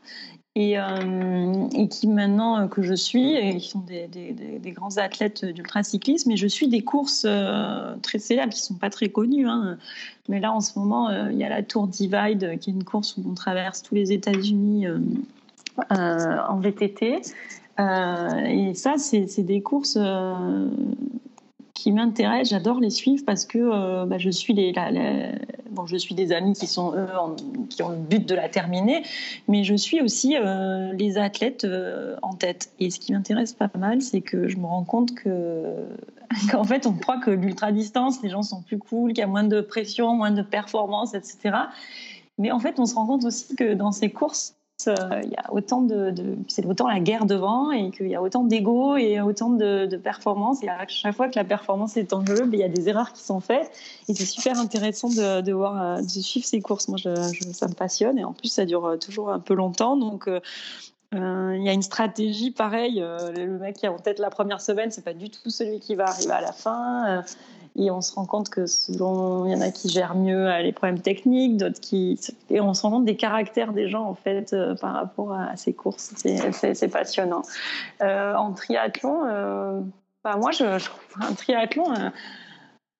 et, 0.57 0.79
euh, 0.79 1.67
et, 1.75 1.87
qui 1.87 2.07
maintenant 2.07 2.59
euh, 2.59 2.67
que 2.67 2.81
je 2.81 2.95
suis, 2.95 3.35
et 3.35 3.57
qui 3.57 3.69
sont 3.69 3.83
des, 3.87 4.71
grands 4.71 4.97
athlètes 4.97 5.45
d'ultracyclisme, 5.45 6.31
et 6.31 6.37
je 6.37 6.47
suis 6.47 6.67
des 6.67 6.81
courses 6.81 7.25
euh, 7.27 7.95
très 8.01 8.17
célèbres 8.17 8.51
qui 8.51 8.61
sont 8.61 8.73
pas 8.73 8.89
très 8.89 9.09
connues. 9.09 9.47
Hein. 9.47 9.77
Mais 10.29 10.39
là, 10.39 10.51
en 10.51 10.59
ce 10.59 10.79
moment, 10.79 11.11
il 11.29 11.37
y 11.37 11.43
a 11.43 11.49
la 11.49 11.61
Tour 11.61 11.87
Divide, 11.87 12.57
qui 12.59 12.71
est 12.71 12.73
une 12.73 12.83
course 12.83 13.17
où 13.17 13.23
on 13.29 13.35
traverse 13.35 13.83
tous 13.83 13.93
les 13.93 14.11
États-Unis 14.11 14.87
en 15.89 16.59
VTT. 16.59 17.21
et 17.79 18.73
ça, 18.73 18.95
c'est 18.97 19.43
des 19.43 19.61
courses 19.61 19.97
qui 21.77 21.91
m'intéressent. 21.91 22.49
J'adore 22.49 22.79
les 22.79 22.89
suivre 22.89 23.23
parce 23.25 23.45
que 23.45 24.05
bah, 24.05 24.17
je 24.17 24.29
suis 24.29 24.53
les, 24.53 24.73
bon, 25.69 25.85
je 25.85 25.95
suis 25.95 26.15
des 26.15 26.31
amis 26.31 26.53
qui 26.53 26.67
sont 26.67 26.93
qui 27.69 27.83
ont 27.83 27.89
le 27.89 27.97
but 27.97 28.27
de 28.27 28.35
la 28.35 28.49
terminer, 28.49 29.03
mais 29.47 29.63
je 29.63 29.75
suis 29.75 30.01
aussi 30.01 30.35
euh, 30.35 30.91
les 30.93 31.17
athlètes 31.17 31.63
euh, 31.63 32.15
en 32.21 32.33
tête. 32.33 32.71
Et 32.79 32.89
ce 32.89 32.99
qui 32.99 33.13
m'intéresse 33.13 33.53
pas 33.53 33.69
mal, 33.77 34.01
c'est 34.01 34.21
que 34.21 34.47
je 34.47 34.57
me 34.57 34.65
rends 34.65 34.83
compte 34.83 35.13
que 35.15 35.63
qu'en 36.51 36.63
fait, 36.63 36.87
on 36.87 36.93
croit 36.93 37.19
que 37.19 37.31
l'ultra 37.31 37.71
distance, 37.71 38.21
les 38.23 38.29
gens 38.29 38.41
sont 38.41 38.61
plus 38.61 38.79
cool, 38.79 39.13
qu'il 39.13 39.19
y 39.19 39.23
a 39.23 39.27
moins 39.27 39.43
de 39.43 39.61
pression, 39.61 40.15
moins 40.15 40.31
de 40.31 40.41
performance, 40.41 41.13
etc. 41.13 41.55
Mais 42.37 42.51
en 42.51 42.59
fait, 42.59 42.79
on 42.79 42.85
se 42.85 42.95
rend 42.95 43.05
compte 43.07 43.25
aussi 43.25 43.55
que 43.55 43.73
dans 43.73 43.91
ces 43.91 44.09
courses, 44.09 44.55
euh, 44.55 44.56
il 44.85 45.29
y 45.29 45.35
a 45.35 45.51
autant 45.51 45.81
de, 45.81 46.13
c'est 46.47 46.65
autant 46.65 46.87
la 46.87 46.99
guerre 46.99 47.25
devant 47.25 47.71
et 47.71 47.89
qu'il 47.89 48.07
y 48.07 48.15
a 48.15 48.21
autant 48.21 48.43
d'ego 48.43 48.95
et 48.95 49.19
autant 49.19 49.49
de, 49.49 49.87
de 49.87 49.97
performance. 49.97 50.61
Et 50.63 50.69
à 50.69 50.85
chaque 50.87 51.15
fois 51.15 51.29
que 51.29 51.35
la 51.35 51.43
performance 51.43 51.97
est 51.97 52.13
en 52.13 52.23
jeu, 52.23 52.45
ben, 52.45 52.53
il 52.53 52.59
y 52.59 52.63
a 52.63 52.69
des 52.69 52.87
erreurs 52.87 53.11
qui 53.11 53.23
sont 53.23 53.39
faites. 53.39 53.71
Et 54.07 54.13
c'est 54.13 54.25
super 54.25 54.59
intéressant 54.59 55.09
de, 55.09 55.51
voir, 55.51 55.81
euh, 55.81 56.01
de 56.01 56.07
suivre 56.07 56.45
ces 56.45 56.61
courses. 56.61 56.87
Moi, 56.89 56.99
ça 56.99 57.67
me 57.67 57.73
passionne 57.73 58.19
et 58.19 58.23
en 58.23 58.33
plus, 58.33 58.49
ça 58.49 58.65
dure 58.65 58.85
euh, 58.85 58.97
toujours 58.97 59.31
un 59.31 59.39
peu 59.39 59.55
longtemps. 59.55 59.97
Donc, 59.97 60.29
il 61.13 61.63
y 61.63 61.69
a 61.69 61.73
une 61.73 61.81
stratégie 61.81 62.51
pareille. 62.51 62.99
le 62.99 63.57
mec 63.57 63.77
qui 63.77 63.87
a 63.87 63.91
en 63.91 63.97
tête 63.97 64.19
la 64.19 64.29
première 64.29 64.61
semaine, 64.61 64.91
c'est 64.91 65.03
pas 65.03 65.13
du 65.13 65.29
tout 65.29 65.49
celui 65.49 65.79
qui 65.79 65.95
va 65.95 66.09
arriver 66.09 66.33
à 66.33 66.41
la 66.41 66.51
fin. 66.51 67.23
Et 67.77 67.91
on 67.91 68.01
se 68.01 68.13
rend 68.15 68.25
compte 68.25 68.49
que 68.49 68.65
selon, 68.65 69.45
il 69.45 69.51
y 69.51 69.55
en 69.55 69.61
a 69.61 69.69
qui 69.69 69.87
gèrent 69.87 70.15
mieux 70.15 70.47
euh, 70.47 70.61
les 70.63 70.71
problèmes 70.71 70.99
techniques, 70.99 71.57
d'autres 71.57 71.79
qui, 71.79 72.19
et 72.49 72.59
on 72.59 72.73
se 72.73 72.81
rend 72.81 72.89
compte 72.89 73.05
des 73.05 73.15
caractères 73.15 73.71
des 73.71 73.87
gens 73.87 74.05
en 74.05 74.15
fait 74.15 74.51
euh, 74.51 74.73
par 74.73 74.93
rapport 74.93 75.31
à, 75.31 75.55
ces 75.55 75.73
courses. 75.73 76.11
C'est 76.15 76.91
passionnant. 76.91 77.43
Euh, 78.01 78.33
en 78.33 78.51
triathlon, 78.53 79.85
bah, 80.23 80.37
moi, 80.37 80.49
je, 80.51 80.63
un 81.21 81.33
triathlon. 81.33 81.85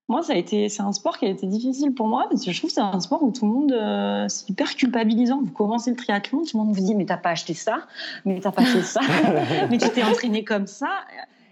moi, 0.07 0.21
ça 0.21 0.33
a 0.33 0.35
été, 0.35 0.69
c'est 0.69 0.83
un 0.83 0.93
sport 0.93 1.17
qui 1.17 1.25
a 1.25 1.29
été 1.29 1.47
difficile 1.47 1.95
pour 1.95 2.07
moi 2.07 2.27
parce 2.29 2.45
que 2.45 2.51
je 2.51 2.59
trouve 2.59 2.69
que 2.69 2.75
c'est 2.75 2.81
un 2.81 2.99
sport 2.99 3.23
où 3.23 3.31
tout 3.31 3.47
le 3.47 3.51
monde, 3.51 4.29
c'est 4.29 4.47
hyper 4.47 4.75
culpabilisant. 4.75 5.41
Vous 5.41 5.51
commencez 5.51 5.89
le 5.89 5.95
triathlon, 5.95 6.43
tout 6.43 6.55
le 6.55 6.63
monde 6.63 6.75
vous 6.75 6.83
dit 6.83 6.93
mais 6.93 7.05
t'as 7.05 7.17
pas 7.17 7.31
acheté 7.31 7.55
ça, 7.55 7.87
mais 8.25 8.39
t'as 8.39 8.51
pas 8.51 8.63
fait 8.63 8.83
ça, 8.83 9.01
mais 9.71 9.79
tu 9.79 9.89
t'es 9.89 10.03
entraîné 10.03 10.43
comme 10.43 10.67
ça. 10.67 10.89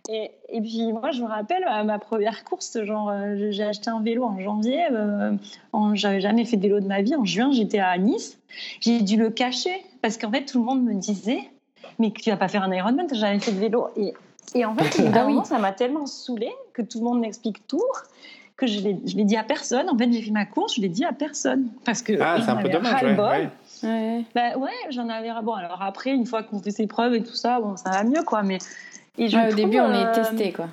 Et, 0.10 0.32
et, 0.50 0.62
puis 0.62 0.94
moi, 0.94 1.12
je 1.12 1.22
me 1.22 1.28
rappelle 1.28 1.64
à 1.64 1.84
ma 1.84 1.98
première 1.98 2.44
course, 2.44 2.84
genre 2.84 3.10
euh, 3.10 3.50
j'ai 3.50 3.64
acheté 3.64 3.90
un 3.90 4.02
vélo 4.02 4.24
en 4.24 4.40
janvier, 4.40 4.84
euh, 4.92 5.34
j'avais 5.94 6.22
jamais 6.22 6.46
fait 6.46 6.58
de 6.58 6.62
vélo 6.62 6.80
de 6.80 6.88
ma 6.88 7.02
vie. 7.02 7.16
En 7.16 7.26
juin, 7.26 7.52
j'étais 7.52 7.80
à 7.80 7.98
Nice, 7.98 8.40
j'ai 8.82 9.02
dû 9.02 9.18
le 9.18 9.32
cacher 9.32 9.84
parce 10.02 10.18
qu'en 10.18 10.32
fait 10.32 10.46
tout 10.46 10.60
le 10.60 10.66
monde 10.66 10.84
me 10.84 10.94
disait 10.94 11.50
mais 12.00 12.12
tu 12.12 12.30
vas 12.30 12.38
pas 12.38 12.48
faire 12.48 12.64
un 12.64 12.74
Ironman, 12.74 13.08
t'as 13.08 13.16
jamais 13.16 13.40
fait 13.40 13.52
de 13.52 13.60
vélo. 13.60 13.88
Et, 13.96 14.14
et 14.54 14.66
en 14.66 14.76
fait, 14.76 15.00
évidemment, 15.00 15.44
ça 15.44 15.60
m'a 15.60 15.72
tellement 15.72 16.06
saoulé 16.06 16.52
que 16.74 16.82
tout 16.82 17.00
le 17.00 17.06
monde 17.06 17.20
m'explique 17.20 17.66
tout 17.68 17.82
que 18.58 18.68
je 18.68 18.80
l'ai 18.80 18.94
dit 18.94 19.36
à 19.36 19.44
personne. 19.44 19.90
En 19.90 19.98
fait, 19.98 20.12
j'ai 20.12 20.22
fait 20.22 20.32
ma 20.32 20.46
course, 20.46 20.76
je 20.76 20.82
l'ai 20.82 20.88
dit 20.88 21.04
à 21.04 21.12
personne 21.12 21.68
parce 21.84 22.02
que 22.02 22.14
ah, 22.22 22.38
c'est 22.42 22.50
un 22.50 22.56
peu 22.56 22.70
dommage. 22.70 23.04
Ouais, 23.04 23.50
ouais. 23.84 24.24
Bah, 24.34 24.58
ouais, 24.58 24.72
j'en 24.92 25.10
avais. 25.10 25.30
Bon, 25.44 25.54
alors 25.54 25.82
après, 25.82 26.12
une 26.12 26.26
fois 26.26 26.42
qu'on 26.44 26.60
fait 26.60 26.72
ses 26.72 26.88
preuves 26.88 27.16
et 27.16 27.24
tout 27.24 27.36
ça, 27.36 27.60
bon, 27.60 27.76
ça 27.76 27.90
va 27.90 28.04
mieux, 28.06 28.24
quoi. 28.24 28.44
Mais 28.44 28.60
au 29.18 29.56
début, 29.56 29.80
on 29.80 29.94
est 29.94 30.06
euh, 30.06 30.14
testé, 30.14 30.52
quoi. 30.52 30.68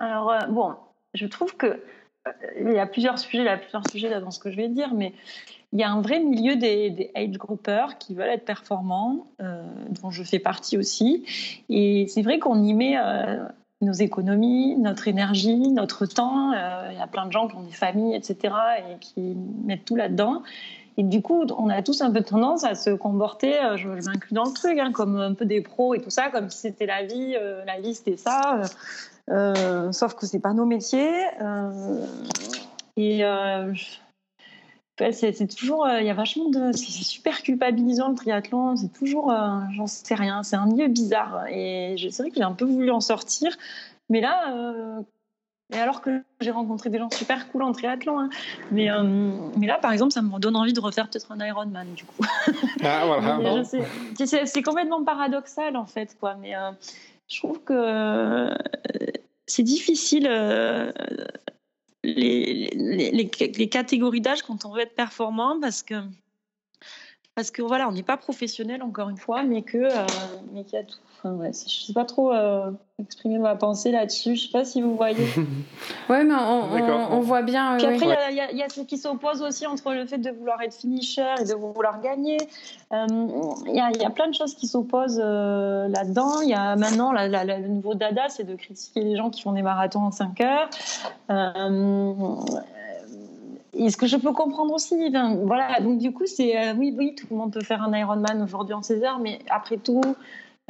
Alors, 0.00 0.30
euh, 0.30 0.46
bon, 0.48 0.74
je 1.14 1.26
trouve 1.26 1.56
que 1.56 1.66
euh, 1.66 2.32
il 2.60 2.72
y 2.72 2.78
a 2.78 2.86
plusieurs 2.86 3.18
sujets, 3.18 3.42
il 3.42 3.46
y 3.46 3.48
a 3.48 3.56
plusieurs 3.56 3.88
sujets 3.88 4.20
dans 4.20 4.30
ce 4.30 4.38
que 4.38 4.50
je 4.50 4.56
vais 4.56 4.68
dire, 4.68 4.92
mais 4.94 5.12
il 5.72 5.80
y 5.80 5.82
a 5.82 5.90
un 5.90 6.00
vrai 6.00 6.20
milieu 6.20 6.56
des, 6.56 6.90
des 6.90 7.10
age 7.14 7.36
groupers 7.36 7.98
qui 7.98 8.14
veulent 8.14 8.28
être 8.28 8.44
performants, 8.44 9.26
dont 9.40 10.12
je 10.12 10.22
fais 10.22 10.38
partie 10.38 10.78
aussi. 10.78 11.24
Et 11.68 12.06
c'est 12.06 12.22
vrai 12.22 12.38
qu'on 12.38 12.62
y 12.62 12.74
met 12.74 12.96
nos 13.80 13.92
économies, 13.92 14.76
notre 14.76 15.08
énergie, 15.08 15.72
notre 15.72 16.06
temps. 16.06 16.52
Il 16.52 16.96
y 16.96 17.02
a 17.02 17.08
plein 17.08 17.26
de 17.26 17.32
gens 17.32 17.48
qui 17.48 17.56
ont 17.56 17.64
des 17.64 17.72
familles, 17.72 18.14
etc., 18.14 18.54
et 18.88 18.98
qui 19.00 19.36
mettent 19.64 19.84
tout 19.84 19.96
là-dedans. 19.96 20.44
Et 20.96 21.02
du 21.02 21.22
coup, 21.22 21.44
on 21.58 21.68
a 21.70 21.82
tous 21.82 22.02
un 22.02 22.12
peu 22.12 22.22
tendance 22.22 22.62
à 22.64 22.74
se 22.74 22.90
comporter, 22.90 23.58
euh, 23.58 23.76
je, 23.76 23.88
m'inclus 23.88 24.34
dans 24.34 24.44
le 24.44 24.52
truc, 24.52 24.78
hein, 24.78 24.92
comme 24.92 25.16
un 25.16 25.34
peu 25.34 25.44
des 25.44 25.60
pros 25.60 25.94
et 25.94 26.00
tout 26.00 26.10
ça, 26.10 26.30
comme 26.30 26.50
si 26.50 26.58
c'était 26.58 26.86
la 26.86 27.02
vie, 27.04 27.34
euh, 27.36 27.64
la 27.64 27.80
vie 27.80 27.94
c'était 27.94 28.16
ça. 28.16 28.60
Euh, 29.30 29.90
sauf 29.90 30.14
que 30.14 30.26
c'est 30.26 30.38
pas 30.38 30.52
nos 30.52 30.66
métiers. 30.66 31.10
et 32.96 33.22
c'est 35.10 35.56
toujours, 35.56 35.88
il 35.88 36.06
y 36.06 36.10
a 36.10 36.14
vachement 36.14 36.48
de, 36.48 36.70
c'est 36.72 37.04
super 37.04 37.42
culpabilisant 37.42 38.10
le 38.10 38.14
triathlon. 38.14 38.76
C'est 38.76 38.92
toujours, 38.92 39.34
j'en 39.72 39.88
sais 39.88 40.14
rien. 40.14 40.44
C'est 40.44 40.56
un 40.56 40.66
milieu 40.66 40.86
bizarre. 40.86 41.46
Et 41.48 41.96
c'est 41.98 42.22
vrai 42.22 42.30
que 42.30 42.36
j'ai 42.36 42.42
un 42.42 42.52
peu 42.52 42.66
voulu 42.66 42.92
en 42.92 43.00
sortir. 43.00 43.56
Mais 44.10 44.20
là, 44.20 44.54
et 45.72 45.78
alors 45.78 46.02
que 46.02 46.22
j'ai 46.40 46.50
rencontré 46.50 46.90
des 46.90 46.98
gens 46.98 47.10
super 47.10 47.48
cool 47.48 47.62
en 47.62 47.72
triathlon. 47.72 48.20
Hein. 48.20 48.30
Mais, 48.70 48.90
euh, 48.90 49.02
mais 49.56 49.66
là, 49.66 49.78
par 49.78 49.92
exemple, 49.92 50.12
ça 50.12 50.20
me 50.20 50.38
donne 50.38 50.56
envie 50.56 50.74
de 50.74 50.80
refaire 50.80 51.08
peut-être 51.08 51.32
un 51.32 51.44
Ironman, 51.44 51.94
du 51.94 52.04
coup. 52.04 52.24
Ah, 52.86 53.04
voilà. 53.06 53.64
c'est 53.64 54.62
complètement 54.62 55.02
paradoxal, 55.04 55.76
en 55.76 55.86
fait. 55.86 56.16
Quoi. 56.20 56.34
Mais 56.34 56.54
euh, 56.54 56.70
je 57.28 57.38
trouve 57.38 57.62
que 57.62 57.72
euh, 57.72 58.54
c'est 59.46 59.62
difficile. 59.62 60.28
Les, 62.06 62.68
les, 62.74 63.10
les, 63.12 63.68
catégories 63.70 64.20
d'âge 64.20 64.42
quand 64.42 64.66
on 64.66 64.72
veut 64.74 64.82
être 64.82 64.94
performant 64.94 65.58
parce 65.58 65.82
que 65.82 65.94
parce 67.34 67.50
que 67.50 67.62
voilà 67.62 67.88
on 67.88 67.92
n'est 67.92 68.02
pas 68.02 68.16
professionnel 68.16 68.82
encore 68.82 69.08
une 69.08 69.18
fois 69.18 69.42
mais 69.42 69.62
que 69.62 69.88
mais 70.52 70.64
qu'il 70.64 70.78
y 70.78 70.82
a 70.82 70.84
tout 70.84 70.98
je 71.24 71.30
ne 71.30 71.52
sais 71.52 71.92
pas 71.94 72.04
trop 72.04 72.32
euh, 72.32 72.70
exprimer 72.98 73.38
ma 73.38 73.56
pensée 73.56 73.90
là-dessus. 73.90 74.36
Je 74.36 74.42
ne 74.42 74.46
sais 74.46 74.52
pas 74.52 74.64
si 74.64 74.82
vous 74.82 74.94
voyez. 74.94 75.26
oui, 76.10 76.24
mais 76.24 76.34
on, 76.34 77.20
voit 77.20 77.40
bien. 77.40 77.76
Puis 77.78 77.86
après, 77.86 78.30
il 78.30 78.58
y, 78.58 78.62
a 78.62 78.68
ce 78.68 78.82
qui 78.82 78.98
s'oppose 78.98 79.40
aussi 79.40 79.66
entre 79.66 79.94
le 79.94 80.04
fait 80.04 80.18
de 80.18 80.30
vouloir 80.30 80.60
être 80.60 80.74
finisher 80.74 81.34
et 81.40 81.44
de 81.44 81.54
vouloir 81.54 82.02
gagner. 82.02 82.36
Euh, 82.92 83.06
il 83.66 83.74
y, 83.74 84.04
a 84.04 84.10
plein 84.10 84.28
de 84.28 84.34
choses 84.34 84.54
qui 84.54 84.66
s'opposent 84.66 85.20
euh, 85.22 85.88
là-dedans. 85.88 86.42
Il 86.42 86.50
y 86.50 86.54
a 86.54 86.76
maintenant, 86.76 87.12
le 87.12 87.68
nouveau 87.68 87.94
dada, 87.94 88.28
c'est 88.28 88.44
de 88.44 88.54
critiquer 88.54 89.00
les 89.00 89.16
gens 89.16 89.30
qui 89.30 89.40
font 89.40 89.52
des 89.52 89.62
marathons 89.62 90.02
en 90.02 90.10
5 90.10 90.40
heures. 90.42 90.68
Et 93.76 93.90
ce 93.90 93.96
que 93.96 94.06
je 94.06 94.16
peux 94.16 94.32
comprendre 94.32 94.72
aussi, 94.72 95.12
voilà, 95.42 95.80
donc 95.80 95.98
du 95.98 96.12
coup, 96.12 96.26
c'est 96.26 96.72
oui, 96.72 96.94
oui, 96.96 97.14
tout 97.14 97.26
le 97.30 97.36
monde 97.36 97.52
peut 97.52 97.64
faire 97.64 97.82
un 97.82 97.96
Ironman 97.96 98.42
aujourd'hui 98.42 98.74
en 98.74 98.82
16 98.82 99.02
heures, 99.02 99.18
mais 99.18 99.40
après 99.50 99.76
tout, 99.76 100.02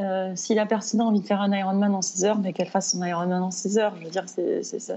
euh, 0.01 0.33
si 0.35 0.55
la 0.55 0.67
personne 0.67 1.03
a 1.03 1.05
envie 1.05 1.21
de 1.21 1.27
faire 1.27 1.41
un 1.41 1.53
Ironman 1.53 1.95
en 1.95 2.03
6 2.03 2.25
heures, 2.25 2.39
mais 2.41 2.53
qu'elle 2.53 2.67
fasse 2.67 2.91
son 2.91 3.05
Ironman 3.05 3.41
en 3.41 3.53
6 3.53 3.79
heures, 3.79 3.93
je 4.01 4.05
veux 4.05 4.11
dire, 4.11 4.25
c'est 4.27 4.65
ça. 4.65 4.95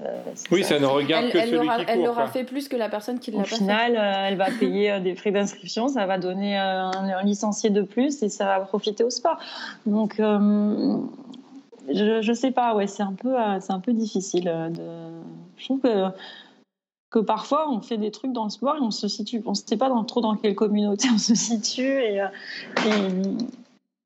Oui, 0.52 0.64
ça, 0.64 0.80
ne 0.80 0.88
regarde 0.88 1.30
que 1.30 1.38
elle 1.38 1.50
celui 1.50 1.68
aura, 1.68 1.78
qui 1.78 1.86
court. 1.86 1.94
Elle 1.94 2.04
l'aura 2.04 2.28
fait 2.28 2.44
plus 2.44 2.68
que 2.68 2.76
la 2.76 2.90
personne 2.90 3.20
qui 3.20 3.30
l'a 3.30 3.38
Au 3.38 3.42
pas 3.42 3.48
final, 3.48 3.96
euh, 3.96 4.28
elle 4.28 4.38
va 4.38 4.50
payer 4.50 4.94
euh, 4.94 5.00
des 5.00 5.14
frais 5.14 5.30
d'inscription, 5.30 5.88
ça 5.88 6.08
va 6.08 6.18
donner 6.18 6.58
un, 6.58 7.22
licencié 7.24 7.70
de 7.70 7.84
plus 7.84 8.24
et 8.24 8.30
ça 8.30 8.46
va 8.46 8.60
profiter 8.62 9.04
au 9.04 9.12
sport. 9.12 9.38
Donc, 9.86 10.16
je, 10.18 12.22
je 12.22 12.34
sais 12.34 12.52
pas, 12.52 12.74
ouais, 12.74 12.88
c'est 12.88 13.04
un 13.04 13.14
peu, 13.14 13.36
c'est 13.60 13.74
un 13.74 13.80
peu 13.80 13.94
difficile. 13.94 14.46
De... 14.46 14.82
Je 15.58 15.66
trouve 15.66 15.82
que 15.82 16.08
que 17.10 17.20
parfois 17.20 17.70
on 17.72 17.82
fait 17.82 17.98
des 17.98 18.12
trucs 18.12 18.34
dans 18.34 18.44
le 18.44 18.50
sport 18.50 18.76
et 18.76 18.82
on 18.82 18.92
se 18.92 19.08
situe, 19.08 19.42
on 19.46 19.52
ne 19.52 19.56
sait 19.56 19.78
pas 19.78 19.90
dans, 19.90 20.04
trop 20.04 20.22
dans 20.22 20.36
quelle 20.36 20.56
communauté 20.56 21.08
on 21.14 21.18
se 21.18 21.36
situe 21.36 22.02
et, 22.02 22.18
et 22.86 22.92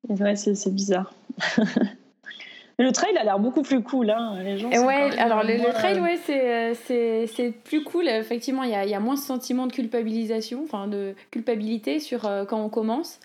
Ouais, 0.08 0.36
c'est 0.36 0.74
bizarre. 0.74 1.12
le 2.78 2.92
trail 2.92 3.16
a 3.16 3.24
l'air 3.24 3.38
beaucoup 3.38 3.62
plus 3.62 3.82
cool. 3.82 4.10
Hein. 4.10 4.36
Les 4.42 4.58
gens 4.58 4.68
ouais, 4.68 5.18
alors 5.18 5.42
le, 5.44 5.72
trail, 5.72 6.00
ouais, 6.00 6.18
euh, 6.30 6.74
c'est 6.74 7.54
plus 7.64 7.84
cool. 7.84 8.08
Effectivement, 8.08 8.64
il 8.64 8.70
y 8.70 8.74
a, 8.74 8.84
y 8.84 8.94
a, 8.94 9.00
moins 9.00 9.16
ce 9.16 9.26
sentiment 9.26 9.66
de 9.66 9.72
culpabilisation, 9.72 10.62
enfin 10.64 10.88
de 10.88 11.14
culpabilité 11.30 12.00
sur 12.00 12.26
euh, 12.26 12.44
quand 12.44 12.60
on 12.60 12.68
commence. 12.68 13.20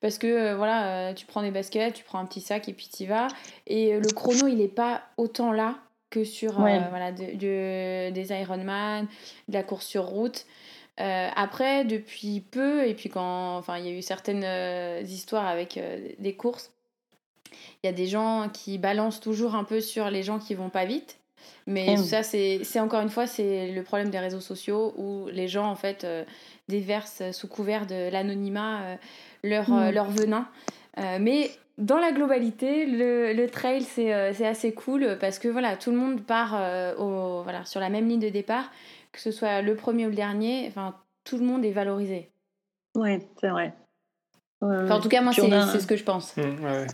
Parce 0.00 0.18
que 0.18 0.26
euh, 0.26 0.56
voilà, 0.56 1.14
tu 1.14 1.26
prends 1.26 1.42
des 1.42 1.50
baskets, 1.50 1.94
tu 1.94 2.04
prends 2.04 2.18
un 2.18 2.26
petit 2.26 2.40
sac 2.40 2.68
et 2.68 2.72
puis 2.72 2.88
tu 2.94 3.04
y 3.04 3.06
vas. 3.06 3.28
Et 3.66 3.98
le 3.98 4.12
chrono, 4.12 4.46
il 4.46 4.56
n'est 4.56 4.68
pas 4.68 5.02
autant 5.18 5.52
là 5.52 5.76
que 6.14 6.24
sur 6.24 6.54
voilà, 6.54 7.12
de, 7.12 8.10
des 8.10 8.32
Ironman, 8.32 9.06
de 9.48 9.54
la 9.54 9.62
course 9.62 9.86
sur 9.86 10.04
route. 10.04 10.46
après, 10.96 11.84
depuis 11.84 12.40
peu, 12.40 12.86
et 12.86 12.94
puis 12.94 13.08
quand 13.08 13.56
enfin, 13.56 13.78
il 13.78 13.86
y 13.86 13.88
a 13.88 13.92
eu 13.92 14.02
certaines 14.02 15.04
histoires 15.06 15.46
avec 15.46 15.80
des 16.18 16.34
courses, 16.34 16.70
il 17.82 17.86
y 17.86 17.88
a 17.88 17.92
des 17.92 18.06
gens 18.06 18.48
qui 18.52 18.78
balancent 18.78 19.20
toujours 19.20 19.54
un 19.54 19.64
peu 19.64 19.80
sur 19.80 20.10
les 20.10 20.22
gens 20.22 20.38
qui 20.38 20.54
vont 20.54 20.70
pas 20.70 20.84
vite. 20.84 21.18
Mais 21.66 21.96
ça, 21.96 22.22
c'est 22.22 22.80
encore 22.80 23.00
une 23.00 23.08
fois, 23.08 23.26
c'est 23.26 23.70
le 23.72 23.82
problème 23.82 24.10
des 24.10 24.18
réseaux 24.18 24.40
sociaux 24.40 24.94
où 24.96 25.26
les 25.32 25.48
gens, 25.48 25.66
en 25.66 25.76
fait, 25.76 26.04
euh, 26.04 26.24
déversent 26.68 27.30
sous 27.32 27.48
couvert 27.48 27.86
de 27.86 28.10
l'anonymat 28.10 28.82
euh, 28.82 28.96
leur, 29.42 29.72
euh, 29.72 29.90
leur 29.90 30.10
venin. 30.10 30.48
mais 31.20 31.50
dans 31.78 31.98
la 31.98 32.12
globalité, 32.12 32.86
le, 32.86 33.32
le 33.32 33.48
trail, 33.48 33.82
c'est 33.82 34.12
assez 34.12 34.72
cool 34.72 35.18
parce 35.20 35.38
que 35.38 35.48
voilà, 35.48 35.76
tout 35.76 35.90
le 35.90 35.96
monde 35.96 36.22
part 36.22 36.54
au, 36.98 37.42
voilà, 37.42 37.64
sur 37.64 37.80
la 37.80 37.88
même 37.88 38.08
ligne 38.08 38.20
de 38.20 38.28
départ, 38.28 38.70
que 39.12 39.20
ce 39.20 39.30
soit 39.30 39.62
le 39.62 39.74
premier 39.74 40.06
ou 40.06 40.10
le 40.10 40.14
dernier, 40.14 40.66
enfin, 40.68 40.94
tout 41.24 41.38
le 41.38 41.44
monde 41.44 41.64
est 41.64 41.72
valorisé. 41.72 42.30
Oui, 42.94 43.18
c'est 43.40 43.48
vrai. 43.48 43.72
en 44.62 45.00
tout 45.00 45.08
cas, 45.08 45.20
moi, 45.20 45.32
c'est 45.32 45.80
ce 45.80 45.86
que 45.86 45.96
je 45.96 46.04
pense. 46.04 46.36
Mmh, 46.36 46.86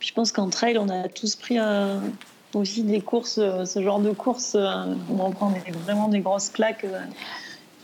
je 0.00 0.12
pense 0.12 0.32
qu'en 0.32 0.48
trail, 0.50 0.78
on 0.78 0.88
a 0.88 1.08
tous 1.08 1.36
pris 1.36 1.58
aussi 2.54 2.82
des 2.82 3.00
courses, 3.00 3.38
euh, 3.38 3.64
ce 3.64 3.82
genre 3.82 4.00
de 4.00 4.10
courses 4.10 4.54
euh, 4.54 4.94
où 5.08 5.20
on 5.20 5.30
prend 5.30 5.52
vraiment 5.84 6.08
des 6.08 6.20
grosses 6.20 6.50
claques 6.50 6.84
euh, 6.84 7.00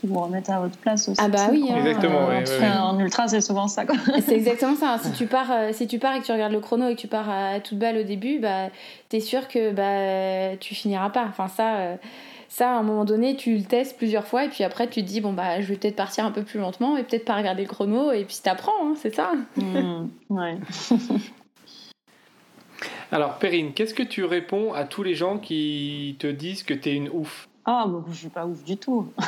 qui 0.01 0.07
vous 0.07 0.19
remettent 0.19 0.49
à 0.49 0.59
votre 0.59 0.77
place 0.77 1.07
aussi. 1.07 1.21
Ah 1.23 1.29
bah 1.29 1.47
oui. 1.51 1.69
Hein. 1.69 1.77
exactement. 1.77 2.89
en 2.89 2.99
ultra, 2.99 3.27
c'est 3.27 3.39
souvent 3.39 3.67
ça. 3.67 3.83
C'est 4.25 4.35
exactement 4.35 4.75
ça. 4.75 4.97
Si 5.01 5.11
tu 5.11 5.27
pars, 5.27 5.51
si 5.71 5.87
tu 5.87 5.99
pars 5.99 6.15
et 6.15 6.19
que 6.19 6.25
tu 6.25 6.31
regardes 6.31 6.51
le 6.51 6.59
chrono 6.59 6.89
et 6.89 6.95
que 6.95 6.99
tu 6.99 7.07
pars 7.07 7.29
à 7.29 7.59
toute 7.59 7.77
balle 7.77 7.97
au 7.97 8.03
début, 8.03 8.39
bah 8.39 8.69
t'es 9.09 9.19
sûr 9.19 9.47
que 9.47 9.71
bah 9.71 10.57
tu 10.59 10.75
finiras 10.75 11.09
pas. 11.09 11.25
Enfin 11.29 11.47
ça. 11.47 11.97
ça, 12.49 12.71
à 12.71 12.79
un 12.79 12.83
moment 12.83 13.05
donné, 13.05 13.35
tu 13.35 13.55
le 13.55 13.63
testes 13.63 13.95
plusieurs 13.97 14.25
fois 14.25 14.43
et 14.45 14.49
puis 14.49 14.63
après, 14.63 14.87
tu 14.87 15.01
te 15.01 15.07
dis, 15.07 15.21
bon, 15.21 15.31
bah, 15.31 15.61
je 15.61 15.67
vais 15.67 15.77
peut-être 15.77 15.95
partir 15.95 16.25
un 16.25 16.31
peu 16.31 16.43
plus 16.43 16.59
lentement 16.59 16.97
et 16.97 17.03
peut-être 17.03 17.23
pas 17.23 17.37
regarder 17.37 17.61
le 17.61 17.69
chrono 17.69 18.11
et 18.11 18.25
puis 18.25 18.37
t'apprends, 18.43 18.71
hein, 18.83 18.93
c'est 18.97 19.15
ça. 19.15 19.31
Mmh, 19.55 20.07
ouais. 20.31 20.57
Alors, 23.11 23.37
Perrine, 23.39 23.73
qu'est-ce 23.73 23.93
que 23.93 24.03
tu 24.03 24.23
réponds 24.23 24.73
à 24.73 24.85
tous 24.85 25.03
les 25.03 25.15
gens 25.15 25.37
qui 25.37 26.15
te 26.19 26.27
disent 26.27 26.63
que 26.63 26.73
tu 26.73 26.89
es 26.89 26.95
une 26.95 27.09
ouf? 27.09 27.49
Ah, 27.65 27.85
bah, 27.87 28.03
je 28.09 28.13
suis 28.13 28.29
pas 28.29 28.45
ouf 28.45 28.63
du 28.63 28.77
tout. 28.77 29.07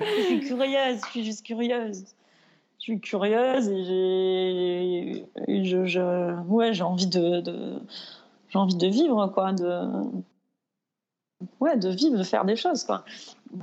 je 0.00 0.22
suis 0.22 0.40
curieuse, 0.40 1.00
je 1.04 1.10
suis 1.10 1.24
juste 1.24 1.44
curieuse. 1.44 2.04
Je 2.78 2.84
suis 2.84 3.00
curieuse 3.00 3.68
et 3.68 3.84
j'ai, 5.46 5.64
je, 5.64 6.40
ouais, 6.48 6.82
envie 6.82 7.06
de, 7.06 7.78
envie 8.54 8.76
de 8.76 8.86
vivre, 8.88 9.28
quoi, 9.28 9.52
de, 9.52 9.88
ouais, 11.60 11.76
de 11.76 11.90
vivre, 11.90 12.18
de 12.18 12.24
faire 12.24 12.44
des 12.44 12.56
choses, 12.56 12.84
quoi. 12.84 13.04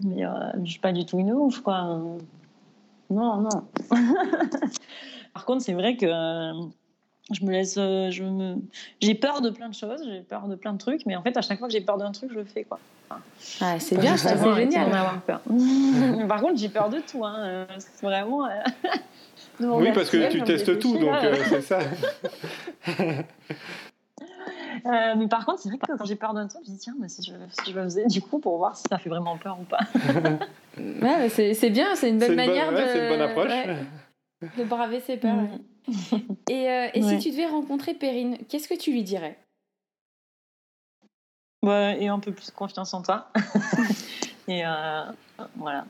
Mais 0.06 0.26
euh, 0.26 0.52
je 0.64 0.72
suis 0.72 0.80
pas 0.80 0.94
du 0.94 1.06
tout 1.06 1.20
une 1.20 1.34
ouf, 1.34 1.60
quoi. 1.60 1.82
Non, 3.10 3.42
non. 3.42 3.50
Par 5.34 5.46
contre, 5.46 5.64
c'est 5.64 5.74
vrai 5.74 5.98
que 5.98 6.06
je 7.32 7.46
me 7.46 7.52
laisse 7.52 7.76
euh, 7.78 8.10
je 8.12 8.24
me 8.24 8.56
j'ai 9.02 9.16
peur 9.16 9.42
de 9.42 9.50
plein 9.50 9.70
de 9.70 9.76
choses 9.76 10.02
j'ai 10.06 10.22
peur 10.22 10.48
de 10.48 10.56
plein 10.56 10.74
de 10.74 10.78
trucs 10.78 11.06
mais 11.06 11.16
en 11.16 11.22
fait 11.22 11.36
à 11.38 11.42
chaque 11.42 11.60
fois 11.60 11.68
que 11.68 11.74
j'ai 11.74 11.82
peur 11.82 11.98
d'un 11.98 12.12
truc 12.12 12.32
je 12.32 12.40
le 12.40 12.46
fais 12.46 12.64
quoi 12.64 12.80
ah, 13.62 13.80
c'est 13.80 14.00
bien 14.00 14.18
ça 14.18 14.38
c'est 14.38 14.56
génial 14.56 14.88
avoir 14.88 15.22
peur. 15.22 15.42
par 16.28 16.42
contre 16.42 16.58
j'ai 16.58 16.70
peur 16.70 16.90
de 16.90 17.00
tout 17.00 17.26
hein. 17.26 17.68
c'est 17.78 18.06
vraiment 18.06 18.46
euh, 18.46 18.50
oui 19.60 19.92
parce 19.94 20.10
que 20.10 20.32
tu 20.32 20.42
testes 20.44 20.80
tout 20.80 20.98
donc 20.98 21.24
euh, 21.24 21.36
c'est 21.50 21.62
ça 21.62 21.80
mais 25.18 25.28
par 25.28 25.46
contre, 25.46 25.60
c'est 25.60 25.70
vrai 25.70 25.78
que 25.78 25.98
quand 25.98 26.06
j'ai 26.06 26.16
peur 26.16 26.34
d'un 26.34 26.48
truc, 26.48 26.62
je 26.66 26.72
dis 26.72 26.78
tiens, 26.78 26.96
mais 27.00 27.10
si 27.10 27.22
je, 27.22 27.34
si 27.50 27.72
je 27.72 27.76
le 27.76 27.84
faisais 27.84 28.06
du 28.06 28.22
coup 28.22 28.40
pour 28.40 28.58
voir 28.58 28.78
si 28.78 28.84
ça 28.90 28.98
fait 28.98 29.10
vraiment 29.10 29.38
peur 29.38 29.58
ou 29.60 29.66
pas. 29.66 29.80
ouais, 30.78 31.30
c'est 31.30 31.70
bien, 31.70 31.96
c'est 31.96 32.10
une 32.10 32.20
bonne 32.20 32.36
manière 32.36 32.72
de. 32.72 32.78
c'est 32.78 33.04
une 33.04 33.10
bonne 33.10 33.22
approche. 33.22 33.52
de 34.58 34.64
braver 34.64 35.02
ses 35.02 35.18
peurs. 35.18 35.36
Mm. 35.36 35.60
Et, 36.50 36.70
euh, 36.70 36.88
et 36.94 37.02
si 37.02 37.20
tu 37.20 37.32
devais 37.32 37.46
rencontrer 37.46 37.94
Perrine, 37.94 38.38
qu'est-ce 38.48 38.68
que 38.68 38.78
tu 38.78 38.92
lui 38.92 39.04
dirais? 39.04 39.38
Bah, 41.62 41.96
Et 41.96 42.08
un 42.08 42.20
peu 42.20 42.32
plus 42.32 42.52
confiance 42.52 42.94
en 42.94 43.02
toi. 43.02 43.28
et 44.48 44.66
euh, 44.66 45.04
voilà. 45.58 45.86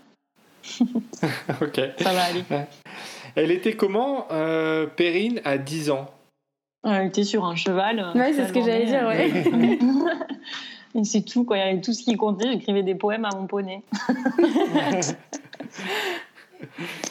ok. 1.61 1.79
Ça 1.99 2.13
va 2.13 2.23
aller. 2.23 2.43
Elle 3.35 3.51
était 3.51 3.75
comment, 3.75 4.27
euh, 4.31 4.87
Perrine, 4.87 5.41
à 5.45 5.57
10 5.57 5.91
ans? 5.91 6.07
Elle 6.83 7.07
était 7.07 7.23
sur 7.23 7.45
un 7.45 7.55
cheval. 7.55 8.11
Ouais, 8.15 8.33
c'est 8.33 8.47
ce 8.47 8.53
que 8.53 8.61
j'allais 8.61 8.85
dire, 8.85 9.05
ouais. 9.05 9.79
et 10.95 11.03
c'est 11.03 11.21
tout, 11.21 11.43
quoi. 11.43 11.57
Il 11.57 11.59
y 11.59 11.63
avait 11.63 11.81
tout 11.81 11.93
ce 11.93 12.03
qui 12.03 12.15
comptait. 12.15 12.51
J'écrivais 12.51 12.83
des 12.83 12.95
poèmes 12.95 13.25
à 13.25 13.35
mon 13.35 13.47
poney. 13.47 13.83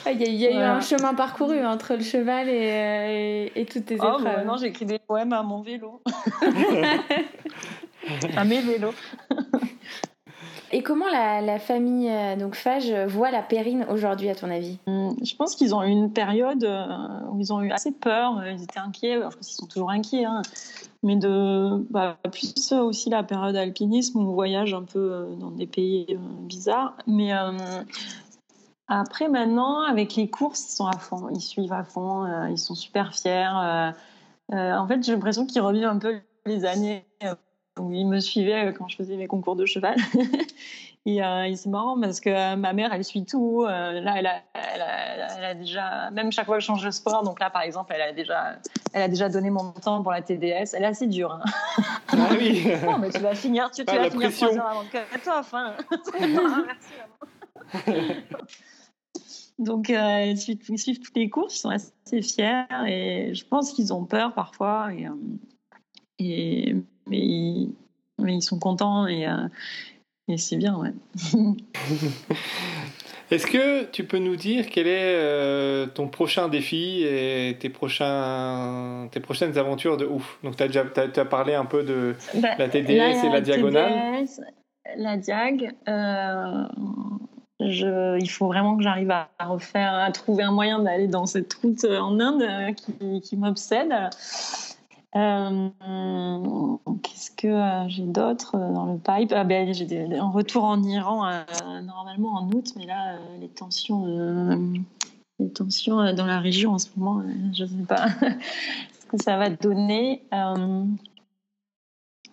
Il 0.07 0.23
y 0.23 0.47
a, 0.47 0.51
eu 0.51 0.57
un 0.57 0.81
chemin 0.81 1.15
parcouru 1.15 1.65
entre 1.65 1.95
le 1.95 2.03
cheval 2.03 2.49
et, 2.49 3.53
et, 3.55 3.67
toutes 3.67 3.87
tes 3.87 3.99
oh, 4.01 4.05
épreuves. 4.05 4.25
Bah, 4.25 4.45
non, 4.45 4.57
j'écris 4.57 4.87
des 4.87 4.99
poèmes 4.99 5.33
à 5.33 5.43
mon 5.43 5.63
vélo. 5.63 6.03
à 8.37 8.45
mes 8.45 8.61
vélos. 8.61 8.95
Et 10.71 10.83
comment 10.83 11.09
la, 11.09 11.41
la, 11.41 11.59
famille 11.59 12.11
euh, 12.11 12.37
donc 12.37 12.55
Fage 12.55 12.93
voit 13.07 13.31
la 13.31 13.43
Périne 13.43 13.87
aujourd'hui, 13.89 14.29
à 14.29 14.35
ton 14.35 14.51
avis? 14.51 14.77
Hum, 14.87 15.17
Je 15.23 15.35
pense 15.35 15.55
qu'ils 15.55 15.75
ont 15.75 15.83
eu 15.83 15.89
une 15.89 16.13
période 16.13 16.65
euh, 16.65 16.87
où 17.33 17.41
ils 17.41 17.53
ont 17.53 17.63
eu 17.63 17.71
assez 17.71 17.93
peur, 17.93 18.43
ils 18.47 18.63
étaient 18.63 18.79
inquiets, 18.79 19.15
je 19.15 19.23
pense 19.23 19.37
qu'ils 19.37 19.57
sont 19.57 19.67
toujours 19.67 19.91
inquiets, 19.91 20.27
hein. 20.27 20.43
mais 21.03 21.17
de 21.17 21.87
bah, 21.91 22.19
plus 22.31 22.73
aussi 22.73 23.09
la 23.09 23.23
période 23.23 23.57
alpinisme 23.57 24.19
où 24.19 24.29
on 24.29 24.35
voyage 24.35 24.75
un 24.75 24.83
peu 24.83 24.99
euh, 24.99 25.35
dans 25.37 25.51
des 25.51 25.67
pays 25.67 26.19
bizarres. 26.43 26.95
Mais 27.07 27.33
après, 28.89 29.29
maintenant, 29.29 29.83
avec 29.83 30.17
les 30.17 30.31
courses, 30.31 30.73
ils 30.73 30.77
sont 30.77 30.87
à 30.87 30.97
fond, 30.97 31.29
ils 31.35 31.43
suivent 31.43 31.75
à 31.75 31.85
fond, 31.85 32.25
euh, 32.25 32.49
ils 32.49 32.59
sont 32.59 32.75
super 32.75 33.15
fiers. 33.15 33.47
Euh, 33.63 33.93
euh, 34.55 34.75
en 34.75 34.89
fait, 34.89 35.03
j'ai 35.03 35.13
l'impression 35.13 35.45
qu'ils 35.45 35.61
revivent 35.61 35.85
un 35.85 35.99
peu 35.99 36.21
les 36.47 36.65
années 36.65 37.05
où 37.79 37.93
ils 37.93 38.07
me 38.07 38.19
suivaient 38.19 38.73
quand 38.77 38.89
je 38.89 38.97
faisais 38.97 39.17
mes 39.17 39.27
concours 39.27 39.57
de 39.57 39.67
cheval. 39.67 39.97
Et 41.07 41.23
c'est 41.57 41.71
marrant 41.71 41.99
parce 41.99 42.21
que 42.21 42.55
ma 42.57 42.75
mère, 42.75 42.93
elle 42.93 43.05
suit 43.05 43.25
tout. 43.25 43.65
là, 43.65 44.15
elle 44.19 44.27
a, 44.27 44.43
elle, 44.55 45.45
a, 45.45 45.55
déjà, 45.55 46.11
même 46.11 46.31
chaque 46.33 46.45
fois 46.45 46.57
que 46.57 46.61
je 46.61 46.67
change 46.67 46.85
de 46.85 46.91
sport, 46.91 47.23
donc 47.23 47.41
là, 47.41 47.49
par 47.49 47.63
exemple, 47.63 47.95
elle 47.95 48.03
a 48.03 48.13
déjà, 48.13 48.57
elle 48.93 49.03
a 49.03 49.09
déjà 49.09 49.31
donné 49.31 49.49
mon 49.49 49.73
temps 49.73 50.03
pour 50.03 50.13
la 50.13 50.21
TDS. 50.21 50.75
Elle 50.75 50.83
est 50.83 50.87
assez 50.87 51.07
dure. 51.07 51.33
Hein. 51.33 51.85
Ah 52.09 52.29
oui. 52.33 52.71
bon, 52.85 52.99
mais 52.99 53.09
tu 53.09 53.21
vas 53.21 53.35
finir, 53.35 53.71
tu, 53.71 53.87
tu 53.87 53.95
ah, 53.95 54.01
vas 54.01 54.11
finir 54.11 54.33
trois 54.33 54.55
heures 54.55 54.67
avant 54.67 54.85
que 54.85 55.19
toi. 55.25 55.37
Enfin. 55.39 55.73
Merci. 57.85 58.25
Donc, 59.59 59.91
euh, 59.91 60.25
ils, 60.25 60.39
suivent, 60.39 61.01
toutes 61.01 61.17
les 61.17 61.29
courses, 61.29 61.57
ils 61.57 61.61
sont 61.61 61.71
assez 61.71 62.23
fiers 62.23 62.65
et 62.87 63.35
je 63.35 63.45
pense 63.45 63.73
qu'ils 63.73 63.93
ont 63.93 64.05
peur 64.05 64.33
parfois. 64.33 64.91
Et, 64.95 65.07
euh, 65.07 66.81
mais, 67.07 67.19
ils, 67.19 68.43
sont 68.43 68.61
contents 68.61 69.09
et, 69.09 69.27
euh, 69.27 69.49
et 70.29 70.37
c'est 70.37 70.57
bien, 70.57 70.77
ouais. 70.77 70.93
Est-ce 73.31 73.47
que 73.47 73.85
tu 73.91 74.05
peux 74.05 74.19
nous 74.19 74.37
dire 74.37 74.71
quel 74.71 74.87
est 74.87 75.93
ton 75.93 76.09
prochain 76.09 76.49
défi 76.49 77.03
et 77.03 77.57
tes, 77.59 77.69
prochains, 77.69 79.09
tes 79.11 79.21
prochaines 79.21 79.59
aventures 79.59 79.99
de 79.99 80.07
ouf? 80.07 80.39
Donc, 80.43 80.57
tu 80.57 80.63
as 80.63 80.69
déjà 80.69 80.87
as, 80.97 81.25
parlé 81.25 81.55
un 81.55 81.67
peu 81.67 81.83
de 81.83 82.15
bah, 82.37 82.57
la 82.59 82.69
TDS 82.69 83.25
et 83.25 83.29
la 83.31 83.41
diagonale. 83.43 84.25
la 84.97 85.17
diag 85.19 85.75
il 87.61 88.31
faut 88.31 88.47
vraiment 88.47 88.77
que 88.77 88.83
j'arrive 88.83 89.11
à, 89.11 89.29
refaire, 89.41 89.95
à 89.95 90.11
trouver 90.13 90.45
un 90.45 90.53
moyen 90.53 90.79
d'aller 90.81 91.09
dans 91.09 91.27
cette 91.27 91.53
route 91.55 91.85
en 91.85 92.19
Inde 92.21 92.43
euh, 92.43 93.21
qui, 93.21 93.37
m'obsède. 93.37 93.93
Euh, 95.17 95.69
qu'est-ce 97.03 97.31
que 97.33 97.49
euh, 97.49 97.89
j'ai 97.89 98.05
d'autre 98.05 98.57
dans 98.57 98.87
le 98.87 98.99
pipe? 98.99 99.33
Ah 99.35 99.45
ben, 99.45 99.73
J'ai 99.73 100.17
un 100.17 100.31
retour 100.31 100.65
en 100.65 100.83
Iran 100.83 101.29
normalement 101.83 102.35
en 102.35 102.51
août, 102.51 102.73
mais 102.77 102.87
là, 102.87 103.17
les 103.41 103.49
tensions, 103.49 104.05
les 105.39 105.51
tensions 105.51 106.13
dans 106.13 106.27
la 106.27 106.41
région 106.41 106.75
en 106.75 106.79
ce 106.79 106.89
moment, 106.97 107.23
je 107.53 107.65
ne 107.65 107.69
sais 107.69 107.87
pas 107.89 108.07
ce 109.01 109.07
que 109.07 109.23
ça 109.23 109.37
va 109.37 109.51
donner. 109.51 110.23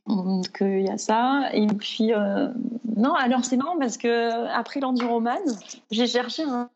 Donc 0.07 0.57
il 0.61 0.82
y 0.82 0.90
a 0.90 0.98
ça. 0.98 1.49
Et 1.53 1.68
puis 1.68 2.14
euh, 2.14 2.48
non, 2.95 3.14
alors 3.14 3.44
c'est 3.44 3.57
marrant 3.57 3.77
parce 3.77 3.98
que 3.98 4.48
après 4.48 4.80
l'enduroman, 4.80 5.40
j'ai 5.91 6.07
cherché 6.07 6.44
un, 6.44 6.69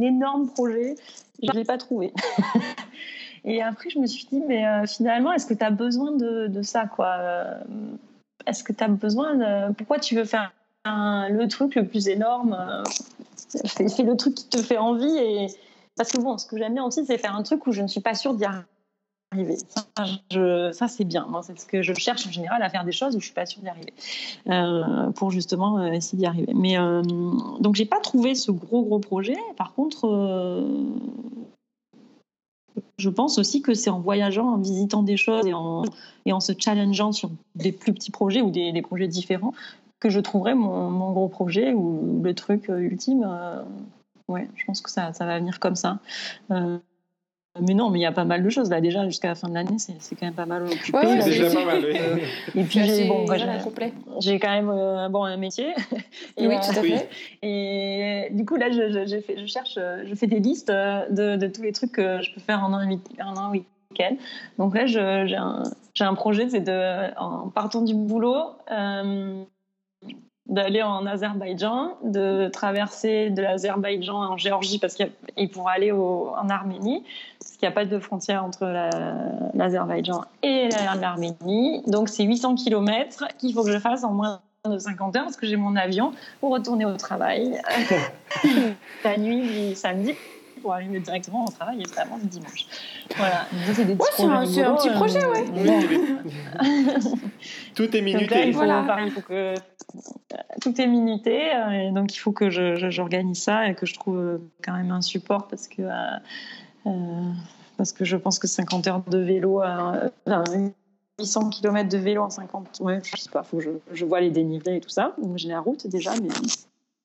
énorme 0.00 0.48
projet, 0.48 0.94
je 1.42 1.50
ne 1.50 1.56
l'ai 1.56 1.64
pas 1.64 1.78
trouvé. 1.78 2.12
et 3.44 3.62
après 3.62 3.90
je 3.90 3.98
me 3.98 4.06
suis 4.06 4.26
dit 4.26 4.40
mais 4.46 4.66
euh, 4.66 4.86
finalement 4.86 5.32
est-ce 5.32 5.46
que 5.46 5.54
tu 5.54 5.64
as 5.64 5.70
besoin 5.70 6.12
de, 6.12 6.46
de 6.46 6.62
ça 6.62 6.86
quoi? 6.86 7.16
Euh, 7.18 7.60
Est-ce 8.46 8.62
que 8.62 8.72
tu 8.72 8.84
as 8.84 8.88
besoin 8.88 9.72
pourquoi 9.72 9.98
tu 9.98 10.14
veux 10.14 10.24
faire 10.24 10.52
le 10.84 11.46
truc 11.46 11.74
le 11.74 11.86
plus 11.86 12.08
énorme? 12.08 12.56
Fais, 13.66 13.84
le 14.02 14.16
truc 14.16 14.34
qui 14.34 14.48
te 14.48 14.58
fait 14.58 14.78
envie 14.78 15.16
et 15.18 15.46
parce 15.96 16.10
que 16.10 16.20
bon 16.20 16.38
ce 16.38 16.46
que 16.46 16.56
j'aime 16.56 16.74
bien 16.74 16.84
aussi 16.84 17.04
c'est 17.04 17.18
faire 17.18 17.36
un 17.36 17.42
truc 17.42 17.66
où 17.66 17.72
je 17.72 17.82
ne 17.82 17.88
suis 17.88 18.00
pas 18.00 18.14
sûre 18.14 18.34
d'y 18.34 18.44
arriver. 18.44 18.64
Ça, 19.68 20.04
je- 20.30 20.72
ça, 20.72 20.88
c'est 20.88 21.04
bien. 21.04 21.26
Moi, 21.28 21.42
c'est 21.42 21.58
ce 21.58 21.66
que 21.66 21.82
je 21.82 21.94
cherche 21.94 22.26
en 22.26 22.30
général 22.30 22.62
à 22.62 22.68
faire 22.68 22.84
des 22.84 22.92
choses 22.92 23.16
où 23.16 23.20
je 23.20 23.24
suis 23.24 23.34
pas 23.34 23.46
sûre 23.46 23.62
d'y 23.62 23.68
arriver, 23.68 23.92
euh, 24.48 25.10
pour 25.12 25.30
justement 25.30 25.78
euh, 25.78 25.92
essayer 25.92 26.18
d'y 26.18 26.26
arriver. 26.26 26.52
Mais 26.54 26.78
euh, 26.78 27.02
donc, 27.60 27.74
j'ai 27.74 27.86
pas 27.86 28.00
trouvé 28.00 28.34
ce 28.34 28.50
gros 28.50 28.82
gros 28.82 28.98
projet. 28.98 29.36
Par 29.56 29.74
contre, 29.74 30.06
euh, 30.06 30.84
je 32.98 33.08
pense 33.08 33.38
aussi 33.38 33.62
que 33.62 33.74
c'est 33.74 33.90
en 33.90 34.00
voyageant, 34.00 34.48
en 34.48 34.58
visitant 34.58 35.02
des 35.02 35.16
choses 35.16 35.46
et 35.46 35.54
en, 35.54 35.82
et 36.26 36.32
en 36.32 36.40
se 36.40 36.52
challengeant 36.56 37.12
sur 37.12 37.30
des 37.54 37.72
plus 37.72 37.92
petits 37.92 38.10
projets 38.10 38.42
ou 38.42 38.50
des, 38.50 38.82
projets 38.82 39.08
différents 39.08 39.54
que 40.00 40.10
je 40.10 40.20
trouverai 40.20 40.54
mon, 40.54 40.90
mon 40.90 41.12
gros 41.12 41.28
projet 41.28 41.72
ou 41.72 42.20
le 42.22 42.34
truc 42.34 42.68
ultime. 42.68 43.26
ouais, 44.28 44.48
je 44.56 44.64
pense 44.64 44.80
que 44.80 44.90
ça, 44.90 45.12
ça 45.12 45.26
va 45.26 45.38
venir 45.38 45.60
comme 45.60 45.76
ça. 45.76 45.98
Mais 47.60 47.74
non, 47.74 47.90
mais 47.90 47.98
il 47.98 48.02
y 48.02 48.06
a 48.06 48.12
pas 48.12 48.24
mal 48.24 48.42
de 48.42 48.48
choses 48.48 48.70
là 48.70 48.80
déjà 48.80 49.04
jusqu'à 49.04 49.28
la 49.28 49.34
fin 49.34 49.46
de 49.48 49.52
l'année, 49.54 49.78
c'est 49.78 49.94
c'est 50.00 50.14
quand 50.16 50.24
même 50.24 50.34
pas 50.34 50.46
mal 50.46 50.62
occupé. 50.62 50.96
Ouais, 50.96 51.22
déjà 51.22 51.50
pas 51.50 51.64
mal. 51.66 51.84
oui. 51.84 52.22
Et 52.60 52.64
puis 52.64 52.82
j'ai 52.84 53.06
bon, 53.06 53.26
voilà, 53.26 53.58
j'ai- 53.58 53.64
complet. 53.64 53.92
j'ai 54.20 54.38
quand 54.38 54.48
même 54.50 54.70
euh, 54.70 55.08
bon 55.10 55.24
un 55.24 55.36
métier. 55.36 55.66
Et, 56.38 56.46
Oui, 56.48 56.54
euh, 56.54 56.58
tout 56.72 56.78
à 56.78 56.82
fait. 56.82 57.08
et 57.42 58.28
du 58.30 58.46
coup, 58.46 58.56
là, 58.56 58.70
je, 58.70 58.90
je, 58.90 59.06
je 59.06 59.20
fais, 59.20 59.36
je 59.38 59.44
cherche, 59.46 59.74
euh, 59.76 60.02
je 60.06 60.14
fais 60.14 60.26
des 60.26 60.40
listes 60.40 60.70
euh, 60.70 61.06
de, 61.10 61.36
de 61.36 61.46
tous 61.46 61.60
les 61.62 61.72
trucs 61.72 61.92
que 61.92 62.22
je 62.22 62.32
peux 62.32 62.40
faire 62.40 62.64
en 62.64 62.72
un, 62.72 62.88
week- 62.88 63.20
en 63.22 63.36
un 63.36 63.50
week-end. 63.50 64.16
Donc 64.58 64.74
là, 64.74 64.86
je- 64.86 65.26
j'ai 65.26 65.36
un, 65.36 65.62
j'ai 65.92 66.04
un 66.04 66.14
projet, 66.14 66.48
c'est 66.48 66.60
de, 66.60 67.14
en 67.20 67.48
partant 67.50 67.82
du 67.82 67.94
boulot, 67.94 68.46
euh, 68.70 69.42
d'aller 70.46 70.82
en 70.82 71.06
Azerbaïdjan, 71.06 71.92
de 72.02 72.48
traverser 72.48 73.30
de 73.30 73.40
l'Azerbaïdjan 73.42 74.16
en 74.32 74.36
Géorgie 74.36 74.78
parce 74.78 74.94
qu'il 74.94 75.06
y 75.06 75.08
a- 75.08 75.12
et 75.36 75.46
pour 75.48 75.68
aller 75.68 75.92
au, 75.92 76.32
en 76.36 76.48
Arménie, 76.50 77.04
parce 77.38 77.52
qu'il 77.52 77.66
n'y 77.68 77.72
a 77.72 77.74
pas 77.74 77.84
de 77.84 77.98
frontière 77.98 78.44
entre 78.44 78.66
la- 78.66 78.90
l'Azerbaïdjan 79.54 80.24
et 80.42 80.68
la- 80.68 80.94
l'Arménie. 80.96 81.82
Donc 81.86 82.08
c'est 82.08 82.24
800 82.24 82.56
km 82.56 83.24
qu'il 83.38 83.54
faut 83.54 83.62
que 83.64 83.70
je 83.72 83.78
fasse 83.78 84.02
en 84.04 84.12
moins 84.12 84.40
de 84.68 84.78
50 84.78 85.16
heures 85.16 85.24
parce 85.24 85.36
que 85.36 85.46
j'ai 85.46 85.56
mon 85.56 85.74
avion 85.76 86.12
pour 86.40 86.50
retourner 86.52 86.84
au 86.84 86.96
travail 86.96 87.60
la 89.04 89.16
nuit 89.16 89.42
du 89.70 89.74
samedi 89.74 90.14
pour 90.62 90.72
arriver 90.72 91.00
directement 91.00 91.44
au 91.44 91.50
travail 91.50 91.80
évidemment 91.82 92.18
le 92.22 92.28
dimanche. 92.28 92.66
Voilà, 93.16 93.46
c'est 93.74 93.84
Ouais, 93.86 93.96
c'est 94.16 94.22
un- 94.62 94.72
un 94.72 94.76
petit 94.76 94.88
euh, 94.88 94.92
projet, 94.94 95.24
ouais. 95.26 95.44
Tout 97.74 97.84
est 97.96 98.00
Donc 98.00 98.02
là, 98.02 98.02
minuté. 98.18 98.46
il 98.46 98.52
faut, 98.52 98.58
Voilà. 98.58 98.82
pareil, 98.84 99.06
il 99.08 99.12
faut 99.12 99.20
que 99.20 99.54
tout 100.62 100.80
est 100.80 100.86
minuté, 100.86 101.54
euh, 101.54 101.88
et 101.88 101.92
donc 101.92 102.14
il 102.14 102.18
faut 102.18 102.32
que 102.32 102.50
je- 102.50 102.76
je- 102.76 102.90
j'organise 102.90 103.42
ça 103.42 103.68
et 103.68 103.74
que 103.74 103.86
je 103.86 103.94
trouve 103.94 104.18
euh, 104.18 104.38
quand 104.64 104.72
même 104.74 104.90
un 104.90 105.00
support 105.02 105.48
parce 105.48 105.68
que 105.68 105.82
euh, 105.82 105.90
euh, 106.86 106.90
parce 107.76 107.92
que 107.92 108.04
je 108.04 108.16
pense 108.16 108.38
que 108.38 108.46
50 108.46 108.86
heures 108.86 109.02
de 109.08 109.18
vélo, 109.18 109.62
euh, 109.62 110.08
enfin, 110.26 110.44
800 111.18 111.50
km 111.50 111.88
de 111.88 111.98
vélo 111.98 112.22
en 112.22 112.30
50, 112.30 112.78
ouais, 112.80 113.00
je 113.04 113.16
sais 113.20 113.30
pas, 113.30 113.42
faut 113.42 113.56
que 113.58 113.62
je, 113.64 113.70
je 113.92 114.04
vois 114.04 114.20
les 114.20 114.30
dénivelés 114.30 114.76
et 114.76 114.80
tout 114.80 114.88
ça. 114.88 115.14
Donc 115.20 115.36
j'ai 115.38 115.48
la 115.48 115.60
route 115.60 115.86
déjà, 115.88 116.12
mais 116.22 116.28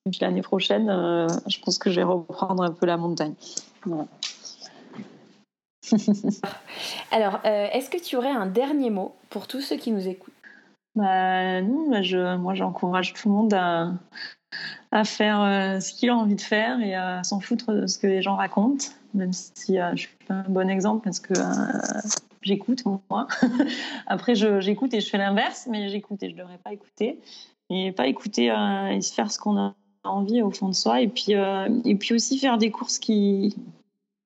puis 0.10 0.20
l'année 0.22 0.42
prochaine, 0.42 0.90
euh, 0.90 1.28
je 1.48 1.60
pense 1.60 1.78
que 1.78 1.90
je 1.90 1.98
vais 1.98 2.04
reprendre 2.04 2.64
un 2.64 2.72
peu 2.72 2.86
la 2.86 2.98
montagne. 2.98 3.34
Voilà. 3.86 4.08
Alors, 7.12 7.40
euh, 7.46 7.68
est-ce 7.72 7.90
que 7.90 8.02
tu 8.02 8.16
aurais 8.16 8.32
un 8.32 8.46
dernier 8.46 8.90
mot 8.90 9.16
pour 9.30 9.48
tous 9.48 9.62
ceux 9.62 9.78
qui 9.78 9.92
nous 9.92 10.08
écoutent? 10.08 10.34
Bah, 10.96 11.62
non, 11.62 12.02
je, 12.02 12.36
moi 12.38 12.56
j'encourage 12.56 13.14
tout 13.14 13.30
le 13.30 13.36
monde 13.36 13.54
à, 13.54 13.92
à 14.92 15.04
faire 15.04 15.42
euh, 15.42 15.80
ce 15.80 15.94
qu'il 15.94 16.10
a 16.10 16.16
envie 16.16 16.36
de 16.36 16.42
faire 16.42 16.80
et 16.82 16.96
à 16.96 17.24
s'en 17.24 17.40
foutre 17.40 17.72
de 17.72 17.88
ce 17.88 18.00
que 18.00 18.08
les 18.08 18.22
gens 18.22 18.36
racontent, 18.36 18.86
même 19.14 19.34
si 19.34 19.80
euh, 19.80 19.92
je 19.92 20.02
suis 20.02 20.16
pas 20.28 20.36
un 20.36 20.50
bon 20.50 20.70
exemple 20.70 21.04
parce 21.04 21.20
que 21.20 21.34
j'écoute 22.42 22.84
moi. 22.86 23.28
Après, 24.08 24.34
j'écoute 24.36 24.94
et 24.94 25.02
je 25.02 25.10
fais 25.10 25.20
l'inverse, 25.20 25.68
mais 25.70 25.90
j'écoute 25.90 26.24
et 26.24 26.32
je 26.32 26.36
devrais 26.36 26.58
pas 26.58 26.74
écouter. 26.74 27.22
Et 27.70 27.92
pas 27.92 28.08
écouter 28.08 28.46
et 28.46 29.02
se 29.02 29.14
faire 29.14 29.30
ce 29.30 29.38
qu'on 29.38 29.58
a 29.58 29.76
envie 30.10 30.42
au 30.42 30.52
fond 30.52 30.70
de 30.70 30.76
soi. 30.76 31.02
Et 31.02 31.08
puis, 31.08 31.36
euh, 31.36 31.68
et 31.86 31.96
puis 31.96 32.14
aussi 32.14 32.38
faire 32.38 32.58
des 32.58 32.72
courses 32.72 33.00
qui, 33.00 33.56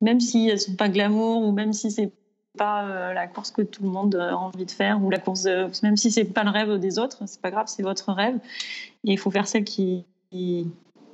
même 0.02 0.20
si 0.20 0.50
elles 0.50 0.60
sont 0.60 0.76
pas 0.76 0.90
glamour 0.90 1.44
ou 1.44 1.52
même 1.52 1.74
si 1.74 1.92
c'est 1.92 2.12
pas 2.58 2.86
euh, 2.86 3.14
la 3.14 3.28
course 3.28 3.52
que 3.52 3.62
tout 3.62 3.84
le 3.84 3.90
monde 3.90 4.16
a 4.16 4.36
envie 4.38 4.66
de 4.66 4.72
faire 4.72 5.02
ou 5.02 5.10
la 5.10 5.20
course 5.20 5.48
même 5.84 5.96
si 5.96 6.12
c'est 6.12 6.26
pas 6.26 6.44
le 6.44 6.50
rêve 6.50 6.80
des 6.80 7.00
autres 7.00 7.20
c'est 7.26 7.40
pas 7.40 7.50
grave 7.50 7.68
c'est 7.68 7.84
votre 7.84 8.12
rêve. 8.12 8.38
Et 9.06 9.14
il 9.14 9.18
faut 9.18 9.32
faire 9.32 9.48
celle 9.48 9.64
qui, 9.64 10.04
qui 10.32 10.68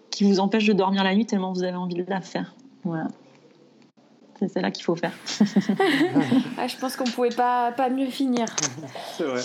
qui 0.10 0.24
vous 0.24 0.40
empêche 0.40 0.66
de 0.66 0.74
dormir 0.74 1.04
la 1.04 1.14
nuit 1.14 1.26
tellement 1.26 1.54
vous 1.54 1.64
avez 1.64 1.76
envie 1.76 1.96
de 1.96 2.10
la 2.10 2.22
faire. 2.22 2.56
Voilà 2.84 3.08
c'est 4.40 4.48
celle-là 4.50 4.72
qu'il 4.72 4.84
faut 4.84 4.96
faire 4.96 5.12
ah, 6.58 6.68
Je 6.68 6.76
pense 6.78 6.96
qu'on 6.96 7.06
pouvait 7.06 7.30
pas, 7.30 7.72
pas 7.72 7.90
mieux 7.90 8.08
finir. 8.08 8.46
C'est 9.18 9.24
vrai. 9.24 9.42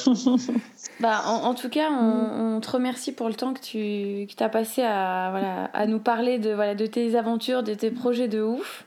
Bah, 1.00 1.22
en, 1.26 1.44
en 1.48 1.54
tout 1.54 1.68
cas, 1.68 1.90
on, 1.90 2.56
on 2.56 2.60
te 2.60 2.70
remercie 2.70 3.12
pour 3.12 3.28
le 3.28 3.34
temps 3.34 3.54
que 3.54 3.60
tu 3.60 4.26
que 4.26 4.44
as 4.44 4.48
passé 4.48 4.82
à, 4.82 5.28
voilà, 5.30 5.64
à 5.72 5.86
nous 5.86 5.98
parler 5.98 6.38
de, 6.38 6.52
voilà, 6.52 6.74
de 6.74 6.86
tes 6.86 7.16
aventures, 7.16 7.62
de 7.62 7.74
tes 7.74 7.90
projets 7.90 8.28
de 8.28 8.42
ouf. 8.42 8.84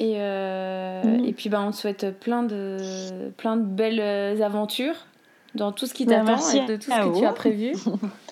Et, 0.00 0.14
euh, 0.16 1.02
Mhm. 1.04 1.24
et 1.26 1.32
puis, 1.32 1.48
bah, 1.48 1.60
on 1.62 1.70
te 1.70 1.76
souhaite 1.76 2.18
plein 2.18 2.42
de, 2.42 3.30
plein 3.36 3.56
de 3.56 3.62
belles 3.64 4.42
aventures 4.42 4.94
dans 5.54 5.70
tout 5.72 5.86
ce 5.86 5.94
qui 5.94 6.06
Bah, 6.06 6.16
t'attend 6.24 6.48
et 6.50 6.66
de 6.66 6.76
tout 6.76 6.90
ce 6.90 6.96
à 6.96 6.98
que 7.00 7.04
tu 7.04 7.20
vous. 7.20 7.24
as 7.24 7.32
prévu. 7.34 7.72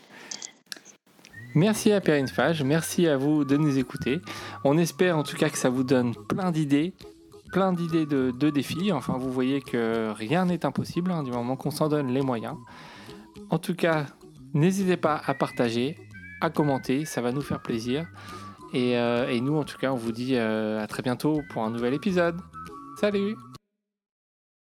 Merci 1.55 1.90
à 1.93 2.01
Perrine 2.01 2.28
Fage, 2.28 2.62
merci 2.62 3.09
à 3.09 3.16
vous 3.16 3.44
de 3.44 3.56
nous 3.56 3.77
écouter. 3.77 4.20
On 4.62 4.78
espère 4.78 5.18
en 5.18 5.24
tout 5.24 5.36
cas 5.36 5.48
que 5.48 5.59
ça 5.59 5.68
vous 5.68 5.82
donne 5.82 6.14
plein 6.14 6.52
d'idées, 6.52 6.94
plein 7.52 7.72
d'idées 7.72 8.06
de, 8.06 8.51
défis. 8.51 8.93
Enfin, 8.93 9.18
vous 9.18 9.32
voyez 9.32 9.60
que 9.60 10.10
rien 10.12 10.44
n'est 10.44 10.64
impossible 10.64 11.10
hein, 11.10 11.24
du 11.24 11.32
moment 11.32 11.56
qu'on 11.56 11.72
s'en 11.72 11.89
donne 11.89 12.12
les 12.12 12.22
moyens. 12.22 12.55
En 13.51 13.59
tout 13.59 13.74
cas, 13.74 14.06
n'hésitez 14.55 14.97
pas 14.97 15.20
à 15.27 15.35
partager, 15.35 15.98
à 16.40 16.51
commenter, 16.51 17.05
ça 17.05 17.20
va 17.20 17.32
nous 17.32 17.43
faire 17.43 17.60
plaisir. 17.60 18.06
Et, 18.72 18.97
euh, 18.97 19.40
nous, 19.40 19.56
en 19.56 19.64
tout 19.64 19.78
cas, 19.78 19.93
on 19.93 19.97
vous 19.97 20.12
dit 20.12 20.36
euh, 20.36 20.81
à 20.81 20.86
très 20.86 21.02
bientôt 21.02 21.40
pour 21.51 21.64
un 21.64 21.70
nouvel 21.70 21.94
épisode. 21.94 22.36
Salut 23.01 23.35